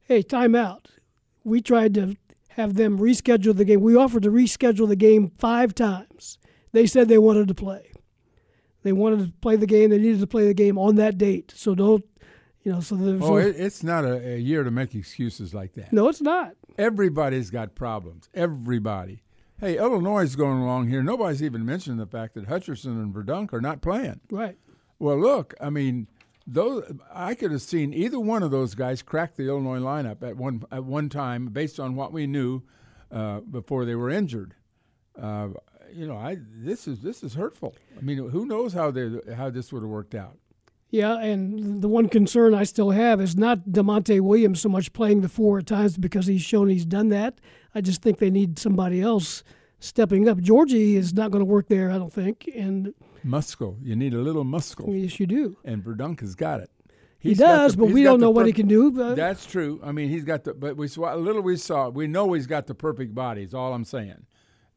"Hey, 0.00 0.22
time 0.22 0.54
out. 0.54 0.88
We 1.44 1.60
tried 1.60 1.94
to 1.94 2.16
have 2.50 2.74
them 2.74 2.98
reschedule 2.98 3.56
the 3.56 3.64
game. 3.64 3.80
We 3.80 3.96
offered 3.96 4.24
to 4.24 4.30
reschedule 4.30 4.88
the 4.88 4.96
game 4.96 5.30
five 5.38 5.74
times. 5.74 6.38
They 6.72 6.86
said 6.86 7.08
they 7.08 7.18
wanted 7.18 7.48
to 7.48 7.54
play. 7.54 7.90
They 8.82 8.92
wanted 8.92 9.26
to 9.26 9.32
play 9.40 9.56
the 9.56 9.66
game. 9.66 9.90
They 9.90 9.98
needed 9.98 10.20
to 10.20 10.26
play 10.26 10.46
the 10.46 10.54
game 10.54 10.76
on 10.78 10.96
that 10.96 11.16
date. 11.18 11.52
So 11.56 11.74
don't, 11.74 12.04
you 12.64 12.72
know. 12.72 12.80
So 12.80 12.96
there's 12.96 13.22
Oh, 13.22 13.36
it, 13.36 13.54
it's 13.56 13.82
not 13.84 14.04
a, 14.04 14.34
a 14.34 14.38
year 14.38 14.64
to 14.64 14.70
make 14.70 14.94
excuses 14.94 15.54
like 15.54 15.74
that. 15.74 15.92
no, 15.92 16.08
it's 16.08 16.20
not. 16.20 16.54
Everybody's 16.78 17.50
got 17.50 17.74
problems. 17.74 18.28
Everybody. 18.34 19.22
Hey, 19.58 19.78
Illinois 19.78 20.22
is 20.22 20.36
going 20.36 20.58
along 20.58 20.88
here. 20.88 21.02
Nobody's 21.02 21.42
even 21.42 21.64
mentioned 21.64 22.00
the 22.00 22.06
fact 22.06 22.34
that 22.34 22.48
Hutcherson 22.48 23.00
and 23.00 23.14
Verdonk 23.14 23.52
are 23.52 23.60
not 23.60 23.80
playing. 23.80 24.20
Right. 24.30 24.56
Well, 24.98 25.18
look, 25.18 25.54
I 25.60 25.70
mean, 25.70 26.08
those 26.46 26.92
I 27.12 27.34
could 27.34 27.52
have 27.52 27.62
seen 27.62 27.94
either 27.94 28.18
one 28.18 28.42
of 28.42 28.50
those 28.50 28.74
guys 28.74 29.02
crack 29.02 29.36
the 29.36 29.48
Illinois 29.48 29.78
lineup 29.78 30.22
at 30.22 30.36
one 30.36 30.64
at 30.72 30.84
one 30.84 31.08
time 31.08 31.46
based 31.46 31.78
on 31.78 31.94
what 31.94 32.12
we 32.12 32.26
knew 32.26 32.62
uh, 33.10 33.40
before 33.40 33.84
they 33.84 33.94
were 33.94 34.10
injured. 34.10 34.54
Uh, 35.20 35.50
you 35.92 36.06
know, 36.06 36.16
I 36.16 36.38
this 36.40 36.88
is 36.88 37.00
this 37.00 37.22
is 37.22 37.34
hurtful. 37.34 37.76
I 37.96 38.00
mean, 38.00 38.30
who 38.30 38.46
knows 38.46 38.72
how 38.72 38.90
they 38.90 39.10
how 39.34 39.50
this 39.50 39.72
would 39.72 39.82
have 39.82 39.90
worked 39.90 40.14
out? 40.14 40.38
Yeah, 40.92 41.18
and 41.18 41.80
the 41.80 41.88
one 41.88 42.08
concern 42.10 42.52
I 42.54 42.64
still 42.64 42.90
have 42.90 43.18
is 43.18 43.34
not 43.34 43.60
Da'Monte 43.70 44.20
Williams 44.20 44.60
so 44.60 44.68
much 44.68 44.92
playing 44.92 45.22
the 45.22 45.28
four 45.28 45.58
at 45.58 45.66
times 45.66 45.96
because 45.96 46.26
he's 46.26 46.42
shown 46.42 46.68
he's 46.68 46.84
done 46.84 47.08
that. 47.08 47.40
I 47.74 47.80
just 47.80 48.02
think 48.02 48.18
they 48.18 48.30
need 48.30 48.58
somebody 48.58 49.00
else 49.00 49.42
stepping 49.80 50.28
up. 50.28 50.36
Giorgi 50.38 50.96
is 50.96 51.14
not 51.14 51.30
going 51.30 51.40
to 51.40 51.46
work 51.46 51.68
there, 51.68 51.90
I 51.90 51.96
don't 51.96 52.12
think, 52.12 52.46
and 52.54 52.92
Muscle. 53.24 53.78
You 53.82 53.96
need 53.96 54.12
a 54.12 54.18
little 54.20 54.44
muscle, 54.44 54.94
yes, 54.94 55.18
you 55.18 55.26
do. 55.26 55.56
and 55.64 55.82
Verdonk 55.82 56.20
has 56.20 56.34
got 56.34 56.60
it. 56.60 56.70
He 57.18 57.30
He's 57.30 57.38
does, 57.38 57.72
the- 57.72 57.78
but 57.78 57.86
we 57.86 58.02
don't 58.02 58.20
know 58.20 58.30
what 58.30 58.46
he 58.46 58.52
can 58.52 58.66
do. 58.68 58.90
But 58.90 59.14
That's 59.14 59.46
true. 59.46 59.80
I 59.82 59.92
mean, 59.92 60.10
he's 60.10 60.24
got 60.24 60.44
the. 60.44 60.52
But 60.54 60.76
we 60.76 60.88
saw 60.88 61.14
a 61.14 61.16
little. 61.16 61.40
We 61.40 61.56
saw. 61.56 61.88
We 61.88 62.06
know 62.08 62.32
he's 62.32 62.48
got 62.48 62.66
the 62.66 62.74
perfect 62.74 63.14
body. 63.14 63.44
Is 63.44 63.54
all 63.54 63.72
I'm 63.72 63.84
saying. 63.84 64.26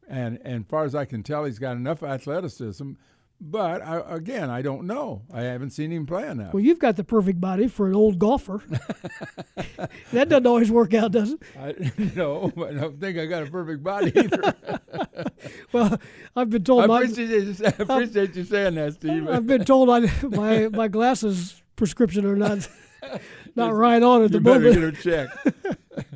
And 0.08 0.38
and 0.44 0.66
far 0.68 0.84
as 0.84 0.94
I 0.94 1.04
can 1.06 1.24
tell, 1.24 1.44
he's 1.44 1.58
got 1.58 1.76
enough 1.76 2.04
athleticism. 2.04 2.92
But 3.38 3.82
I, 3.82 4.02
again, 4.08 4.48
I 4.48 4.62
don't 4.62 4.86
know. 4.86 5.22
I 5.32 5.42
haven't 5.42 5.70
seen 5.70 5.92
him 5.92 6.06
play 6.06 6.26
enough. 6.26 6.54
well, 6.54 6.62
you've 6.62 6.78
got 6.78 6.96
the 6.96 7.04
perfect 7.04 7.38
body 7.40 7.68
for 7.68 7.86
an 7.86 7.94
old 7.94 8.18
golfer. 8.18 8.62
that 10.12 10.28
doesn't 10.30 10.46
always 10.46 10.70
work 10.70 10.94
out, 10.94 11.12
does 11.12 11.32
it? 11.32 11.42
I, 11.58 11.74
no, 12.16 12.50
I 12.56 12.72
don't 12.72 12.98
think 12.98 13.18
I 13.18 13.26
got 13.26 13.42
a 13.42 13.46
perfect 13.46 13.82
body 13.82 14.12
either. 14.16 14.54
Well, 15.72 16.00
I've 16.34 16.50
been 16.50 16.64
told 16.64 16.84
I 16.84 16.86
my, 16.86 17.02
appreciate, 17.02 17.28
you, 17.28 17.54
I 17.64 17.68
appreciate 17.78 18.34
you 18.34 18.44
saying 18.44 18.74
that, 18.76 18.94
Steve. 18.94 19.28
I've 19.28 19.46
been 19.46 19.64
told 19.64 19.90
I, 19.90 20.00
my 20.22 20.68
my 20.68 20.88
glasses 20.88 21.62
prescription 21.76 22.24
are 22.24 22.34
not 22.36 22.68
not 23.54 23.74
right 23.74 24.02
on 24.02 24.24
at 24.24 24.32
the 24.32 24.40
moment. 24.40 24.64
you 24.64 24.70
better 24.72 24.92
get 24.92 25.04
her 25.04 25.26
checked. 25.94 26.06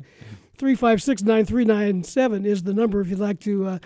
Three 0.57 0.75
five 0.75 1.01
six 1.01 1.21
nine 1.21 1.45
three 1.45 1.65
nine 1.65 2.03
seven 2.03 2.45
is 2.45 2.63
the 2.63 2.73
number 2.73 2.99
if 3.01 3.07
you'd 3.09 3.19
like 3.19 3.39
to 3.41 3.65
uh, 3.67 3.79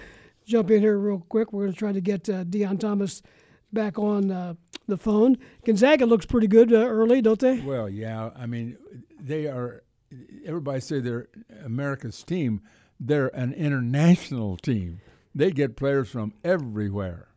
jump 0.45 0.71
in 0.71 0.81
here 0.81 0.97
real 0.97 1.25
quick. 1.29 1.51
We're 1.53 1.63
going 1.63 1.73
to 1.73 1.79
try 1.79 1.91
to 1.91 2.01
get 2.01 2.29
uh, 2.29 2.43
Deon 2.45 2.79
Thomas 2.79 3.21
back 3.73 3.97
on 3.99 4.31
uh, 4.31 4.53
the 4.87 4.97
phone. 4.97 5.37
Gonzaga 5.65 6.05
looks 6.05 6.25
pretty 6.25 6.47
good 6.47 6.71
uh, 6.71 6.77
early, 6.87 7.21
don't 7.21 7.39
they? 7.39 7.59
Well, 7.61 7.89
yeah. 7.89 8.29
I 8.35 8.45
mean, 8.45 8.77
they 9.19 9.47
are. 9.47 9.83
Everybody 10.45 10.79
say 10.79 10.99
they're 10.99 11.27
America's 11.63 12.23
team. 12.23 12.61
They're 12.99 13.27
an 13.35 13.53
international 13.53 14.55
team. 14.57 15.01
They 15.33 15.51
get 15.51 15.75
players 15.75 16.09
from 16.09 16.33
everywhere. 16.43 17.27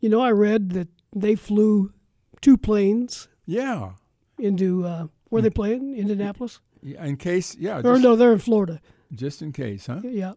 You 0.00 0.08
know, 0.10 0.20
I 0.20 0.32
read 0.32 0.70
that 0.70 0.88
they 1.14 1.34
flew 1.34 1.92
two 2.40 2.58
planes 2.58 3.28
Yeah. 3.46 3.92
into 4.38 4.84
uh, 4.84 5.06
where 5.30 5.40
they 5.40 5.48
play 5.50 5.74
in 5.74 5.94
Indianapolis. 5.94 6.60
Yeah, 6.82 7.04
In 7.04 7.16
case, 7.16 7.54
yeah, 7.56 7.78
Or 7.78 7.82
just, 7.94 8.02
no, 8.02 8.16
they're 8.16 8.32
in 8.32 8.40
Florida. 8.40 8.80
just 9.14 9.40
in 9.40 9.52
case, 9.52 9.86
huh? 9.86 10.00
Yeah. 10.04 10.32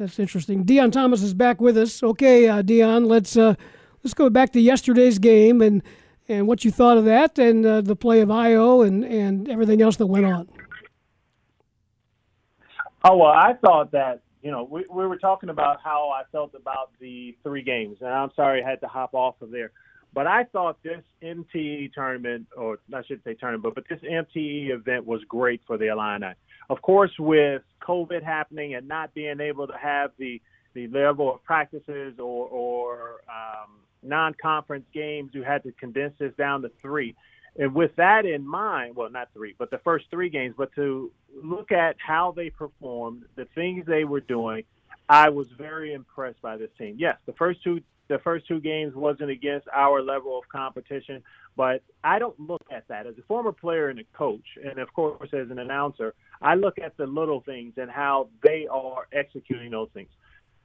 That's 0.00 0.18
interesting. 0.18 0.64
Deon 0.64 0.92
Thomas 0.92 1.22
is 1.22 1.34
back 1.34 1.60
with 1.60 1.76
us. 1.76 2.02
Okay, 2.02 2.48
uh, 2.48 2.62
Deon, 2.62 3.06
let's 3.06 3.36
uh, 3.36 3.54
let's 4.02 4.14
go 4.14 4.30
back 4.30 4.50
to 4.54 4.60
yesterday's 4.60 5.18
game 5.18 5.60
and 5.60 5.82
and 6.26 6.46
what 6.46 6.64
you 6.64 6.70
thought 6.70 6.96
of 6.96 7.04
that 7.04 7.38
and 7.38 7.66
uh, 7.66 7.82
the 7.82 7.94
play 7.94 8.20
of 8.22 8.30
Ayo 8.30 8.86
and 8.86 9.04
and 9.04 9.50
everything 9.50 9.82
else 9.82 9.96
that 9.96 10.06
went 10.06 10.24
on. 10.24 10.48
Oh 13.04 13.18
well, 13.18 13.28
I 13.28 13.52
thought 13.62 13.92
that 13.92 14.22
you 14.42 14.50
know 14.50 14.64
we 14.64 14.86
we 14.90 15.06
were 15.06 15.18
talking 15.18 15.50
about 15.50 15.82
how 15.84 16.08
I 16.08 16.22
felt 16.32 16.54
about 16.54 16.92
the 16.98 17.36
three 17.42 17.62
games, 17.62 17.98
and 18.00 18.08
I'm 18.08 18.30
sorry 18.34 18.64
I 18.64 18.70
had 18.70 18.80
to 18.80 18.88
hop 18.88 19.12
off 19.12 19.42
of 19.42 19.50
there, 19.50 19.70
but 20.14 20.26
I 20.26 20.44
thought 20.44 20.82
this 20.82 21.02
MTE 21.22 21.92
tournament, 21.92 22.46
or 22.56 22.78
I 22.94 23.02
should 23.04 23.22
say 23.22 23.34
tournament, 23.34 23.74
but 23.74 23.84
this 23.90 24.00
MTE 24.00 24.70
event 24.70 25.04
was 25.04 25.20
great 25.28 25.60
for 25.66 25.76
the 25.76 25.88
Illini. 25.88 26.32
Of 26.70 26.80
course, 26.82 27.10
with 27.18 27.62
COVID 27.82 28.22
happening 28.22 28.76
and 28.76 28.86
not 28.86 29.12
being 29.12 29.40
able 29.40 29.66
to 29.66 29.76
have 29.76 30.12
the 30.18 30.40
the 30.72 30.86
level 30.86 31.34
of 31.34 31.42
practices 31.42 32.14
or 32.20 32.46
or 32.46 33.22
um, 33.28 33.80
non-conference 34.04 34.86
games, 34.94 35.32
you 35.34 35.42
had 35.42 35.64
to 35.64 35.72
condense 35.72 36.14
this 36.18 36.32
down 36.38 36.62
to 36.62 36.70
three. 36.80 37.16
And 37.58 37.74
with 37.74 37.96
that 37.96 38.24
in 38.24 38.46
mind, 38.46 38.94
well, 38.94 39.10
not 39.10 39.30
three, 39.34 39.56
but 39.58 39.72
the 39.72 39.78
first 39.78 40.04
three 40.12 40.30
games, 40.30 40.54
but 40.56 40.72
to 40.76 41.10
look 41.42 41.72
at 41.72 41.96
how 41.98 42.32
they 42.36 42.50
performed, 42.50 43.24
the 43.34 43.46
things 43.56 43.84
they 43.86 44.04
were 44.04 44.20
doing, 44.20 44.62
I 45.08 45.30
was 45.30 45.48
very 45.58 45.92
impressed 45.92 46.40
by 46.40 46.56
this 46.56 46.70
team. 46.78 46.94
Yes, 46.96 47.16
the 47.26 47.32
first 47.32 47.64
two 47.64 47.80
the 48.10 48.18
first 48.18 48.46
two 48.48 48.60
games 48.60 48.92
wasn't 48.94 49.30
against 49.30 49.68
our 49.72 50.02
level 50.02 50.36
of 50.36 50.46
competition, 50.48 51.22
but 51.56 51.82
I 52.02 52.18
don't 52.18 52.38
look 52.38 52.62
at 52.70 52.86
that 52.88 53.06
as 53.06 53.14
a 53.16 53.22
former 53.22 53.52
player 53.52 53.88
and 53.88 54.00
a 54.00 54.04
coach, 54.18 54.44
and 54.62 54.80
of 54.80 54.92
course 54.92 55.30
as 55.32 55.48
an 55.50 55.60
announcer, 55.60 56.14
I 56.42 56.56
look 56.56 56.78
at 56.78 56.96
the 56.96 57.06
little 57.06 57.40
things 57.40 57.74
and 57.76 57.88
how 57.88 58.28
they 58.42 58.66
are 58.68 59.06
executing 59.12 59.70
those 59.70 59.88
things. 59.94 60.10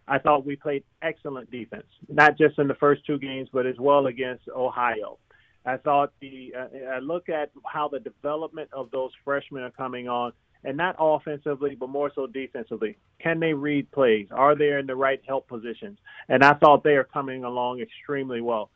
I 0.07 0.17
thought 0.17 0.45
we 0.45 0.55
played 0.55 0.83
excellent 1.03 1.51
defense, 1.51 1.85
not 2.09 2.35
just 2.37 2.57
in 2.57 2.67
the 2.67 2.75
first 2.75 3.05
two 3.05 3.19
games, 3.19 3.47
but 3.53 3.67
as 3.67 3.75
well 3.79 4.07
against 4.07 4.49
Ohio. 4.49 5.19
I 5.67 5.77
thought 5.77 6.13
the 6.21 6.53
uh, 6.57 6.95
I 6.95 6.99
look 6.99 7.29
at 7.29 7.51
how 7.65 7.87
the 7.87 7.99
development 7.99 8.69
of 8.73 8.89
those 8.91 9.11
freshmen 9.23 9.63
are 9.63 9.71
coming 9.71 10.07
on, 10.07 10.31
and 10.65 10.75
not 10.75 10.95
offensively, 10.99 11.75
but 11.75 11.89
more 11.89 12.11
so 12.13 12.25
defensively. 12.27 12.97
Can 13.21 13.39
they 13.39 13.53
read 13.53 13.89
plays? 13.91 14.27
Are 14.31 14.55
they 14.55 14.71
in 14.71 14.87
the 14.87 14.95
right 14.95 15.21
help 15.27 15.47
positions? 15.47 15.99
And 16.27 16.43
I 16.43 16.55
thought 16.55 16.83
they 16.83 16.95
are 16.95 17.03
coming 17.03 17.43
along 17.43 17.79
extremely 17.79 18.41
well. 18.41 18.71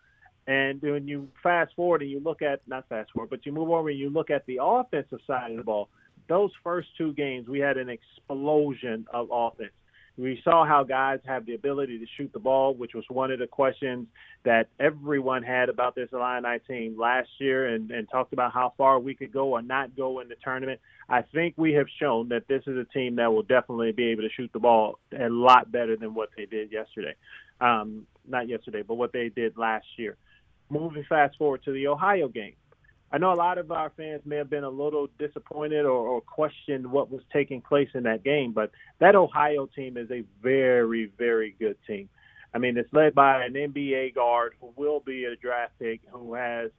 And 0.48 0.82
when 0.82 1.08
you 1.08 1.28
fast 1.44 1.74
forward 1.76 2.02
and 2.02 2.10
you 2.10 2.20
look 2.20 2.42
at 2.42 2.62
not 2.68 2.88
fast 2.90 3.12
forward, 3.12 3.32
but 3.32 3.46
you 3.46 3.52
move 3.52 3.70
over 3.70 3.90
and 3.90 4.00
you 4.00 4.10
look 4.10 4.30
at 4.30 4.46
the 4.46 4.60
offensive 4.62 5.20
side 5.26 5.52
of 5.52 5.58
the 5.58 5.64
ball, 5.64 5.90
those 6.28 6.52
first 6.64 6.90
two 6.98 7.12
games 7.14 7.48
we 7.48 7.60
had 7.60 7.78
an 7.78 7.90
explosion 7.90 9.06
of 9.12 9.28
offense. 9.32 9.72
We 10.20 10.42
saw 10.44 10.66
how 10.66 10.84
guys 10.84 11.20
have 11.26 11.46
the 11.46 11.56
ability 11.56 11.98
to 11.98 12.06
shoot 12.18 12.34
the 12.34 12.40
ball, 12.40 12.74
which 12.74 12.94
was 12.94 13.06
one 13.08 13.32
of 13.32 13.40
the 13.40 13.48
questions 13.48 14.06
that 14.44 14.68
everyone 14.78 15.44
had 15.44 15.70
about 15.70 15.96
this 15.96 16.10
Illini 16.12 16.60
team 16.68 17.00
last 17.00 17.30
year 17.40 17.68
and, 17.68 17.90
and 17.90 18.06
talked 18.10 18.34
about 18.34 18.52
how 18.52 18.74
far 18.78 19.00
we 19.00 19.16
could 19.16 19.32
go 19.32 19.54
or 19.54 19.62
not 19.62 19.96
go 19.96 20.20
in 20.20 20.28
the 20.28 20.36
tournament. 20.44 20.82
I 21.08 21.22
think 21.22 21.54
we 21.56 21.72
have 21.74 21.88
shown 22.02 22.28
that 22.30 22.50
this 22.50 22.64
is 22.68 22.76
a 22.76 22.84
team 22.94 23.16
that 23.16 23.32
will 23.32 23.44
definitely 23.44 23.94
be 23.94 24.08
able 24.08 24.24
to 24.24 24.30
shoot 24.36 24.52
the 24.52 24.60
ball 24.60 25.00
a 25.18 25.30
lot 25.30 25.72
better 25.72 25.96
than 25.96 26.14
what 26.14 26.30
they 26.36 26.46
did 26.46 26.70
yesterday. 26.70 27.16
Um, 27.62 28.06
not 28.28 28.50
yesterday, 28.50 28.82
but 28.82 28.96
what 28.96 29.14
they 29.14 29.30
did 29.30 29.58
last 29.58 29.86
year. 29.96 30.18
Moving 30.70 31.06
fast 31.08 31.38
forward 31.38 31.64
to 31.64 31.72
the 31.72 31.88
Ohio 31.88 32.28
game. 32.28 32.56
I 33.12 33.18
know 33.18 33.34
a 33.34 33.36
lot 33.36 33.58
of 33.58 33.72
our 33.72 33.92
fans 33.98 34.22
may 34.26 34.36
have 34.38 34.50
been 34.50 34.64
a 34.64 34.70
little 34.70 35.08
disappointed 35.18 35.86
or, 35.86 36.08
or 36.08 36.22
questioned 36.22 36.90
what 36.90 37.10
was 37.10 37.22
taking 37.34 37.62
place 37.62 37.90
in 37.96 38.04
that 38.04 38.24
game, 38.24 38.52
but 38.52 38.72
that 39.00 39.16
Ohio 39.16 39.66
team 39.66 39.98
is 39.98 40.12
a 40.12 40.24
very, 40.44 41.12
very 41.18 41.56
good 41.60 41.78
team. 41.88 42.08
I 42.54 42.58
mean, 42.58 42.78
it's 42.78 42.92
led 42.94 43.16
by 43.16 43.44
an 43.44 43.54
NBA 43.54 44.16
guard 44.16 44.54
who 44.60 44.74
will 44.76 45.00
be 45.00 45.26
a 45.26 45.36
draft 45.36 45.74
pick, 45.80 46.02
who 46.12 46.34
has 46.36 46.72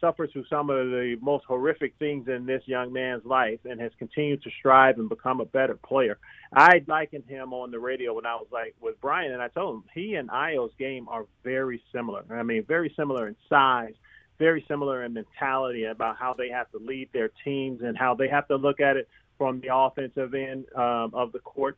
suffered 0.00 0.30
through 0.32 0.44
some 0.50 0.68
of 0.68 0.88
the 0.88 1.16
most 1.20 1.44
horrific 1.46 1.94
things 1.98 2.28
in 2.28 2.44
this 2.44 2.62
young 2.66 2.92
man's 2.92 3.24
life 3.24 3.60
and 3.64 3.80
has 3.80 3.92
continued 3.98 4.42
to 4.42 4.50
strive 4.58 4.98
and 4.98 5.08
become 5.08 5.40
a 5.40 5.46
better 5.46 5.76
player. 5.76 6.18
I 6.52 6.82
likened 6.86 7.24
him 7.26 7.54
on 7.54 7.70
the 7.70 7.78
radio 7.78 8.14
when 8.14 8.26
I 8.26 8.34
was 8.34 8.46
like 8.52 8.74
with 8.80 9.00
Brian, 9.00 9.32
and 9.32 9.40
I 9.40 9.48
told 9.48 9.76
him 9.76 9.84
he 9.94 10.14
and 10.14 10.30
Ayo's 10.30 10.72
game 10.78 11.08
are 11.08 11.24
very 11.42 11.82
similar. 11.92 12.24
I 12.30 12.42
mean, 12.42 12.64
very 12.66 12.92
similar 12.96 13.28
in 13.28 13.36
size, 13.48 13.94
very 14.38 14.64
similar 14.68 15.04
in 15.04 15.12
mentality 15.12 15.84
about 15.84 16.16
how 16.16 16.34
they 16.34 16.48
have 16.48 16.70
to 16.72 16.78
lead 16.78 17.08
their 17.12 17.30
teams 17.44 17.80
and 17.82 17.96
how 17.96 18.14
they 18.14 18.28
have 18.28 18.48
to 18.48 18.56
look 18.56 18.80
at 18.80 18.96
it 18.96 19.08
from 19.38 19.60
the 19.60 19.74
offensive 19.74 20.34
end 20.34 20.64
um, 20.74 21.10
of 21.14 21.32
the 21.32 21.38
court. 21.38 21.76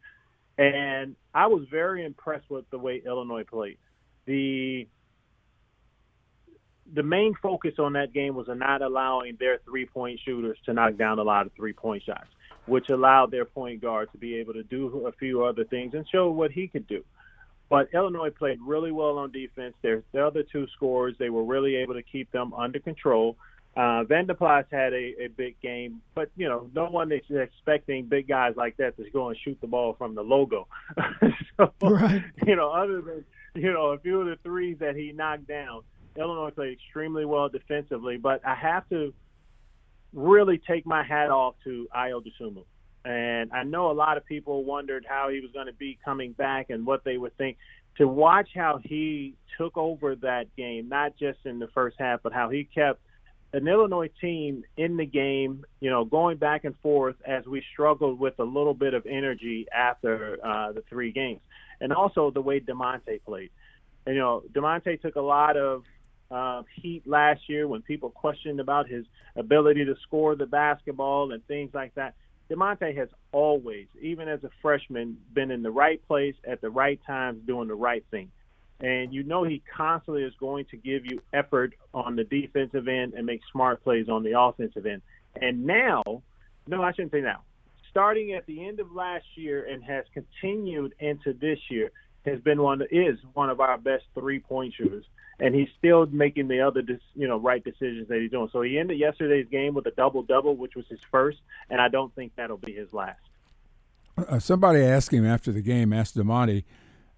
And 0.58 1.16
I 1.34 1.46
was 1.46 1.66
very 1.70 2.04
impressed 2.04 2.48
with 2.48 2.68
the 2.70 2.78
way 2.78 3.02
Illinois 3.04 3.44
played. 3.44 3.78
The 4.26 4.88
the 6.94 7.02
main 7.02 7.34
focus 7.42 7.74
on 7.78 7.94
that 7.94 8.12
game 8.12 8.34
was 8.36 8.46
not 8.48 8.80
allowing 8.80 9.36
their 9.40 9.58
three 9.64 9.86
point 9.86 10.20
shooters 10.24 10.56
to 10.64 10.72
knock 10.72 10.96
down 10.96 11.18
a 11.18 11.22
lot 11.22 11.46
of 11.46 11.52
three 11.54 11.72
point 11.72 12.02
shots, 12.04 12.28
which 12.66 12.88
allowed 12.90 13.30
their 13.30 13.44
point 13.44 13.82
guard 13.82 14.10
to 14.12 14.18
be 14.18 14.36
able 14.36 14.52
to 14.54 14.62
do 14.62 15.06
a 15.06 15.12
few 15.12 15.44
other 15.44 15.64
things 15.64 15.94
and 15.94 16.06
show 16.08 16.30
what 16.30 16.52
he 16.52 16.68
could 16.68 16.86
do. 16.86 17.02
But 17.68 17.88
Illinois 17.92 18.30
played 18.30 18.58
really 18.64 18.92
well 18.92 19.18
on 19.18 19.32
defense. 19.32 19.74
Their, 19.82 20.02
their 20.12 20.24
other 20.26 20.44
two 20.44 20.66
scores, 20.76 21.16
they 21.18 21.30
were 21.30 21.44
really 21.44 21.76
able 21.76 21.94
to 21.94 22.02
keep 22.02 22.30
them 22.30 22.54
under 22.54 22.78
control. 22.78 23.36
Uh, 23.76 24.04
Plas 24.38 24.64
had 24.70 24.94
a, 24.94 25.24
a 25.24 25.28
big 25.36 25.60
game, 25.60 26.00
but 26.14 26.30
you 26.34 26.48
know, 26.48 26.70
no 26.74 26.86
one 26.86 27.12
is 27.12 27.20
expecting 27.30 28.06
big 28.06 28.26
guys 28.26 28.54
like 28.56 28.76
that 28.78 28.96
to 28.96 29.10
go 29.10 29.28
and 29.28 29.36
shoot 29.44 29.58
the 29.60 29.66
ball 29.66 29.94
from 29.98 30.14
the 30.14 30.22
logo. 30.22 30.66
so, 31.58 31.72
right. 31.82 32.24
you 32.46 32.56
know, 32.56 32.70
other 32.70 33.02
than 33.02 33.24
you 33.54 33.70
know 33.70 33.88
a 33.88 33.98
few 33.98 34.22
of 34.22 34.28
the 34.28 34.36
threes 34.42 34.78
that 34.80 34.96
he 34.96 35.12
knocked 35.12 35.46
down, 35.46 35.82
Illinois 36.16 36.52
played 36.52 36.72
extremely 36.72 37.26
well 37.26 37.50
defensively. 37.50 38.16
But 38.16 38.40
I 38.46 38.54
have 38.54 38.88
to 38.88 39.12
really 40.14 40.58
take 40.66 40.86
my 40.86 41.02
hat 41.02 41.28
off 41.28 41.54
to 41.64 41.86
Ayo 41.94 42.22
Dosunmu. 42.22 42.64
And 43.06 43.52
I 43.52 43.62
know 43.62 43.92
a 43.92 43.92
lot 43.92 44.16
of 44.16 44.26
people 44.26 44.64
wondered 44.64 45.06
how 45.08 45.28
he 45.28 45.38
was 45.38 45.52
going 45.52 45.66
to 45.66 45.72
be 45.72 45.96
coming 46.04 46.32
back 46.32 46.70
and 46.70 46.84
what 46.84 47.04
they 47.04 47.16
would 47.16 47.36
think. 47.38 47.56
To 47.98 48.08
watch 48.08 48.48
how 48.52 48.80
he 48.82 49.34
took 49.56 49.76
over 49.76 50.16
that 50.16 50.54
game, 50.56 50.88
not 50.88 51.16
just 51.16 51.38
in 51.44 51.60
the 51.60 51.68
first 51.68 51.96
half, 52.00 52.20
but 52.24 52.32
how 52.32 52.50
he 52.50 52.64
kept 52.64 53.00
an 53.52 53.68
Illinois 53.68 54.10
team 54.20 54.64
in 54.76 54.96
the 54.96 55.06
game, 55.06 55.64
you 55.78 55.88
know, 55.88 56.04
going 56.04 56.36
back 56.36 56.64
and 56.64 56.74
forth 56.82 57.14
as 57.24 57.46
we 57.46 57.62
struggled 57.72 58.18
with 58.18 58.34
a 58.40 58.44
little 58.44 58.74
bit 58.74 58.92
of 58.92 59.06
energy 59.06 59.66
after 59.72 60.38
uh, 60.44 60.72
the 60.72 60.82
three 60.90 61.12
games. 61.12 61.40
And 61.80 61.92
also 61.92 62.32
the 62.32 62.42
way 62.42 62.58
Da'Monte 62.58 63.22
played. 63.24 63.50
And, 64.04 64.16
you 64.16 64.20
know, 64.20 64.42
Da'Monte 64.52 65.00
took 65.00 65.14
a 65.14 65.20
lot 65.20 65.56
of 65.56 65.84
uh, 66.28 66.62
heat 66.74 67.06
last 67.06 67.48
year 67.48 67.68
when 67.68 67.82
people 67.82 68.10
questioned 68.10 68.58
about 68.58 68.88
his 68.88 69.06
ability 69.36 69.84
to 69.84 69.94
score 70.02 70.34
the 70.34 70.46
basketball 70.46 71.30
and 71.30 71.46
things 71.46 71.70
like 71.72 71.94
that. 71.94 72.14
Da'Monte 72.50 72.96
has 72.96 73.08
always, 73.32 73.86
even 74.00 74.28
as 74.28 74.42
a 74.44 74.50
freshman, 74.62 75.18
been 75.32 75.50
in 75.50 75.62
the 75.62 75.70
right 75.70 76.00
place 76.06 76.34
at 76.48 76.60
the 76.60 76.70
right 76.70 77.00
times 77.06 77.40
doing 77.46 77.68
the 77.68 77.74
right 77.74 78.04
thing. 78.10 78.30
And 78.80 79.12
you 79.12 79.22
know 79.22 79.42
he 79.42 79.62
constantly 79.76 80.22
is 80.22 80.34
going 80.38 80.66
to 80.70 80.76
give 80.76 81.06
you 81.06 81.20
effort 81.32 81.74
on 81.94 82.14
the 82.14 82.24
defensive 82.24 82.88
end 82.88 83.14
and 83.14 83.24
make 83.24 83.40
smart 83.50 83.82
plays 83.82 84.08
on 84.08 84.22
the 84.22 84.38
offensive 84.38 84.86
end. 84.86 85.02
And 85.40 85.64
now, 85.64 86.02
no, 86.66 86.82
I 86.82 86.92
shouldn't 86.92 87.12
say 87.12 87.20
now. 87.20 87.40
Starting 87.90 88.34
at 88.34 88.44
the 88.46 88.66
end 88.66 88.78
of 88.78 88.92
last 88.92 89.24
year 89.34 89.66
and 89.66 89.82
has 89.82 90.04
continued 90.12 90.92
into 91.00 91.32
this 91.32 91.58
year, 91.70 91.90
has 92.26 92.40
been 92.40 92.60
one 92.60 92.82
is 92.90 93.18
one 93.32 93.48
of 93.48 93.60
our 93.60 93.78
best 93.78 94.04
three 94.14 94.40
point 94.40 94.74
shooters 94.76 95.04
and 95.38 95.54
he's 95.54 95.68
still 95.78 96.06
making 96.06 96.48
the 96.48 96.60
other, 96.60 96.82
you 97.14 97.28
know, 97.28 97.38
right 97.38 97.62
decisions 97.62 98.08
that 98.08 98.20
he's 98.20 98.30
doing. 98.30 98.48
So 98.52 98.62
he 98.62 98.78
ended 98.78 98.98
yesterday's 98.98 99.46
game 99.50 99.74
with 99.74 99.86
a 99.86 99.90
double 99.90 100.22
double, 100.22 100.56
which 100.56 100.74
was 100.74 100.86
his 100.88 101.00
first, 101.10 101.38
and 101.70 101.80
I 101.80 101.88
don't 101.88 102.14
think 102.14 102.32
that'll 102.36 102.56
be 102.56 102.72
his 102.72 102.92
last. 102.92 103.20
Uh, 104.16 104.38
somebody 104.38 104.80
asked 104.82 105.12
him 105.12 105.26
after 105.26 105.52
the 105.52 105.60
game, 105.60 105.92
asked 105.92 106.16
Damani 106.16 106.64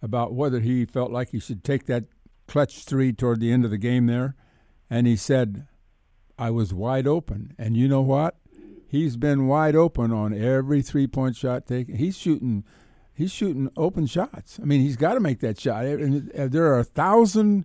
about 0.03 0.35
whether 0.35 0.61
he 0.61 0.85
felt 0.85 1.13
like 1.13 1.31
he 1.31 1.39
should 1.39 1.63
take 1.63 1.87
that 1.87 2.05
clutch 2.49 2.85
three 2.85 3.13
toward 3.13 3.41
the 3.41 3.53
end 3.53 3.65
of 3.65 3.71
the 3.71 3.79
game 3.79 4.07
there, 4.07 4.35
and 4.91 5.07
he 5.07 5.15
said, 5.15 5.67
"I 6.37 6.51
was 6.51 6.75
wide 6.75 7.07
open, 7.07 7.55
and 7.57 7.77
you 7.77 7.87
know 7.87 8.01
what? 8.01 8.37
He's 8.89 9.17
been 9.17 9.47
wide 9.47 9.77
open 9.77 10.13
on 10.13 10.33
every 10.35 10.83
three 10.83 11.07
point 11.07 11.37
shot 11.37 11.67
taken. 11.67 11.97
He's 11.97 12.17
shooting." 12.17 12.65
He's 13.15 13.33
shooting 13.33 13.69
open 13.77 14.07
shots. 14.07 14.61
I 14.63 14.65
mean, 14.65 14.81
he's 14.81 14.95
got 14.95 15.15
to 15.15 15.21
make 15.21 15.41
that 15.41 15.59
shot. 15.59 15.85
And 15.85 16.31
there 16.31 16.67
are 16.67 16.79
a 16.79 16.85
thousand 16.85 17.65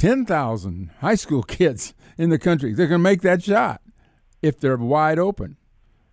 10,000 0.00 0.90
high 1.00 1.14
school 1.14 1.42
kids 1.58 1.94
in 2.16 2.30
the 2.30 2.38
country. 2.38 2.72
They're 2.72 2.86
going 2.88 3.00
to 3.00 3.02
make 3.02 3.20
that 3.22 3.42
shot 3.44 3.82
if 4.42 4.58
they're 4.58 4.76
wide 4.76 5.18
open. 5.18 5.58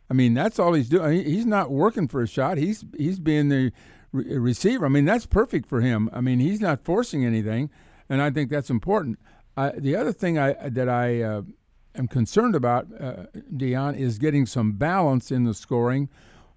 I 0.09 0.13
mean, 0.13 0.33
that's 0.33 0.59
all 0.59 0.73
he's 0.73 0.89
doing. 0.89 1.25
He's 1.25 1.45
not 1.45 1.71
working 1.71 2.07
for 2.07 2.21
a 2.21 2.27
shot. 2.27 2.57
He's 2.57 2.85
he's 2.97 3.19
being 3.19 3.49
the 3.49 3.71
re- 4.13 4.37
receiver. 4.37 4.85
I 4.85 4.89
mean, 4.89 5.05
that's 5.05 5.25
perfect 5.25 5.67
for 5.67 5.81
him. 5.81 6.09
I 6.13 6.21
mean, 6.21 6.39
he's 6.39 6.61
not 6.61 6.83
forcing 6.85 7.25
anything, 7.25 7.69
and 8.07 8.21
I 8.21 8.29
think 8.29 8.49
that's 8.49 8.69
important. 8.69 9.19
I, 9.57 9.71
the 9.71 9.97
other 9.97 10.13
thing 10.13 10.39
I 10.39 10.53
that 10.69 10.87
I 10.87 11.21
uh, 11.21 11.41
am 11.95 12.07
concerned 12.07 12.55
about, 12.55 12.87
uh, 12.97 13.25
Deon, 13.53 13.97
is 13.97 14.17
getting 14.17 14.45
some 14.45 14.73
balance 14.73 15.29
in 15.29 15.43
the 15.43 15.53
scoring, 15.53 16.07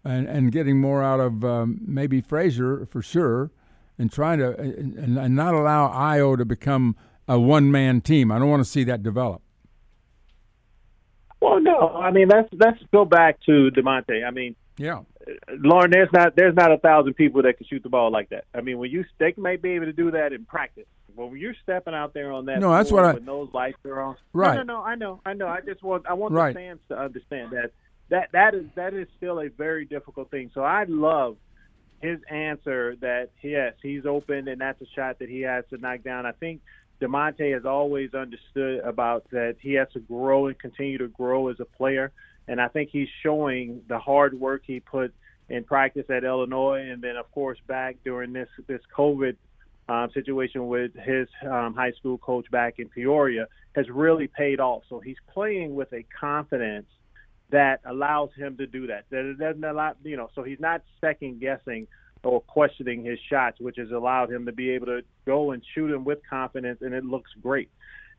and, 0.05 0.29
and 0.29 0.53
getting 0.53 0.81
more 0.81 1.03
out 1.03 1.19
of 1.19 1.45
um, 1.45 1.81
maybe 1.85 2.21
Frazier 2.21 2.87
for 2.87 3.03
sure, 3.03 3.51
and 3.99 4.13
trying 4.13 4.39
to 4.39 4.57
and, 4.57 5.19
and 5.19 5.35
not 5.35 5.55
allow 5.55 5.89
Ayo 5.89 6.37
to 6.37 6.45
become 6.45 6.95
a 7.31 7.39
one 7.39 7.71
man 7.71 8.01
team. 8.01 8.33
I 8.33 8.39
don't 8.41 8.51
want 8.51 8.63
to 8.65 8.69
see 8.69 8.83
that 8.85 9.03
develop. 9.05 9.41
Well, 11.41 11.61
no, 11.61 11.89
I 11.89 12.11
mean 12.11 12.29
let's 12.29 12.49
let's 12.53 12.79
go 12.93 13.05
back 13.05 13.41
to 13.47 13.71
Da'Monte. 13.71 14.27
I 14.27 14.31
mean, 14.31 14.57
yeah, 14.77 15.03
Loren, 15.49 15.91
there's 15.91 16.11
not 16.13 16.35
there's 16.37 16.55
not 16.55 16.73
a 16.73 16.79
thousand 16.79 17.15
people 17.15 17.43
that 17.43 17.57
can 17.57 17.67
shoot 17.69 17.83
the 17.83 17.89
ball 17.89 18.11
like 18.11 18.31
that. 18.31 18.45
I 18.53 18.61
mean, 18.61 18.79
when 18.79 18.91
you 18.91 19.05
they 19.19 19.33
may 19.39 19.57
be 19.57 19.71
able 19.71 19.87
to 19.87 19.93
do 19.93 20.11
that 20.11 20.33
in 20.33 20.45
practice, 20.45 20.87
but 21.17 21.31
when 21.31 21.41
you're 21.41 21.55
stepping 21.63 21.95
out 21.95 22.13
there 22.13 22.33
on 22.33 22.47
that, 22.47 22.59
no, 22.59 22.73
that's 22.73 22.91
what 22.91 23.05
I 23.05 23.15
when 23.15 23.25
those 23.25 23.49
lights 23.55 23.79
are 23.87 24.03
on. 24.03 24.17
Right. 24.33 24.57
No, 24.57 24.63
no, 24.63 24.75
no, 24.75 24.83
I 24.83 24.95
know, 24.97 25.21
I 25.25 25.33
know. 25.33 25.47
I 25.47 25.61
just 25.61 25.83
want 25.83 26.07
I 26.07 26.15
want 26.15 26.35
right. 26.35 26.53
the 26.53 26.61
fans 26.61 26.81
to 26.89 26.99
understand 26.99 27.53
that 27.53 27.71
that 28.11 28.31
that 28.33 28.55
is 28.55 28.67
that 28.75 28.93
is 28.93 29.07
still 29.17 29.41
a 29.41 29.49
very 29.49 29.85
difficult 29.85 30.31
thing. 30.31 30.51
So 30.53 30.63
I 30.63 30.85
love 30.89 31.37
his 32.03 32.19
answer 32.29 32.97
that 33.01 33.31
yes, 33.41 33.75
he's 33.81 34.05
open 34.05 34.49
and 34.49 34.61
that's 34.61 34.81
a 34.83 34.87
shot 34.95 35.21
that 35.21 35.31
he 35.31 35.43
has 35.43 35.65
to 35.71 35.79
knock 35.79 36.03
down. 36.03 36.27
I 36.27 36.33
think 36.33 36.61
Da'Monte 37.01 37.53
has 37.55 37.65
always 37.65 38.15
understood 38.15 38.81
about 38.81 39.25
that 39.31 39.57
he 39.61 39.75
has 39.75 39.89
to 39.95 40.01
grow 40.01 40.47
and 40.47 40.59
continue 40.59 40.99
to 40.99 41.09
grow 41.09 41.49
as 41.49 41.59
a 41.61 41.65
player, 41.65 42.13
and 42.47 42.61
I 42.61 42.69
think 42.69 42.91
he's 42.91 43.09
showing 43.23 43.83
the 43.89 43.99
hard 43.99 44.39
work 44.39 44.63
he 44.67 44.81
put 44.81 45.15
in 45.49 45.65
practice 45.65 46.07
at 46.11 46.25
Illinois, 46.25 46.89
and 46.91 47.03
then 47.03 47.17
of 47.17 47.31
course 47.33 47.59
back 47.67 47.97
during 48.05 48.33
this 48.33 48.49
this 48.67 48.83
COVID 48.97 49.37
um, 49.89 50.11
situation 50.13 50.69
with 50.69 50.93
his 50.95 51.27
um, 51.49 51.75
high 51.75 51.93
school 51.93 52.19
coach 52.19 52.49
back 52.51 52.79
in 52.79 52.89
Peoria 52.89 53.47
has 53.75 53.89
really 53.89 54.29
paid 54.29 54.61
off. 54.61 54.83
So 54.89 55.01
he's 55.01 55.17
playing 55.33 55.75
with 55.75 55.93
a 55.93 56.05
confidence 56.19 56.87
that 57.51 57.81
allows 57.85 58.31
him 58.37 58.57
to 58.59 58.67
do 58.67 58.87
that. 58.87 59.05
That 59.11 59.25
it 59.25 59.39
doesn't 59.39 59.65
allow 59.65 59.95
you 60.05 60.17
know, 60.17 60.31
so 60.35 60.43
he's 60.43 60.61
not 60.61 60.83
second 61.01 61.41
guessing 61.41 61.89
or 62.23 62.41
questioning 62.43 63.05
his 63.05 63.19
shots, 63.31 63.61
which 63.61 63.77
has 63.77 63.91
allowed 63.91 64.31
him 64.31 64.47
to 64.47 64.53
be 64.53 64.71
able 64.71 64.87
to 64.87 65.03
go 65.25 65.53
and 65.53 65.63
shoot 65.75 65.91
him 65.91 66.05
with 66.05 66.19
confidence, 66.29 66.81
and 66.83 66.95
it 66.95 67.05
looks 67.05 67.31
great. 67.43 67.71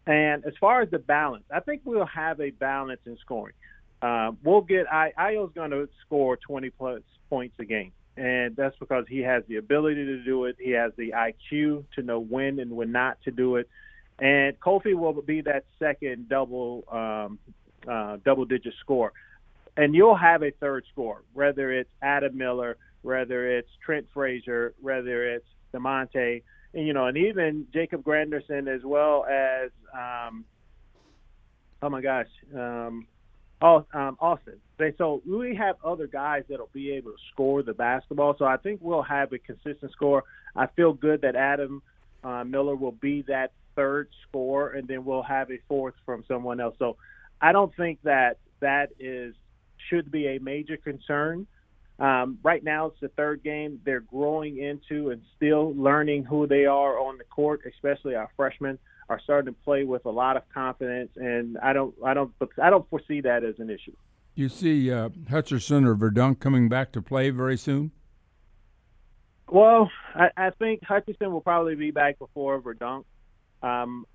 And 0.08 0.44
as 0.46 0.54
far 0.60 0.82
as 0.82 0.90
the 0.90 1.00
balance, 1.00 1.44
I 1.54 1.60
think 1.60 1.82
we'll 1.86 2.06
have 2.06 2.40
a 2.42 2.50
balance 2.50 3.02
in 3.06 3.18
scoring. 3.18 3.54
Uh, 4.02 4.32
we'll 4.44 4.62
get 4.62 4.92
I 4.92 5.12
Ayo's 5.18 5.54
going 5.54 5.72
to 5.72 5.88
score 6.06 6.38
20 6.38 6.72
plus 6.72 7.02
points 7.30 7.56
a 7.60 7.66
game, 7.66 7.92
and 8.18 8.56
that's 8.56 8.76
because 8.80 9.06
he 9.08 9.20
has 9.20 9.44
the 9.48 9.58
ability 9.58 10.06
to 10.06 10.24
do 10.24 10.46
it. 10.46 10.56
He 10.60 10.72
has 10.72 10.92
the 10.98 11.12
IQ 11.12 11.86
to 11.96 12.02
know 12.02 12.20
when 12.20 12.60
and 12.60 12.72
when 12.72 12.92
not 12.92 13.22
to 13.26 13.32
do 13.32 13.58
it. 13.58 13.70
And 14.18 14.60
Kofi 14.60 14.96
will 14.96 15.14
be 15.14 15.42
that 15.42 15.66
second 15.78 16.30
double 16.30 16.84
um, 16.92 17.38
uh, 17.88 18.18
double 18.26 18.46
digit 18.46 18.74
score, 18.80 19.14
and 19.78 19.94
you'll 19.94 20.18
have 20.18 20.42
a 20.42 20.50
third 20.50 20.86
score, 20.92 21.22
whether 21.34 21.72
it's 21.72 21.90
Adam 22.02 22.38
Miller 22.38 22.78
whether 23.02 23.58
it's 23.58 23.70
Trent 23.84 24.08
Frazier, 24.14 24.74
whether 24.80 25.36
it's 25.36 25.46
Da'Monte, 25.74 26.44
and 26.74 26.88
you 26.88 26.94
know, 26.94 27.08
and 27.08 27.18
even 27.18 27.68
Jacob 27.74 28.04
Granderson 28.04 28.74
as 28.74 28.82
well 28.84 29.26
as 29.26 29.72
um, 29.94 30.46
oh 31.82 31.90
my 31.90 32.02
gosh, 32.02 32.28
um, 32.56 33.08
um, 33.62 34.18
Austin. 34.20 34.60
They 34.78 34.94
so 34.98 35.22
we 35.26 35.56
have 35.56 35.76
other 35.84 36.08
guys 36.08 36.44
that'll 36.50 36.70
be 36.74 36.92
able 36.92 37.12
to 37.12 37.18
score 37.32 37.64
the 37.64 37.74
basketball. 37.74 38.36
So 38.38 38.46
I 38.46 38.58
think 38.58 38.80
we'll 38.82 39.04
have 39.04 39.34
a 39.34 39.38
consistent 39.38 39.92
score. 39.92 40.24
I 40.56 40.68
feel 40.68 40.94
good 40.94 41.22
that 41.22 41.36
Adam 41.36 41.82
uh, 42.24 42.44
Miller 42.44 42.76
will 42.76 42.92
be 42.92 43.24
that 43.24 43.52
third 43.76 44.10
score, 44.28 44.72
and 44.72 44.88
then 44.88 45.06
we'll 45.06 45.24
have 45.24 45.52
a 45.52 45.60
fourth 45.68 45.96
from 46.06 46.24
someone 46.28 46.60
else. 46.60 46.76
So 46.80 46.98
I 47.42 47.52
don't 47.52 47.76
think 47.76 48.00
that 48.04 48.38
that 48.60 48.90
is 49.00 49.36
should 49.90 50.12
be 50.12 50.28
a 50.28 50.40
major 50.40 50.78
concern. 50.78 51.48
Um, 52.02 52.40
right 52.42 52.64
now, 52.64 52.88
it's 52.88 53.00
the 53.00 53.10
third 53.10 53.44
game. 53.44 53.80
They're 53.86 54.00
growing 54.00 54.58
into 54.58 55.12
and 55.12 55.22
still 55.38 55.76
learning 55.76 56.24
who 56.24 56.48
they 56.48 56.66
are 56.66 57.00
on 57.00 57.20
the 57.20 57.24
court, 57.26 57.62
especially 57.72 58.16
our 58.16 58.28
freshmen 58.36 58.80
are 59.08 59.20
starting 59.24 59.54
to 59.54 59.60
play 59.64 59.84
with 59.84 60.06
a 60.06 60.10
lot 60.10 60.36
of 60.36 60.44
confidence, 60.54 61.12
and 61.16 61.58
I 61.60 61.74
don't, 61.74 61.94
I 62.04 62.16
don't, 62.16 62.34
I 62.60 62.72
don't 62.72 62.90
foresee 62.90 63.22
that 63.22 63.44
as 63.44 63.60
an 63.60 63.70
issue. 63.70 63.96
You 64.34 64.50
see 64.50 64.92
uh, 64.92 65.10
Hutcherson 65.10 65.86
or 65.86 65.96
Verdonk 65.96 66.40
coming 66.40 66.70
back 66.70 66.92
to 66.94 67.02
play 67.02 67.30
very 67.30 67.58
soon. 67.58 67.92
Well, 69.48 69.92
I, 70.16 70.30
I 70.38 70.50
think 70.52 70.84
Hutchinson 70.84 71.32
will 71.32 71.42
probably 71.42 71.76
be 71.76 71.92
back 71.92 72.18
before 72.18 72.60
Verdonk. 72.62 73.04
Um, 73.62 74.08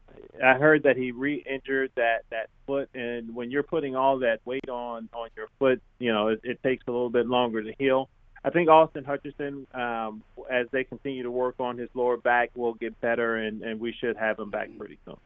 I 0.43 0.55
heard 0.55 0.83
that 0.85 0.97
he 0.97 1.13
re-injured 1.13 1.93
that 1.97 2.25
that 2.31 2.49
foot, 2.67 2.89
and 2.95 3.35
when 3.35 3.51
you're 3.51 3.63
putting 3.63 3.97
all 3.97 4.19
that 4.21 4.41
weight 4.45 4.69
on 4.69 5.09
on 5.13 5.29
your 5.37 5.49
foot, 5.59 5.81
you 5.99 6.13
know 6.13 6.29
it, 6.29 6.41
it 6.45 6.63
takes 6.63 6.85
a 6.87 6.91
little 6.91 7.11
bit 7.11 7.27
longer 7.27 7.63
to 7.63 7.73
heal. 7.79 8.09
I 8.45 8.51
think 8.51 8.69
Austin 8.69 9.03
Hutchinson, 9.03 9.67
um, 9.75 10.23
as 10.49 10.67
they 10.71 10.85
continue 10.85 11.25
to 11.25 11.31
work 11.31 11.57
on 11.59 11.77
his 11.79 11.89
lower 11.95 12.17
back, 12.17 12.51
will 12.55 12.75
get 12.75 13.01
better, 13.01 13.37
and, 13.37 13.63
and 13.63 13.81
we 13.81 13.93
should 13.93 14.17
have 14.17 14.39
him 14.39 14.51
back 14.51 14.69
pretty 14.79 14.99
soon. 15.05 15.17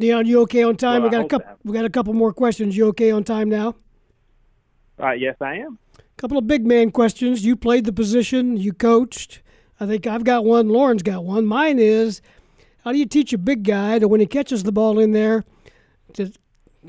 Deon, 0.00 0.26
you 0.26 0.40
okay 0.42 0.62
on 0.62 0.76
time? 0.76 1.02
Well, 1.02 1.10
we 1.10 1.16
got 1.16 1.24
a 1.24 1.28
couple. 1.28 1.58
We 1.64 1.72
got 1.72 1.84
a 1.84 1.90
couple 1.90 2.14
more 2.14 2.32
questions. 2.32 2.76
You 2.76 2.86
okay 2.88 3.10
on 3.10 3.24
time 3.24 3.48
now? 3.48 3.74
Uh, 5.02 5.12
yes, 5.12 5.36
I 5.40 5.56
am. 5.56 5.78
A 5.98 6.02
couple 6.16 6.38
of 6.38 6.46
big 6.46 6.66
man 6.66 6.90
questions. 6.90 7.44
You 7.44 7.56
played 7.56 7.86
the 7.86 7.92
position. 7.92 8.56
You 8.56 8.72
coached. 8.72 9.42
I 9.80 9.86
think 9.86 10.06
I've 10.06 10.24
got 10.24 10.44
one. 10.44 10.68
Loren's 10.68 11.02
got 11.02 11.24
one. 11.24 11.46
Mine 11.46 11.78
is, 11.78 12.20
how 12.84 12.92
do 12.92 12.98
you 12.98 13.06
teach 13.06 13.32
a 13.32 13.38
big 13.38 13.62
guy 13.62 13.98
that 13.98 14.08
when 14.08 14.20
he 14.20 14.26
catches 14.26 14.62
the 14.62 14.72
ball 14.72 14.98
in 14.98 15.12
there, 15.12 15.44
to 16.14 16.32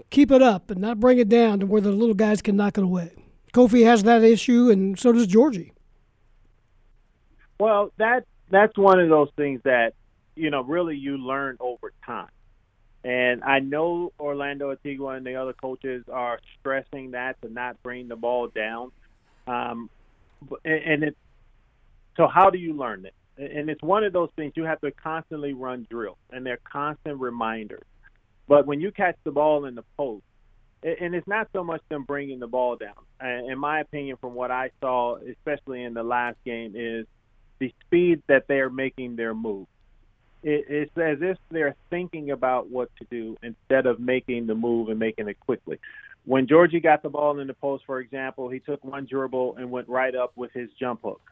keep 0.09 0.31
it 0.31 0.41
up 0.41 0.71
and 0.71 0.79
not 0.79 0.99
bring 0.99 1.17
it 1.17 1.29
down 1.29 1.59
to 1.59 1.65
where 1.65 1.81
the 1.81 1.91
little 1.91 2.15
guys 2.15 2.41
can 2.41 2.55
knock 2.55 2.77
it 2.77 2.83
away? 2.83 3.11
Kofi 3.53 3.83
has 3.83 4.03
that 4.03 4.23
issue, 4.23 4.69
and 4.69 4.97
so 4.97 5.11
does 5.11 5.27
Giorgi. 5.27 5.71
Well, 7.59 7.91
that 7.97 8.25
that's 8.49 8.77
one 8.77 8.99
of 8.99 9.09
those 9.09 9.29
things 9.35 9.61
that 9.63 9.93
you 10.35 10.49
know 10.49 10.61
really 10.63 10.95
you 10.95 11.17
learn 11.17 11.57
over 11.59 11.91
time. 12.05 12.29
And 13.03 13.43
I 13.43 13.59
know 13.59 14.13
Orlando 14.19 14.71
Antigua 14.71 15.09
and 15.09 15.25
the 15.25 15.35
other 15.35 15.53
coaches 15.53 16.03
are 16.11 16.39
stressing 16.59 17.11
that 17.11 17.41
to 17.41 17.51
not 17.51 17.81
bring 17.81 18.07
the 18.07 18.15
ball 18.15 18.47
down. 18.47 18.91
Um, 19.47 19.89
and 20.63 21.03
it, 21.03 21.17
so 22.15 22.27
how 22.27 22.51
do 22.51 22.59
you 22.59 22.73
learn 22.73 23.05
it? 23.05 23.13
And 23.37 23.69
it's 23.69 23.81
one 23.81 24.03
of 24.03 24.13
those 24.13 24.29
things 24.35 24.53
you 24.55 24.65
have 24.65 24.81
to 24.81 24.91
constantly 24.91 25.53
run 25.53 25.87
drills, 25.89 26.17
and 26.31 26.45
they're 26.45 26.59
constant 26.69 27.19
reminders. 27.19 27.83
But 28.47 28.67
when 28.67 28.81
you 28.81 28.91
catch 28.91 29.15
the 29.23 29.31
ball 29.31 29.65
in 29.65 29.75
the 29.75 29.83
post, 29.97 30.23
and 30.83 31.13
it's 31.13 31.27
not 31.27 31.47
so 31.53 31.63
much 31.63 31.81
them 31.89 32.03
bringing 32.03 32.39
the 32.39 32.47
ball 32.47 32.75
down. 32.75 32.95
In 33.47 33.57
my 33.59 33.81
opinion, 33.81 34.17
from 34.17 34.33
what 34.33 34.49
I 34.51 34.71
saw, 34.79 35.17
especially 35.17 35.83
in 35.83 35.93
the 35.93 36.03
last 36.03 36.37
game, 36.43 36.73
is 36.75 37.05
the 37.59 37.71
speed 37.85 38.23
that 38.27 38.47
they 38.47 38.59
are 38.59 38.69
making 38.69 39.15
their 39.15 39.35
move. 39.35 39.67
it's 40.43 40.91
as 40.97 41.17
if 41.21 41.37
they're 41.51 41.75
thinking 41.89 42.31
about 42.31 42.69
what 42.69 42.89
to 42.97 43.05
do 43.09 43.37
instead 43.43 43.85
of 43.85 43.99
making 43.99 44.47
the 44.47 44.55
move 44.55 44.89
and 44.89 44.99
making 44.99 45.27
it 45.27 45.39
quickly. 45.39 45.79
When 46.25 46.47
Giorgi 46.47 46.81
got 46.81 47.03
the 47.03 47.09
ball 47.09 47.39
in 47.39 47.47
the 47.47 47.53
post, 47.53 47.83
for 47.85 47.99
example, 47.99 48.49
he 48.49 48.59
took 48.59 48.83
one 48.83 49.07
dribble 49.09 49.55
and 49.57 49.71
went 49.71 49.87
right 49.87 50.15
up 50.15 50.31
with 50.35 50.51
his 50.53 50.69
jump 50.79 51.01
hook. 51.03 51.30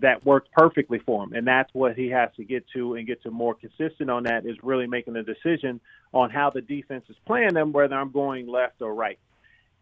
That 0.00 0.24
worked 0.24 0.50
perfectly 0.52 0.98
for 0.98 1.22
him, 1.22 1.34
and 1.34 1.46
that's 1.46 1.72
what 1.72 1.94
he 1.94 2.08
has 2.08 2.30
to 2.36 2.44
get 2.44 2.64
to 2.74 2.94
and 2.94 3.06
get 3.06 3.22
to 3.22 3.30
more 3.30 3.54
consistent 3.54 4.10
on. 4.10 4.24
That 4.24 4.44
is 4.44 4.56
really 4.62 4.86
making 4.86 5.16
a 5.16 5.22
decision 5.22 5.80
on 6.12 6.30
how 6.30 6.50
the 6.50 6.62
defense 6.62 7.04
is 7.08 7.16
playing 7.26 7.54
them, 7.54 7.72
whether 7.72 7.94
I'm 7.94 8.10
going 8.10 8.46
left 8.46 8.82
or 8.82 8.94
right. 8.94 9.18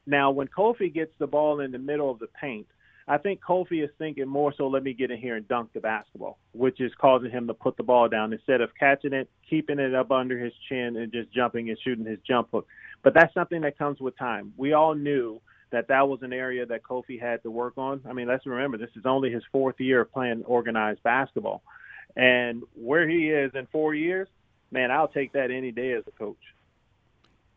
Now, 0.06 0.30
when 0.30 0.48
Kofi 0.48 0.92
gets 0.92 1.12
the 1.18 1.26
ball 1.26 1.60
in 1.60 1.70
the 1.72 1.78
middle 1.78 2.10
of 2.10 2.18
the 2.18 2.26
paint, 2.26 2.66
I 3.08 3.18
think 3.18 3.40
Kofi 3.40 3.82
is 3.82 3.90
thinking 3.98 4.28
more 4.28 4.52
so, 4.56 4.68
let 4.68 4.82
me 4.82 4.92
get 4.92 5.10
in 5.10 5.18
here 5.18 5.36
and 5.36 5.46
dunk 5.48 5.72
the 5.72 5.80
basketball, 5.80 6.38
which 6.52 6.80
is 6.80 6.92
causing 7.00 7.30
him 7.30 7.46
to 7.46 7.54
put 7.54 7.76
the 7.76 7.82
ball 7.82 8.08
down 8.08 8.32
instead 8.32 8.60
of 8.60 8.70
catching 8.78 9.12
it, 9.12 9.28
keeping 9.48 9.78
it 9.78 9.94
up 9.94 10.10
under 10.10 10.38
his 10.38 10.52
chin, 10.68 10.96
and 10.96 11.12
just 11.12 11.32
jumping 11.32 11.68
and 11.68 11.78
shooting 11.82 12.04
his 12.04 12.20
jump 12.26 12.48
hook. 12.52 12.66
But 13.02 13.14
that's 13.14 13.34
something 13.34 13.62
that 13.62 13.78
comes 13.78 14.00
with 14.00 14.16
time. 14.16 14.52
We 14.56 14.72
all 14.72 14.94
knew 14.94 15.40
that 15.72 15.88
that 15.88 16.08
was 16.08 16.20
an 16.22 16.32
area 16.32 16.64
that 16.66 16.82
Kofi 16.82 17.20
had 17.20 17.42
to 17.42 17.50
work 17.50 17.74
on. 17.76 18.02
I 18.08 18.12
mean, 18.12 18.28
let's 18.28 18.46
remember 18.46 18.78
this 18.78 18.90
is 18.96 19.04
only 19.04 19.30
his 19.30 19.42
fourth 19.50 19.80
year 19.80 20.02
of 20.02 20.12
playing 20.12 20.44
organized 20.44 21.02
basketball, 21.02 21.62
and 22.16 22.62
where 22.74 23.08
he 23.08 23.30
is 23.30 23.52
in 23.54 23.66
four 23.72 23.94
years, 23.94 24.28
man, 24.70 24.90
I'll 24.90 25.08
take 25.08 25.32
that 25.32 25.50
any 25.50 25.72
day 25.72 25.92
as 25.92 26.04
a 26.06 26.12
coach. 26.12 26.36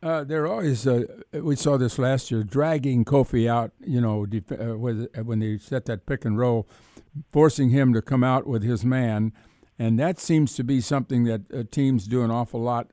Uh, 0.01 0.23
they're 0.23 0.47
always. 0.47 0.85
Uh, 0.85 1.03
we 1.33 1.55
saw 1.55 1.77
this 1.77 1.97
last 1.97 2.29
year, 2.29 2.43
dragging 2.43 3.05
Kofi 3.05 3.47
out. 3.47 3.71
You 3.79 4.01
know, 4.01 4.25
def- 4.25 4.51
uh, 4.51 4.75
when 4.75 5.39
they 5.39 5.57
set 5.57 5.85
that 5.85 6.05
pick 6.05 6.25
and 6.25 6.37
roll, 6.37 6.67
forcing 7.29 7.69
him 7.69 7.93
to 7.93 8.01
come 8.01 8.23
out 8.23 8.45
with 8.45 8.63
his 8.63 8.85
man, 8.85 9.33
and 9.79 9.99
that 9.99 10.19
seems 10.19 10.53
to 10.55 10.63
be 10.63 10.79
something 10.79 11.23
that 11.23 11.41
uh, 11.51 11.63
teams 11.71 12.07
do 12.07 12.23
an 12.23 12.31
awful 12.31 12.61
lot. 12.61 12.91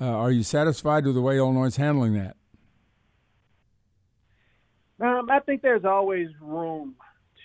Uh, 0.00 0.06
are 0.06 0.30
you 0.30 0.42
satisfied 0.42 1.06
with 1.06 1.14
the 1.14 1.20
way 1.20 1.38
Illinois 1.38 1.66
is 1.66 1.76
handling 1.76 2.14
that? 2.14 2.36
Um, 5.00 5.28
I 5.30 5.40
think 5.40 5.62
there's 5.62 5.84
always 5.84 6.28
room 6.40 6.94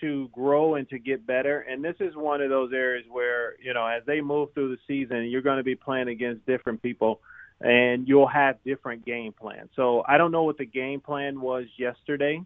to 0.00 0.28
grow 0.32 0.74
and 0.74 0.88
to 0.90 0.98
get 0.98 1.26
better. 1.26 1.60
And 1.60 1.82
this 1.82 1.96
is 2.00 2.14
one 2.14 2.42
of 2.42 2.50
those 2.50 2.72
areas 2.72 3.06
where, 3.10 3.54
you 3.62 3.72
know, 3.72 3.86
as 3.86 4.02
they 4.06 4.20
move 4.20 4.52
through 4.52 4.76
the 4.76 4.78
season, 4.86 5.24
you're 5.30 5.42
going 5.42 5.56
to 5.56 5.64
be 5.64 5.74
playing 5.74 6.08
against 6.08 6.44
different 6.46 6.82
people 6.82 7.20
and 7.60 8.06
you'll 8.06 8.28
have 8.28 8.62
different 8.64 9.04
game 9.04 9.32
plans. 9.32 9.70
So 9.76 10.04
I 10.06 10.18
don't 10.18 10.32
know 10.32 10.42
what 10.42 10.58
the 10.58 10.66
game 10.66 11.00
plan 11.00 11.40
was 11.40 11.64
yesterday, 11.78 12.42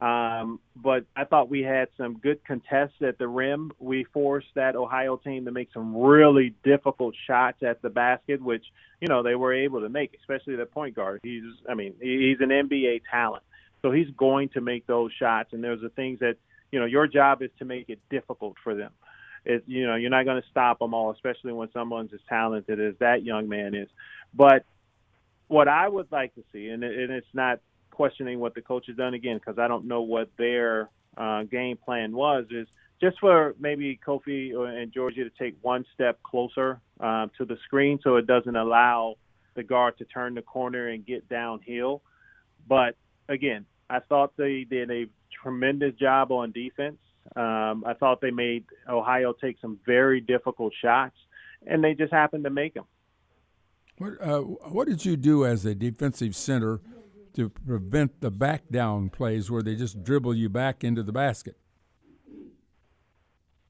um, 0.00 0.60
but 0.76 1.04
I 1.16 1.24
thought 1.24 1.48
we 1.48 1.62
had 1.62 1.88
some 1.96 2.18
good 2.18 2.44
contests 2.44 3.00
at 3.06 3.18
the 3.18 3.28
rim. 3.28 3.72
We 3.78 4.04
forced 4.12 4.48
that 4.56 4.76
Ohio 4.76 5.16
team 5.16 5.44
to 5.46 5.52
make 5.52 5.68
some 5.72 5.96
really 5.96 6.54
difficult 6.64 7.14
shots 7.26 7.62
at 7.62 7.80
the 7.82 7.88
basket, 7.88 8.42
which 8.42 8.64
you 9.00 9.08
know 9.08 9.22
they 9.22 9.36
were 9.36 9.54
able 9.54 9.80
to 9.80 9.88
make, 9.88 10.18
especially 10.20 10.56
the 10.56 10.66
point 10.66 10.96
guard. 10.96 11.20
He's, 11.22 11.44
I 11.70 11.74
mean, 11.74 11.94
he's 12.00 12.38
an 12.40 12.48
NBA 12.48 13.02
talent, 13.10 13.44
so 13.82 13.90
he's 13.90 14.08
going 14.16 14.48
to 14.50 14.60
make 14.60 14.86
those 14.86 15.12
shots. 15.12 15.52
And 15.52 15.62
there's 15.62 15.80
the 15.80 15.90
things 15.90 16.20
that 16.20 16.36
you 16.70 16.80
know 16.80 16.86
your 16.86 17.06
job 17.06 17.42
is 17.42 17.50
to 17.58 17.64
make 17.64 17.88
it 17.88 18.00
difficult 18.10 18.56
for 18.62 18.74
them. 18.74 18.92
It, 19.44 19.64
you 19.66 19.86
know, 19.86 19.96
you're 19.96 20.10
not 20.10 20.24
going 20.24 20.40
to 20.40 20.48
stop 20.48 20.78
them 20.78 20.94
all, 20.94 21.10
especially 21.10 21.52
when 21.52 21.70
someone's 21.72 22.12
as 22.14 22.20
talented 22.28 22.80
as 22.80 22.94
that 23.00 23.24
young 23.24 23.48
man 23.48 23.74
is. 23.74 23.88
But 24.32 24.64
what 25.48 25.66
I 25.68 25.88
would 25.88 26.10
like 26.12 26.34
to 26.36 26.44
see, 26.52 26.68
and, 26.68 26.84
and 26.84 27.12
it's 27.12 27.26
not 27.34 27.58
questioning 27.90 28.38
what 28.38 28.54
the 28.54 28.62
coach 28.62 28.86
has 28.86 28.96
done 28.96 29.14
again, 29.14 29.36
because 29.36 29.58
I 29.58 29.66
don't 29.66 29.86
know 29.86 30.02
what 30.02 30.30
their 30.38 30.88
uh, 31.16 31.42
game 31.42 31.76
plan 31.76 32.12
was, 32.12 32.46
is 32.50 32.68
just 33.00 33.18
for 33.18 33.56
maybe 33.58 33.98
Kofi 34.06 34.54
and 34.54 34.92
Georgia 34.92 35.24
to 35.24 35.30
take 35.30 35.56
one 35.60 35.84
step 35.92 36.22
closer 36.22 36.80
uh, 37.00 37.26
to 37.36 37.44
the 37.44 37.58
screen 37.64 37.98
so 38.02 38.16
it 38.16 38.28
doesn't 38.28 38.54
allow 38.54 39.16
the 39.54 39.64
guard 39.64 39.98
to 39.98 40.04
turn 40.04 40.34
the 40.34 40.42
corner 40.42 40.88
and 40.88 41.04
get 41.04 41.28
downhill. 41.28 42.00
But 42.66 42.96
again, 43.28 43.66
I 43.92 44.00
thought 44.08 44.32
they 44.38 44.64
did 44.68 44.90
a 44.90 45.04
tremendous 45.42 45.94
job 45.96 46.32
on 46.32 46.50
defense. 46.52 46.96
Um, 47.36 47.84
I 47.86 47.94
thought 47.98 48.20
they 48.22 48.30
made 48.30 48.64
Ohio 48.88 49.34
take 49.38 49.58
some 49.60 49.78
very 49.84 50.20
difficult 50.20 50.72
shots, 50.80 51.16
and 51.66 51.84
they 51.84 51.94
just 51.94 52.12
happened 52.12 52.44
to 52.44 52.50
make 52.50 52.74
them. 52.74 52.84
What 53.98 54.12
uh, 54.20 54.40
What 54.40 54.88
did 54.88 55.04
you 55.04 55.16
do 55.16 55.44
as 55.44 55.66
a 55.66 55.74
defensive 55.74 56.34
center 56.34 56.80
to 57.34 57.50
prevent 57.50 58.20
the 58.20 58.30
back 58.30 58.62
down 58.70 59.10
plays 59.10 59.50
where 59.50 59.62
they 59.62 59.76
just 59.76 60.02
dribble 60.02 60.34
you 60.34 60.48
back 60.48 60.82
into 60.82 61.02
the 61.02 61.12
basket? 61.12 61.56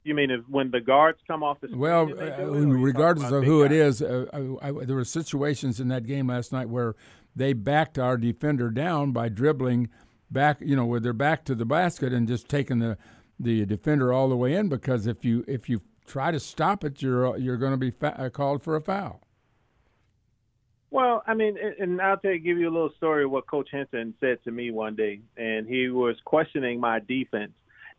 You 0.04 0.14
mean 0.14 0.30
if, 0.30 0.40
when 0.48 0.70
the 0.70 0.80
guards 0.80 1.18
come 1.26 1.42
off 1.42 1.60
the 1.60 1.68
screen? 1.68 1.80
Well, 1.80 2.10
uh, 2.18 2.46
regardless 2.46 3.30
of 3.30 3.44
who 3.44 3.62
guys? 3.62 3.72
it 3.72 3.76
is, 3.76 4.02
uh, 4.02 4.26
I, 4.32 4.68
I, 4.68 4.84
there 4.84 4.96
were 4.96 5.04
situations 5.04 5.78
in 5.78 5.88
that 5.88 6.06
game 6.06 6.28
last 6.28 6.52
night 6.52 6.68
where 6.68 6.96
they 7.36 7.52
backed 7.52 7.98
our 7.98 8.16
defender 8.16 8.70
down 8.70 9.12
by 9.12 9.28
dribbling 9.28 9.88
back, 10.32 10.58
you 10.60 10.76
know, 10.76 10.86
with 10.86 11.02
their 11.02 11.12
back 11.12 11.44
to 11.44 11.54
the 11.54 11.64
basket 11.64 12.12
and 12.12 12.26
just 12.26 12.48
taking 12.48 12.78
the 12.78 12.96
the 13.40 13.64
defender 13.66 14.12
all 14.12 14.28
the 14.28 14.36
way 14.36 14.54
in 14.54 14.68
because 14.68 15.06
if 15.06 15.24
you 15.24 15.44
if 15.48 15.68
you 15.68 15.80
try 16.06 16.30
to 16.30 16.40
stop 16.40 16.84
it, 16.84 17.02
you're 17.02 17.36
you're 17.36 17.56
going 17.56 17.72
to 17.72 17.78
be 17.78 17.90
fa- 17.90 18.18
uh, 18.18 18.28
called 18.28 18.62
for 18.62 18.76
a 18.76 18.80
foul. 18.80 19.20
Well, 20.90 21.22
I 21.26 21.32
mean, 21.32 21.56
and 21.78 22.02
I'll 22.02 22.18
tell 22.18 22.32
you, 22.32 22.38
give 22.38 22.58
you 22.58 22.68
a 22.68 22.74
little 22.74 22.92
story 22.98 23.24
of 23.24 23.30
what 23.30 23.46
Coach 23.46 23.68
Henson 23.72 24.12
said 24.20 24.44
to 24.44 24.50
me 24.50 24.70
one 24.70 24.94
day, 24.94 25.20
and 25.38 25.66
he 25.66 25.88
was 25.88 26.16
questioning 26.24 26.80
my 26.80 27.00
defense. 27.00 27.52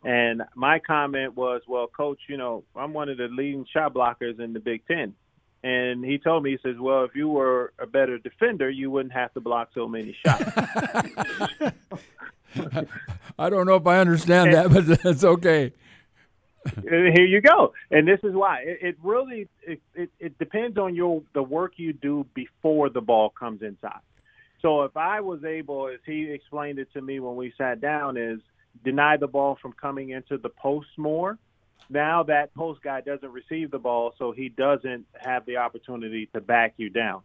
And 0.04 0.42
my 0.54 0.78
comment 0.78 1.34
was, 1.34 1.62
well, 1.66 1.86
coach, 1.88 2.18
you 2.28 2.36
know, 2.36 2.62
I'm 2.76 2.92
one 2.92 3.08
of 3.08 3.16
the 3.16 3.28
leading 3.28 3.66
shot 3.72 3.94
blockers 3.94 4.38
in 4.38 4.52
the 4.52 4.60
Big 4.60 4.86
Ten. 4.86 5.14
And 5.64 6.04
he 6.04 6.18
told 6.18 6.42
me, 6.42 6.50
he 6.50 6.58
says, 6.62 6.76
well, 6.78 7.04
if 7.04 7.16
you 7.16 7.26
were 7.26 7.72
a 7.78 7.86
better 7.86 8.18
defender, 8.18 8.68
you 8.68 8.90
wouldn't 8.90 9.14
have 9.14 9.32
to 9.32 9.40
block 9.40 9.70
so 9.74 9.88
many 9.88 10.14
shots. 10.24 10.44
I 13.38 13.50
don't 13.50 13.66
know 13.66 13.76
if 13.76 13.86
I 13.86 13.98
understand 13.98 14.54
that, 14.54 14.70
but 14.70 14.86
that's 15.02 15.24
okay. 15.24 15.72
Uh, 16.66 16.80
here 16.86 17.26
you 17.26 17.40
go. 17.40 17.72
And 17.90 18.08
this 18.08 18.20
is 18.22 18.34
why 18.34 18.60
it, 18.60 18.78
it 18.80 18.96
really 19.02 19.48
it, 19.62 19.80
it, 19.94 20.10
it 20.18 20.38
depends 20.38 20.78
on 20.78 20.94
your 20.94 21.22
the 21.34 21.42
work 21.42 21.72
you 21.76 21.92
do 21.92 22.26
before 22.34 22.88
the 22.88 23.00
ball 23.00 23.30
comes 23.30 23.62
inside. 23.62 24.00
So 24.62 24.84
if 24.84 24.96
I 24.96 25.20
was 25.20 25.44
able, 25.44 25.88
as 25.88 26.00
he 26.06 26.30
explained 26.30 26.78
it 26.78 26.90
to 26.94 27.02
me 27.02 27.20
when 27.20 27.36
we 27.36 27.52
sat 27.58 27.82
down, 27.82 28.16
is 28.16 28.40
deny 28.82 29.18
the 29.18 29.26
ball 29.26 29.58
from 29.60 29.72
coming 29.72 30.10
into 30.10 30.38
the 30.38 30.48
post 30.48 30.88
more. 30.96 31.38
Now 31.90 32.22
that 32.22 32.54
post 32.54 32.82
guy 32.82 33.02
doesn't 33.02 33.30
receive 33.30 33.70
the 33.70 33.78
ball, 33.78 34.14
so 34.16 34.32
he 34.32 34.48
doesn't 34.48 35.04
have 35.20 35.44
the 35.44 35.58
opportunity 35.58 36.30
to 36.32 36.40
back 36.40 36.74
you 36.78 36.88
down. 36.88 37.22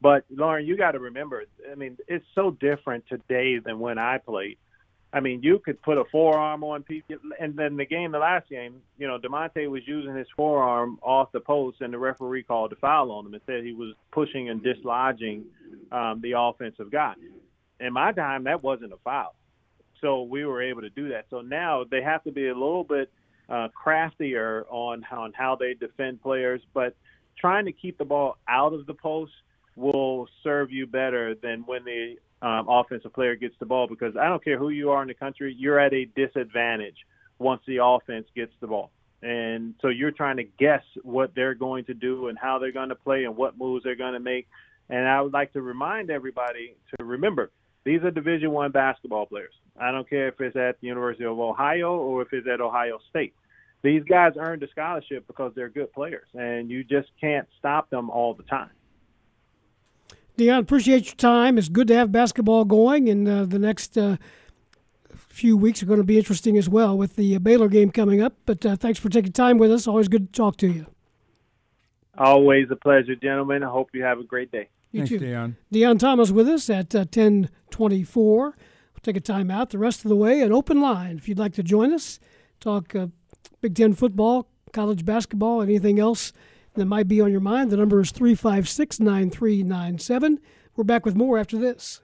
But 0.00 0.24
Loren, 0.30 0.66
you 0.66 0.76
got 0.76 0.92
to 0.92 1.00
remember, 1.00 1.44
I 1.70 1.74
mean, 1.74 1.96
it's 2.06 2.24
so 2.34 2.50
different 2.52 3.04
today 3.08 3.58
than 3.58 3.80
when 3.80 3.98
I 3.98 4.18
played. 4.18 4.58
I 5.12 5.20
mean, 5.20 5.42
you 5.42 5.58
could 5.58 5.80
put 5.82 5.98
a 5.98 6.04
forearm 6.10 6.64
on 6.64 6.82
people, 6.82 7.16
and 7.40 7.56
then 7.56 7.76
the 7.76 7.86
game, 7.86 8.12
the 8.12 8.18
last 8.18 8.48
game, 8.50 8.82
you 8.98 9.06
know, 9.06 9.18
Da'Monte 9.18 9.70
was 9.70 9.82
using 9.86 10.14
his 10.14 10.26
forearm 10.36 10.98
off 11.00 11.32
the 11.32 11.40
post, 11.40 11.80
and 11.80 11.92
the 11.92 11.98
referee 11.98 12.42
called 12.42 12.72
a 12.72 12.76
foul 12.76 13.10
on 13.12 13.26
him 13.26 13.32
and 13.32 13.42
said 13.46 13.64
he 13.64 13.72
was 13.72 13.94
pushing 14.12 14.50
and 14.50 14.62
dislodging 14.62 15.44
um, 15.92 16.20
the 16.22 16.32
offensive 16.36 16.90
guy. 16.90 17.14
In 17.80 17.92
my 17.92 18.12
time, 18.12 18.44
that 18.44 18.62
wasn't 18.62 18.92
a 18.92 18.98
foul, 19.04 19.34
so 20.00 20.22
we 20.22 20.44
were 20.44 20.62
able 20.62 20.82
to 20.82 20.90
do 20.90 21.10
that. 21.10 21.26
So 21.30 21.40
now 21.40 21.84
they 21.84 22.02
have 22.02 22.24
to 22.24 22.32
be 22.32 22.48
a 22.48 22.54
little 22.54 22.84
bit 22.84 23.10
uh, 23.48 23.68
craftier 23.68 24.66
on 24.68 25.04
on 25.10 25.32
how 25.32 25.56
they 25.56 25.74
defend 25.74 26.20
players, 26.20 26.60
but 26.74 26.96
trying 27.38 27.66
to 27.66 27.72
keep 27.72 27.96
the 27.98 28.04
ball 28.04 28.38
out 28.48 28.72
of 28.72 28.86
the 28.86 28.94
post 28.94 29.32
will 29.76 30.26
serve 30.42 30.72
you 30.72 30.86
better 30.86 31.34
than 31.34 31.60
when 31.60 31.84
the 31.84 32.16
um, 32.42 32.66
offensive 32.68 33.12
player 33.12 33.34
gets 33.36 33.54
the 33.58 33.66
ball 33.66 33.86
because 33.86 34.16
I 34.16 34.28
don't 34.28 34.42
care 34.44 34.58
who 34.58 34.68
you 34.68 34.90
are 34.90 35.02
in 35.02 35.08
the 35.08 35.14
country, 35.14 35.54
you're 35.58 35.78
at 35.78 35.92
a 35.92 36.04
disadvantage 36.04 36.96
once 37.38 37.62
the 37.66 37.78
offense 37.82 38.26
gets 38.34 38.52
the 38.60 38.66
ball. 38.66 38.90
And 39.22 39.74
so 39.80 39.88
you're 39.88 40.10
trying 40.10 40.36
to 40.36 40.44
guess 40.44 40.82
what 41.02 41.34
they're 41.34 41.54
going 41.54 41.84
to 41.86 41.94
do 41.94 42.28
and 42.28 42.38
how 42.38 42.58
they're 42.58 42.72
going 42.72 42.90
to 42.90 42.94
play 42.94 43.24
and 43.24 43.36
what 43.36 43.58
moves 43.58 43.84
they're 43.84 43.96
going 43.96 44.12
to 44.12 44.20
make. 44.20 44.46
And 44.88 45.08
I 45.08 45.20
would 45.20 45.32
like 45.32 45.52
to 45.54 45.62
remind 45.62 46.10
everybody 46.10 46.76
to 46.96 47.04
remember 47.04 47.50
these 47.84 48.02
are 48.02 48.10
Division 48.10 48.52
One 48.52 48.70
basketball 48.70 49.26
players. 49.26 49.52
I 49.78 49.90
don't 49.90 50.08
care 50.08 50.28
if 50.28 50.40
it's 50.40 50.56
at 50.56 50.80
the 50.80 50.86
University 50.86 51.24
of 51.24 51.38
Ohio 51.38 51.96
or 51.96 52.22
if 52.22 52.32
it's 52.32 52.46
at 52.46 52.60
Ohio 52.60 52.98
State. 53.10 53.34
These 53.82 54.02
guys 54.04 54.32
earned 54.38 54.62
a 54.62 54.70
scholarship 54.70 55.26
because 55.26 55.52
they're 55.54 55.68
good 55.68 55.92
players, 55.92 56.26
and 56.34 56.70
you 56.70 56.82
just 56.82 57.08
can't 57.20 57.46
stop 57.58 57.88
them 57.90 58.10
all 58.10 58.34
the 58.34 58.42
time. 58.44 58.70
Deon, 60.38 60.58
appreciate 60.58 61.06
your 61.06 61.14
time. 61.14 61.56
It's 61.56 61.68
good 61.68 61.88
to 61.88 61.94
have 61.94 62.12
basketball 62.12 62.66
going, 62.66 63.08
and 63.08 63.26
uh, 63.26 63.44
the 63.46 63.58
next 63.58 63.96
uh, 63.96 64.18
few 65.14 65.56
weeks 65.56 65.82
are 65.82 65.86
going 65.86 66.00
to 66.00 66.04
be 66.04 66.18
interesting 66.18 66.58
as 66.58 66.68
well 66.68 66.96
with 66.96 67.16
the 67.16 67.36
uh, 67.36 67.38
Baylor 67.38 67.68
game 67.68 67.90
coming 67.90 68.20
up. 68.20 68.34
But 68.44 68.66
uh, 68.66 68.76
thanks 68.76 68.98
for 68.98 69.08
taking 69.08 69.32
time 69.32 69.56
with 69.56 69.72
us. 69.72 69.86
Always 69.86 70.08
good 70.08 70.32
to 70.32 70.36
talk 70.36 70.58
to 70.58 70.68
you. 70.68 70.86
Always 72.18 72.66
a 72.70 72.76
pleasure, 72.76 73.14
gentlemen. 73.14 73.62
I 73.62 73.70
hope 73.70 73.90
you 73.94 74.02
have 74.02 74.18
a 74.18 74.24
great 74.24 74.52
day. 74.52 74.68
You 74.92 75.06
Thanks, 75.06 75.10
too. 75.10 75.20
Deon. 75.20 75.56
Deon 75.72 75.98
Thomas 75.98 76.30
with 76.30 76.48
us 76.48 76.68
at 76.68 76.94
uh, 76.94 77.00
1024. 77.00 78.44
We'll 78.44 78.54
take 79.02 79.16
a 79.16 79.20
time 79.20 79.50
out 79.50 79.70
the 79.70 79.78
rest 79.78 80.04
of 80.04 80.10
the 80.10 80.16
way. 80.16 80.42
An 80.42 80.52
open 80.52 80.82
line 80.82 81.16
if 81.16 81.28
you'd 81.30 81.38
like 81.38 81.54
to 81.54 81.62
join 81.62 81.94
us. 81.94 82.20
Talk 82.60 82.94
uh, 82.94 83.06
Big 83.62 83.74
Ten 83.74 83.94
football, 83.94 84.48
college 84.72 85.06
basketball, 85.06 85.62
anything 85.62 85.98
else 85.98 86.34
that 86.76 86.86
might 86.86 87.08
be 87.08 87.20
on 87.20 87.30
your 87.30 87.40
mind. 87.40 87.70
The 87.70 87.76
number 87.76 88.00
is 88.00 88.10
356 88.10 89.00
9397. 89.00 90.38
We're 90.76 90.84
back 90.84 91.04
with 91.04 91.16
more 91.16 91.38
after 91.38 91.58
this. 91.58 92.00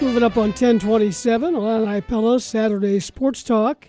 Moving 0.00 0.24
up 0.24 0.36
on 0.36 0.48
1027, 0.48 1.54
Illini 1.54 2.00
Pella, 2.00 2.40
Saturday 2.40 2.98
Sports 2.98 3.44
Talk, 3.44 3.88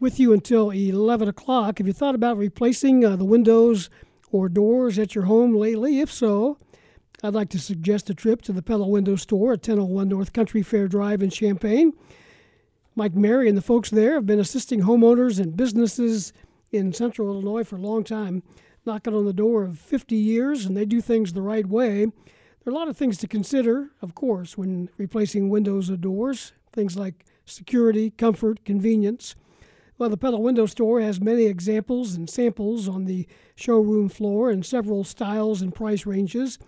with 0.00 0.18
you 0.18 0.32
until 0.32 0.70
11 0.70 1.28
o'clock. 1.28 1.78
Have 1.78 1.86
you 1.86 1.92
thought 1.92 2.16
about 2.16 2.36
replacing 2.36 3.04
uh, 3.04 3.14
the 3.14 3.24
windows 3.24 3.88
or 4.32 4.48
doors 4.48 4.98
at 4.98 5.14
your 5.14 5.24
home 5.24 5.54
lately? 5.54 6.00
If 6.00 6.10
so, 6.10 6.58
I'd 7.22 7.34
like 7.34 7.50
to 7.50 7.60
suggest 7.60 8.10
a 8.10 8.14
trip 8.14 8.42
to 8.42 8.52
the 8.52 8.62
Pella 8.62 8.88
Window 8.88 9.14
Store 9.14 9.52
at 9.52 9.60
1001 9.60 10.08
North 10.08 10.32
Country 10.32 10.62
Fair 10.62 10.88
Drive 10.88 11.22
in 11.22 11.30
Champaign. 11.30 11.92
Mike 12.96 13.14
Mary 13.14 13.48
and 13.48 13.58
the 13.58 13.62
folks 13.62 13.90
there 13.90 14.14
have 14.14 14.26
been 14.26 14.38
assisting 14.38 14.82
homeowners 14.82 15.40
and 15.40 15.56
businesses 15.56 16.32
in 16.70 16.92
central 16.92 17.28
Illinois 17.28 17.64
for 17.64 17.76
a 17.76 17.80
long 17.80 18.04
time, 18.04 18.42
knocking 18.86 19.14
on 19.14 19.24
the 19.24 19.32
door 19.32 19.64
of 19.64 19.78
50 19.78 20.14
years, 20.14 20.64
and 20.64 20.76
they 20.76 20.84
do 20.84 21.00
things 21.00 21.32
the 21.32 21.42
right 21.42 21.66
way. 21.66 22.04
There 22.04 22.72
are 22.72 22.76
a 22.76 22.78
lot 22.78 22.88
of 22.88 22.96
things 22.96 23.18
to 23.18 23.26
consider, 23.26 23.90
of 24.00 24.14
course, 24.14 24.56
when 24.56 24.90
replacing 24.96 25.48
windows 25.48 25.90
or 25.90 25.96
doors, 25.96 26.52
things 26.70 26.96
like 26.96 27.24
security, 27.44 28.10
comfort, 28.10 28.64
convenience. 28.64 29.34
Well, 29.98 30.08
the 30.08 30.16
Pella 30.16 30.38
Window 30.38 30.66
Store 30.66 31.00
has 31.00 31.20
many 31.20 31.44
examples 31.44 32.14
and 32.14 32.30
samples 32.30 32.88
on 32.88 33.06
the 33.06 33.26
showroom 33.56 34.08
floor 34.08 34.50
in 34.52 34.62
several 34.62 35.02
styles 35.02 35.62
and 35.62 35.74
price 35.74 36.06
ranges. 36.06 36.58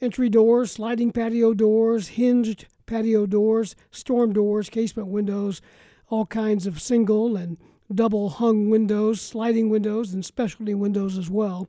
Entry 0.00 0.28
doors, 0.28 0.72
sliding 0.72 1.12
patio 1.12 1.54
doors, 1.54 2.08
hinged 2.08 2.66
patio 2.88 3.26
doors, 3.26 3.76
storm 3.92 4.32
doors, 4.32 4.68
casement 4.68 5.06
windows, 5.06 5.62
all 6.08 6.26
kinds 6.26 6.66
of 6.66 6.80
single 6.80 7.36
and 7.36 7.56
double 7.94 8.30
hung 8.30 8.68
windows, 8.68 9.20
sliding 9.20 9.68
windows, 9.68 10.12
and 10.12 10.24
specialty 10.24 10.74
windows 10.74 11.16
as 11.16 11.30
well. 11.30 11.68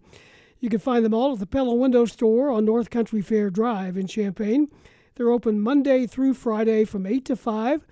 You 0.59 0.69
can 0.69 0.79
find 0.79 1.05
them 1.05 1.13
all 1.13 1.33
at 1.33 1.39
the 1.39 1.45
Pella 1.45 1.75
Window 1.75 2.05
Store 2.05 2.49
on 2.49 2.65
North 2.65 2.89
Country 2.89 3.21
Fair 3.21 3.51
Drive 3.51 3.95
in 3.95 4.07
Champaign. 4.07 4.69
They're 5.15 5.29
open 5.29 5.61
Monday 5.61 6.07
through 6.07 6.33
Friday 6.33 6.85
from 6.85 7.05
8 7.05 7.23
to 7.25 7.35
5, 7.35 7.85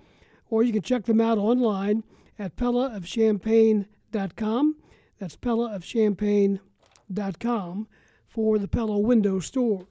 or 0.50 0.64
you 0.64 0.74
can 0.74 0.82
check 0.82 1.06
them 1.06 1.22
out 1.22 1.38
online 1.38 2.04
at 2.40 2.56
pellaofchampaign.com. 2.56 4.76
That's 5.20 5.38
pellaofchampaign.com 5.38 7.88
for 8.28 8.60
the 8.60 8.68
Pella 8.68 9.00
Window 9.00 9.40
Store 9.40 9.88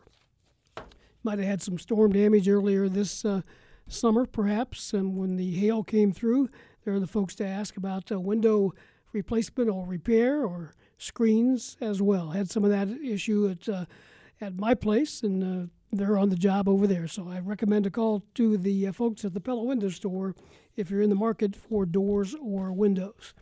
might 1.27 1.39
have 1.41 1.49
had 1.49 1.61
some 1.61 1.77
storm 1.77 2.13
damage 2.13 2.49
earlier 2.49 2.89
this 2.89 3.25
uh, 3.25 3.43
summer, 3.89 4.25
perhaps. 4.27 4.93
And 4.93 5.17
when 5.17 5.35
the 5.35 5.57
hail 5.57 5.83
came 5.83 6.13
through, 6.13 6.49
there 6.85 6.95
are 6.95 7.01
the 7.01 7.09
folks 7.09 7.35
to 7.35 7.47
ask 7.47 7.77
about 7.77 8.13
uh, 8.13 8.21
window 8.21 8.73
replacement 9.13 9.69
or 9.69 9.85
repair 9.85 10.45
or 10.45 10.73
screens 10.99 11.77
as 11.81 12.01
well. 12.01 12.31
Had 12.31 12.49
some 12.49 12.65
of 12.65 12.71
that 12.71 12.89
issue 13.05 13.49
at 13.51 13.69
uh, 13.69 13.87
at 14.41 14.55
my 14.55 14.75
place, 14.75 15.23
and 15.23 15.43
uh, 15.43 15.67
they're 15.91 16.17
on 16.17 16.29
the 16.29 16.37
job 16.37 16.69
over 16.69 16.87
there. 16.87 17.09
So 17.09 17.29
I 17.29 17.41
recommend 17.41 17.87
a 17.87 17.91
call 17.91 18.23
to 18.35 18.57
the 18.57 18.87
uh, 18.87 18.93
folks 18.93 19.25
at 19.25 19.35
the 19.35 19.41
Pella 19.41 19.65
Window 19.65 19.89
Store 19.89 20.33
if 20.77 20.91
you're 20.91 21.03
in 21.03 21.11
the 21.11 21.17
market 21.17 21.57
for 21.57 21.87
doors 21.87 22.37
or 22.41 22.73
windows. 22.73 23.35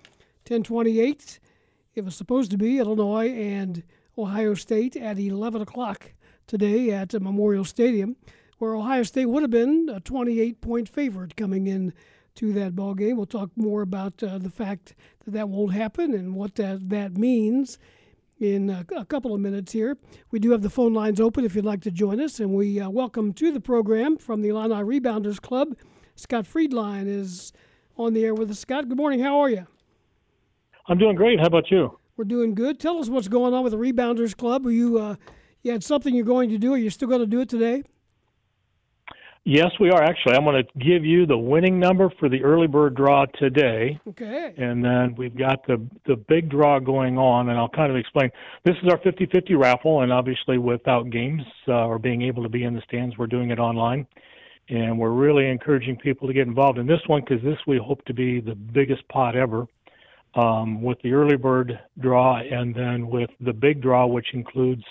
1028. 0.47 1.39
It 1.95 2.05
was 2.05 2.17
supposed 2.17 2.51
to 2.51 2.57
be 2.57 2.79
Illinois 2.79 3.29
and 3.29 3.83
Ohio 4.17 4.55
State 4.55 4.97
at 4.97 5.19
11 5.19 5.61
o'clock 5.61 6.13
today 6.47 6.91
at 6.91 7.13
Memorial 7.15 7.65
Stadium, 7.65 8.17
where 8.59 8.75
Ohio 8.75 9.03
State 9.03 9.27
would 9.27 9.43
have 9.43 9.51
been 9.51 9.91
a 9.93 10.01
28 10.01 10.61
point 10.61 10.89
favorite 10.89 11.37
coming 11.37 11.67
in 11.67 11.93
to 12.37 12.53
that 12.53 12.75
ball 12.75 12.95
game. 12.95 13.17
We'll 13.17 13.27
talk 13.27 13.51
more 13.57 13.83
about 13.83 14.23
uh, 14.23 14.39
the 14.39 14.51
fact 14.51 14.95
that 15.25 15.33
that 15.33 15.49
won't 15.49 15.73
happen 15.73 16.13
and 16.15 16.35
what 16.35 16.57
that, 16.57 16.89
that 16.89 17.17
means 17.17 17.79
in 18.41 18.69
a, 18.71 18.85
a, 18.97 19.05
couple 19.05 19.35
of 19.35 19.41
minutes 19.41 19.73
here. 19.73 19.97
We 20.31 20.41
do 20.41 20.51
have 20.51 20.63
the 20.63 20.71
phone 20.71 20.93
lines 20.93 21.21
open 21.21 21.45
if 21.45 21.55
you'd 21.55 21.65
like 21.65 21.83
to 21.83 21.91
join 21.91 22.21
us, 22.21 22.41
and 22.41 22.55
we 22.55 22.81
uh, 22.81 22.91
welcome 22.91 23.33
to 23.35 23.53
the 23.53 23.61
program 23.61 24.17
from 24.17 24.43
the 24.43 24.49
Illini 24.49 24.75
Rebounders 24.75 25.41
Club. 25.41 25.77
Scott 26.17 26.45
Friedlein 26.45 27.07
is 27.07 27.53
on 27.97 28.15
the 28.15 28.25
air 28.25 28.35
with 28.35 28.51
us. 28.51 28.59
Scott, 28.59 28.89
good 28.89 28.97
morning. 28.97 29.21
How 29.21 29.39
are 29.41 29.51
you? 29.51 29.67
I'm 30.89 30.99
doing 30.99 31.15
great. 31.15 31.39
How 31.41 31.47
about 31.47 31.71
you? 31.71 31.99
We're 32.17 32.25
doing 32.25 32.55
good. 32.55 32.79
Tell 32.79 32.99
us 32.99 33.09
what's 33.09 33.29
going 33.29 33.55
on 33.55 33.65
with 33.65 33.73
the 33.73 33.79
Rebounders 33.79 34.37
Club. 34.37 34.67
Are 34.67 34.71
you 34.71 34.99
uh, 34.99 35.17
yeah, 35.65 35.75
it's 35.75 35.87
something 35.87 36.15
you're 36.15 36.27
going 36.27 36.51
to 36.51 36.59
do. 36.59 36.75
Are 36.75 36.79
you 36.79 36.91
still 36.91 37.09
going 37.09 37.21
to 37.21 37.27
do 37.27 37.41
it 37.41 37.49
today? 37.49 37.83
Yes, 39.47 39.73
we 39.81 39.91
are 39.91 40.03
actually. 40.03 40.37
I'm 40.37 40.45
going 40.45 40.63
to 40.63 40.79
give 40.79 41.05
you 41.05 41.27
the 41.27 41.37
winning 41.37 41.79
number 41.79 42.11
for 42.19 42.29
the 42.29 42.43
early 42.43 42.67
bird 42.67 42.95
draw 42.95 43.27
today. 43.39 43.99
Okay. 44.09 44.55
And 44.57 44.83
then 44.85 45.15
we've 45.17 45.37
got 45.37 45.67
the 45.67 45.85
the 46.07 46.17
big 46.17 46.51
draw 46.51 46.79
going 46.79 47.19
on, 47.19 47.49
and 47.49 47.59
I'll 47.59 47.69
kind 47.69 47.91
of 47.91 47.97
explain. 47.97 48.31
This 48.65 48.77
is 48.83 48.91
our 48.91 48.99
50-50 48.99 49.59
raffle, 49.59 50.03
and 50.03 50.13
obviously 50.13 50.59
without 50.59 51.11
games 51.11 51.43
uh, 51.69 51.87
or 51.87 51.99
being 51.99 52.23
able 52.23 52.43
to 52.43 52.49
be 52.49 52.65
in 52.65 52.75
the 52.75 52.83
stands, 52.83 53.19
we're 53.19 53.27
doing 53.27 53.51
it 53.51 53.59
online. 53.59 54.07
And 54.71 54.99
we're 54.99 55.11
really 55.11 55.49
encouraging 55.49 55.97
people 55.97 56.27
to 56.27 56.33
get 56.33 56.47
involved 56.47 56.79
in 56.79 56.87
this 56.87 57.01
one 57.07 57.23
because 57.27 57.43
this 57.43 57.59
we 57.67 57.79
hope 57.79 58.03
to 58.07 58.15
be 58.15 58.41
the 58.41 58.55
biggest 58.55 59.07
pot 59.09 59.37
ever 59.37 59.67
um, 60.35 60.81
with 60.83 61.01
the 61.03 61.13
early 61.13 61.37
bird 61.37 61.79
draw, 62.01 62.39
and 62.39 62.75
then 62.75 63.09
with 63.09 63.31
the 63.41 63.53
big 63.53 63.83
draw, 63.83 64.07
which 64.07 64.29
includes 64.33 64.85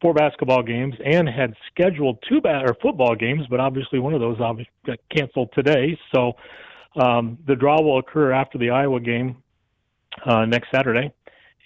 four 0.00 0.14
basketball 0.14 0.62
games 0.62 0.94
and 1.04 1.28
had 1.28 1.54
scheduled 1.70 2.18
two 2.28 2.40
ba- 2.40 2.62
or 2.66 2.74
football 2.80 3.14
games, 3.14 3.46
but 3.50 3.60
obviously 3.60 3.98
one 3.98 4.14
of 4.14 4.20
those 4.20 4.40
obviously 4.40 4.72
got 4.86 4.98
canceled 5.14 5.50
today. 5.54 5.98
So 6.14 6.32
um, 6.96 7.38
the 7.46 7.54
draw 7.54 7.80
will 7.80 7.98
occur 7.98 8.32
after 8.32 8.58
the 8.58 8.70
Iowa 8.70 9.00
game 9.00 9.42
uh, 10.24 10.44
next 10.46 10.68
Saturday, 10.74 11.12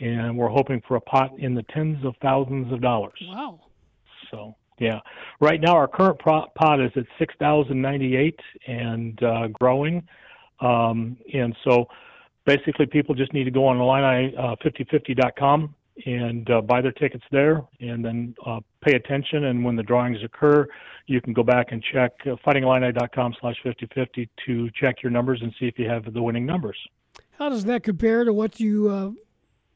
and 0.01 0.37
we're 0.37 0.49
hoping 0.49 0.83
for 0.87 0.97
a 0.97 1.01
pot 1.01 1.33
in 1.39 1.55
the 1.55 1.63
tens 1.75 2.05
of 2.05 2.15
thousands 2.21 2.73
of 2.73 2.81
dollars. 2.81 3.19
Wow. 3.23 3.61
So 4.31 4.55
yeah, 4.79 5.01
right 5.41 5.61
now 5.61 5.77
our 5.77 5.89
current 5.89 6.19
pro- 6.19 6.47
pot 6.57 6.81
is 6.81 6.91
at 6.97 7.05
six 7.19 7.35
thousand 7.39 7.81
ninety 7.81 8.17
eight 8.17 8.41
and 8.67 9.23
uh, 9.23 9.47
growing, 9.49 10.07
um, 10.61 11.17
and 11.33 11.57
so 11.65 11.87
basically 12.45 12.87
people 12.87 13.15
just 13.15 13.33
need 13.33 13.45
to 13.45 13.51
go 13.51 13.67
on 13.67 13.79
Illini 13.79 14.37
uh, 14.37 14.57
5050.com 14.65 15.75
and 16.07 16.49
uh, 16.51 16.61
buy 16.61 16.81
their 16.81 16.93
tickets 16.93 17.25
there, 17.31 17.63
and 17.81 18.05
then 18.05 18.35
uh, 18.45 18.61
pay 18.85 18.95
attention. 18.95 19.45
And 19.45 19.65
when 19.65 19.77
the 19.77 19.83
drawings 19.83 20.19
occur, 20.25 20.67
you 21.07 21.21
can 21.21 21.33
go 21.33 21.43
back 21.43 21.73
and 21.73 21.83
check 21.93 22.13
uh, 22.27 22.37
fightingillini.com 22.47 23.35
slash 23.41 23.57
5050 23.63 24.29
to 24.47 24.71
check 24.71 25.03
your 25.03 25.11
numbers 25.11 25.41
and 25.43 25.53
see 25.61 25.67
if 25.67 25.79
you 25.79 25.89
have 25.89 26.13
the 26.13 26.23
winning 26.23 26.47
numbers. 26.47 26.77
How 27.39 27.49
does 27.49 27.65
that 27.65 27.83
compare 27.83 28.25
to 28.25 28.33
what 28.33 28.59
you 28.61 28.89
uh, 28.91 29.11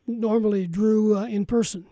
normally 0.06 0.66
drew 0.66 1.16
uh, 1.16 1.26
in 1.26 1.46
person? 1.46 1.86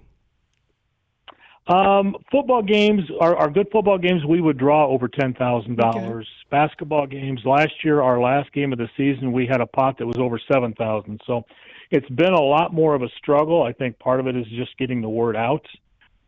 Um, 1.68 2.14
football 2.30 2.62
games 2.62 3.02
are, 3.20 3.34
are 3.36 3.50
good 3.50 3.66
football 3.72 3.98
games. 3.98 4.24
We 4.24 4.40
would 4.40 4.56
draw 4.56 4.86
over 4.86 5.08
ten 5.08 5.34
thousand 5.34 5.80
Okay. 5.80 5.98
dollars. 5.98 6.28
Basketball 6.48 7.08
games. 7.08 7.40
Last 7.44 7.72
year, 7.82 8.02
our 8.02 8.20
last 8.20 8.52
game 8.52 8.72
of 8.72 8.78
the 8.78 8.88
season, 8.96 9.32
we 9.32 9.46
had 9.46 9.60
a 9.60 9.66
pot 9.66 9.98
that 9.98 10.06
was 10.06 10.16
over 10.16 10.38
seven 10.52 10.72
thousand. 10.74 11.20
So, 11.26 11.42
it's 11.90 12.08
been 12.10 12.32
a 12.32 12.40
lot 12.40 12.72
more 12.72 12.94
of 12.94 13.02
a 13.02 13.08
struggle. 13.18 13.62
I 13.62 13.72
think 13.72 13.98
part 13.98 14.20
of 14.20 14.26
it 14.26 14.36
is 14.36 14.46
just 14.48 14.76
getting 14.78 15.00
the 15.00 15.08
word 15.08 15.36
out. 15.36 15.66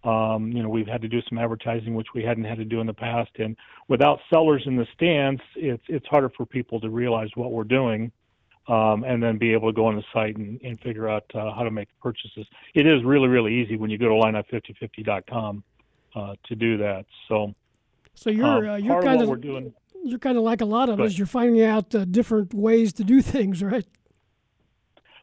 Um, 0.05 0.53
you 0.53 0.63
know, 0.63 0.69
we've 0.69 0.87
had 0.87 1.03
to 1.03 1.09
do 1.09 1.21
some 1.29 1.39
advertising, 1.39 1.95
which 1.95 2.09
we 2.15 2.23
hadn't 2.23 2.45
had 2.45 2.59
to 2.59 2.65
do 2.65 2.81
in 2.81 2.87
the 2.87 2.95
past, 2.95 3.31
and 3.39 3.57
without 3.89 4.21
sellers 4.33 4.63
in 4.67 4.77
the 4.77 4.87
stands, 4.95 5.41
it's 5.57 5.83
it's 5.89 6.07
harder 6.07 6.31
for 6.37 6.47
people 6.47 6.81
to 6.81 6.89
realize 6.89 7.31
what 7.35 7.53
we're 7.53 7.65
doing 7.65 8.13
um, 8.69 9.05
and 9.05 9.23
then 9.23 9.39
be 9.39 9.53
able 9.53 9.71
to 9.71 9.75
go 9.75 9.87
on 9.87 9.97
the 9.97 10.05
site 10.13 10.37
and, 10.37 10.61
and 10.63 10.79
figure 10.81 11.09
out 11.09 11.25
uh, 11.35 11.53
how 11.53 11.63
to 11.63 11.71
make 11.71 11.89
purchases. 12.01 12.47
It 12.75 12.87
is 12.87 13.03
really, 13.03 13.29
really 13.29 13.55
easy 13.55 13.77
when 13.77 13.91
you 13.91 13.99
go 13.99 14.09
to 14.09 14.15
lineup5050.com 14.15 15.65
uh, 16.15 16.35
to 16.45 16.55
do 16.55 16.77
that. 16.79 17.07
So, 17.29 17.55
So 18.15 18.31
you're 18.31 18.47
um, 18.47 18.69
uh, 18.69 18.77
you're 18.77 19.03
kind 19.03 19.17
of 19.17 19.23
of 19.23 19.29
we're 19.31 19.37
doing. 19.37 19.73
you're 20.05 20.19
kind 20.19 20.37
of 20.37 20.45
like 20.45 20.61
a 20.61 20.67
lot 20.67 20.91
of 20.91 21.01
us. 21.01 21.17
You're 21.17 21.27
finding 21.27 21.63
out 21.63 21.95
uh, 21.95 22.05
different 22.05 22.53
ways 22.53 22.93
to 22.95 23.05
do 23.05 23.23
things, 23.35 23.63
right? 23.63 23.87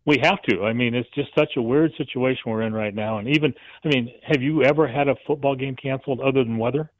We 0.05 0.19
have 0.21 0.41
to. 0.49 0.63
I 0.63 0.73
mean, 0.73 0.93
it's 0.93 1.09
just 1.15 1.29
such 1.37 1.57
a 1.57 1.61
weird 1.61 1.91
situation 1.97 2.43
we're 2.45 2.61
in 2.61 2.73
right 2.73 2.93
now. 2.93 3.17
And 3.17 3.27
even, 3.27 3.53
I 3.83 3.87
mean, 3.87 4.11
have 4.23 4.41
you 4.41 4.63
ever 4.63 4.87
had 4.87 5.07
a 5.07 5.15
football 5.25 5.55
game 5.55 5.75
canceled 5.75 6.21
other 6.21 6.43
than 6.43 6.57
weather? 6.57 6.91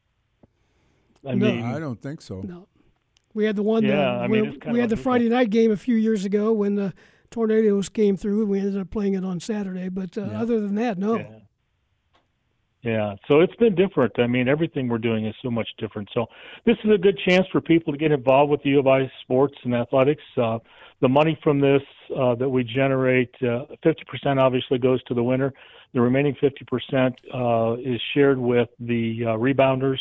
I 1.28 1.36
No. 1.36 1.52
mean, 1.52 1.64
I 1.64 1.80
don't 1.80 2.02
think 2.02 2.22
so. 2.22 2.42
No. 2.42 2.68
We 3.34 3.46
had 3.46 3.56
the 3.56 3.64
one. 3.64 3.84
Yeah, 3.84 4.18
uh, 4.18 4.20
I 4.20 4.28
mean, 4.28 4.42
where 4.44 4.50
it's 4.54 4.64
kind 4.64 4.74
we 4.74 4.80
of 4.80 4.84
had 4.84 4.90
the. 4.98 4.98
Friday 4.98 5.30
night 5.30 5.50
game 5.50 5.72
a 5.72 5.78
few 5.78 5.96
years 5.96 6.26
ago 6.26 6.52
when 6.54 6.76
the 6.76 6.94
tornadoes 7.32 7.90
came 7.90 8.16
through, 8.16 8.42
and 8.42 8.50
we 8.50 8.60
ended 8.60 8.78
up 8.80 8.90
playing 8.90 9.14
it 9.14 9.26
on 9.26 9.40
Saturday. 9.40 9.90
But 9.90 10.18
uh, 10.18 10.22
Yeah. 10.32 10.42
other 10.42 10.60
than 10.60 10.76
that, 10.76 10.98
no. 10.98 11.18
Yeah. 11.18 11.40
Yeah, 12.82 13.16
so 13.28 13.40
it's 13.40 13.56
been 13.56 13.74
different. 13.74 14.14
I 14.20 14.28
mean, 14.28 14.48
everything 14.48 14.88
we're 14.90 15.00
doing 15.00 15.26
is 15.26 15.34
so 15.42 15.50
much 15.50 15.68
different. 15.80 16.08
So 16.14 16.28
this 16.66 16.78
is 16.84 16.92
a 16.92 17.00
good 17.00 17.18
chance 17.28 17.48
for 17.52 17.60
people 17.60 17.92
to 17.92 17.98
get 17.98 18.12
involved 18.12 18.52
with 18.52 18.62
the 18.62 18.70
U 18.70 18.80
of 18.80 18.86
I 18.86 19.12
sports 19.24 19.56
and 19.64 19.74
athletics. 19.74 20.22
Uh, 20.38 20.60
the 21.02 21.10
money 21.10 21.38
from 21.44 21.60
this 21.60 21.82
uh, 22.18 22.36
that 22.36 22.50
we 22.50 22.64
generate, 22.64 23.34
uh, 23.42 23.66
50% 23.84 24.40
obviously 24.40 24.78
goes 24.78 25.04
to 25.04 25.14
the 25.14 25.24
winner. 25.24 25.54
The 25.94 26.02
remaining 26.02 26.36
50% 26.36 27.14
uh, 27.34 27.80
is 27.80 28.02
shared 28.14 28.38
with 28.38 28.70
the 28.80 29.20
uh, 29.24 29.30
rebounders, 29.32 30.00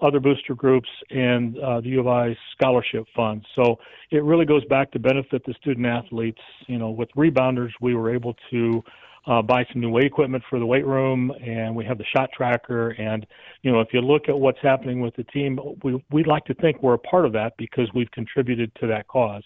other 0.00 0.20
booster 0.20 0.54
groups, 0.54 0.88
and 1.10 1.58
uh, 1.58 1.80
the 1.80 1.90
U 1.90 2.00
of 2.00 2.08
I 2.08 2.36
scholarship 2.52 3.06
fund. 3.14 3.44
So 3.54 3.78
it 4.10 4.22
really 4.24 4.44
goes 4.44 4.64
back 4.66 4.90
to 4.92 4.98
benefit 4.98 5.42
the 5.46 5.54
student 5.54 5.86
athletes. 5.86 6.40
You 6.66 6.78
know, 6.78 6.90
with 6.90 7.08
rebounders, 7.16 7.70
we 7.80 7.94
were 7.94 8.12
able 8.12 8.34
to 8.50 8.82
uh, 9.26 9.42
buy 9.42 9.64
some 9.72 9.80
new 9.80 9.90
weight 9.90 10.04
equipment 10.04 10.42
for 10.50 10.58
the 10.58 10.66
weight 10.66 10.86
room, 10.86 11.32
and 11.44 11.74
we 11.74 11.84
have 11.84 11.98
the 11.98 12.04
shot 12.16 12.30
tracker. 12.36 12.90
And 12.90 13.26
you 13.62 13.70
know, 13.70 13.80
if 13.80 13.88
you 13.92 14.00
look 14.00 14.28
at 14.28 14.38
what's 14.38 14.58
happening 14.60 15.00
with 15.00 15.14
the 15.16 15.24
team, 15.24 15.58
we 15.84 16.02
we 16.10 16.24
like 16.24 16.44
to 16.46 16.54
think 16.54 16.82
we're 16.82 16.94
a 16.94 16.98
part 16.98 17.24
of 17.24 17.32
that 17.34 17.56
because 17.56 17.88
we've 17.94 18.10
contributed 18.10 18.72
to 18.80 18.86
that 18.88 19.06
cause. 19.06 19.44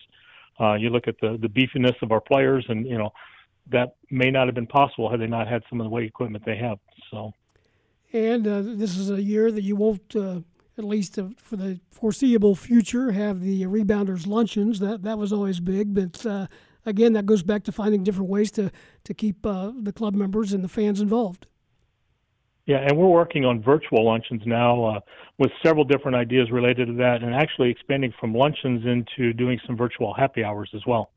Uh, 0.61 0.75
you 0.75 0.91
look 0.91 1.09
at 1.09 1.17
the 1.21 1.39
the 1.41 1.49
beefiness 1.49 2.01
of 2.03 2.13
our 2.13 2.21
players, 2.21 2.65
and 2.69 2.87
you 2.87 2.99
know 2.99 3.11
that 3.71 3.97
may 4.11 4.31
not 4.31 4.47
have 4.47 4.55
been 4.55 4.67
possible 4.67 5.11
had 5.11 5.21
they 5.21 5.27
not 5.27 5.49
had 5.49 5.63
some 5.69 5.81
of 5.81 5.85
the 5.85 5.91
weight 5.91 6.07
equipment 6.07 6.45
they 6.45 6.57
have. 6.57 6.79
So. 7.11 7.33
And 8.13 8.47
uh, 8.47 8.63
this 8.63 8.97
is 8.97 9.11
a 9.11 9.21
year 9.21 9.51
that 9.51 9.63
you 9.63 9.75
won't, 9.75 10.15
uh, 10.15 10.41
at 10.79 10.85
least 10.85 11.19
for 11.39 11.57
the 11.57 11.81
foreseeable 11.91 12.55
future, 12.55 13.11
have 13.11 13.41
the 13.41 13.65
rebounders 13.65 14.27
luncheons. 14.27 14.79
That 14.79 15.03
that 15.03 15.19
was 15.19 15.33
always 15.33 15.61
big, 15.61 15.95
but 15.95 16.25
uh, 16.25 16.47
again, 16.87 17.13
that 17.15 17.27
goes 17.27 17.43
back 17.43 17.65
to 17.65 17.73
finding 17.73 18.05
different 18.05 18.31
ways 18.31 18.51
to 18.53 18.71
to 19.05 19.15
keep 19.15 19.45
uh, 19.45 19.73
the 19.77 19.93
club 19.93 20.15
members 20.15 20.53
and 20.53 20.63
the 20.65 20.69
fans 20.69 21.01
involved. 21.01 21.47
Yeah, 22.67 22.79
and 22.79 22.99
we're 22.99 23.07
working 23.07 23.45
on 23.45 23.63
virtual 23.63 24.05
luncheons 24.05 24.43
now 24.45 24.85
uh, 24.85 25.01
with 25.39 25.53
several 25.65 25.85
different 25.85 26.17
ideas 26.17 26.51
related 26.51 26.89
to 26.89 26.95
that, 26.95 27.23
and 27.23 27.33
actually 27.33 27.71
expanding 27.71 28.13
from 28.19 28.35
luncheons 28.35 28.85
into 28.85 29.33
doing 29.33 29.61
some 29.67 29.77
virtual 29.77 30.13
happy 30.13 30.43
hours 30.43 30.69
as 30.75 30.83
well. 30.85 31.11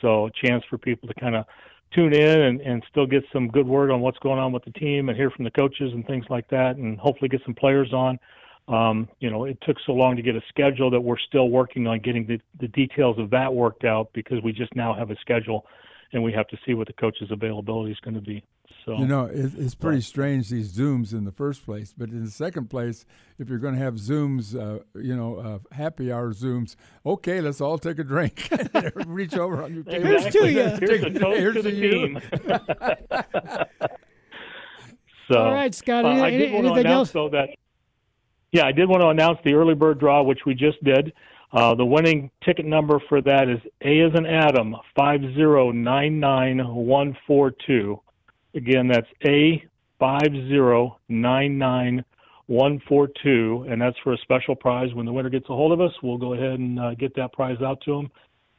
So, 0.00 0.26
a 0.26 0.30
chance 0.46 0.62
for 0.70 0.78
people 0.78 1.08
to 1.08 1.14
kind 1.14 1.34
of 1.34 1.46
tune 1.92 2.14
in 2.14 2.42
and, 2.42 2.60
and 2.60 2.84
still 2.88 3.06
get 3.06 3.24
some 3.32 3.48
good 3.48 3.66
word 3.66 3.90
on 3.90 4.00
what's 4.00 4.18
going 4.18 4.38
on 4.38 4.52
with 4.52 4.64
the 4.64 4.70
team 4.72 5.08
and 5.08 5.18
hear 5.18 5.30
from 5.30 5.44
the 5.44 5.50
coaches 5.50 5.92
and 5.92 6.06
things 6.06 6.24
like 6.30 6.48
that, 6.50 6.76
and 6.76 6.96
hopefully 6.98 7.28
get 7.28 7.40
some 7.44 7.54
players 7.54 7.92
on. 7.92 8.16
Um, 8.68 9.08
you 9.18 9.30
know, 9.30 9.46
it 9.46 9.58
took 9.62 9.78
so 9.84 9.92
long 9.92 10.14
to 10.14 10.22
get 10.22 10.36
a 10.36 10.42
schedule 10.48 10.90
that 10.90 11.00
we're 11.00 11.18
still 11.18 11.48
working 11.48 11.88
on 11.88 11.98
getting 12.00 12.24
the, 12.24 12.38
the 12.60 12.68
details 12.68 13.18
of 13.18 13.30
that 13.30 13.52
worked 13.52 13.84
out 13.84 14.10
because 14.12 14.42
we 14.44 14.52
just 14.52 14.76
now 14.76 14.94
have 14.94 15.10
a 15.10 15.16
schedule 15.22 15.66
and 16.12 16.22
we 16.22 16.32
have 16.32 16.46
to 16.48 16.58
see 16.64 16.74
what 16.74 16.86
the 16.86 16.92
coaches' 16.92 17.30
availability 17.32 17.90
is 17.90 17.98
going 18.00 18.14
to 18.14 18.20
be. 18.20 18.44
So, 18.88 18.98
You 19.00 19.06
know, 19.06 19.26
it, 19.26 19.52
it's 19.58 19.74
pretty 19.74 20.00
strange 20.00 20.48
these 20.48 20.72
Zooms 20.72 21.12
in 21.12 21.26
the 21.26 21.30
first 21.30 21.62
place, 21.66 21.92
but 21.96 22.08
in 22.08 22.24
the 22.24 22.30
second 22.30 22.70
place, 22.70 23.04
if 23.38 23.50
you're 23.50 23.58
going 23.58 23.74
to 23.74 23.80
have 23.80 23.96
Zooms, 23.96 24.56
uh, 24.58 24.78
you 24.98 25.14
know, 25.14 25.36
uh, 25.36 25.58
happy 25.74 26.10
hour 26.10 26.32
Zooms, 26.32 26.74
okay, 27.04 27.42
let's 27.42 27.60
all 27.60 27.76
take 27.76 27.98
a 27.98 28.04
drink. 28.04 28.48
Reach 29.06 29.36
over 29.36 29.62
on 29.62 29.74
your 29.74 29.82
table. 29.84 30.06
Here's 30.06 30.24
to 30.32 30.50
ya. 30.50 30.76
Here's 30.80 31.02
a 31.04 31.10
toast 31.10 31.38
Here's 31.38 31.54
to 31.56 31.62
the 31.62 31.70
to 31.70 31.76
you. 31.76 31.90
team. 31.90 32.20
so, 35.30 35.38
All 35.38 35.52
right, 35.52 35.74
Scott. 35.74 36.06
uh, 36.06 36.08
any- 36.08 36.22
I 36.22 36.30
did 36.30 36.52
want 36.52 36.64
to 36.64 36.70
anything 36.72 36.86
announce 36.86 37.08
else? 37.08 37.12
though 37.12 37.28
that 37.30 37.50
yeah, 38.52 38.64
I 38.64 38.72
did 38.72 38.88
want 38.88 39.02
to 39.02 39.08
announce 39.08 39.38
the 39.44 39.52
early 39.52 39.74
bird 39.74 40.00
draw, 40.00 40.22
which 40.22 40.40
we 40.46 40.54
just 40.54 40.82
did. 40.82 41.12
Uh, 41.52 41.74
the 41.74 41.84
winning 41.84 42.30
ticket 42.42 42.64
number 42.64 42.98
for 43.10 43.20
that 43.20 43.50
is 43.50 43.58
A 43.84 44.00
as 44.00 44.12
an 44.14 44.24
Adam 44.24 44.74
five 44.96 45.20
zero 45.34 45.70
nine 45.70 46.18
nine 46.18 46.58
one 46.60 47.14
four 47.26 47.50
two. 47.66 48.00
Again, 48.54 48.88
that's 48.88 49.06
A 49.26 49.62
five 49.98 50.28
zero 50.48 50.98
nine 51.08 51.58
nine 51.58 52.04
one 52.46 52.80
four 52.88 53.08
two, 53.22 53.66
and 53.68 53.80
that's 53.80 53.96
for 54.02 54.12
a 54.14 54.18
special 54.18 54.54
prize. 54.56 54.94
When 54.94 55.06
the 55.06 55.12
winner 55.12 55.28
gets 55.30 55.44
a 55.50 55.54
hold 55.54 55.72
of 55.72 55.80
us, 55.80 55.92
we'll 56.02 56.18
go 56.18 56.34
ahead 56.34 56.58
and 56.58 56.78
uh, 56.80 56.94
get 56.94 57.14
that 57.16 57.32
prize 57.32 57.60
out 57.62 57.80
to 57.84 57.96
them, 57.96 58.10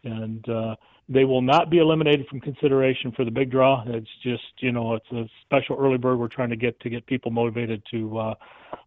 and 0.04 0.48
uh, 0.50 0.76
they 1.12 1.26
will 1.26 1.42
not 1.42 1.72
be 1.72 1.80
eliminated 1.80 2.28
from 2.28 2.40
consideration 2.40 3.12
for 3.14 3.26
the 3.26 3.32
big 3.32 3.50
draw. 3.50 3.84
It's 3.88 4.08
just 4.22 4.44
you 4.60 4.72
know 4.72 4.94
it's 4.94 5.12
a 5.12 5.28
special 5.42 5.76
early 5.80 5.98
bird 5.98 6.20
we're 6.20 6.28
trying 6.28 6.52
to 6.52 6.56
get 6.56 6.80
to 6.82 6.90
get 6.90 7.06
people 7.08 7.32
motivated 7.32 7.82
to 7.92 8.18
uh, 8.20 8.34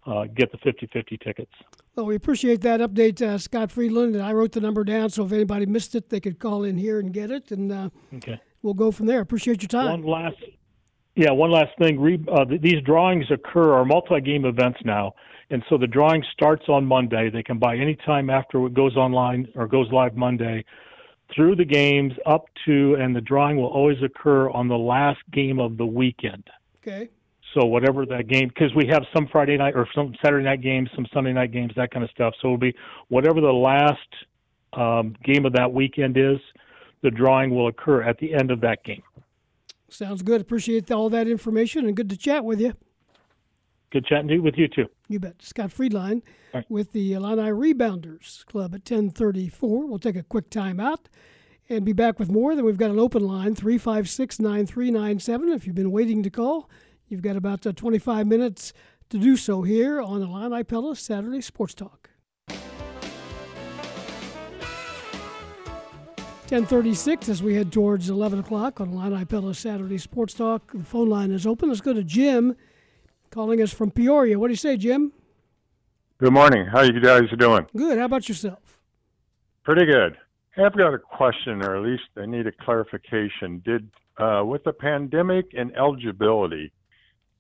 uh, 0.06 0.24
get 0.36 0.52
the 0.52 0.58
50-50 0.58 1.20
tickets. 1.20 1.50
Well, 1.96 2.06
we 2.06 2.14
appreciate 2.14 2.60
that 2.62 2.80
update, 2.80 3.20
uh, 3.20 3.38
Scott 3.38 3.70
Friedland. 3.72 4.14
And 4.14 4.24
I 4.24 4.32
wrote 4.32 4.52
the 4.52 4.60
number 4.60 4.84
down, 4.84 5.10
so 5.10 5.24
if 5.26 5.32
anybody 5.32 5.66
missed 5.66 5.94
it, 5.96 6.08
they 6.10 6.20
could 6.20 6.38
call 6.38 6.62
in 6.64 6.76
here 6.78 6.98
and 7.00 7.12
get 7.12 7.30
it, 7.32 7.50
and 7.50 7.70
uh, 7.72 7.90
Okay. 8.14 8.40
we'll 8.62 8.74
go 8.74 8.92
from 8.92 9.06
there. 9.06 9.20
Appreciate 9.20 9.60
your 9.62 9.68
time. 9.68 10.02
One 10.02 10.04
last, 10.04 10.36
yeah, 11.14 11.30
one 11.30 11.50
last 11.50 11.76
thing. 11.78 12.00
Re, 12.00 12.18
uh, 12.32 12.44
these 12.60 12.82
drawings 12.84 13.26
occur 13.30 13.74
are 13.74 13.84
multi-game 13.84 14.44
events 14.44 14.80
now, 14.84 15.14
and 15.50 15.62
so 15.68 15.76
the 15.76 15.86
drawing 15.86 16.24
starts 16.32 16.64
on 16.68 16.86
Monday. 16.86 17.30
They 17.30 17.42
can 17.42 17.58
buy 17.58 17.76
any 17.76 17.96
time 17.96 18.30
after 18.30 18.64
it 18.66 18.74
goes 18.74 18.96
online 18.96 19.48
or 19.54 19.66
goes 19.66 19.90
live 19.92 20.16
Monday, 20.16 20.64
through 21.34 21.56
the 21.56 21.64
games 21.64 22.12
up 22.26 22.46
to, 22.64 22.94
and 22.94 23.14
the 23.14 23.20
drawing 23.20 23.56
will 23.56 23.66
always 23.66 24.02
occur 24.02 24.50
on 24.50 24.68
the 24.68 24.78
last 24.78 25.20
game 25.30 25.58
of 25.58 25.76
the 25.76 25.86
weekend. 25.86 26.48
Okay. 26.82 27.08
So 27.54 27.66
whatever 27.66 28.06
that 28.06 28.28
game, 28.28 28.48
because 28.48 28.74
we 28.74 28.86
have 28.86 29.04
some 29.14 29.28
Friday 29.30 29.58
night 29.58 29.74
or 29.76 29.86
some 29.94 30.14
Saturday 30.24 30.44
night 30.44 30.62
games, 30.62 30.88
some 30.94 31.06
Sunday 31.12 31.34
night 31.34 31.52
games, 31.52 31.72
that 31.76 31.90
kind 31.90 32.02
of 32.02 32.10
stuff. 32.10 32.34
So 32.40 32.48
it'll 32.48 32.58
be 32.58 32.74
whatever 33.08 33.42
the 33.42 33.52
last 33.52 33.98
um, 34.72 35.14
game 35.22 35.44
of 35.44 35.52
that 35.52 35.70
weekend 35.70 36.16
is. 36.16 36.38
The 37.02 37.10
drawing 37.10 37.50
will 37.50 37.66
occur 37.66 38.02
at 38.02 38.16
the 38.18 38.32
end 38.32 38.50
of 38.50 38.60
that 38.60 38.84
game. 38.84 39.02
Sounds 39.92 40.22
good. 40.22 40.40
Appreciate 40.40 40.90
all 40.90 41.10
that 41.10 41.28
information 41.28 41.86
and 41.86 41.96
good 41.96 42.08
to 42.10 42.16
chat 42.16 42.44
with 42.44 42.60
you. 42.60 42.74
Good 43.90 44.06
chatting 44.06 44.42
with 44.42 44.54
you 44.56 44.68
too. 44.68 44.86
You 45.08 45.20
bet. 45.20 45.42
Scott 45.42 45.70
Friedlein 45.70 46.22
right. 46.54 46.64
with 46.70 46.92
the 46.92 47.12
Illini 47.12 47.50
Rebounders 47.50 48.44
Club 48.46 48.74
at 48.74 48.90
1034. 48.90 49.86
We'll 49.86 49.98
take 49.98 50.16
a 50.16 50.22
quick 50.22 50.48
time 50.48 50.80
out 50.80 51.08
and 51.68 51.84
be 51.84 51.92
back 51.92 52.18
with 52.18 52.30
more. 52.30 52.54
Then 52.54 52.64
we've 52.64 52.78
got 52.78 52.90
an 52.90 52.98
open 52.98 53.22
line, 53.22 53.54
356 53.54 54.40
9397. 54.40 55.50
If 55.50 55.66
you've 55.66 55.76
been 55.76 55.90
waiting 55.92 56.22
to 56.22 56.30
call, 56.30 56.70
You've 57.12 57.20
got 57.20 57.36
about 57.36 57.66
uh, 57.66 57.72
25 57.72 58.26
minutes 58.26 58.72
to 59.10 59.18
do 59.18 59.36
so 59.36 59.60
here 59.60 60.00
on 60.00 60.20
the 60.20 60.26
Illini 60.26 60.64
Pella 60.64 60.96
Saturday 60.96 61.42
Sports 61.42 61.74
Talk. 61.74 62.08
1036 66.52 67.30
as 67.30 67.42
we 67.42 67.54
head 67.54 67.72
towards 67.72 68.10
11 68.10 68.40
o'clock 68.40 68.78
on 68.78 68.90
Illini 68.90 69.24
Pella 69.24 69.54
Saturday 69.54 69.96
Sports 69.96 70.34
Talk. 70.34 70.70
The 70.74 70.84
phone 70.84 71.08
line 71.08 71.30
is 71.32 71.46
open. 71.46 71.70
Let's 71.70 71.80
go 71.80 71.94
to 71.94 72.04
Jim 72.04 72.56
calling 73.30 73.62
us 73.62 73.72
from 73.72 73.90
Peoria. 73.90 74.38
What 74.38 74.48
do 74.48 74.52
you 74.52 74.56
say, 74.58 74.76
Jim? 74.76 75.12
Good 76.18 76.34
morning. 76.34 76.66
How 76.66 76.82
you 76.82 77.00
guys 77.00 77.22
doing? 77.38 77.66
Good. 77.74 77.96
How 77.96 78.04
about 78.04 78.28
yourself? 78.28 78.78
Pretty 79.64 79.86
good. 79.86 80.18
I've 80.58 80.76
got 80.76 80.92
a 80.92 80.98
question, 80.98 81.62
or 81.62 81.74
at 81.74 81.82
least 81.90 82.02
I 82.18 82.26
need 82.26 82.46
a 82.46 82.52
clarification. 82.52 83.62
Did 83.64 83.88
uh, 84.18 84.42
with 84.44 84.62
the 84.64 84.74
pandemic 84.74 85.46
and 85.56 85.74
eligibility, 85.74 86.70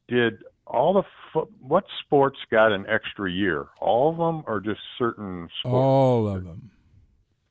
did 0.08 0.38
all 0.66 0.94
the 0.94 1.02
fo- 1.34 1.50
what 1.60 1.84
sports 2.00 2.38
got 2.50 2.72
an 2.72 2.86
extra 2.88 3.30
year? 3.30 3.66
All 3.78 4.08
of 4.10 4.16
them, 4.16 4.42
or 4.46 4.58
just 4.58 4.80
certain 4.98 5.50
sports? 5.60 5.74
All 5.74 6.28
of 6.28 6.44
them. 6.44 6.70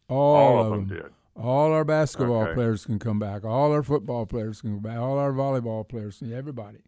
All, 0.09 0.35
All 0.35 0.59
of 0.59 0.65
of 0.65 0.71
them 0.71 0.87
them. 0.87 0.97
did. 0.97 1.11
All 1.35 1.71
our 1.71 1.85
basketball 1.85 2.43
Okay. 2.43 2.53
players 2.53 2.85
can 2.85 2.99
come 2.99 3.17
back. 3.19 3.45
All 3.45 3.71
our 3.71 3.83
football 3.83 4.25
players 4.25 4.61
can 4.61 4.71
come 4.75 4.81
back. 4.81 4.97
All 4.97 5.17
our 5.17 5.31
volleyball 5.31 5.87
players, 5.87 6.19
can- 6.19 6.33
everybody. 6.33 6.79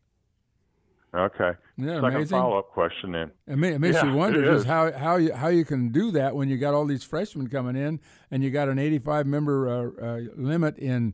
Okay. 1.16 1.52
Isn't 1.78 1.88
that 1.88 1.96
Second 2.02 2.16
amazing? 2.16 2.38
follow-up 2.40 2.70
question 2.72 3.12
then. 3.12 3.32
It, 3.48 3.56
ma- 3.56 3.68
it 3.68 3.80
makes 3.80 3.96
Yeah, 3.96 4.06
you 4.12 4.18
wonder 4.18 4.44
just 4.44 4.62
is. 4.62 4.66
how 4.66 4.92
how 4.94 5.16
you 5.18 5.32
how 5.34 5.48
you 5.50 5.64
can 5.64 5.90
do 5.90 6.10
that 6.12 6.36
when 6.36 6.50
you 6.50 6.58
got 6.58 6.74
all 6.74 6.86
these 6.86 7.04
freshmen 7.04 7.48
coming 7.50 7.76
in 7.76 8.00
and 8.32 8.44
you 8.44 8.50
got 8.50 8.68
an 8.68 8.80
85 8.80 9.28
member 9.28 9.70
uh, 9.70 10.04
uh, 10.04 10.20
limit 10.36 10.78
in 10.80 11.14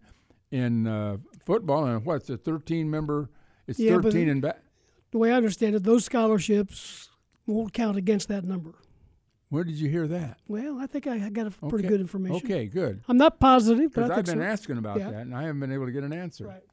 in 0.51 0.87
uh, 0.87 1.17
football 1.45 1.83
and 1.85 2.05
what's 2.05 2.29
a 2.29 2.37
13 2.37 2.89
member? 2.89 3.29
It's 3.67 3.77
Yeah, 3.77 3.99
13 3.99 4.29
in 4.29 4.39
ba- 4.41 4.55
The 5.11 5.17
way 5.17 5.31
I 5.33 5.35
understand 5.35 5.75
it, 5.75 5.83
those 5.83 6.05
scholarships 6.05 7.09
won't 7.45 7.73
count 7.73 7.97
against 7.97 8.29
that 8.29 8.45
number. 8.45 8.75
Where 9.49 9.63
did 9.63 9.75
you 9.75 9.89
hear 9.89 10.07
that? 10.07 10.37
Well, 10.47 10.77
I 10.79 10.85
think 10.85 11.07
I 11.07 11.17
got 11.29 11.47
a 11.47 11.51
pretty 11.51 11.77
Okay. 11.79 11.87
good 11.87 12.01
information. 12.01 12.45
Okay, 12.45 12.67
good. 12.67 13.01
I'm 13.07 13.17
not 13.17 13.39
positive, 13.39 13.91
but 13.93 14.11
I 14.11 14.17
I've 14.17 14.25
been 14.25 14.37
so. 14.37 14.41
asking 14.43 14.77
about 14.77 14.99
Yeah. 14.99 15.11
that 15.11 15.21
and 15.21 15.35
I 15.35 15.43
haven't 15.43 15.59
been 15.59 15.71
able 15.71 15.87
to 15.87 15.91
get 15.91 16.03
an 16.03 16.13
answer. 16.13 16.45
Right. 16.47 16.63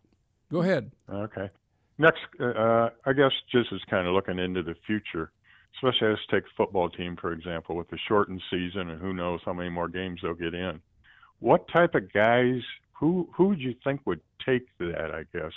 Go 0.50 0.60
ahead. 0.60 0.92
Okay. 1.08 1.48
Next, 1.98 2.20
uh, 2.38 2.44
uh, 2.44 2.90
I 3.06 3.12
guess 3.14 3.32
just 3.50 3.72
is 3.72 3.82
kind 3.88 4.06
of 4.06 4.12
looking 4.12 4.38
into 4.38 4.62
the 4.62 4.74
future, 4.86 5.32
especially 5.76 6.08
let's 6.08 6.26
take 6.30 6.44
football 6.54 6.90
team 6.90 7.16
for 7.16 7.32
example, 7.32 7.76
with 7.76 7.88
the 7.88 7.96
shortened 8.06 8.42
season 8.50 8.90
and 8.90 9.00
who 9.00 9.14
knows 9.14 9.40
how 9.46 9.54
many 9.54 9.70
more 9.70 9.88
games 9.88 10.20
they'll 10.22 10.34
get 10.34 10.52
in. 10.54 10.80
What 11.38 11.66
type 11.68 11.94
of 11.94 12.12
guys? 12.12 12.60
Who 13.00 13.28
who 13.34 13.48
would 13.48 13.60
you 13.60 13.74
think 13.84 14.02
would 14.06 14.20
take 14.44 14.66
that? 14.78 15.14
I 15.14 15.24
guess 15.36 15.52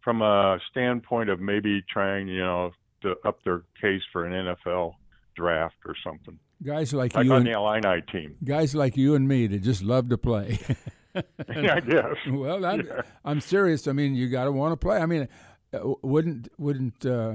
from 0.00 0.22
a 0.22 0.58
standpoint 0.70 1.30
of 1.30 1.40
maybe 1.40 1.82
trying, 1.88 2.28
you 2.28 2.40
know, 2.40 2.70
to 3.02 3.16
up 3.24 3.42
their 3.44 3.62
case 3.80 4.02
for 4.12 4.24
an 4.24 4.32
NFL 4.32 4.94
draft 5.36 5.76
or 5.86 5.94
something, 6.04 6.38
Guys 6.62 6.92
like, 6.92 7.14
like 7.14 7.24
you 7.26 7.32
on 7.32 7.38
and 7.38 7.46
the 7.46 7.52
Illini 7.52 8.02
team. 8.02 8.36
guys 8.44 8.74
like 8.74 8.96
you 8.96 9.14
and 9.14 9.26
me 9.26 9.46
that 9.48 9.62
just 9.62 9.82
love 9.82 10.08
to 10.10 10.18
play. 10.18 10.58
Yeah, 11.14 11.74
I 11.74 11.80
guess. 11.80 12.16
Well, 12.30 12.64
I'm, 12.64 12.86
Yeah. 12.86 13.02
I'm 13.22 13.42
serious. 13.42 13.86
I 13.86 13.92
mean, 13.92 14.14
you 14.14 14.30
got 14.30 14.44
to 14.44 14.52
want 14.52 14.72
to 14.72 14.78
play. 14.78 14.96
I 14.96 15.04
mean, 15.04 15.28
uh, 15.74 15.92
wouldn't 16.02 16.48
wouldn't 16.56 17.04
uh, 17.04 17.34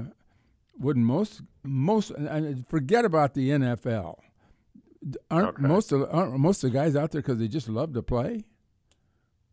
wouldn't 0.80 1.06
most 1.06 1.42
most 1.62 2.10
and 2.10 2.66
forget 2.68 3.04
about 3.04 3.34
the 3.34 3.50
NFL. 3.50 4.16
Aren't 5.30 5.48
Okay. 5.58 5.62
most 5.62 5.92
of 5.92 6.08
aren't 6.10 6.36
most 6.40 6.64
of 6.64 6.72
the 6.72 6.76
guys 6.76 6.96
out 6.96 7.12
there 7.12 7.22
because 7.22 7.38
they 7.38 7.46
just 7.46 7.68
love 7.68 7.92
to 7.94 8.02
play? 8.02 8.46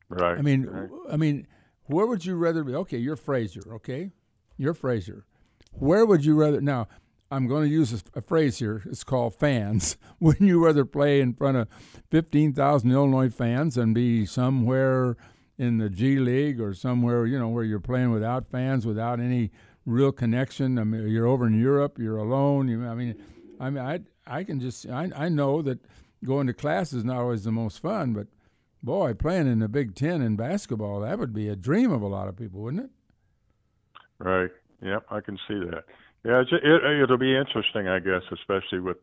Right. 0.10 0.40
I 0.40 0.42
mean, 0.42 0.66
right. 0.66 0.90
I 1.12 1.18
mean, 1.18 1.46
where 1.84 2.08
would 2.08 2.26
you 2.26 2.36
rather 2.36 2.64
be? 2.64 2.74
Okay, 2.74 2.98
you're 2.98 3.16
Frazier. 3.18 3.62
Okay, 3.76 4.12
you're 4.58 4.74
Frazier. 4.74 5.26
Where 5.74 6.04
would 6.04 6.26
you 6.26 6.34
rather? 6.34 6.62
Now, 6.62 6.88
I'm 7.36 7.48
going 7.48 7.64
to 7.64 7.70
use 7.70 8.04
a, 8.16 8.22
phrase 8.22 8.60
here. 8.60 8.82
It's 8.86 9.04
called 9.04 9.36
fans. 9.36 9.98
Wouldn't 10.22 10.48
you 10.48 10.64
rather 10.64 10.86
play 10.86 11.20
in 11.20 11.34
front 11.34 11.58
of 11.58 11.68
15,000 12.10 12.90
Illinois 12.90 13.30
fans 13.30 13.76
and 13.76 13.94
be 13.94 14.26
somewhere 14.26 15.18
in 15.58 15.78
the 15.78 15.90
G 15.90 16.18
League 16.18 16.62
or 16.62 16.74
somewhere 16.74 17.26
you 17.26 17.38
know 17.38 17.50
where 17.50 17.66
you're 17.66 17.82
playing 17.82 18.12
without 18.12 18.50
fans, 18.50 18.86
without 18.86 19.20
any 19.20 19.52
real 19.86 20.14
connection? 20.14 20.80
I 20.80 20.86
mean, 20.86 21.10
you're 21.10 21.28
over 21.28 21.46
in 21.46 21.60
Europe. 21.60 22.00
You're 22.00 22.18
alone. 22.18 22.70
You, 22.70 22.88
I 22.88 22.96
mean, 22.96 23.22
I 23.60 23.70
mean, 23.70 23.84
I 23.84 24.00
I 24.26 24.46
can 24.46 24.62
just 24.62 24.88
I 24.88 25.12
I 25.14 25.28
know 25.28 25.62
that 25.62 25.80
going 26.24 26.48
to 26.48 26.54
class 26.54 26.94
is 26.94 27.04
not 27.04 27.18
always 27.18 27.44
the 27.44 27.52
most 27.52 27.82
fun, 27.82 28.14
but 28.14 28.28
boy, 28.82 29.14
playing 29.14 29.48
in 29.48 29.60
the 29.60 29.68
Big 29.68 29.94
Ten 29.94 30.22
in 30.22 30.38
basketball 30.38 31.02
that 31.02 31.20
would 31.20 31.34
be 31.34 31.50
a 31.50 31.56
dream 31.58 31.92
of 31.92 32.02
a 32.02 32.08
lot 32.08 32.30
of 32.30 32.38
people, 32.38 32.62
wouldn't 32.62 32.86
it? 32.86 32.92
Right. 34.20 34.52
Yep, 34.82 35.06
I 35.10 35.20
can 35.20 35.38
see 35.48 35.60
that. 35.60 35.84
Yeah, 36.26 36.42
it's, 36.42 36.52
it, 36.52 37.02
it'll 37.04 37.18
be 37.18 37.36
interesting, 37.36 37.88
I 37.88 38.00
guess, 38.00 38.24
especially 38.32 38.80
with 38.80 38.98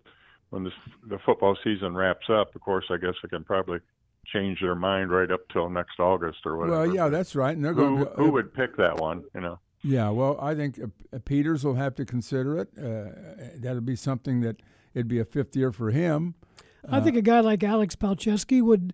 when 0.50 0.64
this, 0.64 0.72
the 1.08 1.18
football 1.24 1.56
season 1.62 1.94
wraps 1.94 2.26
up. 2.28 2.54
Of 2.54 2.60
course, 2.60 2.84
I 2.90 2.96
guess 2.96 3.14
they 3.22 3.28
can 3.28 3.44
probably 3.44 3.78
change 4.26 4.60
their 4.60 4.74
mind 4.74 5.10
right 5.10 5.30
up 5.30 5.40
till 5.52 5.70
next 5.70 5.98
August 5.98 6.38
or 6.44 6.56
whatever. 6.56 6.80
Well, 6.80 6.94
yeah, 6.94 7.08
that's 7.08 7.34
right. 7.34 7.54
And 7.54 7.64
they're 7.64 7.74
who, 7.74 7.96
going 7.96 8.06
to 8.06 8.12
who 8.12 8.30
would 8.32 8.52
pick 8.52 8.76
that 8.76 8.98
one? 8.98 9.24
You 9.34 9.40
know. 9.40 9.58
Yeah, 9.84 10.10
well, 10.10 10.38
I 10.40 10.54
think 10.54 10.78
uh, 10.78 10.86
uh, 11.12 11.18
Peters 11.24 11.64
will 11.64 11.74
have 11.74 11.94
to 11.96 12.04
consider 12.04 12.58
it. 12.58 12.68
Uh, 12.78 13.50
that'll 13.56 13.80
be 13.80 13.96
something 13.96 14.40
that 14.40 14.60
it'd 14.94 15.08
be 15.08 15.18
a 15.18 15.24
fifth 15.24 15.56
year 15.56 15.72
for 15.72 15.90
him. 15.90 16.34
I 16.88 17.00
think 17.00 17.16
a 17.16 17.22
guy 17.22 17.40
like 17.40 17.62
Alex 17.62 17.94
Palczewski 17.94 18.60
would 18.60 18.92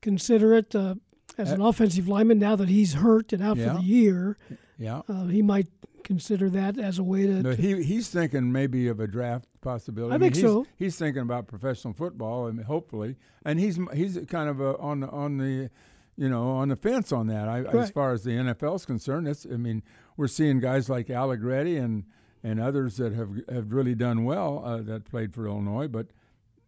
consider 0.00 0.54
it 0.54 0.74
uh, 0.74 0.94
as 1.36 1.50
an 1.50 1.60
offensive 1.60 2.06
lineman 2.08 2.38
now 2.38 2.54
that 2.54 2.68
he's 2.68 2.94
hurt 2.94 3.32
and 3.32 3.42
out 3.42 3.56
Yeah. 3.56 3.74
for 3.74 3.78
the 3.80 3.84
year. 3.84 4.38
Yeah. 4.78 5.02
Uh, 5.08 5.26
he 5.26 5.42
might 5.42 5.66
consider 6.06 6.48
that 6.48 6.78
as 6.78 6.98
a 6.98 7.02
way 7.02 7.26
to. 7.26 7.42
To- 7.42 7.56
he 7.56 7.82
he's 7.82 8.08
thinking 8.08 8.52
maybe 8.52 8.88
of 8.88 9.00
a 9.00 9.06
draft 9.06 9.48
possibility. 9.60 10.14
I 10.14 10.18
mean, 10.18 10.32
think 10.32 10.36
he's, 10.36 10.44
so. 10.44 10.66
He's 10.76 10.96
thinking 10.96 11.22
about 11.22 11.48
professional 11.48 11.92
football, 11.92 12.46
and 12.46 12.64
hopefully, 12.64 13.16
and 13.44 13.58
he's 13.58 13.78
he's 13.92 14.18
kind 14.28 14.48
of 14.48 14.60
uh 14.60 14.76
on 14.78 15.00
the 15.00 15.08
on 15.08 15.38
the, 15.38 15.70
you 16.16 16.28
know, 16.28 16.50
on 16.50 16.68
the 16.68 16.76
fence 16.76 17.12
on 17.12 17.26
that. 17.26 17.48
I, 17.48 17.62
as 17.64 17.90
far 17.90 18.12
as 18.12 18.22
the 18.22 18.30
NFL 18.30 18.76
is 18.76 18.86
concerned, 18.86 19.26
it's, 19.28 19.44
I 19.44 19.56
mean, 19.56 19.82
we're 20.16 20.28
seeing 20.28 20.60
guys 20.60 20.88
like 20.88 21.10
Allegretti 21.10 21.76
and 21.76 22.04
and 22.42 22.60
others 22.60 22.96
that 22.98 23.12
have 23.12 23.30
have 23.52 23.72
really 23.72 23.94
done 23.94 24.24
well 24.24 24.62
uh, 24.64 24.82
that 24.82 25.04
played 25.04 25.34
for 25.34 25.46
Illinois, 25.46 25.88
but 25.88 26.06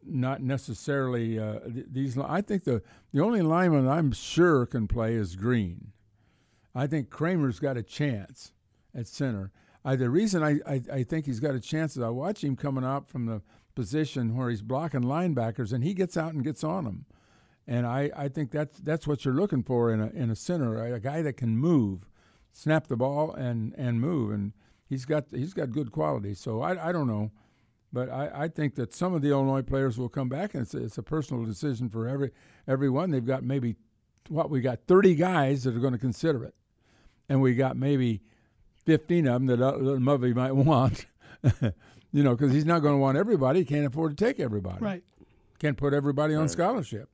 not 0.04 0.42
necessarily 0.42 1.38
uh, 1.38 1.60
th- 1.60 1.86
these. 1.90 2.18
I 2.18 2.40
think 2.40 2.64
the 2.64 2.82
the 3.12 3.22
only 3.22 3.42
lineman 3.42 3.88
I'm 3.88 4.10
sure 4.12 4.66
can 4.66 4.88
play 4.88 5.14
is 5.14 5.36
Green. 5.36 5.92
I 6.74 6.86
think 6.86 7.08
Kramer's 7.10 7.60
got 7.60 7.76
a 7.76 7.82
chance 7.82 8.52
at 8.94 9.06
center. 9.06 9.50
I, 9.84 9.96
the 9.96 10.10
reason 10.10 10.42
I, 10.42 10.58
I, 10.66 10.82
I 10.92 11.02
think 11.02 11.26
he's 11.26 11.40
got 11.40 11.54
a 11.54 11.60
chance 11.60 11.96
is 11.96 12.02
I 12.02 12.08
watch 12.08 12.42
him 12.42 12.56
coming 12.56 12.84
out 12.84 13.08
from 13.08 13.26
the 13.26 13.42
position 13.74 14.36
where 14.36 14.50
he's 14.50 14.62
blocking 14.62 15.02
linebackers 15.02 15.72
and 15.72 15.84
he 15.84 15.94
gets 15.94 16.16
out 16.16 16.34
and 16.34 16.42
gets 16.42 16.64
on 16.64 16.84
them. 16.84 17.06
And 17.66 17.86
I, 17.86 18.10
I 18.16 18.28
think 18.28 18.50
that's 18.50 18.78
that's 18.78 19.06
what 19.06 19.24
you're 19.24 19.34
looking 19.34 19.62
for 19.62 19.92
in 19.92 20.00
a 20.00 20.08
in 20.08 20.30
a 20.30 20.36
center, 20.36 20.82
a 20.82 20.98
guy 20.98 21.22
that 21.22 21.34
can 21.34 21.56
move, 21.56 22.08
snap 22.50 22.86
the 22.86 22.96
ball 22.96 23.32
and, 23.32 23.74
and 23.76 24.00
move. 24.00 24.30
And 24.30 24.52
he's 24.88 25.04
got 25.04 25.26
he's 25.30 25.52
got 25.52 25.70
good 25.70 25.92
quality. 25.92 26.34
So 26.34 26.62
I, 26.62 26.88
I 26.88 26.92
don't 26.92 27.06
know. 27.06 27.30
But 27.92 28.10
I, 28.10 28.30
I 28.34 28.48
think 28.48 28.74
that 28.74 28.94
some 28.94 29.14
of 29.14 29.22
the 29.22 29.30
Illinois 29.30 29.62
players 29.62 29.96
will 29.96 30.10
come 30.10 30.28
back, 30.28 30.54
and 30.54 30.62
it's 30.62 30.74
it's 30.74 30.98
a 30.98 31.02
personal 31.02 31.44
decision 31.44 31.88
for 31.88 32.08
every 32.08 32.30
everyone. 32.66 33.10
They've 33.10 33.24
got 33.24 33.42
maybe 33.42 33.76
what 34.28 34.50
we 34.50 34.60
got 34.60 34.80
30 34.86 35.14
guys 35.14 35.64
that 35.64 35.74
are 35.74 35.80
going 35.80 35.94
to 35.94 35.98
consider 35.98 36.44
it, 36.44 36.54
and 37.28 37.40
we 37.40 37.54
got 37.54 37.76
maybe 37.76 38.22
15 38.88 39.26
of 39.26 39.34
them 39.34 39.46
that 39.58 39.60
uh, 39.62 39.76
that 39.76 40.00
might 40.34 40.52
want. 40.54 41.04
you 42.10 42.22
know, 42.24 42.34
because 42.34 42.52
he's 42.54 42.64
not 42.64 42.80
going 42.80 42.94
to 42.94 42.98
want 42.98 43.18
everybody. 43.18 43.58
He 43.60 43.64
can't 43.66 43.84
afford 43.84 44.16
to 44.16 44.24
take 44.24 44.40
everybody. 44.40 44.78
right. 44.82 45.04
Can't 45.58 45.76
put 45.76 45.92
everybody 45.92 46.34
on 46.34 46.48
scholarship. 46.48 47.08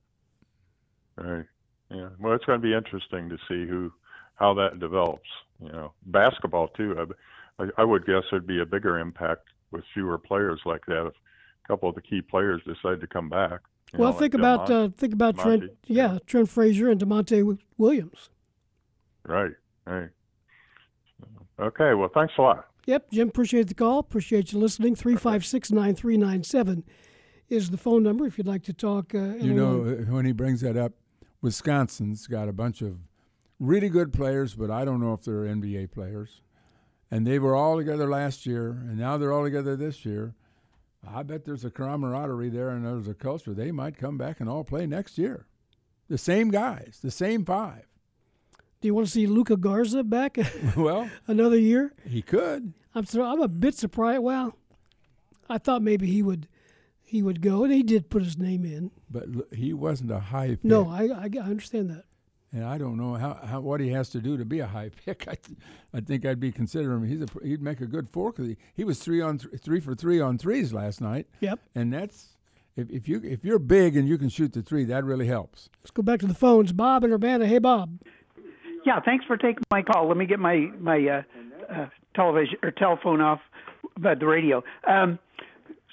Right. 1.17 1.45
Yeah. 1.91 2.09
Well, 2.19 2.33
it's 2.33 2.45
going 2.45 2.61
to 2.61 2.63
be 2.65 2.73
interesting 2.73 3.27
to 3.29 3.37
see 3.49 3.67
who, 3.69 3.91
how 4.35 4.53
that 4.53 4.79
develops. 4.79 5.27
You 5.61 5.69
know, 5.71 5.93
basketball 6.05 6.67
too. 6.69 6.95
I, 6.97 7.63
I- 7.63 7.69
I 7.77 7.83
would 7.85 8.05
guess 8.05 8.23
there'd 8.31 8.45
be 8.47 8.59
a 8.61 8.65
bigger 8.65 8.99
impact 8.99 9.47
with 9.71 9.83
fewer 9.93 10.17
players 10.17 10.59
like 10.65 10.85
that 10.87 11.07
if 11.07 11.13
a 11.13 11.67
couple 11.67 11.87
of 11.89 11.95
the 11.95 12.01
key 12.01 12.21
players 12.21 12.61
decide 12.65 12.99
to 13.01 13.07
come 13.07 13.29
back. 13.29 13.61
you 13.93 13.99
Well, 13.99 14.11
know, 14.13 14.19
think 14.19 14.33
like 14.33 14.39
about 14.41 14.67
Delmont- 14.67 14.93
uh, 14.93 14.97
think 14.97 15.13
about 15.13 15.37
Trent. 15.39 15.63
Yeah, 15.87 16.17
Trent 16.25 16.49
Frazier 16.49 16.89
and 16.89 16.99
Da'Monte 17.01 17.57
Williams. 17.77 18.29
Right. 19.25 19.53
Right. 19.85 20.09
Okay. 21.59 21.93
Well, 21.93 22.09
thanks 22.13 22.33
a 22.37 22.41
lot. 22.41 22.67
Yep, 22.85 23.11
Jim, 23.11 23.29
appreciate 23.29 23.67
the 23.67 23.73
call. 23.73 23.99
Appreciate 23.99 24.53
you 24.53 24.59
listening. 24.59 24.95
356 24.95 25.71
9397 25.71 26.83
is 27.49 27.71
the 27.71 27.77
phone 27.77 28.03
number 28.03 28.25
if 28.27 28.37
you'd 28.37 28.47
like 28.47 28.63
to 28.63 28.73
talk. 28.73 29.15
Uh, 29.15 29.35
You 29.39 29.53
know, 29.53 29.81
uh, 29.81 30.11
when 30.13 30.25
he 30.25 30.31
brings 30.31 30.61
that 30.61 30.77
up, 30.77 30.93
Wisconsin's 31.41 32.27
got 32.27 32.47
a 32.47 32.53
bunch 32.53 32.81
of 32.81 32.97
really 33.59 33.89
good 33.89 34.13
players, 34.13 34.53
but 34.55 34.69
I 34.69 34.85
don't 34.85 34.99
know 34.99 35.13
if 35.13 35.23
they're 35.23 35.45
NBA 35.45 35.91
players. 35.91 36.41
And 37.09 37.25
they 37.25 37.39
were 37.39 37.55
all 37.55 37.77
together 37.77 38.07
last 38.07 38.45
year, 38.45 38.69
and 38.69 38.97
now 38.97 39.17
they're 39.17 39.31
all 39.31 39.43
together 39.43 39.75
this 39.75 40.05
year. 40.05 40.35
I 41.07 41.23
bet 41.23 41.45
there's 41.45 41.63
a 41.65 41.69
camaraderie 41.69 42.49
there 42.49 42.69
and 42.69 42.85
there's 42.85 43.07
a 43.07 43.13
culture. 43.13 43.53
They 43.53 43.71
might 43.71 43.97
come 43.97 44.17
back 44.17 44.39
and 44.39 44.49
all 44.49 44.63
play 44.63 44.87
next 44.87 45.17
year. 45.17 45.45
The 46.07 46.17
same 46.17 46.49
guys, 46.49 46.99
the 47.01 47.11
same 47.11 47.45
five. 47.45 47.85
Do 48.81 48.87
you 48.87 48.93
want 48.93 49.07
to 49.07 49.11
see 49.11 49.27
Luka 49.27 49.57
Garza 49.57 50.03
back? 50.03 50.37
well, 50.77 51.09
another 51.27 51.57
year. 51.57 51.93
He 52.07 52.21
could. 52.21 52.73
I'm 52.93 53.05
so, 53.05 53.23
I'm 53.23 53.41
a 53.41 53.47
bit 53.47 53.75
surprised. 53.75 54.21
Well, 54.21 54.55
I 55.49 55.57
thought 55.57 55.81
maybe 55.81 56.07
he 56.07 56.21
would 56.21 56.47
he 57.03 57.21
would 57.21 57.41
go, 57.41 57.63
and 57.63 57.71
he 57.71 57.83
did 57.83 58.09
put 58.09 58.23
his 58.23 58.37
name 58.37 58.65
in. 58.65 58.91
But 59.09 59.27
he 59.53 59.73
wasn't 59.73 60.11
a 60.11 60.19
high 60.19 60.49
pick. 60.49 60.63
No, 60.63 60.89
I, 60.89 61.03
I, 61.03 61.29
I 61.35 61.45
understand 61.45 61.89
that. 61.91 62.05
And 62.51 62.63
I 62.63 62.77
don't 62.77 62.97
know 62.97 63.15
how, 63.15 63.33
how 63.33 63.59
what 63.59 63.79
he 63.81 63.89
has 63.89 64.09
to 64.11 64.21
do 64.21 64.37
to 64.37 64.45
be 64.45 64.59
a 64.59 64.67
high 64.67 64.89
pick. 65.05 65.27
I, 65.27 65.35
th- 65.35 65.57
I 65.93 65.99
think 65.99 66.25
I'd 66.25 66.39
be 66.39 66.51
considering 66.51 67.03
him. 67.03 67.07
He's 67.07 67.21
a, 67.21 67.27
he'd 67.45 67.61
make 67.61 67.81
a 67.81 67.85
good 67.85 68.09
four 68.09 68.31
because 68.31 68.47
he, 68.47 68.57
he 68.73 68.83
was 68.83 68.99
three 68.99 69.21
on 69.21 69.37
th- 69.37 69.61
three 69.61 69.79
for 69.79 69.93
three 69.93 70.19
on 70.19 70.37
threes 70.37 70.73
last 70.73 71.01
night. 71.01 71.27
Yep. 71.41 71.59
And 71.75 71.93
that's 71.93 72.29
if, 72.75 72.89
if 72.89 73.07
you 73.07 73.21
if 73.23 73.43
you're 73.45 73.59
big 73.59 73.95
and 73.95 74.07
you 74.07 74.17
can 74.17 74.29
shoot 74.29 74.53
the 74.53 74.61
three, 74.61 74.83
that 74.85 75.03
really 75.03 75.27
helps. 75.27 75.69
Let's 75.81 75.91
go 75.91 76.01
back 76.01 76.19
to 76.21 76.27
the 76.27 76.33
phones. 76.33 76.71
Bob 76.71 77.03
and 77.03 77.13
Urbana. 77.13 77.45
Hey, 77.45 77.59
Bob. 77.59 77.99
Yeah, 78.85 78.99
thanks 79.03 79.25
for 79.25 79.35
taking 79.35 79.63
my 79.71 79.81
call. 79.81 80.07
Let 80.07 80.17
me 80.17 80.27
get 80.27 80.39
my 80.39 80.69
my 80.79 81.07
uh, 81.07 81.73
uh, 81.73 81.87
television 82.15 82.57
or 82.61 82.71
telephone 82.71 83.19
off, 83.19 83.39
but 83.97 84.19
the 84.19 84.27
radio. 84.27 84.63
Um, 84.87 85.17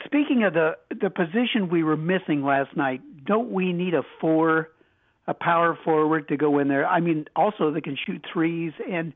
speaking 0.05 0.45
of 0.45 0.53
the 0.53 0.77
the 1.01 1.09
position 1.09 1.71
we 1.71 1.83
were 1.83 1.97
missing 1.97 2.45
last 2.45 2.77
night, 2.77 3.01
don't 3.25 3.51
we 3.51 3.73
need 3.73 3.95
a 3.95 4.03
four, 4.21 4.69
a 5.27 5.33
power 5.33 5.79
forward 5.85 6.29
to 6.29 6.37
go 6.37 6.59
in 6.59 6.69
there? 6.69 6.87
I 6.87 7.01
mean, 7.01 7.25
also 7.35 7.71
they 7.71 7.81
can 7.81 7.97
shoot 7.97 8.23
threes 8.31 8.73
and 8.91 9.15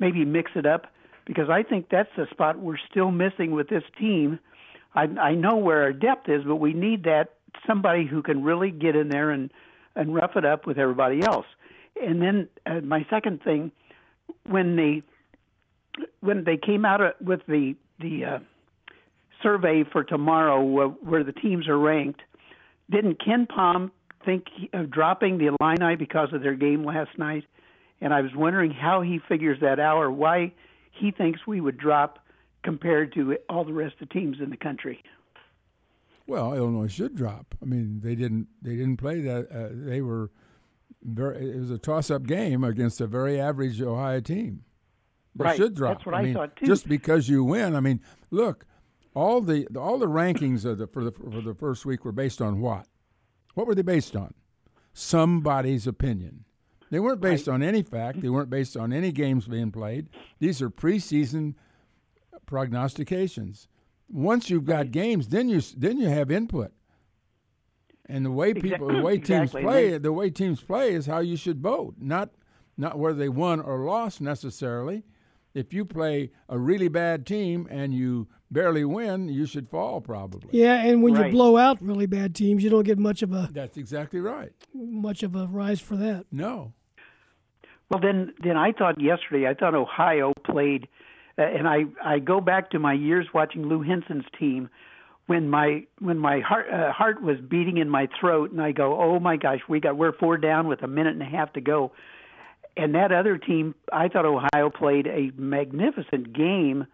maybe 0.00 0.24
mix 0.24 0.50
it 0.56 0.66
up 0.66 0.88
because 1.24 1.48
I 1.48 1.62
think 1.62 1.86
that's 1.90 2.10
the 2.16 2.26
spot 2.32 2.58
we're 2.58 2.76
still 2.90 3.12
missing 3.12 3.52
with 3.52 3.68
this 3.68 3.84
team. 4.00 4.40
I 4.96 5.02
I 5.02 5.34
know 5.36 5.58
where 5.58 5.82
our 5.82 5.92
depth 5.92 6.28
is, 6.28 6.42
but 6.44 6.56
we 6.56 6.72
need 6.72 7.04
that 7.04 7.34
somebody 7.68 8.04
who 8.04 8.20
can 8.20 8.42
really 8.42 8.72
get 8.72 8.96
in 8.96 9.10
there 9.10 9.30
and 9.30 9.52
and 9.94 10.12
rough 10.12 10.32
it 10.34 10.44
up 10.44 10.66
with 10.66 10.76
everybody 10.76 11.22
else. 11.22 11.46
And 12.02 12.20
then 12.20 12.48
uh, 12.66 12.80
my 12.80 13.06
second 13.10 13.42
thing, 13.42 13.72
when 14.46 14.76
they 14.76 15.02
when 16.20 16.44
they 16.44 16.56
came 16.56 16.84
out 16.84 17.00
with 17.22 17.40
the 17.46 17.74
the 18.00 18.24
uh, 18.24 18.38
survey 19.42 19.84
for 19.90 20.04
tomorrow, 20.04 20.60
uh, 20.60 20.88
where 21.02 21.24
the 21.24 21.32
teams 21.32 21.68
are 21.68 21.78
ranked, 21.78 22.20
didn't 22.90 23.20
KenPom 23.20 23.90
think 24.24 24.46
of 24.72 24.90
dropping 24.90 25.38
the 25.38 25.54
Illini 25.60 25.96
because 25.96 26.32
of 26.32 26.42
their 26.42 26.54
game 26.54 26.84
last 26.84 27.18
night? 27.18 27.44
And 28.00 28.12
I 28.12 28.20
was 28.20 28.32
wondering 28.34 28.72
how 28.72 29.00
he 29.00 29.20
figures 29.28 29.58
that 29.60 29.78
out, 29.78 29.98
or 29.98 30.10
why 30.10 30.52
he 30.90 31.10
thinks 31.10 31.46
we 31.46 31.60
would 31.60 31.78
drop 31.78 32.18
compared 32.64 33.14
to 33.14 33.36
all 33.48 33.64
the 33.64 33.72
rest 33.72 33.94
of 34.00 34.08
the 34.08 34.14
teams 34.14 34.38
in 34.40 34.50
the 34.50 34.56
country. 34.56 35.02
Well, 36.26 36.54
Illinois 36.54 36.88
should 36.88 37.16
drop. 37.16 37.54
I 37.60 37.64
mean, 37.64 38.00
they 38.02 38.14
didn't. 38.14 38.48
They 38.60 38.76
didn't 38.76 38.96
play 38.96 39.20
that. 39.22 39.48
Uh, 39.50 39.68
they 39.72 40.00
were 40.00 40.30
very. 41.02 41.50
It 41.50 41.56
was 41.58 41.70
a 41.70 41.78
toss-up 41.78 42.26
game 42.26 42.64
against 42.64 43.00
a 43.00 43.06
very 43.06 43.40
average 43.40 43.80
Ohio 43.80 44.20
team. 44.20 44.64
They 45.34 45.44
right. 45.44 45.56
should 45.56 45.74
drop. 45.74 45.98
That's 45.98 46.06
what 46.06 46.14
I, 46.14 46.18
I 46.18 46.22
mean, 46.22 46.34
thought 46.34 46.56
too. 46.56 46.66
Just 46.66 46.88
because 46.88 47.28
you 47.28 47.44
win. 47.44 47.74
I 47.74 47.80
mean, 47.80 48.00
look, 48.30 48.66
all 49.14 49.40
the 49.40 49.66
all 49.76 49.98
the 49.98 50.06
rankings 50.06 50.64
of 50.64 50.78
the, 50.78 50.86
for 50.86 51.04
the 51.04 51.12
for 51.12 51.40
the 51.40 51.54
first 51.54 51.84
week 51.84 52.04
were 52.04 52.12
based 52.12 52.40
on 52.40 52.60
what? 52.60 52.86
What 53.54 53.66
were 53.66 53.74
they 53.74 53.82
based 53.82 54.16
on? 54.16 54.34
Somebody's 54.92 55.86
opinion. 55.86 56.44
They 56.90 57.00
weren't 57.00 57.22
based 57.22 57.46
right. 57.46 57.54
on 57.54 57.62
any 57.62 57.82
fact. 57.82 58.20
They 58.20 58.28
weren't 58.28 58.50
based 58.50 58.76
on 58.76 58.92
any 58.92 59.12
games 59.12 59.48
being 59.48 59.72
played. 59.72 60.08
These 60.40 60.60
are 60.60 60.68
preseason 60.68 61.54
prognostications. 62.44 63.68
Once 64.10 64.50
you've 64.50 64.66
got 64.66 64.76
right. 64.76 64.92
games, 64.92 65.28
then 65.28 65.48
you 65.48 65.62
then 65.76 65.98
you 65.98 66.08
have 66.08 66.30
input. 66.30 66.72
And 68.12 68.26
the 68.26 68.30
way 68.30 68.52
people, 68.52 68.88
the 68.88 69.00
way 69.02 69.16
teams 69.16 69.54
exactly. 69.54 69.62
play, 69.62 69.96
the 69.96 70.12
way 70.12 70.28
teams 70.28 70.60
play 70.60 70.92
is 70.92 71.06
how 71.06 71.20
you 71.20 71.34
should 71.34 71.62
vote, 71.62 71.94
not 71.98 72.28
not 72.76 72.98
whether 72.98 73.16
they 73.16 73.30
won 73.30 73.58
or 73.58 73.86
lost 73.86 74.20
necessarily. 74.20 75.04
If 75.54 75.72
you 75.72 75.86
play 75.86 76.30
a 76.46 76.58
really 76.58 76.88
bad 76.88 77.26
team 77.26 77.66
and 77.70 77.94
you 77.94 78.28
barely 78.50 78.84
win, 78.84 79.30
you 79.30 79.46
should 79.46 79.66
fall 79.66 80.02
probably. 80.02 80.50
Yeah, 80.52 80.82
and 80.84 81.02
when 81.02 81.14
right. 81.14 81.26
you 81.26 81.32
blow 81.32 81.56
out 81.56 81.80
really 81.80 82.04
bad 82.04 82.34
teams, 82.34 82.62
you 82.62 82.68
don't 82.68 82.84
get 82.84 82.98
much 82.98 83.22
of 83.22 83.32
a. 83.32 83.48
That's 83.50 83.78
exactly 83.78 84.20
right. 84.20 84.52
Much 84.74 85.22
of 85.22 85.34
a 85.34 85.46
rise 85.46 85.80
for 85.80 85.96
that. 85.96 86.26
No. 86.30 86.74
Well, 87.88 88.00
then, 88.00 88.34
then 88.42 88.58
I 88.58 88.72
thought 88.72 89.00
yesterday. 89.00 89.46
I 89.48 89.54
thought 89.54 89.74
Ohio 89.74 90.34
played, 90.44 90.86
uh, 91.38 91.42
and 91.44 91.66
I 91.66 91.84
I 92.04 92.18
go 92.18 92.42
back 92.42 92.70
to 92.72 92.78
my 92.78 92.92
years 92.92 93.28
watching 93.32 93.68
Lou 93.68 93.80
Henson's 93.80 94.26
team, 94.38 94.68
when 95.32 95.48
my 95.48 95.84
when 95.98 96.18
my 96.18 96.40
heart 96.40 96.66
uh, 96.70 96.92
heart 96.92 97.22
was 97.22 97.38
beating 97.40 97.78
in 97.78 97.88
my 97.88 98.06
throat, 98.20 98.50
and 98.50 98.60
I 98.60 98.72
go, 98.72 99.00
oh 99.00 99.18
my 99.18 99.38
gosh, 99.38 99.60
we 99.66 99.80
got 99.80 99.96
we're 99.96 100.12
four 100.12 100.36
down 100.36 100.68
with 100.68 100.82
a 100.82 100.86
minute 100.86 101.14
and 101.14 101.22
a 101.22 101.24
half 101.24 101.54
to 101.54 101.62
go, 101.62 101.92
and 102.76 102.94
that 102.94 103.12
other 103.12 103.38
team, 103.38 103.74
I 103.90 104.08
thought 104.08 104.26
Ohio 104.26 104.68
played 104.68 105.06
a 105.06 105.32
magnificent 105.34 106.34
game, 106.34 106.86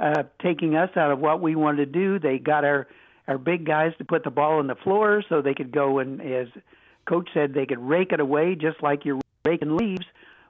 uh, 0.00 0.22
taking 0.42 0.76
us 0.76 0.88
out 0.96 1.10
of 1.10 1.18
what 1.18 1.42
we 1.42 1.56
wanted 1.56 1.92
to 1.92 1.92
do. 1.92 2.18
They 2.18 2.38
got 2.38 2.64
our 2.64 2.86
our 3.28 3.36
big 3.36 3.66
guys 3.66 3.92
to 3.98 4.04
put 4.06 4.24
the 4.24 4.30
ball 4.30 4.60
on 4.60 4.66
the 4.66 4.76
floor 4.76 5.22
so 5.28 5.42
they 5.42 5.54
could 5.54 5.70
go 5.70 5.98
and, 5.98 6.22
as 6.22 6.48
coach 7.06 7.28
said, 7.34 7.52
they 7.52 7.66
could 7.66 7.80
rake 7.80 8.12
it 8.12 8.20
away 8.20 8.54
just 8.54 8.82
like 8.82 9.04
you're 9.04 9.20
raking 9.44 9.76
leaves. 9.76 10.06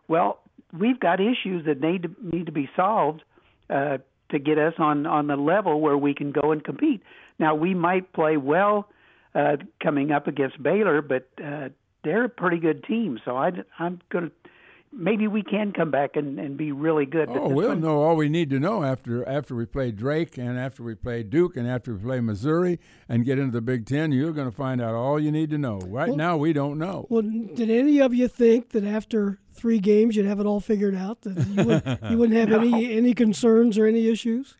Well, 0.06 0.38
we've 0.72 1.00
got 1.00 1.20
issues 1.20 1.66
that 1.66 1.80
need 1.80 2.04
to 2.04 2.10
need 2.22 2.46
to 2.46 2.52
be 2.52 2.70
solved 2.76 3.22
uh, 3.70 3.98
to 4.30 4.38
get 4.38 4.58
us 4.58 4.74
on 4.78 5.06
on 5.06 5.26
the 5.26 5.36
level 5.36 5.80
where 5.80 5.98
we 5.98 6.14
can 6.14 6.30
go 6.30 6.52
and 6.52 6.62
compete. 6.62 7.02
Now 7.38 7.54
we 7.54 7.74
might 7.74 8.12
play 8.12 8.36
well 8.36 8.88
uh, 9.34 9.56
coming 9.82 10.12
up 10.12 10.26
against 10.26 10.62
Baylor, 10.62 11.02
but 11.02 11.28
uh, 11.42 11.70
they're 12.04 12.24
a 12.24 12.28
pretty 12.28 12.58
good 12.58 12.84
team. 12.84 13.18
So 13.24 13.36
I, 13.36 13.50
I'm 13.78 14.00
going 14.10 14.30
to 14.30 14.50
maybe 14.96 15.26
we 15.26 15.42
can 15.42 15.72
come 15.72 15.90
back 15.90 16.16
and, 16.16 16.38
and 16.38 16.56
be 16.56 16.72
really 16.72 17.06
good. 17.06 17.28
Oh, 17.28 17.48
we'll 17.48 17.70
one, 17.70 17.80
know 17.80 18.02
all 18.02 18.16
we 18.16 18.28
need 18.28 18.50
to 18.50 18.60
know 18.60 18.84
after 18.84 19.26
after 19.28 19.54
we 19.54 19.66
play 19.66 19.90
Drake 19.90 20.38
and 20.38 20.58
after 20.58 20.82
we 20.82 20.94
play 20.94 21.22
Duke 21.22 21.56
and 21.56 21.68
after 21.68 21.94
we 21.94 22.02
play 22.02 22.20
Missouri 22.20 22.78
and 23.08 23.24
get 23.24 23.38
into 23.38 23.52
the 23.52 23.60
Big 23.60 23.86
Ten. 23.86 24.12
You're 24.12 24.32
going 24.32 24.50
to 24.50 24.56
find 24.56 24.80
out 24.80 24.94
all 24.94 25.18
you 25.18 25.32
need 25.32 25.50
to 25.50 25.58
know. 25.58 25.78
Right 25.78 26.08
well, 26.08 26.16
now, 26.16 26.36
we 26.36 26.52
don't 26.52 26.78
know. 26.78 27.06
Well, 27.08 27.22
did 27.22 27.70
any 27.70 28.00
of 28.00 28.14
you 28.14 28.28
think 28.28 28.70
that 28.70 28.84
after 28.84 29.40
three 29.52 29.78
games 29.78 30.16
you'd 30.16 30.26
have 30.26 30.40
it 30.40 30.46
all 30.46 30.60
figured 30.60 30.94
out? 30.94 31.22
That 31.22 31.46
you, 31.48 31.64
would, 31.64 32.10
you 32.10 32.18
wouldn't 32.18 32.38
have 32.38 32.48
no. 32.50 32.58
any 32.60 32.96
any 32.96 33.14
concerns 33.14 33.78
or 33.78 33.86
any 33.86 34.08
issues? 34.08 34.56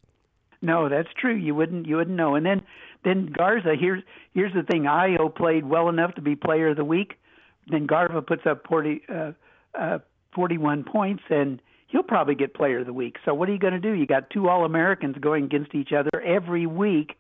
No, 0.65 0.89
that's 0.89 1.09
true. 1.21 1.35
You 1.35 1.55
wouldn't 1.55 1.87
you 1.87 1.97
wouldn't 1.97 2.17
know. 2.17 2.35
And 2.35 2.45
then 2.45 2.63
then 3.05 3.27
Garza. 3.27 3.75
Here's 3.79 4.03
here's 4.33 4.53
the 4.55 4.63
thing. 4.63 4.85
Ayo 4.85 5.35
played 5.35 5.65
well 5.65 5.89
enough 5.89 6.15
to 6.15 6.23
be 6.23 6.35
Player 6.35 6.71
of 6.71 6.77
the 6.77 6.85
Week. 6.85 7.15
Then 7.69 7.87
Garza 7.87 8.23
puts 8.23 8.43
up 8.47 8.67
40. 8.67 9.03
Uh, 9.09 9.33
uh, 9.75 9.99
41 10.35 10.85
points, 10.85 11.23
and 11.31 11.61
he'll 11.87 12.03
probably 12.03 12.35
get 12.35 12.55
Player 12.55 12.81
of 12.81 12.87
the 12.87 12.93
Week. 12.93 13.17
So 13.25 13.35
what 13.35 13.49
are 13.49 13.53
you 13.53 13.59
going 13.59 13.73
to 13.75 13.81
do? 13.81 13.93
You 13.93 14.07
got 14.07 14.31
two 14.31 14.49
All 14.49 14.65
Americans 14.65 15.17
going 15.21 15.45
against 15.45 15.75
each 15.75 15.93
other 15.93 16.11
every 16.21 16.67
week 16.67 17.17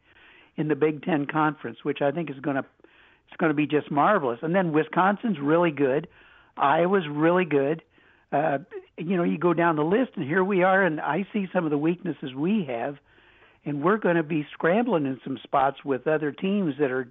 in 0.56 0.68
the 0.68 0.74
Big 0.74 1.02
Ten 1.02 1.26
Conference, 1.26 1.78
which 1.82 2.02
I 2.02 2.10
think 2.10 2.30
is 2.30 2.38
going 2.40 2.56
to 2.56 2.64
it's 3.28 3.38
going 3.38 3.50
to 3.50 3.54
be 3.54 3.66
just 3.66 3.90
marvelous. 3.90 4.38
And 4.42 4.54
then 4.54 4.72
Wisconsin's 4.72 5.38
really 5.40 5.70
good, 5.70 6.08
Iowa's 6.56 7.08
really 7.10 7.44
good. 7.46 7.82
Uh, 8.30 8.58
you 8.98 9.16
know, 9.16 9.22
you 9.22 9.38
go 9.38 9.54
down 9.54 9.76
the 9.76 9.82
list, 9.82 10.10
and 10.16 10.24
here 10.24 10.44
we 10.44 10.62
are, 10.62 10.82
and 10.82 11.00
I 11.00 11.26
see 11.32 11.46
some 11.52 11.64
of 11.64 11.70
the 11.70 11.78
weaknesses 11.78 12.34
we 12.34 12.64
have, 12.68 12.96
and 13.64 13.82
we're 13.82 13.96
going 13.96 14.16
to 14.16 14.22
be 14.22 14.46
scrambling 14.52 15.06
in 15.06 15.20
some 15.24 15.38
spots 15.42 15.84
with 15.84 16.06
other 16.06 16.32
teams 16.32 16.74
that 16.78 16.90
are 16.90 17.10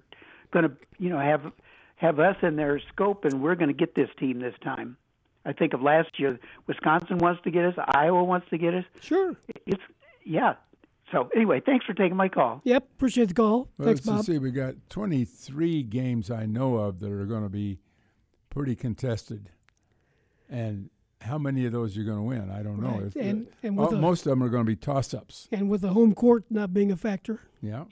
going 0.52 0.68
to, 0.68 0.72
you 0.98 1.10
know, 1.10 1.18
have 1.18 1.52
have 1.96 2.18
us 2.18 2.36
in 2.42 2.56
their 2.56 2.80
scope, 2.92 3.24
and 3.24 3.42
we're 3.42 3.54
going 3.54 3.68
to 3.68 3.74
get 3.74 3.94
this 3.94 4.08
team 4.18 4.40
this 4.40 4.54
time. 4.62 4.96
I 5.44 5.52
think 5.52 5.74
of 5.74 5.82
last 5.82 6.18
year, 6.18 6.38
Wisconsin 6.66 7.18
wants 7.18 7.42
to 7.44 7.50
get 7.50 7.64
us, 7.64 7.74
Iowa 7.88 8.24
wants 8.24 8.48
to 8.50 8.58
get 8.58 8.74
us. 8.74 8.84
Sure. 9.00 9.36
It's 9.66 9.82
yeah. 10.24 10.54
So 11.12 11.28
anyway, 11.34 11.60
thanks 11.64 11.84
for 11.84 11.92
taking 11.92 12.16
my 12.16 12.28
call. 12.28 12.60
Yep, 12.64 12.88
appreciate 12.96 13.28
the 13.28 13.34
call. 13.34 13.68
Well, 13.78 13.86
thanks, 13.86 14.06
let's 14.06 14.18
Bob. 14.18 14.24
see. 14.24 14.38
We 14.38 14.50
got 14.50 14.74
23 14.90 15.82
games 15.84 16.30
I 16.30 16.46
know 16.46 16.76
of 16.76 17.00
that 17.00 17.12
are 17.12 17.26
going 17.26 17.42
to 17.42 17.50
be 17.50 17.78
pretty 18.50 18.74
contested, 18.74 19.50
and 20.48 20.90
how 21.24 21.38
many 21.38 21.64
of 21.66 21.72
those 21.72 21.96
you're 21.96 22.04
going 22.06 22.18
to 22.18 22.22
win, 22.22 22.50
I 22.50 22.62
don't 22.62 22.80
know. 22.80 23.00
If 23.06 23.16
And- 23.16 23.46
the- 23.60 23.66
and 23.68 23.76
with 23.76 23.92
oh, 23.92 23.96
a- 23.96 24.00
most 24.00 24.26
of 24.26 24.30
them 24.30 24.42
are 24.42 24.48
going 24.48 24.64
to 24.64 24.70
be 24.70 24.76
toss-ups. 24.76 25.48
And 25.52 25.68
with 25.68 25.80
the 25.80 25.90
home 25.90 26.14
court 26.14 26.44
not 26.50 26.72
being 26.72 26.90
a 26.92 26.96
factor 26.96 27.40
Yeah. 27.62 27.84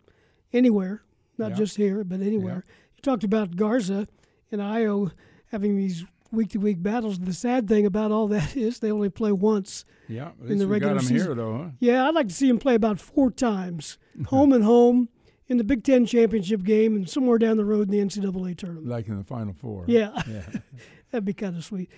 anywhere, 0.53 1.03
not 1.39 1.51
Yeah. 1.51 1.57
just 1.57 1.77
here, 1.77 2.05
but 2.05 2.21
anywhere. 2.21 2.65
You 2.97 3.03
talked 3.03 3.25
about 3.25 3.57
Garza 3.57 4.07
and 4.51 4.61
Ayo 4.61 5.13
having 5.47 5.77
these 5.77 6.05
week 6.31 6.51
to 6.51 6.59
week 6.59 6.83
battles. 6.83 7.19
The 7.19 7.33
sad 7.35 7.69
thing 7.69 7.85
about 7.87 8.11
all 8.13 8.29
that 8.29 8.57
is 8.57 8.79
they 8.79 8.91
only 8.91 9.09
play 9.11 9.33
once. 9.33 9.85
Yeah, 10.09 10.33
in 10.47 10.59
the 10.59 10.67
regular 10.67 10.99
season. 11.01 11.17
here, 11.17 11.35
though, 11.35 11.57
huh? 11.59 11.71
Yeah, 11.81 12.07
I'd 12.07 12.15
like 12.15 12.29
to 12.29 12.35
see 12.35 12.49
him 12.49 12.59
play 12.59 12.75
about 12.75 12.99
four 13.01 13.31
times, 13.31 13.97
home 14.27 14.53
and 14.53 14.63
home, 14.65 15.09
in 15.49 15.57
the 15.57 15.65
Big 15.65 15.85
Ten 15.85 16.05
championship 16.07 16.63
game, 16.65 16.95
and 16.97 17.09
somewhere 17.09 17.39
down 17.39 17.57
the 17.57 17.65
road 17.65 17.89
in 17.89 17.91
the 17.91 17.99
NCAA 17.99 18.55
tournament. 18.57 18.87
Like 18.89 19.09
in 19.09 19.17
the 19.17 19.25
Final 19.25 19.55
Four. 19.55 19.85
Yeah, 19.89 20.23
Yeah. 20.29 20.43
that'd 21.11 21.25
be 21.25 21.33
kind 21.35 21.57
of 21.57 21.65
sweet. 21.65 21.91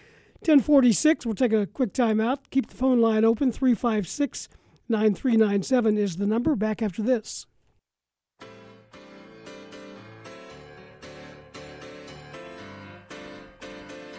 1046, 0.46 1.24
we'll 1.24 1.34
take 1.34 1.54
a 1.54 1.66
quick 1.66 1.94
time 1.94 2.20
out. 2.20 2.50
Keep 2.50 2.66
the 2.66 2.76
phone 2.76 3.00
line 3.00 3.24
open. 3.24 3.50
356 3.50 4.48
9397 4.90 5.96
is 5.96 6.16
the 6.16 6.26
number. 6.26 6.54
Back 6.54 6.82
after 6.82 7.00
this. 7.00 7.46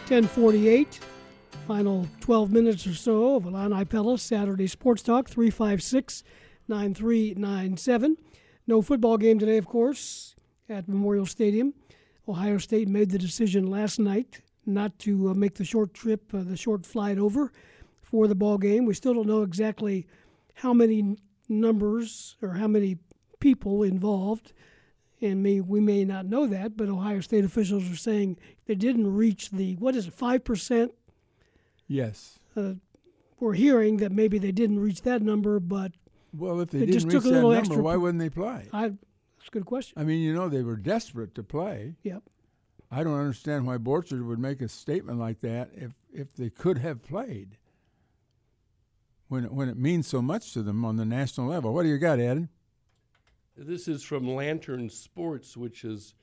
Ten 0.07 0.23
forty-eight, 0.25 0.99
Final 1.67 2.07
12 2.21 2.51
minutes 2.51 2.87
or 2.87 2.95
so 2.95 3.35
of 3.35 3.45
Illini 3.45 3.85
Pella 3.85 4.17
Saturday 4.17 4.67
Sports 4.67 5.03
Talk, 5.03 5.29
356 5.29 6.23
9397. 6.67 8.17
No 8.65 8.81
football 8.81 9.17
game 9.17 9.37
today, 9.37 9.57
of 9.57 9.67
course, 9.67 10.35
at 10.67 10.87
Memorial 10.87 11.27
Stadium. 11.27 11.75
Ohio 12.27 12.57
State 12.57 12.87
made 12.87 13.11
the 13.11 13.19
decision 13.19 13.67
last 13.67 13.99
night 13.99 14.41
not 14.65 14.97
to 14.99 15.29
uh, 15.29 15.33
make 15.33 15.55
the 15.55 15.65
short 15.65 15.93
trip, 15.93 16.33
uh, 16.33 16.43
the 16.43 16.57
short 16.57 16.85
flight 16.85 17.17
over 17.17 17.51
for 18.01 18.27
the 18.27 18.35
ball 18.35 18.57
game. 18.57 18.85
We 18.85 18.93
still 18.93 19.13
don't 19.13 19.27
know 19.27 19.43
exactly 19.43 20.07
how 20.55 20.73
many 20.73 21.17
numbers 21.49 22.35
or 22.41 22.53
how 22.53 22.67
many 22.67 22.97
people 23.39 23.83
involved, 23.83 24.53
and 25.21 25.43
may, 25.43 25.61
we 25.61 25.79
may 25.79 26.05
not 26.05 26.25
know 26.25 26.47
that. 26.47 26.77
But 26.77 26.89
Ohio 26.89 27.21
State 27.21 27.45
officials 27.45 27.91
are 27.91 27.95
saying 27.95 28.37
they 28.65 28.75
didn't 28.75 29.13
reach 29.13 29.51
the 29.51 29.75
what 29.75 29.95
is 29.95 30.07
it, 30.07 30.13
five 30.13 30.43
percent? 30.43 30.93
Yes. 31.87 32.39
Uh, 32.55 32.73
we're 33.39 33.53
hearing 33.53 33.97
that 33.97 34.11
maybe 34.11 34.37
they 34.39 34.51
didn't 34.51 34.79
reach 34.79 35.01
that 35.01 35.21
number, 35.21 35.59
but 35.59 35.91
well, 36.33 36.59
if 36.61 36.69
they, 36.69 36.79
they 36.79 36.85
didn't 36.87 37.09
just 37.11 37.13
reach 37.13 37.23
that 37.23 37.41
number, 37.41 37.55
extra. 37.55 37.81
why 37.81 37.95
wouldn't 37.95 38.19
they 38.19 38.29
play? 38.29 38.69
I, 38.71 38.89
that's 38.89 39.47
a 39.47 39.51
good 39.51 39.65
question. 39.65 39.99
I 39.99 40.03
mean, 40.03 40.21
you 40.21 40.33
know, 40.33 40.49
they 40.49 40.63
were 40.63 40.77
desperate 40.77 41.35
to 41.35 41.43
play. 41.43 41.95
Yep. 42.03 42.23
I 42.95 43.03
don't 43.03 43.19
understand 43.19 43.67
why 43.67 43.77
Borchard 43.77 44.25
would 44.25 44.39
make 44.39 44.61
a 44.61 44.69
statement 44.69 45.19
like 45.19 45.41
that 45.41 45.69
if 45.73 45.91
if 46.13 46.33
they 46.33 46.49
could 46.49 46.77
have 46.77 47.03
played. 47.03 47.57
When 49.27 49.43
it, 49.43 49.51
when 49.51 49.67
it 49.67 49.75
means 49.75 50.07
so 50.07 50.21
much 50.21 50.53
to 50.53 50.61
them 50.61 50.85
on 50.85 50.95
the 50.95 51.03
national 51.03 51.47
level. 51.47 51.73
What 51.73 51.83
do 51.83 51.89
you 51.89 51.97
got, 51.97 52.19
Ed? 52.19 52.47
This 53.57 53.89
is 53.89 54.01
from 54.03 54.33
Lantern 54.33 54.89
Sports, 54.89 55.57
which 55.57 55.83
is, 55.83 56.13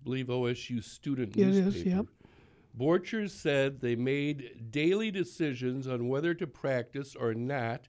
I 0.00 0.04
believe, 0.04 0.26
OSU 0.28 0.82
student 0.82 1.36
It 1.36 1.48
is, 1.48 1.56
newspaper. 1.56 1.88
yep. 1.88 2.06
Borchers 2.78 3.30
said 3.30 3.80
they 3.80 3.96
made 3.96 4.70
daily 4.70 5.10
decisions 5.10 5.86
on 5.86 6.08
whether 6.08 6.32
to 6.32 6.46
practice 6.46 7.16
or 7.16 7.34
not, 7.34 7.88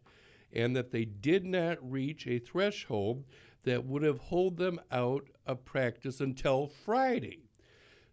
and 0.52 0.76
that 0.76 0.91
they 0.91 1.06
did 1.06 1.46
not 1.46 1.78
reach 1.80 2.26
a 2.28 2.40
threshold 2.40 3.24
that 3.64 3.86
would 3.86 4.02
have 4.02 4.20
held 4.20 4.58
them 4.58 4.80
out 4.91 5.30
of 5.46 5.64
practice 5.64 6.20
until 6.20 6.68
Friday. 6.68 7.48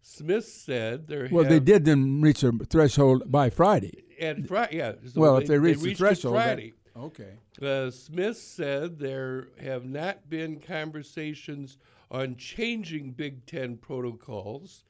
Smith 0.09 0.45
said 0.47 1.09
there. 1.09 1.29
Well, 1.31 1.43
have, 1.43 1.53
they 1.53 1.59
did 1.59 1.85
then 1.85 2.21
reach 2.21 2.45
a 2.45 2.53
threshold 2.53 3.31
by 3.31 3.51
Friday. 3.51 4.05
At 4.21 4.47
Fri- 4.47 4.69
yeah. 4.71 4.93
so 5.05 5.21
well, 5.21 5.37
if 5.39 5.49
they 5.49 5.59
reached, 5.59 5.83
reached 5.83 5.99
the 5.99 6.07
it 6.07 6.09
threshold, 6.09 6.37
that- 6.37 6.45
Friday. 6.45 6.75
okay. 6.97 7.33
Uh, 7.61 7.91
Smith 7.91 8.37
said 8.37 9.01
there 9.01 9.49
have 9.61 9.85
not 9.85 10.31
been 10.31 10.61
conversations 10.61 11.77
on 12.09 12.37
changing 12.37 13.13
Big 13.13 13.47
Ten 13.47 13.77
protocols, 13.77 14.85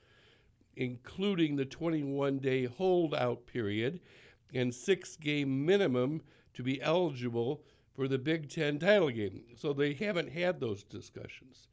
including 0.76 1.56
the 1.56 1.64
21 1.64 2.38
day 2.38 2.66
holdout 2.66 3.46
period 3.46 4.00
and 4.52 4.74
six 4.74 5.16
game 5.16 5.64
minimum 5.64 6.20
to 6.52 6.62
be 6.62 6.80
eligible 6.82 7.62
for 7.94 8.06
the 8.06 8.18
Big 8.18 8.50
Ten 8.50 8.78
title 8.78 9.10
game. 9.10 9.44
So 9.56 9.72
they 9.72 9.94
haven't 9.94 10.32
had 10.32 10.60
those 10.60 10.82
discussions. 10.84 11.68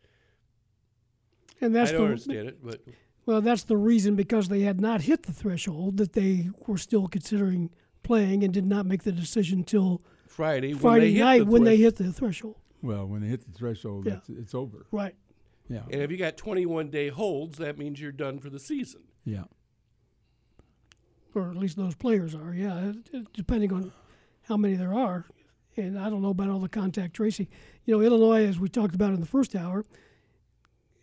And 1.59 1.75
that's 1.75 1.89
I 1.89 1.93
don't 1.93 2.01
the, 2.03 2.07
understand 2.07 2.47
it, 2.47 2.63
but 2.63 2.81
Well, 3.25 3.41
that's 3.41 3.63
the 3.63 3.77
reason 3.77 4.15
because 4.15 4.49
they 4.49 4.61
had 4.61 4.81
not 4.81 5.01
hit 5.01 5.23
the 5.23 5.31
threshold 5.33 5.97
that 5.97 6.13
they 6.13 6.49
were 6.67 6.77
still 6.77 7.07
considering 7.07 7.69
playing 8.03 8.43
and 8.43 8.53
did 8.53 8.65
not 8.65 8.85
make 8.85 9.03
the 9.03 9.11
decision 9.13 9.59
until 9.59 10.01
Friday, 10.27 10.73
Friday 10.73 11.13
when 11.13 11.19
night 11.25 11.39
the 11.39 11.45
when 11.45 11.63
they 11.63 11.77
hit 11.77 11.95
the 11.95 12.11
threshold. 12.11 12.55
Well, 12.81 13.05
when 13.05 13.21
they 13.21 13.27
hit 13.27 13.45
the 13.45 13.51
threshold, 13.57 14.05
Yeah. 14.07 14.15
it's, 14.15 14.29
it's 14.29 14.53
over. 14.55 14.85
Right. 14.91 15.15
Yeah. 15.69 15.83
And 15.89 16.01
if 16.01 16.11
you 16.11 16.17
got 16.17 16.35
21 16.35 16.89
day 16.89 17.07
holds, 17.07 17.57
that 17.59 17.77
means 17.77 18.01
you're 18.01 18.11
done 18.11 18.39
for 18.39 18.49
the 18.49 18.59
season. 18.59 19.03
Yeah. 19.23 19.45
Or 21.35 21.49
at 21.49 21.55
least 21.55 21.77
those 21.77 21.95
players 21.95 22.35
are, 22.35 22.53
yeah, 22.53 22.89
it- 22.89 23.09
it- 23.13 23.33
depending 23.33 23.71
on 23.71 23.91
how 24.43 24.57
many 24.57 24.75
there 24.75 24.93
are. 24.93 25.25
And 25.75 25.97
I 25.97 26.09
don't 26.09 26.21
know 26.21 26.29
about 26.29 26.49
all 26.49 26.59
the 26.59 26.69
contact 26.69 27.15
tracing. 27.15 27.47
You 27.85 27.95
know, 27.95 28.01
Illinois, 28.03 28.45
as 28.45 28.59
we 28.59 28.69
talked 28.69 28.93
about 28.93 29.13
in 29.13 29.19
the 29.19 29.25
first 29.25 29.55
hour, 29.55 29.83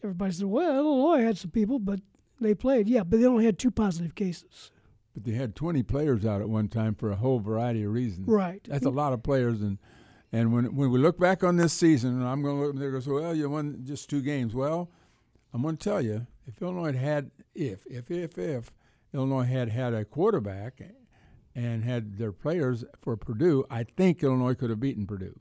everybody 0.05 0.32
said, 0.32 0.47
well, 0.47 0.76
Illinois 0.76 1.24
had 1.24 1.38
some 1.38 1.51
people, 1.51 1.78
but 1.80 2.01
they 2.41 2.55
played. 2.55 2.89
Yeah, 2.89 3.05
but 3.05 3.21
they 3.21 3.27
only 3.27 3.45
had 3.45 3.59
two 3.59 3.71
positive 3.71 4.15
cases. 4.15 4.71
But 5.15 5.25
they 5.25 5.33
had 5.33 5.57
20 5.57 5.83
players 5.83 6.25
out 6.25 6.41
at 6.41 6.49
one 6.49 6.69
time 6.69 6.95
for 6.95 7.11
a 7.11 7.17
whole 7.17 7.41
variety 7.41 7.83
of 7.83 7.93
reasons. 7.93 8.29
Right. 8.29 8.62
That's 8.65 8.87
a 8.87 8.91
lot 8.91 9.12
of 9.12 9.23
players, 9.23 9.61
and 9.61 9.79
and 10.33 10.53
when 10.53 10.77
when 10.77 10.91
we 10.91 10.99
look 10.99 11.19
back 11.19 11.43
on 11.43 11.57
this 11.57 11.73
season, 11.73 12.12
and 12.21 12.27
I'm 12.27 12.43
going 12.43 12.57
to 12.57 12.67
look, 12.67 12.77
they're 12.77 12.91
going 12.91 13.03
to 13.03 13.09
say, 13.09 13.15
well, 13.15 13.35
you 13.35 13.51
won 13.51 13.81
just 13.85 14.09
two 14.09 14.23
games. 14.23 14.55
Well, 14.55 14.91
I'm 15.53 15.62
going 15.62 15.77
to 15.77 15.85
tell 15.85 16.01
you, 16.01 16.27
if 16.47 16.62
Illinois 16.62 16.97
had, 16.97 17.33
if 17.55 17.85
if 17.87 18.11
if 18.11 18.39
if 18.39 18.71
Illinois 19.12 19.45
had 19.45 19.71
had 19.71 19.93
a 19.93 20.05
quarterback 20.05 20.81
and 21.55 21.83
had 21.83 22.19
their 22.19 22.33
players 22.33 22.85
for 23.01 23.17
Purdue, 23.17 23.65
I 23.69 23.83
think 23.83 24.23
Illinois 24.23 24.55
could 24.55 24.71
have 24.71 24.81
beaten 24.81 25.07
Purdue. 25.07 25.41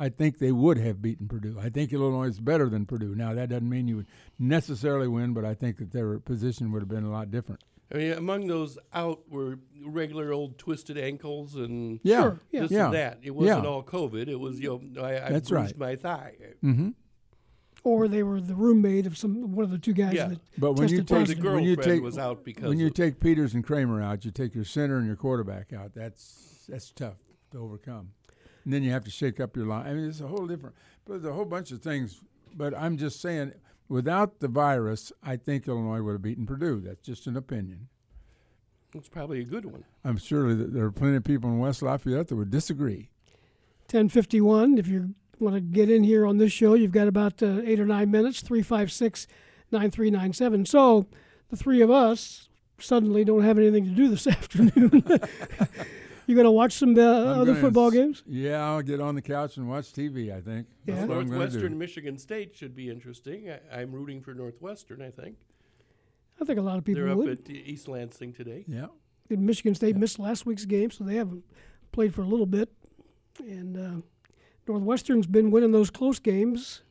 I 0.00 0.08
think 0.08 0.38
they 0.38 0.50
would 0.52 0.78
have 0.78 1.02
beaten 1.02 1.28
Purdue. 1.28 1.58
I 1.60 1.68
think 1.68 1.92
Illinois 1.92 2.28
is 2.28 2.40
better 2.40 2.68
than 2.70 2.86
Purdue. 2.86 3.14
Now 3.14 3.34
that 3.34 3.50
doesn't 3.50 3.68
mean 3.68 3.86
you 3.86 3.96
would 3.96 4.06
necessarily 4.38 5.06
win, 5.08 5.34
but 5.34 5.44
I 5.44 5.52
think 5.54 5.76
that 5.76 5.92
their 5.92 6.18
position 6.18 6.72
would 6.72 6.80
have 6.80 6.88
been 6.88 7.04
a 7.04 7.10
lot 7.10 7.30
different. 7.30 7.62
I 7.92 7.96
mean, 7.98 8.12
among 8.12 8.46
those 8.46 8.78
out 8.94 9.28
were 9.28 9.58
regular 9.84 10.32
old 10.32 10.56
twisted 10.58 10.96
ankles 10.96 11.54
and 11.56 12.00
Yeah. 12.02 12.20
Sure, 12.22 12.40
yeah. 12.50 12.60
this 12.62 12.70
Yeah. 12.70 12.84
and 12.86 12.94
that. 12.94 13.18
It 13.22 13.32
wasn't 13.32 13.64
Yeah. 13.64 13.68
all 13.68 13.82
COVID. 13.82 14.28
It 14.28 14.36
was 14.40 14.58
you 14.60 14.80
know 14.92 15.02
I, 15.02 15.26
I 15.26 15.30
That's 15.30 15.50
bruised 15.50 15.78
right. 15.78 15.78
my 15.78 15.96
thigh. 15.96 16.34
Mm-hmm. 16.64 16.90
Or 17.82 18.08
they 18.08 18.22
were 18.22 18.40
the 18.40 18.54
roommate 18.54 19.06
of 19.06 19.16
some 19.18 19.52
one 19.52 19.64
of 19.64 19.70
the 19.70 19.78
two 19.78 19.92
guys 19.94 20.14
Yeah. 20.14 20.28
that 20.28 20.40
But 20.58 20.74
when 20.74 20.88
you 20.88 20.98
take 20.98 21.08
positive. 21.08 21.44
when 21.44 21.64
you 21.64 21.76
take 21.76 22.02
was 22.02 22.16
out 22.18 22.44
because 22.44 22.68
when 22.68 22.78
you 22.78 22.86
of- 22.88 22.94
take 22.94 23.20
Peters 23.20 23.54
and 23.54 23.64
Kramer 23.64 24.00
out, 24.02 24.24
you 24.24 24.30
take 24.30 24.54
your 24.54 24.64
center 24.64 24.96
and 24.98 25.06
your 25.06 25.16
quarterback 25.16 25.72
out. 25.72 25.92
That's 25.94 26.66
that's 26.68 26.90
tough 26.92 27.16
to 27.52 27.58
overcome. 27.58 28.10
And 28.64 28.72
then 28.72 28.82
you 28.82 28.90
have 28.90 29.04
to 29.04 29.10
shake 29.10 29.40
up 29.40 29.56
your 29.56 29.66
line. 29.66 29.86
I 29.86 29.92
mean, 29.94 30.08
it's 30.08 30.20
a 30.20 30.26
whole 30.26 30.46
different. 30.46 30.74
But 31.04 31.22
there's 31.22 31.32
a 31.32 31.34
whole 31.34 31.44
bunch 31.44 31.70
of 31.72 31.80
things. 31.80 32.20
But 32.54 32.76
I'm 32.76 32.96
just 32.96 33.20
saying, 33.20 33.52
without 33.88 34.40
the 34.40 34.48
virus, 34.48 35.12
I 35.22 35.36
think 35.36 35.66
Illinois 35.66 36.02
would 36.02 36.12
have 36.12 36.22
beaten 36.22 36.46
Purdue. 36.46 36.80
That's 36.80 37.00
just 37.00 37.26
an 37.26 37.36
opinion. 37.36 37.88
It's 38.94 39.08
probably 39.08 39.40
a 39.40 39.44
good 39.44 39.66
one. 39.66 39.84
I'm 40.04 40.16
sure 40.16 40.54
that 40.54 40.72
there 40.74 40.84
are 40.84 40.90
plenty 40.90 41.16
of 41.16 41.24
people 41.24 41.48
in 41.50 41.58
West 41.58 41.80
Lafayette 41.80 42.28
that 42.28 42.36
would 42.36 42.50
disagree. 42.50 43.10
1051. 43.90 44.78
If 44.78 44.88
you 44.88 45.14
want 45.38 45.54
to 45.54 45.60
get 45.60 45.90
in 45.90 46.04
here 46.04 46.26
on 46.26 46.38
this 46.38 46.52
show, 46.52 46.74
you've 46.74 46.92
got 46.92 47.08
about 47.08 47.42
uh, 47.42 47.60
eight 47.64 47.80
or 47.80 47.86
nine 47.86 48.10
minutes, 48.10 48.40
356 48.40 49.26
9397. 49.72 50.66
So 50.66 51.06
the 51.50 51.56
three 51.56 51.80
of 51.80 51.90
us 51.90 52.48
suddenly 52.78 53.24
don't 53.24 53.44
have 53.44 53.58
anything 53.58 53.84
to 53.84 53.90
do 53.90 54.08
this 54.08 54.26
afternoon. 54.26 55.04
you 56.30 56.36
going 56.36 56.44
to 56.46 56.50
watch 56.50 56.72
some 56.72 56.96
uh, 56.96 57.02
other 57.02 57.54
football 57.54 57.88
s- 57.88 57.94
games? 57.94 58.22
Yeah, 58.26 58.64
I'll 58.64 58.82
get 58.82 59.00
on 59.00 59.14
the 59.14 59.22
couch 59.22 59.56
and 59.56 59.68
watch 59.68 59.92
TV. 59.92 60.34
I 60.34 60.40
think. 60.40 60.66
Yeah. 60.86 60.94
That's 60.94 61.08
what 61.08 61.18
I'm 61.18 61.26
gonna 61.26 61.38
Northwestern. 61.38 61.78
Michigan 61.78 62.16
State 62.16 62.56
should 62.56 62.74
be 62.74 62.88
interesting. 62.88 63.50
I, 63.50 63.80
I'm 63.80 63.92
rooting 63.92 64.20
for 64.22 64.32
Northwestern. 64.32 65.02
I 65.02 65.10
think 65.10 65.36
I 66.40 66.44
think 66.44 66.58
a 66.58 66.62
lot 66.62 66.78
of 66.78 66.84
people 66.84 67.02
they're 67.02 67.12
up 67.12 67.18
would. 67.18 67.28
at 67.28 67.50
East 67.50 67.88
Lansing 67.88 68.32
today. 68.32 68.64
Yeah. 68.66 68.86
And 69.28 69.46
Michigan 69.46 69.74
State 69.74 69.96
missed 69.96 70.18
last 70.18 70.46
week's 70.46 70.64
game, 70.64 70.90
so 70.90 71.04
they 71.04 71.16
haven't 71.16 71.44
played 71.92 72.14
for 72.14 72.22
a 72.22 72.26
little 72.26 72.46
bit. 72.46 72.70
And 73.38 73.76
uh, 73.76 74.00
Northwestern's 74.66 75.26
been 75.26 75.50
winning 75.50 75.72
those 75.72 75.90
close 75.90 76.18
games. 76.18 76.82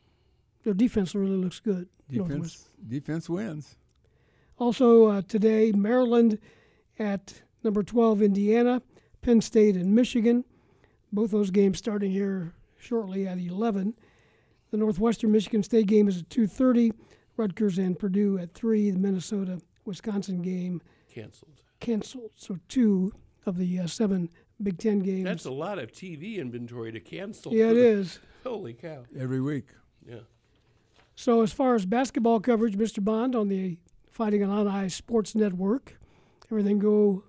Their 0.63 0.73
defense 0.73 1.15
really 1.15 1.35
looks 1.35 1.59
good. 1.59 1.87
Defense. 2.09 2.69
Defense 2.87 3.29
wins. 3.29 3.75
Also 4.57 5.07
uh, 5.07 5.21
today, 5.27 5.71
Maryland 5.71 6.39
at 6.97 7.41
number 7.63 7.83
12, 7.83 8.21
Indiana, 8.21 8.81
Penn 9.21 9.41
State 9.41 9.75
and 9.75 9.93
Michigan. 9.93 10.45
Both 11.11 11.31
those 11.31 11.49
games 11.51 11.77
starting 11.77 12.11
here 12.11 12.53
shortly 12.79 13.27
at 13.27 13.37
11. 13.39 13.93
The 14.71 14.77
Northwestern 14.77 15.31
Michigan 15.31 15.63
State 15.63 15.87
game 15.87 16.07
is 16.07 16.19
at 16.19 16.29
2:30. 16.29 16.91
Rutgers 17.37 17.77
and 17.77 17.97
Purdue 17.97 18.37
at 18.37 18.53
three. 18.53 18.91
The 18.91 18.99
Minnesota 18.99 19.61
Wisconsin 19.85 20.41
game 20.41 20.81
Canceled. 21.09 21.61
canceled. 21.79 22.31
So 22.35 22.57
two 22.67 23.13
of 23.45 23.57
the 23.57 23.79
uh, 23.79 23.87
seven 23.87 24.29
Big 24.61 24.77
Ten 24.77 24.99
games. 24.99 25.23
That's 25.23 25.45
a 25.45 25.51
lot 25.51 25.79
of 25.79 25.91
TV 25.91 26.35
inventory 26.37 26.91
to 26.91 26.99
cancel. 26.99 27.53
Yeah, 27.53 27.69
it 27.71 27.77
is. 27.77 28.19
Holy 28.43 28.73
cow! 28.73 29.05
Every 29.17 29.39
week. 29.41 29.67
Yeah. 30.07 30.19
So 31.15 31.41
as 31.41 31.51
far 31.53 31.75
as 31.75 31.85
basketball 31.85 32.39
coverage, 32.39 32.77
Mr. 32.77 33.03
Bond 33.03 33.35
on 33.35 33.47
the 33.47 33.77
Fighting 34.11 34.41
Illini 34.41 34.89
Sports 34.89 35.33
Network, 35.33 35.97
everything 36.51 36.77
go 36.79 37.23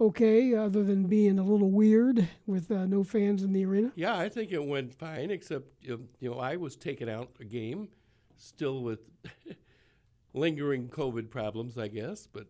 okay, 0.00 0.54
other 0.54 0.82
than 0.82 1.06
being 1.06 1.38
a 1.38 1.44
little 1.44 1.70
weird 1.70 2.28
with 2.46 2.70
uh, 2.70 2.86
no 2.86 3.04
fans 3.04 3.42
in 3.42 3.52
the 3.52 3.64
arena. 3.64 3.92
Yeah, 3.94 4.16
I 4.16 4.28
think 4.28 4.52
it 4.52 4.64
went 4.64 4.94
fine, 4.94 5.30
except 5.30 5.66
you 5.82 6.08
know 6.20 6.34
I 6.34 6.56
was 6.56 6.76
taking 6.76 7.08
out 7.08 7.30
a 7.40 7.44
game, 7.44 7.88
still 8.36 8.82
with 8.82 9.00
lingering 10.32 10.88
COVID 10.88 11.30
problems, 11.30 11.78
I 11.78 11.88
guess. 11.88 12.26
But 12.26 12.46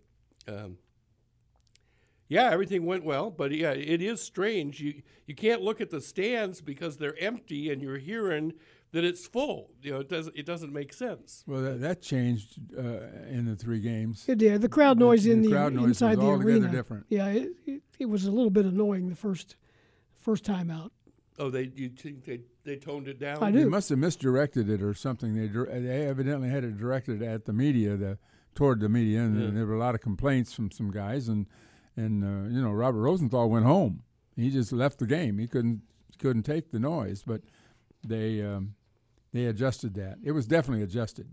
um, 0.49 0.79
yeah, 2.29 2.51
everything 2.51 2.87
went 2.87 3.05
well. 3.05 3.31
But 3.31 3.53
yeah, 3.53 3.73
it 3.73 4.03
is 4.03 4.21
strange. 4.21 4.81
You 4.81 5.03
you 5.27 5.35
can't 5.35 5.63
look 5.63 5.81
at 5.81 5.91
the 5.91 6.01
stands 6.01 6.61
because 6.61 6.97
they're 6.97 7.19
empty, 7.19 7.71
and 7.71 7.83
you're 7.83 7.99
hearing 7.99 8.55
that 8.95 9.03
it's 9.05 9.27
full. 9.27 9.71
You 9.83 9.91
know, 9.93 10.01
it 10.01 10.09
doesn't 10.09 10.37
it 10.37 10.47
doesn't 10.47 10.73
make 10.73 10.93
sense. 10.93 11.43
Well, 11.47 11.61
that, 11.63 11.81
that 11.81 12.01
changed 12.01 12.61
uh, 12.79 12.83
in 13.29 13.45
the 13.45 13.57
three 13.57 13.81
games. 13.81 14.25
It 14.29 14.39
did. 14.39 14.63
The 14.63 14.69
crowd 14.69 14.99
noise 15.01 15.25
the, 15.25 15.33
in 15.33 15.43
the, 15.43 15.51
crowd 15.51 15.73
noise 15.75 15.89
inside 15.89 16.17
was 16.17 16.19
the 16.19 16.31
altogether 16.31 16.67
arena. 16.67 16.69
different. 16.73 17.07
Yeah, 17.09 17.27
it, 17.27 17.49
it, 17.67 17.83
it 17.99 18.07
was 18.07 18.25
a 18.25 18.31
little 18.31 18.51
bit 18.51 18.65
annoying 18.65 19.09
the 19.09 19.17
first 19.17 19.57
first 20.15 20.45
time 20.45 20.71
out. 20.71 20.93
Oh, 21.41 21.51
they 21.51 21.73
you 21.75 21.89
think 21.89 22.25
they 22.25 22.43
they 22.63 22.77
toned 22.77 23.09
it 23.09 23.19
down? 23.19 23.43
I 23.43 23.51
do. 23.51 23.59
They 23.59 23.65
must 23.65 23.89
have 23.89 23.99
misdirected 23.99 24.71
it 24.71 24.81
or 24.81 24.95
something. 24.95 25.35
They 25.35 25.49
they 25.81 26.07
evidently 26.07 26.49
had 26.49 26.63
it 26.63 26.79
directed 26.79 27.21
at 27.21 27.47
the 27.47 27.53
media, 27.53 27.97
the 27.97 28.19
toward 28.55 28.79
the 28.79 28.89
media, 28.89 29.23
and 29.23 29.41
Yeah. 29.41 29.51
there 29.51 29.67
were 29.67 29.75
a 29.75 29.79
lot 29.79 29.97
of 29.97 30.03
complaints 30.03 30.53
from 30.53 30.71
some 30.71 30.93
guys. 30.93 31.27
And 31.27 31.47
and 31.97 32.23
uh, 32.23 32.49
you 32.49 32.63
know, 32.63 32.71
Robert 32.71 33.01
Rosenthal 33.01 33.51
went 33.51 33.67
home. 33.67 34.05
He 34.37 34.51
just 34.51 34.73
left 34.73 35.01
the 35.01 35.07
game. 35.07 35.39
He 35.39 35.49
couldn't 35.49 35.83
couldn't 36.21 36.45
take 36.45 36.71
the 36.71 36.79
noise, 36.79 37.25
but 37.27 37.41
they 38.07 38.41
um, 38.41 38.75
they 39.35 39.45
adjusted 39.47 39.93
that. 39.95 40.17
It 40.25 40.33
was 40.33 40.47
definitely 40.47 40.83
adjusted. 40.85 41.29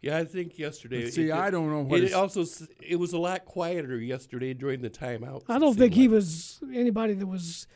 Yeah, 0.00 0.16
I 0.18 0.24
think 0.24 0.58
yesterday. 0.58 1.04
But 1.04 1.12
see, 1.12 1.28
it- 1.28 1.32
I 1.32 1.50
don't 1.50 1.70
know 1.70 1.82
what 1.82 2.00
It 2.00 2.04
it's- 2.06 2.18
also 2.18 2.44
it 2.80 2.96
was 2.96 3.12
a 3.12 3.18
lot 3.18 3.44
quieter 3.44 4.00
yesterday 4.00 4.52
during 4.54 4.80
the 4.80 4.90
timeout. 4.90 5.42
I 5.48 5.60
don't 5.60 5.76
think 5.78 5.94
he 5.94 6.08
was 6.08 6.60
anybody 6.74 7.12
that 7.14 7.26
was 7.26 7.68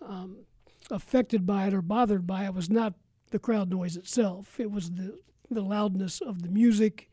um, 0.00 0.44
affected 0.90 1.44
by 1.44 1.66
it 1.66 1.74
or 1.74 1.82
bothered 1.82 2.24
by 2.26 2.44
it 2.44 2.54
was 2.54 2.70
not 2.70 2.94
the 3.30 3.38
crowd 3.40 3.70
noise 3.70 3.96
itself. 3.96 4.60
It 4.60 4.70
was 4.70 4.92
the 4.92 5.18
the 5.50 5.62
loudness 5.62 6.20
of 6.20 6.42
the 6.42 6.48
music 6.48 7.10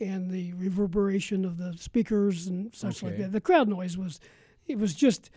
and 0.00 0.30
the 0.30 0.52
reverberation 0.54 1.44
of 1.44 1.56
the 1.58 1.74
speakers 1.78 2.46
and 2.46 2.74
such 2.74 3.02
like 3.02 3.16
that. 3.18 3.32
The 3.32 3.40
crowd 3.40 3.68
noise 3.68 3.96
was 3.96 4.18
it 4.66 4.78
was 4.78 4.94
just 4.94 5.30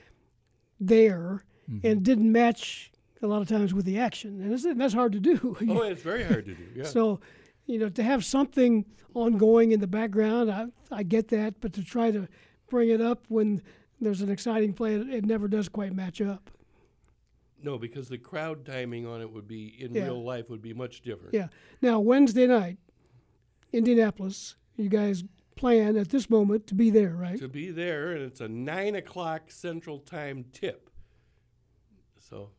there 0.79 1.43
Mm-hmm. 1.69 1.87
and 1.87 2.03
didn't 2.03 2.29
match 2.29 2.91
a 3.23 3.27
lot 3.27 3.41
of 3.41 3.47
times 3.47 3.73
with 3.73 3.85
the 3.85 3.97
action, 3.99 4.41
and 4.41 4.53
it's, 4.53 4.65
that's 4.77 4.93
hard 4.93 5.13
to 5.13 5.19
do. 5.19 5.57
Oh, 5.69 5.81
it's 5.81 6.01
very 6.01 6.23
hard 6.23 6.45
to 6.45 6.53
do. 6.53 6.63
Yeah. 6.75 6.83
So, 6.83 7.19
you 7.65 7.79
know, 7.79 7.89
to 7.89 8.03
have 8.03 8.23
something 8.25 8.85
ongoing 9.13 9.71
in 9.71 9.79
the 9.79 9.87
background, 9.87 10.51
I, 10.51 10.65
I 10.91 11.03
get 11.03 11.29
that, 11.29 11.59
but 11.61 11.73
to 11.73 11.83
try 11.83 12.11
to 12.11 12.27
bring 12.69 12.89
it 12.89 13.01
up 13.01 13.25
when 13.29 13.61
there's 14.01 14.21
an 14.21 14.29
exciting 14.29 14.73
play, 14.73 14.95
it, 14.95 15.09
it 15.09 15.25
never 15.25 15.47
does 15.47 15.69
quite 15.69 15.93
match 15.93 16.21
up. 16.21 16.51
no, 17.61 17.77
because 17.77 18.09
the 18.09 18.17
crowd 18.17 18.65
timing 18.65 19.05
on 19.07 19.21
it 19.21 19.31
would 19.31 19.47
be 19.47 19.67
in 19.81 19.93
Yeah. 19.93 20.03
real 20.03 20.23
life 20.23 20.49
would 20.49 20.61
be 20.61 20.73
much 20.73 21.01
different. 21.01 21.33
Yeah. 21.33 21.47
Now, 21.81 21.99
Wednesday 22.01 22.45
night, 22.47 22.77
Indianapolis, 23.71 24.55
you 24.75 24.89
guys 24.89 25.23
plan 25.55 25.95
at 25.95 26.09
this 26.09 26.29
moment 26.29 26.67
to 26.67 26.75
be 26.75 26.89
there, 26.89 27.11
right? 27.15 27.39
To 27.39 27.47
be 27.47 27.71
there, 27.71 28.11
and 28.11 28.21
it's 28.23 28.41
a 28.41 28.47
nine 28.49 28.95
o'clock 28.95 29.49
Central 29.51 29.99
Time 29.99 30.45
tip. 30.51 30.89
So 32.19 32.49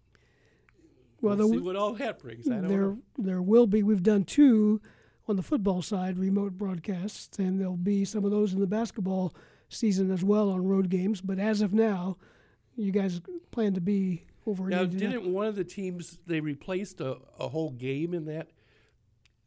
Well, 1.25 1.37
we'll 1.37 1.53
see 1.53 1.59
what 1.59 1.77
all 1.77 1.95
that 1.95 2.19
brings. 2.19 2.49
I 2.49 2.55
don't 2.55 2.69
there, 2.69 2.81
know. 2.81 2.99
there 3.19 3.43
will 3.43 3.67
be. 3.67 3.83
We've 3.83 4.03
done 4.03 4.25
two 4.25 4.81
on 5.29 5.37
the 5.37 5.43
football 5.43 5.83
side, 5.83 6.19
remote 6.19 6.53
broadcasts, 6.53 7.39
and 7.39 7.61
there'll 7.61 7.77
be 7.77 8.05
some 8.05 8.25
of 8.25 8.31
those 8.31 8.53
in 8.53 8.61
the 8.61 8.67
basketball 8.67 9.35
season 9.69 10.11
as 10.11 10.23
well 10.23 10.51
on 10.51 10.65
road 10.65 10.91
games. 10.91 11.21
But 11.21 11.39
as 11.39 11.61
of 11.63 11.73
now, 11.73 12.17
you 12.77 12.93
guys 12.93 13.21
plan 13.51 13.75
to 13.75 13.81
be 13.81 14.25
over 14.47 14.69
Now, 14.69 14.83
in 14.83 14.97
didn't 14.97 15.33
one 15.33 15.47
of 15.47 15.57
the 15.57 15.65
teams 15.65 16.19
they 16.27 16.41
replaced 16.41 17.01
a, 17.01 17.19
a 17.39 17.49
whole 17.49 17.71
game 17.71 18.15
in 18.15 18.27
that? 18.27 18.49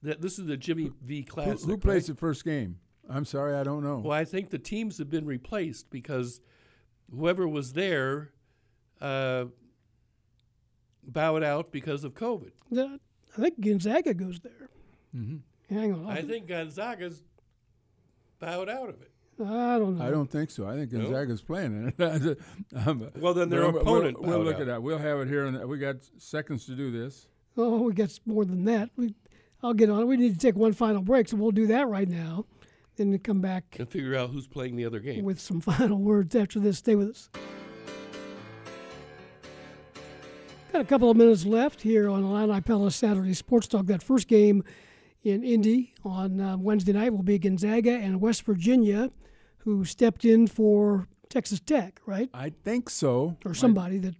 That 0.03 0.21
this 0.21 0.37
is 0.37 0.45
the 0.45 0.57
Jimmy 0.57 0.91
V 1.03 1.21
Who, 1.21 1.25
Classic. 1.25 1.65
who 1.65 1.77
plays 1.77 2.03
right? 2.03 2.15
the 2.15 2.19
first 2.19 2.45
game? 2.45 2.79
I'm 3.09 3.25
sorry, 3.25 3.55
I 3.55 3.63
don't 3.63 3.83
know. 3.83 3.99
Well, 3.99 4.17
I 4.17 4.25
think 4.25 4.49
the 4.49 4.59
teams 4.59 4.97
have 4.97 5.09
been 5.09 5.25
replaced 5.25 5.89
because 5.89 6.41
whoever 7.09 7.47
was 7.47 7.73
there 7.73 8.31
uh, 9.01 9.45
bowed 11.07 11.43
out 11.43 11.71
because 11.71 12.03
of 12.03 12.13
COVID. 12.13 12.51
The- 12.71 12.99
I 13.37 13.41
think 13.41 13.59
Gonzaga 13.61 14.13
goes 14.13 14.39
there. 14.39 14.69
Mhm. 15.15 15.39
Hang 15.69 15.93
on. 15.93 16.05
I 16.07 16.21
think 16.21 16.47
Gonzaga's 16.47 17.23
bowed 18.39 18.69
out 18.69 18.89
of 18.89 19.01
it. 19.01 19.11
I 19.39 19.77
don't 19.77 19.97
know. 19.99 20.05
I 20.05 20.09
don't 20.09 20.29
think 20.31 20.49
so. 20.49 20.65
I 20.67 20.75
think 20.75 20.91
No? 20.91 21.01
Gonzaga's 21.03 21.41
playing 21.41 21.93
in 21.97 22.05
it. 22.05 22.39
Um, 22.75 23.09
Well, 23.19 23.33
then 23.35 23.49
their 23.49 23.61
but 23.71 23.73
we'll- 23.73 23.81
opponent 23.83 24.21
We'll, 24.21 24.43
look 24.43 24.55
out. 24.55 24.61
at 24.61 24.67
that. 24.67 24.83
We'll 24.83 24.97
have 24.97 25.19
it 25.19 25.27
here, 25.27 25.45
and 25.45 25.67
we 25.69 25.77
got 25.77 25.97
seconds 26.17 26.65
to 26.65 26.75
do 26.75 26.89
this. 26.91 27.27
Oh, 27.55 27.81
we 27.83 27.93
got 27.93 28.17
more 28.25 28.45
than 28.45 28.65
that. 28.65 28.89
We, 28.95 29.13
I'll 29.61 29.73
get 29.75 29.89
on 29.89 30.01
it. 30.01 30.05
We 30.05 30.17
need 30.17 30.33
to 30.33 30.39
take 30.39 30.55
one 30.55 30.73
final 30.73 31.01
break, 31.01 31.27
so 31.27 31.37
we'll 31.37 31.51
do 31.51 31.67
that 31.67 31.87
right 31.87 32.07
now. 32.09 32.45
Then 32.95 33.17
come 33.19 33.41
back 33.41 33.75
And 33.79 33.87
figure 33.87 34.15
out 34.15 34.31
who's 34.31 34.47
playing 34.47 34.75
the 34.75 34.85
other 34.85 34.99
game. 34.99 35.23
with 35.23 35.39
some 35.39 35.61
final 35.71 35.99
words 35.99 36.35
after 36.35 36.59
this. 36.59 36.79
Stay 36.79 36.95
with 36.95 37.09
us. 37.09 37.29
Got 40.77 40.85
a 40.85 40.89
couple 40.89 41.09
of 41.09 41.17
minutes 41.17 41.43
left 41.43 41.81
here 41.81 42.07
on 42.07 42.23
Illini 42.23 42.61
Pella 42.61 42.91
Saturday 42.91 43.33
Sports 43.33 43.65
Talk. 43.65 43.87
That 43.87 44.03
first 44.03 44.27
game 44.27 44.63
in 45.23 45.43
Indy 45.43 45.95
on 46.03 46.39
uh, 46.39 46.55
Wednesday 46.55 46.93
night 46.93 47.11
will 47.13 47.23
be 47.23 47.39
Gonzaga 47.39 47.93
and 47.93 48.21
West 48.21 48.43
Virginia, 48.43 49.09
who 49.57 49.83
stepped 49.85 50.23
in 50.23 50.45
for 50.45 51.07
Texas 51.29 51.59
Tech, 51.59 51.99
right? 52.05 52.29
I 52.31 52.51
think 52.63 52.91
so. 52.91 53.37
Or 53.43 53.55
somebody 53.55 53.97
that 53.97 54.13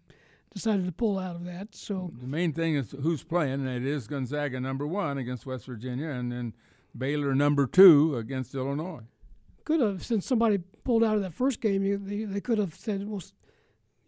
decided 0.52 0.88
to 0.88 0.92
pull 0.92 1.20
out 1.20 1.36
of 1.36 1.46
that. 1.46 1.76
So 1.76 2.12
The 2.20 2.26
main 2.26 2.54
thing 2.54 2.74
is 2.74 2.96
who's 3.04 3.22
playing, 3.22 3.68
and 3.68 3.70
it 3.70 3.86
is 3.86 4.08
Gonzaga 4.08 4.60
number 4.60 4.88
one 4.88 5.20
against 5.20 5.46
West 5.46 5.68
Virginia, 5.68 6.10
and 6.10 6.32
then 6.32 6.56
Baylor 6.98 7.36
number 7.36 7.68
two 7.68 8.18
against 8.18 8.56
Illinois. 8.56 9.04
could 9.64 9.80
have, 9.80 10.04
since 10.04 10.26
somebody 10.26 10.58
pulled 10.84 11.04
out 11.04 11.18
of 11.18 11.22
that 11.22 11.36
first 11.36 11.62
game, 11.62 12.04
they, 12.04 12.24
they 12.24 12.42
could 12.42 12.58
have 12.58 12.74
said, 12.74 13.08
well, 13.08 13.22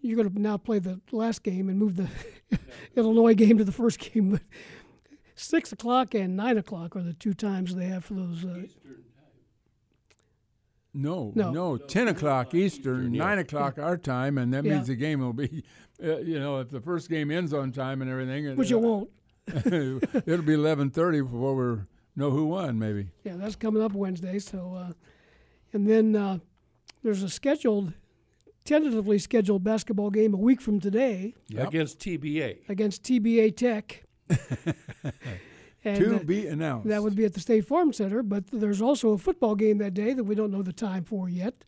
you're 0.01 0.15
going 0.15 0.29
to 0.33 0.39
now 0.41 0.57
play 0.57 0.79
the 0.79 0.99
last 1.11 1.43
game 1.43 1.69
and 1.69 1.77
move 1.77 1.95
the 1.95 2.07
Illinois 2.95 3.33
game 3.33 3.57
to 3.57 3.63
the 3.63 3.71
first 3.71 3.99
game. 3.99 4.29
But 4.31 4.41
six 5.35 5.71
o'clock 5.71 6.13
and 6.15 6.35
nine 6.37 6.57
o'clock 6.57 6.95
are 6.95 7.03
the 7.03 7.13
two 7.13 7.33
times 7.33 7.75
they 7.75 7.85
have 7.85 8.05
for 8.05 8.13
those. 8.15 8.43
Uh, 8.45 8.63
No, 10.93 11.31
No. 11.35 11.51
no, 11.51 11.77
ten 11.77 12.07
o'clock 12.07 12.53
Eastern, 12.55 13.13
yeah. 13.13 13.23
nine 13.23 13.37
o'clock 13.39 13.77
our 13.77 13.95
time, 13.97 14.37
and 14.39 14.51
that 14.53 14.65
Yeah. 14.65 14.75
means 14.75 14.87
the 14.87 14.95
game 14.95 15.19
will 15.19 15.33
be, 15.33 15.63
uh, 16.03 16.17
you 16.17 16.39
know, 16.39 16.59
if 16.61 16.69
the 16.69 16.81
first 16.81 17.09
game 17.09 17.29
ends 17.29 17.53
on 17.53 17.71
time 17.71 18.01
and 18.01 18.09
everything, 18.09 18.55
which 18.55 18.71
it 18.71 18.79
won't. 18.81 19.09
it'll 19.65 20.41
be 20.41 20.53
eleven 20.53 20.89
thirty 20.89 21.21
before 21.21 21.55
we 21.55 21.81
know 22.15 22.31
who 22.31 22.45
won. 22.47 22.79
Maybe. 22.79 23.09
Yeah, 23.23 23.35
that's 23.35 23.55
coming 23.55 23.83
up 23.83 23.93
Wednesday. 23.93 24.39
So, 24.39 24.73
uh, 24.75 24.93
and 25.73 25.87
then 25.87 26.15
uh, 26.15 26.39
there's 27.03 27.21
a 27.23 27.29
scheduled, 27.29 27.93
tentatively 28.69 29.17
scheduled 29.17 29.63
basketball 29.63 30.11
game 30.11 30.33
a 30.33 30.37
week 30.37 30.61
from 30.61 30.79
today 30.79 31.33
Against 31.57 31.99
TBA. 31.99 32.69
against 32.69 33.03
TBA 33.03 33.57
Tech. 33.57 34.03
And, 35.85 35.97
to 36.03 36.15
uh, 36.17 36.19
be 36.19 36.45
announced. 36.45 36.89
That 36.89 37.03
would 37.03 37.15
be 37.15 37.23
at 37.23 37.33
the 37.33 37.39
State 37.39 37.65
Farm 37.65 37.93
Center, 37.93 38.21
but 38.21 38.43
there's 38.51 38.81
also 38.81 39.11
a 39.11 39.17
football 39.17 39.55
game 39.55 39.77
that 39.77 39.93
day 39.93 40.11
that 40.11 40.25
we 40.25 40.35
don't 40.35 40.51
know 40.51 40.61
the 40.61 40.73
time 40.73 41.05
for 41.05 41.29
yet. 41.29 41.63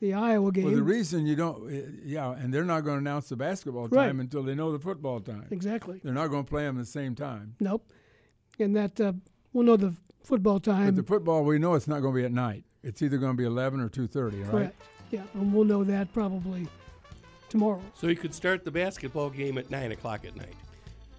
The 0.00 0.12
Iowa 0.12 0.52
game. 0.52 0.64
Well, 0.64 0.74
the 0.74 0.82
reason 0.82 1.26
you 1.26 1.34
don't, 1.34 1.98
yeah, 2.04 2.32
and 2.32 2.52
they're 2.52 2.66
not 2.66 2.84
going 2.84 2.96
to 2.96 2.98
announce 2.98 3.30
the 3.30 3.36
basketball 3.36 3.88
time 3.88 3.96
Right. 3.98 4.14
until 4.14 4.42
they 4.42 4.54
know 4.54 4.70
the 4.70 4.78
football 4.78 5.20
time. 5.20 5.46
exactly. 5.50 5.98
They're 6.04 6.12
not 6.12 6.28
going 6.28 6.44
to 6.44 6.48
play 6.48 6.64
them 6.64 6.76
at 6.76 6.80
the 6.80 6.90
same 6.90 7.14
time. 7.14 7.54
Nope. 7.58 7.90
And 8.58 8.76
that 8.76 9.00
uh, 9.00 9.14
we'll 9.54 9.64
know 9.64 9.78
the 9.78 9.94
football 10.22 10.60
time. 10.60 10.84
But 10.84 10.96
the 10.96 11.02
football, 11.02 11.42
we 11.42 11.58
know 11.58 11.72
it's 11.72 11.88
not 11.88 12.02
going 12.02 12.12
to 12.12 12.20
be 12.20 12.26
at 12.26 12.32
night. 12.32 12.64
It's 12.82 13.00
either 13.00 13.16
going 13.16 13.32
to 13.32 13.38
be 13.38 13.44
eleven 13.46 13.80
or 13.80 13.88
two 13.88 14.06
thirty, 14.06 14.42
right? 14.42 14.50
Correct. 14.50 14.82
Yeah, 15.10 15.22
and 15.34 15.52
we'll 15.52 15.64
know 15.64 15.84
that 15.84 16.12
probably 16.12 16.66
tomorrow. 17.48 17.80
So 17.94 18.08
you 18.08 18.16
could 18.16 18.34
start 18.34 18.64
the 18.64 18.70
basketball 18.70 19.30
game 19.30 19.58
at 19.58 19.70
nine 19.70 19.92
o'clock 19.92 20.24
at 20.24 20.36
night. 20.36 20.54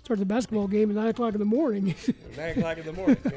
Start 0.04 0.20
the 0.20 0.26
basketball 0.26 0.68
game 0.68 0.90
at 0.90 0.96
nine 0.96 1.08
o'clock 1.08 1.34
in 1.34 1.40
the 1.40 1.46
morning. 1.46 1.96
Nine 2.38 2.58
o'clock 2.58 2.78
in 2.80 2.86
the 2.86 2.94
morning. 2.94 3.18
Yeah. 3.26 3.32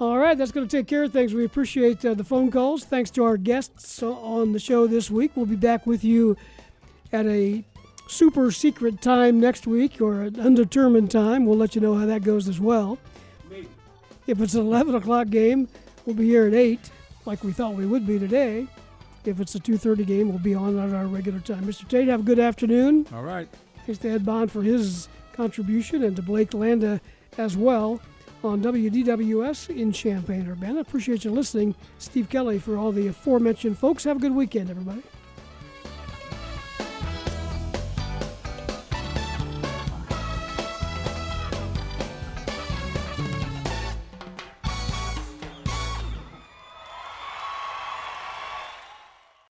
All 0.00 0.16
right, 0.16 0.38
that's 0.38 0.52
going 0.52 0.66
to 0.66 0.76
take 0.76 0.86
care 0.86 1.02
of 1.02 1.12
things. 1.12 1.34
We 1.34 1.44
appreciate 1.44 2.04
uh, 2.04 2.14
the 2.14 2.22
phone 2.22 2.52
calls. 2.52 2.84
Thanks 2.84 3.10
to 3.10 3.24
our 3.24 3.36
guests 3.36 4.00
on 4.02 4.52
the 4.52 4.60
show 4.60 4.86
this 4.86 5.10
week. 5.10 5.32
We'll 5.34 5.44
be 5.44 5.56
back 5.56 5.86
with 5.86 6.04
you 6.04 6.36
at 7.12 7.26
a 7.26 7.64
super 8.06 8.50
secret 8.52 9.02
time 9.02 9.40
next 9.40 9.66
week 9.66 10.00
or 10.00 10.22
an 10.22 10.38
undetermined 10.38 11.10
time. 11.10 11.44
We'll 11.46 11.58
let 11.58 11.74
you 11.74 11.80
know 11.80 11.94
how 11.94 12.06
that 12.06 12.22
goes 12.22 12.48
as 12.48 12.60
well. 12.60 12.96
If 14.28 14.40
it's 14.40 14.54
an 14.54 14.60
11 14.60 14.94
o'clock 14.94 15.30
game, 15.30 15.68
we'll 16.06 16.14
be 16.14 16.26
here 16.26 16.46
at 16.46 16.54
8, 16.54 16.78
like 17.26 17.42
we 17.42 17.52
thought 17.52 17.74
we 17.74 17.86
would 17.86 18.06
be 18.06 18.18
today. 18.18 18.68
If 19.24 19.40
it's 19.40 19.54
a 19.54 19.60
2.30 19.60 20.06
game, 20.06 20.28
we'll 20.28 20.38
be 20.38 20.54
on 20.54 20.78
at 20.78 20.94
our 20.94 21.06
regular 21.06 21.40
time. 21.40 21.64
Mr. 21.64 21.86
Tate, 21.86 22.08
have 22.08 22.20
a 22.20 22.22
good 22.22 22.38
afternoon. 22.38 23.06
All 23.12 23.22
right. 23.22 23.48
Thanks 23.84 24.00
to 24.02 24.10
Ed 24.10 24.24
Bond 24.24 24.50
for 24.50 24.62
his 24.62 25.08
contribution 25.32 26.02
and 26.02 26.16
to 26.16 26.22
Blake 26.22 26.54
Landa 26.54 27.00
as 27.36 27.56
well 27.56 28.00
on 28.44 28.62
WDWS 28.62 29.76
in 29.76 29.92
Champaign, 29.92 30.48
Urbana. 30.48 30.80
Appreciate 30.80 31.24
you 31.24 31.30
listening. 31.30 31.74
Steve 31.98 32.28
Kelly 32.28 32.58
for 32.58 32.76
all 32.76 32.92
the 32.92 33.08
aforementioned 33.08 33.76
folks. 33.76 34.04
Have 34.04 34.18
a 34.18 34.20
good 34.20 34.34
weekend, 34.34 34.70
everybody. 34.70 35.02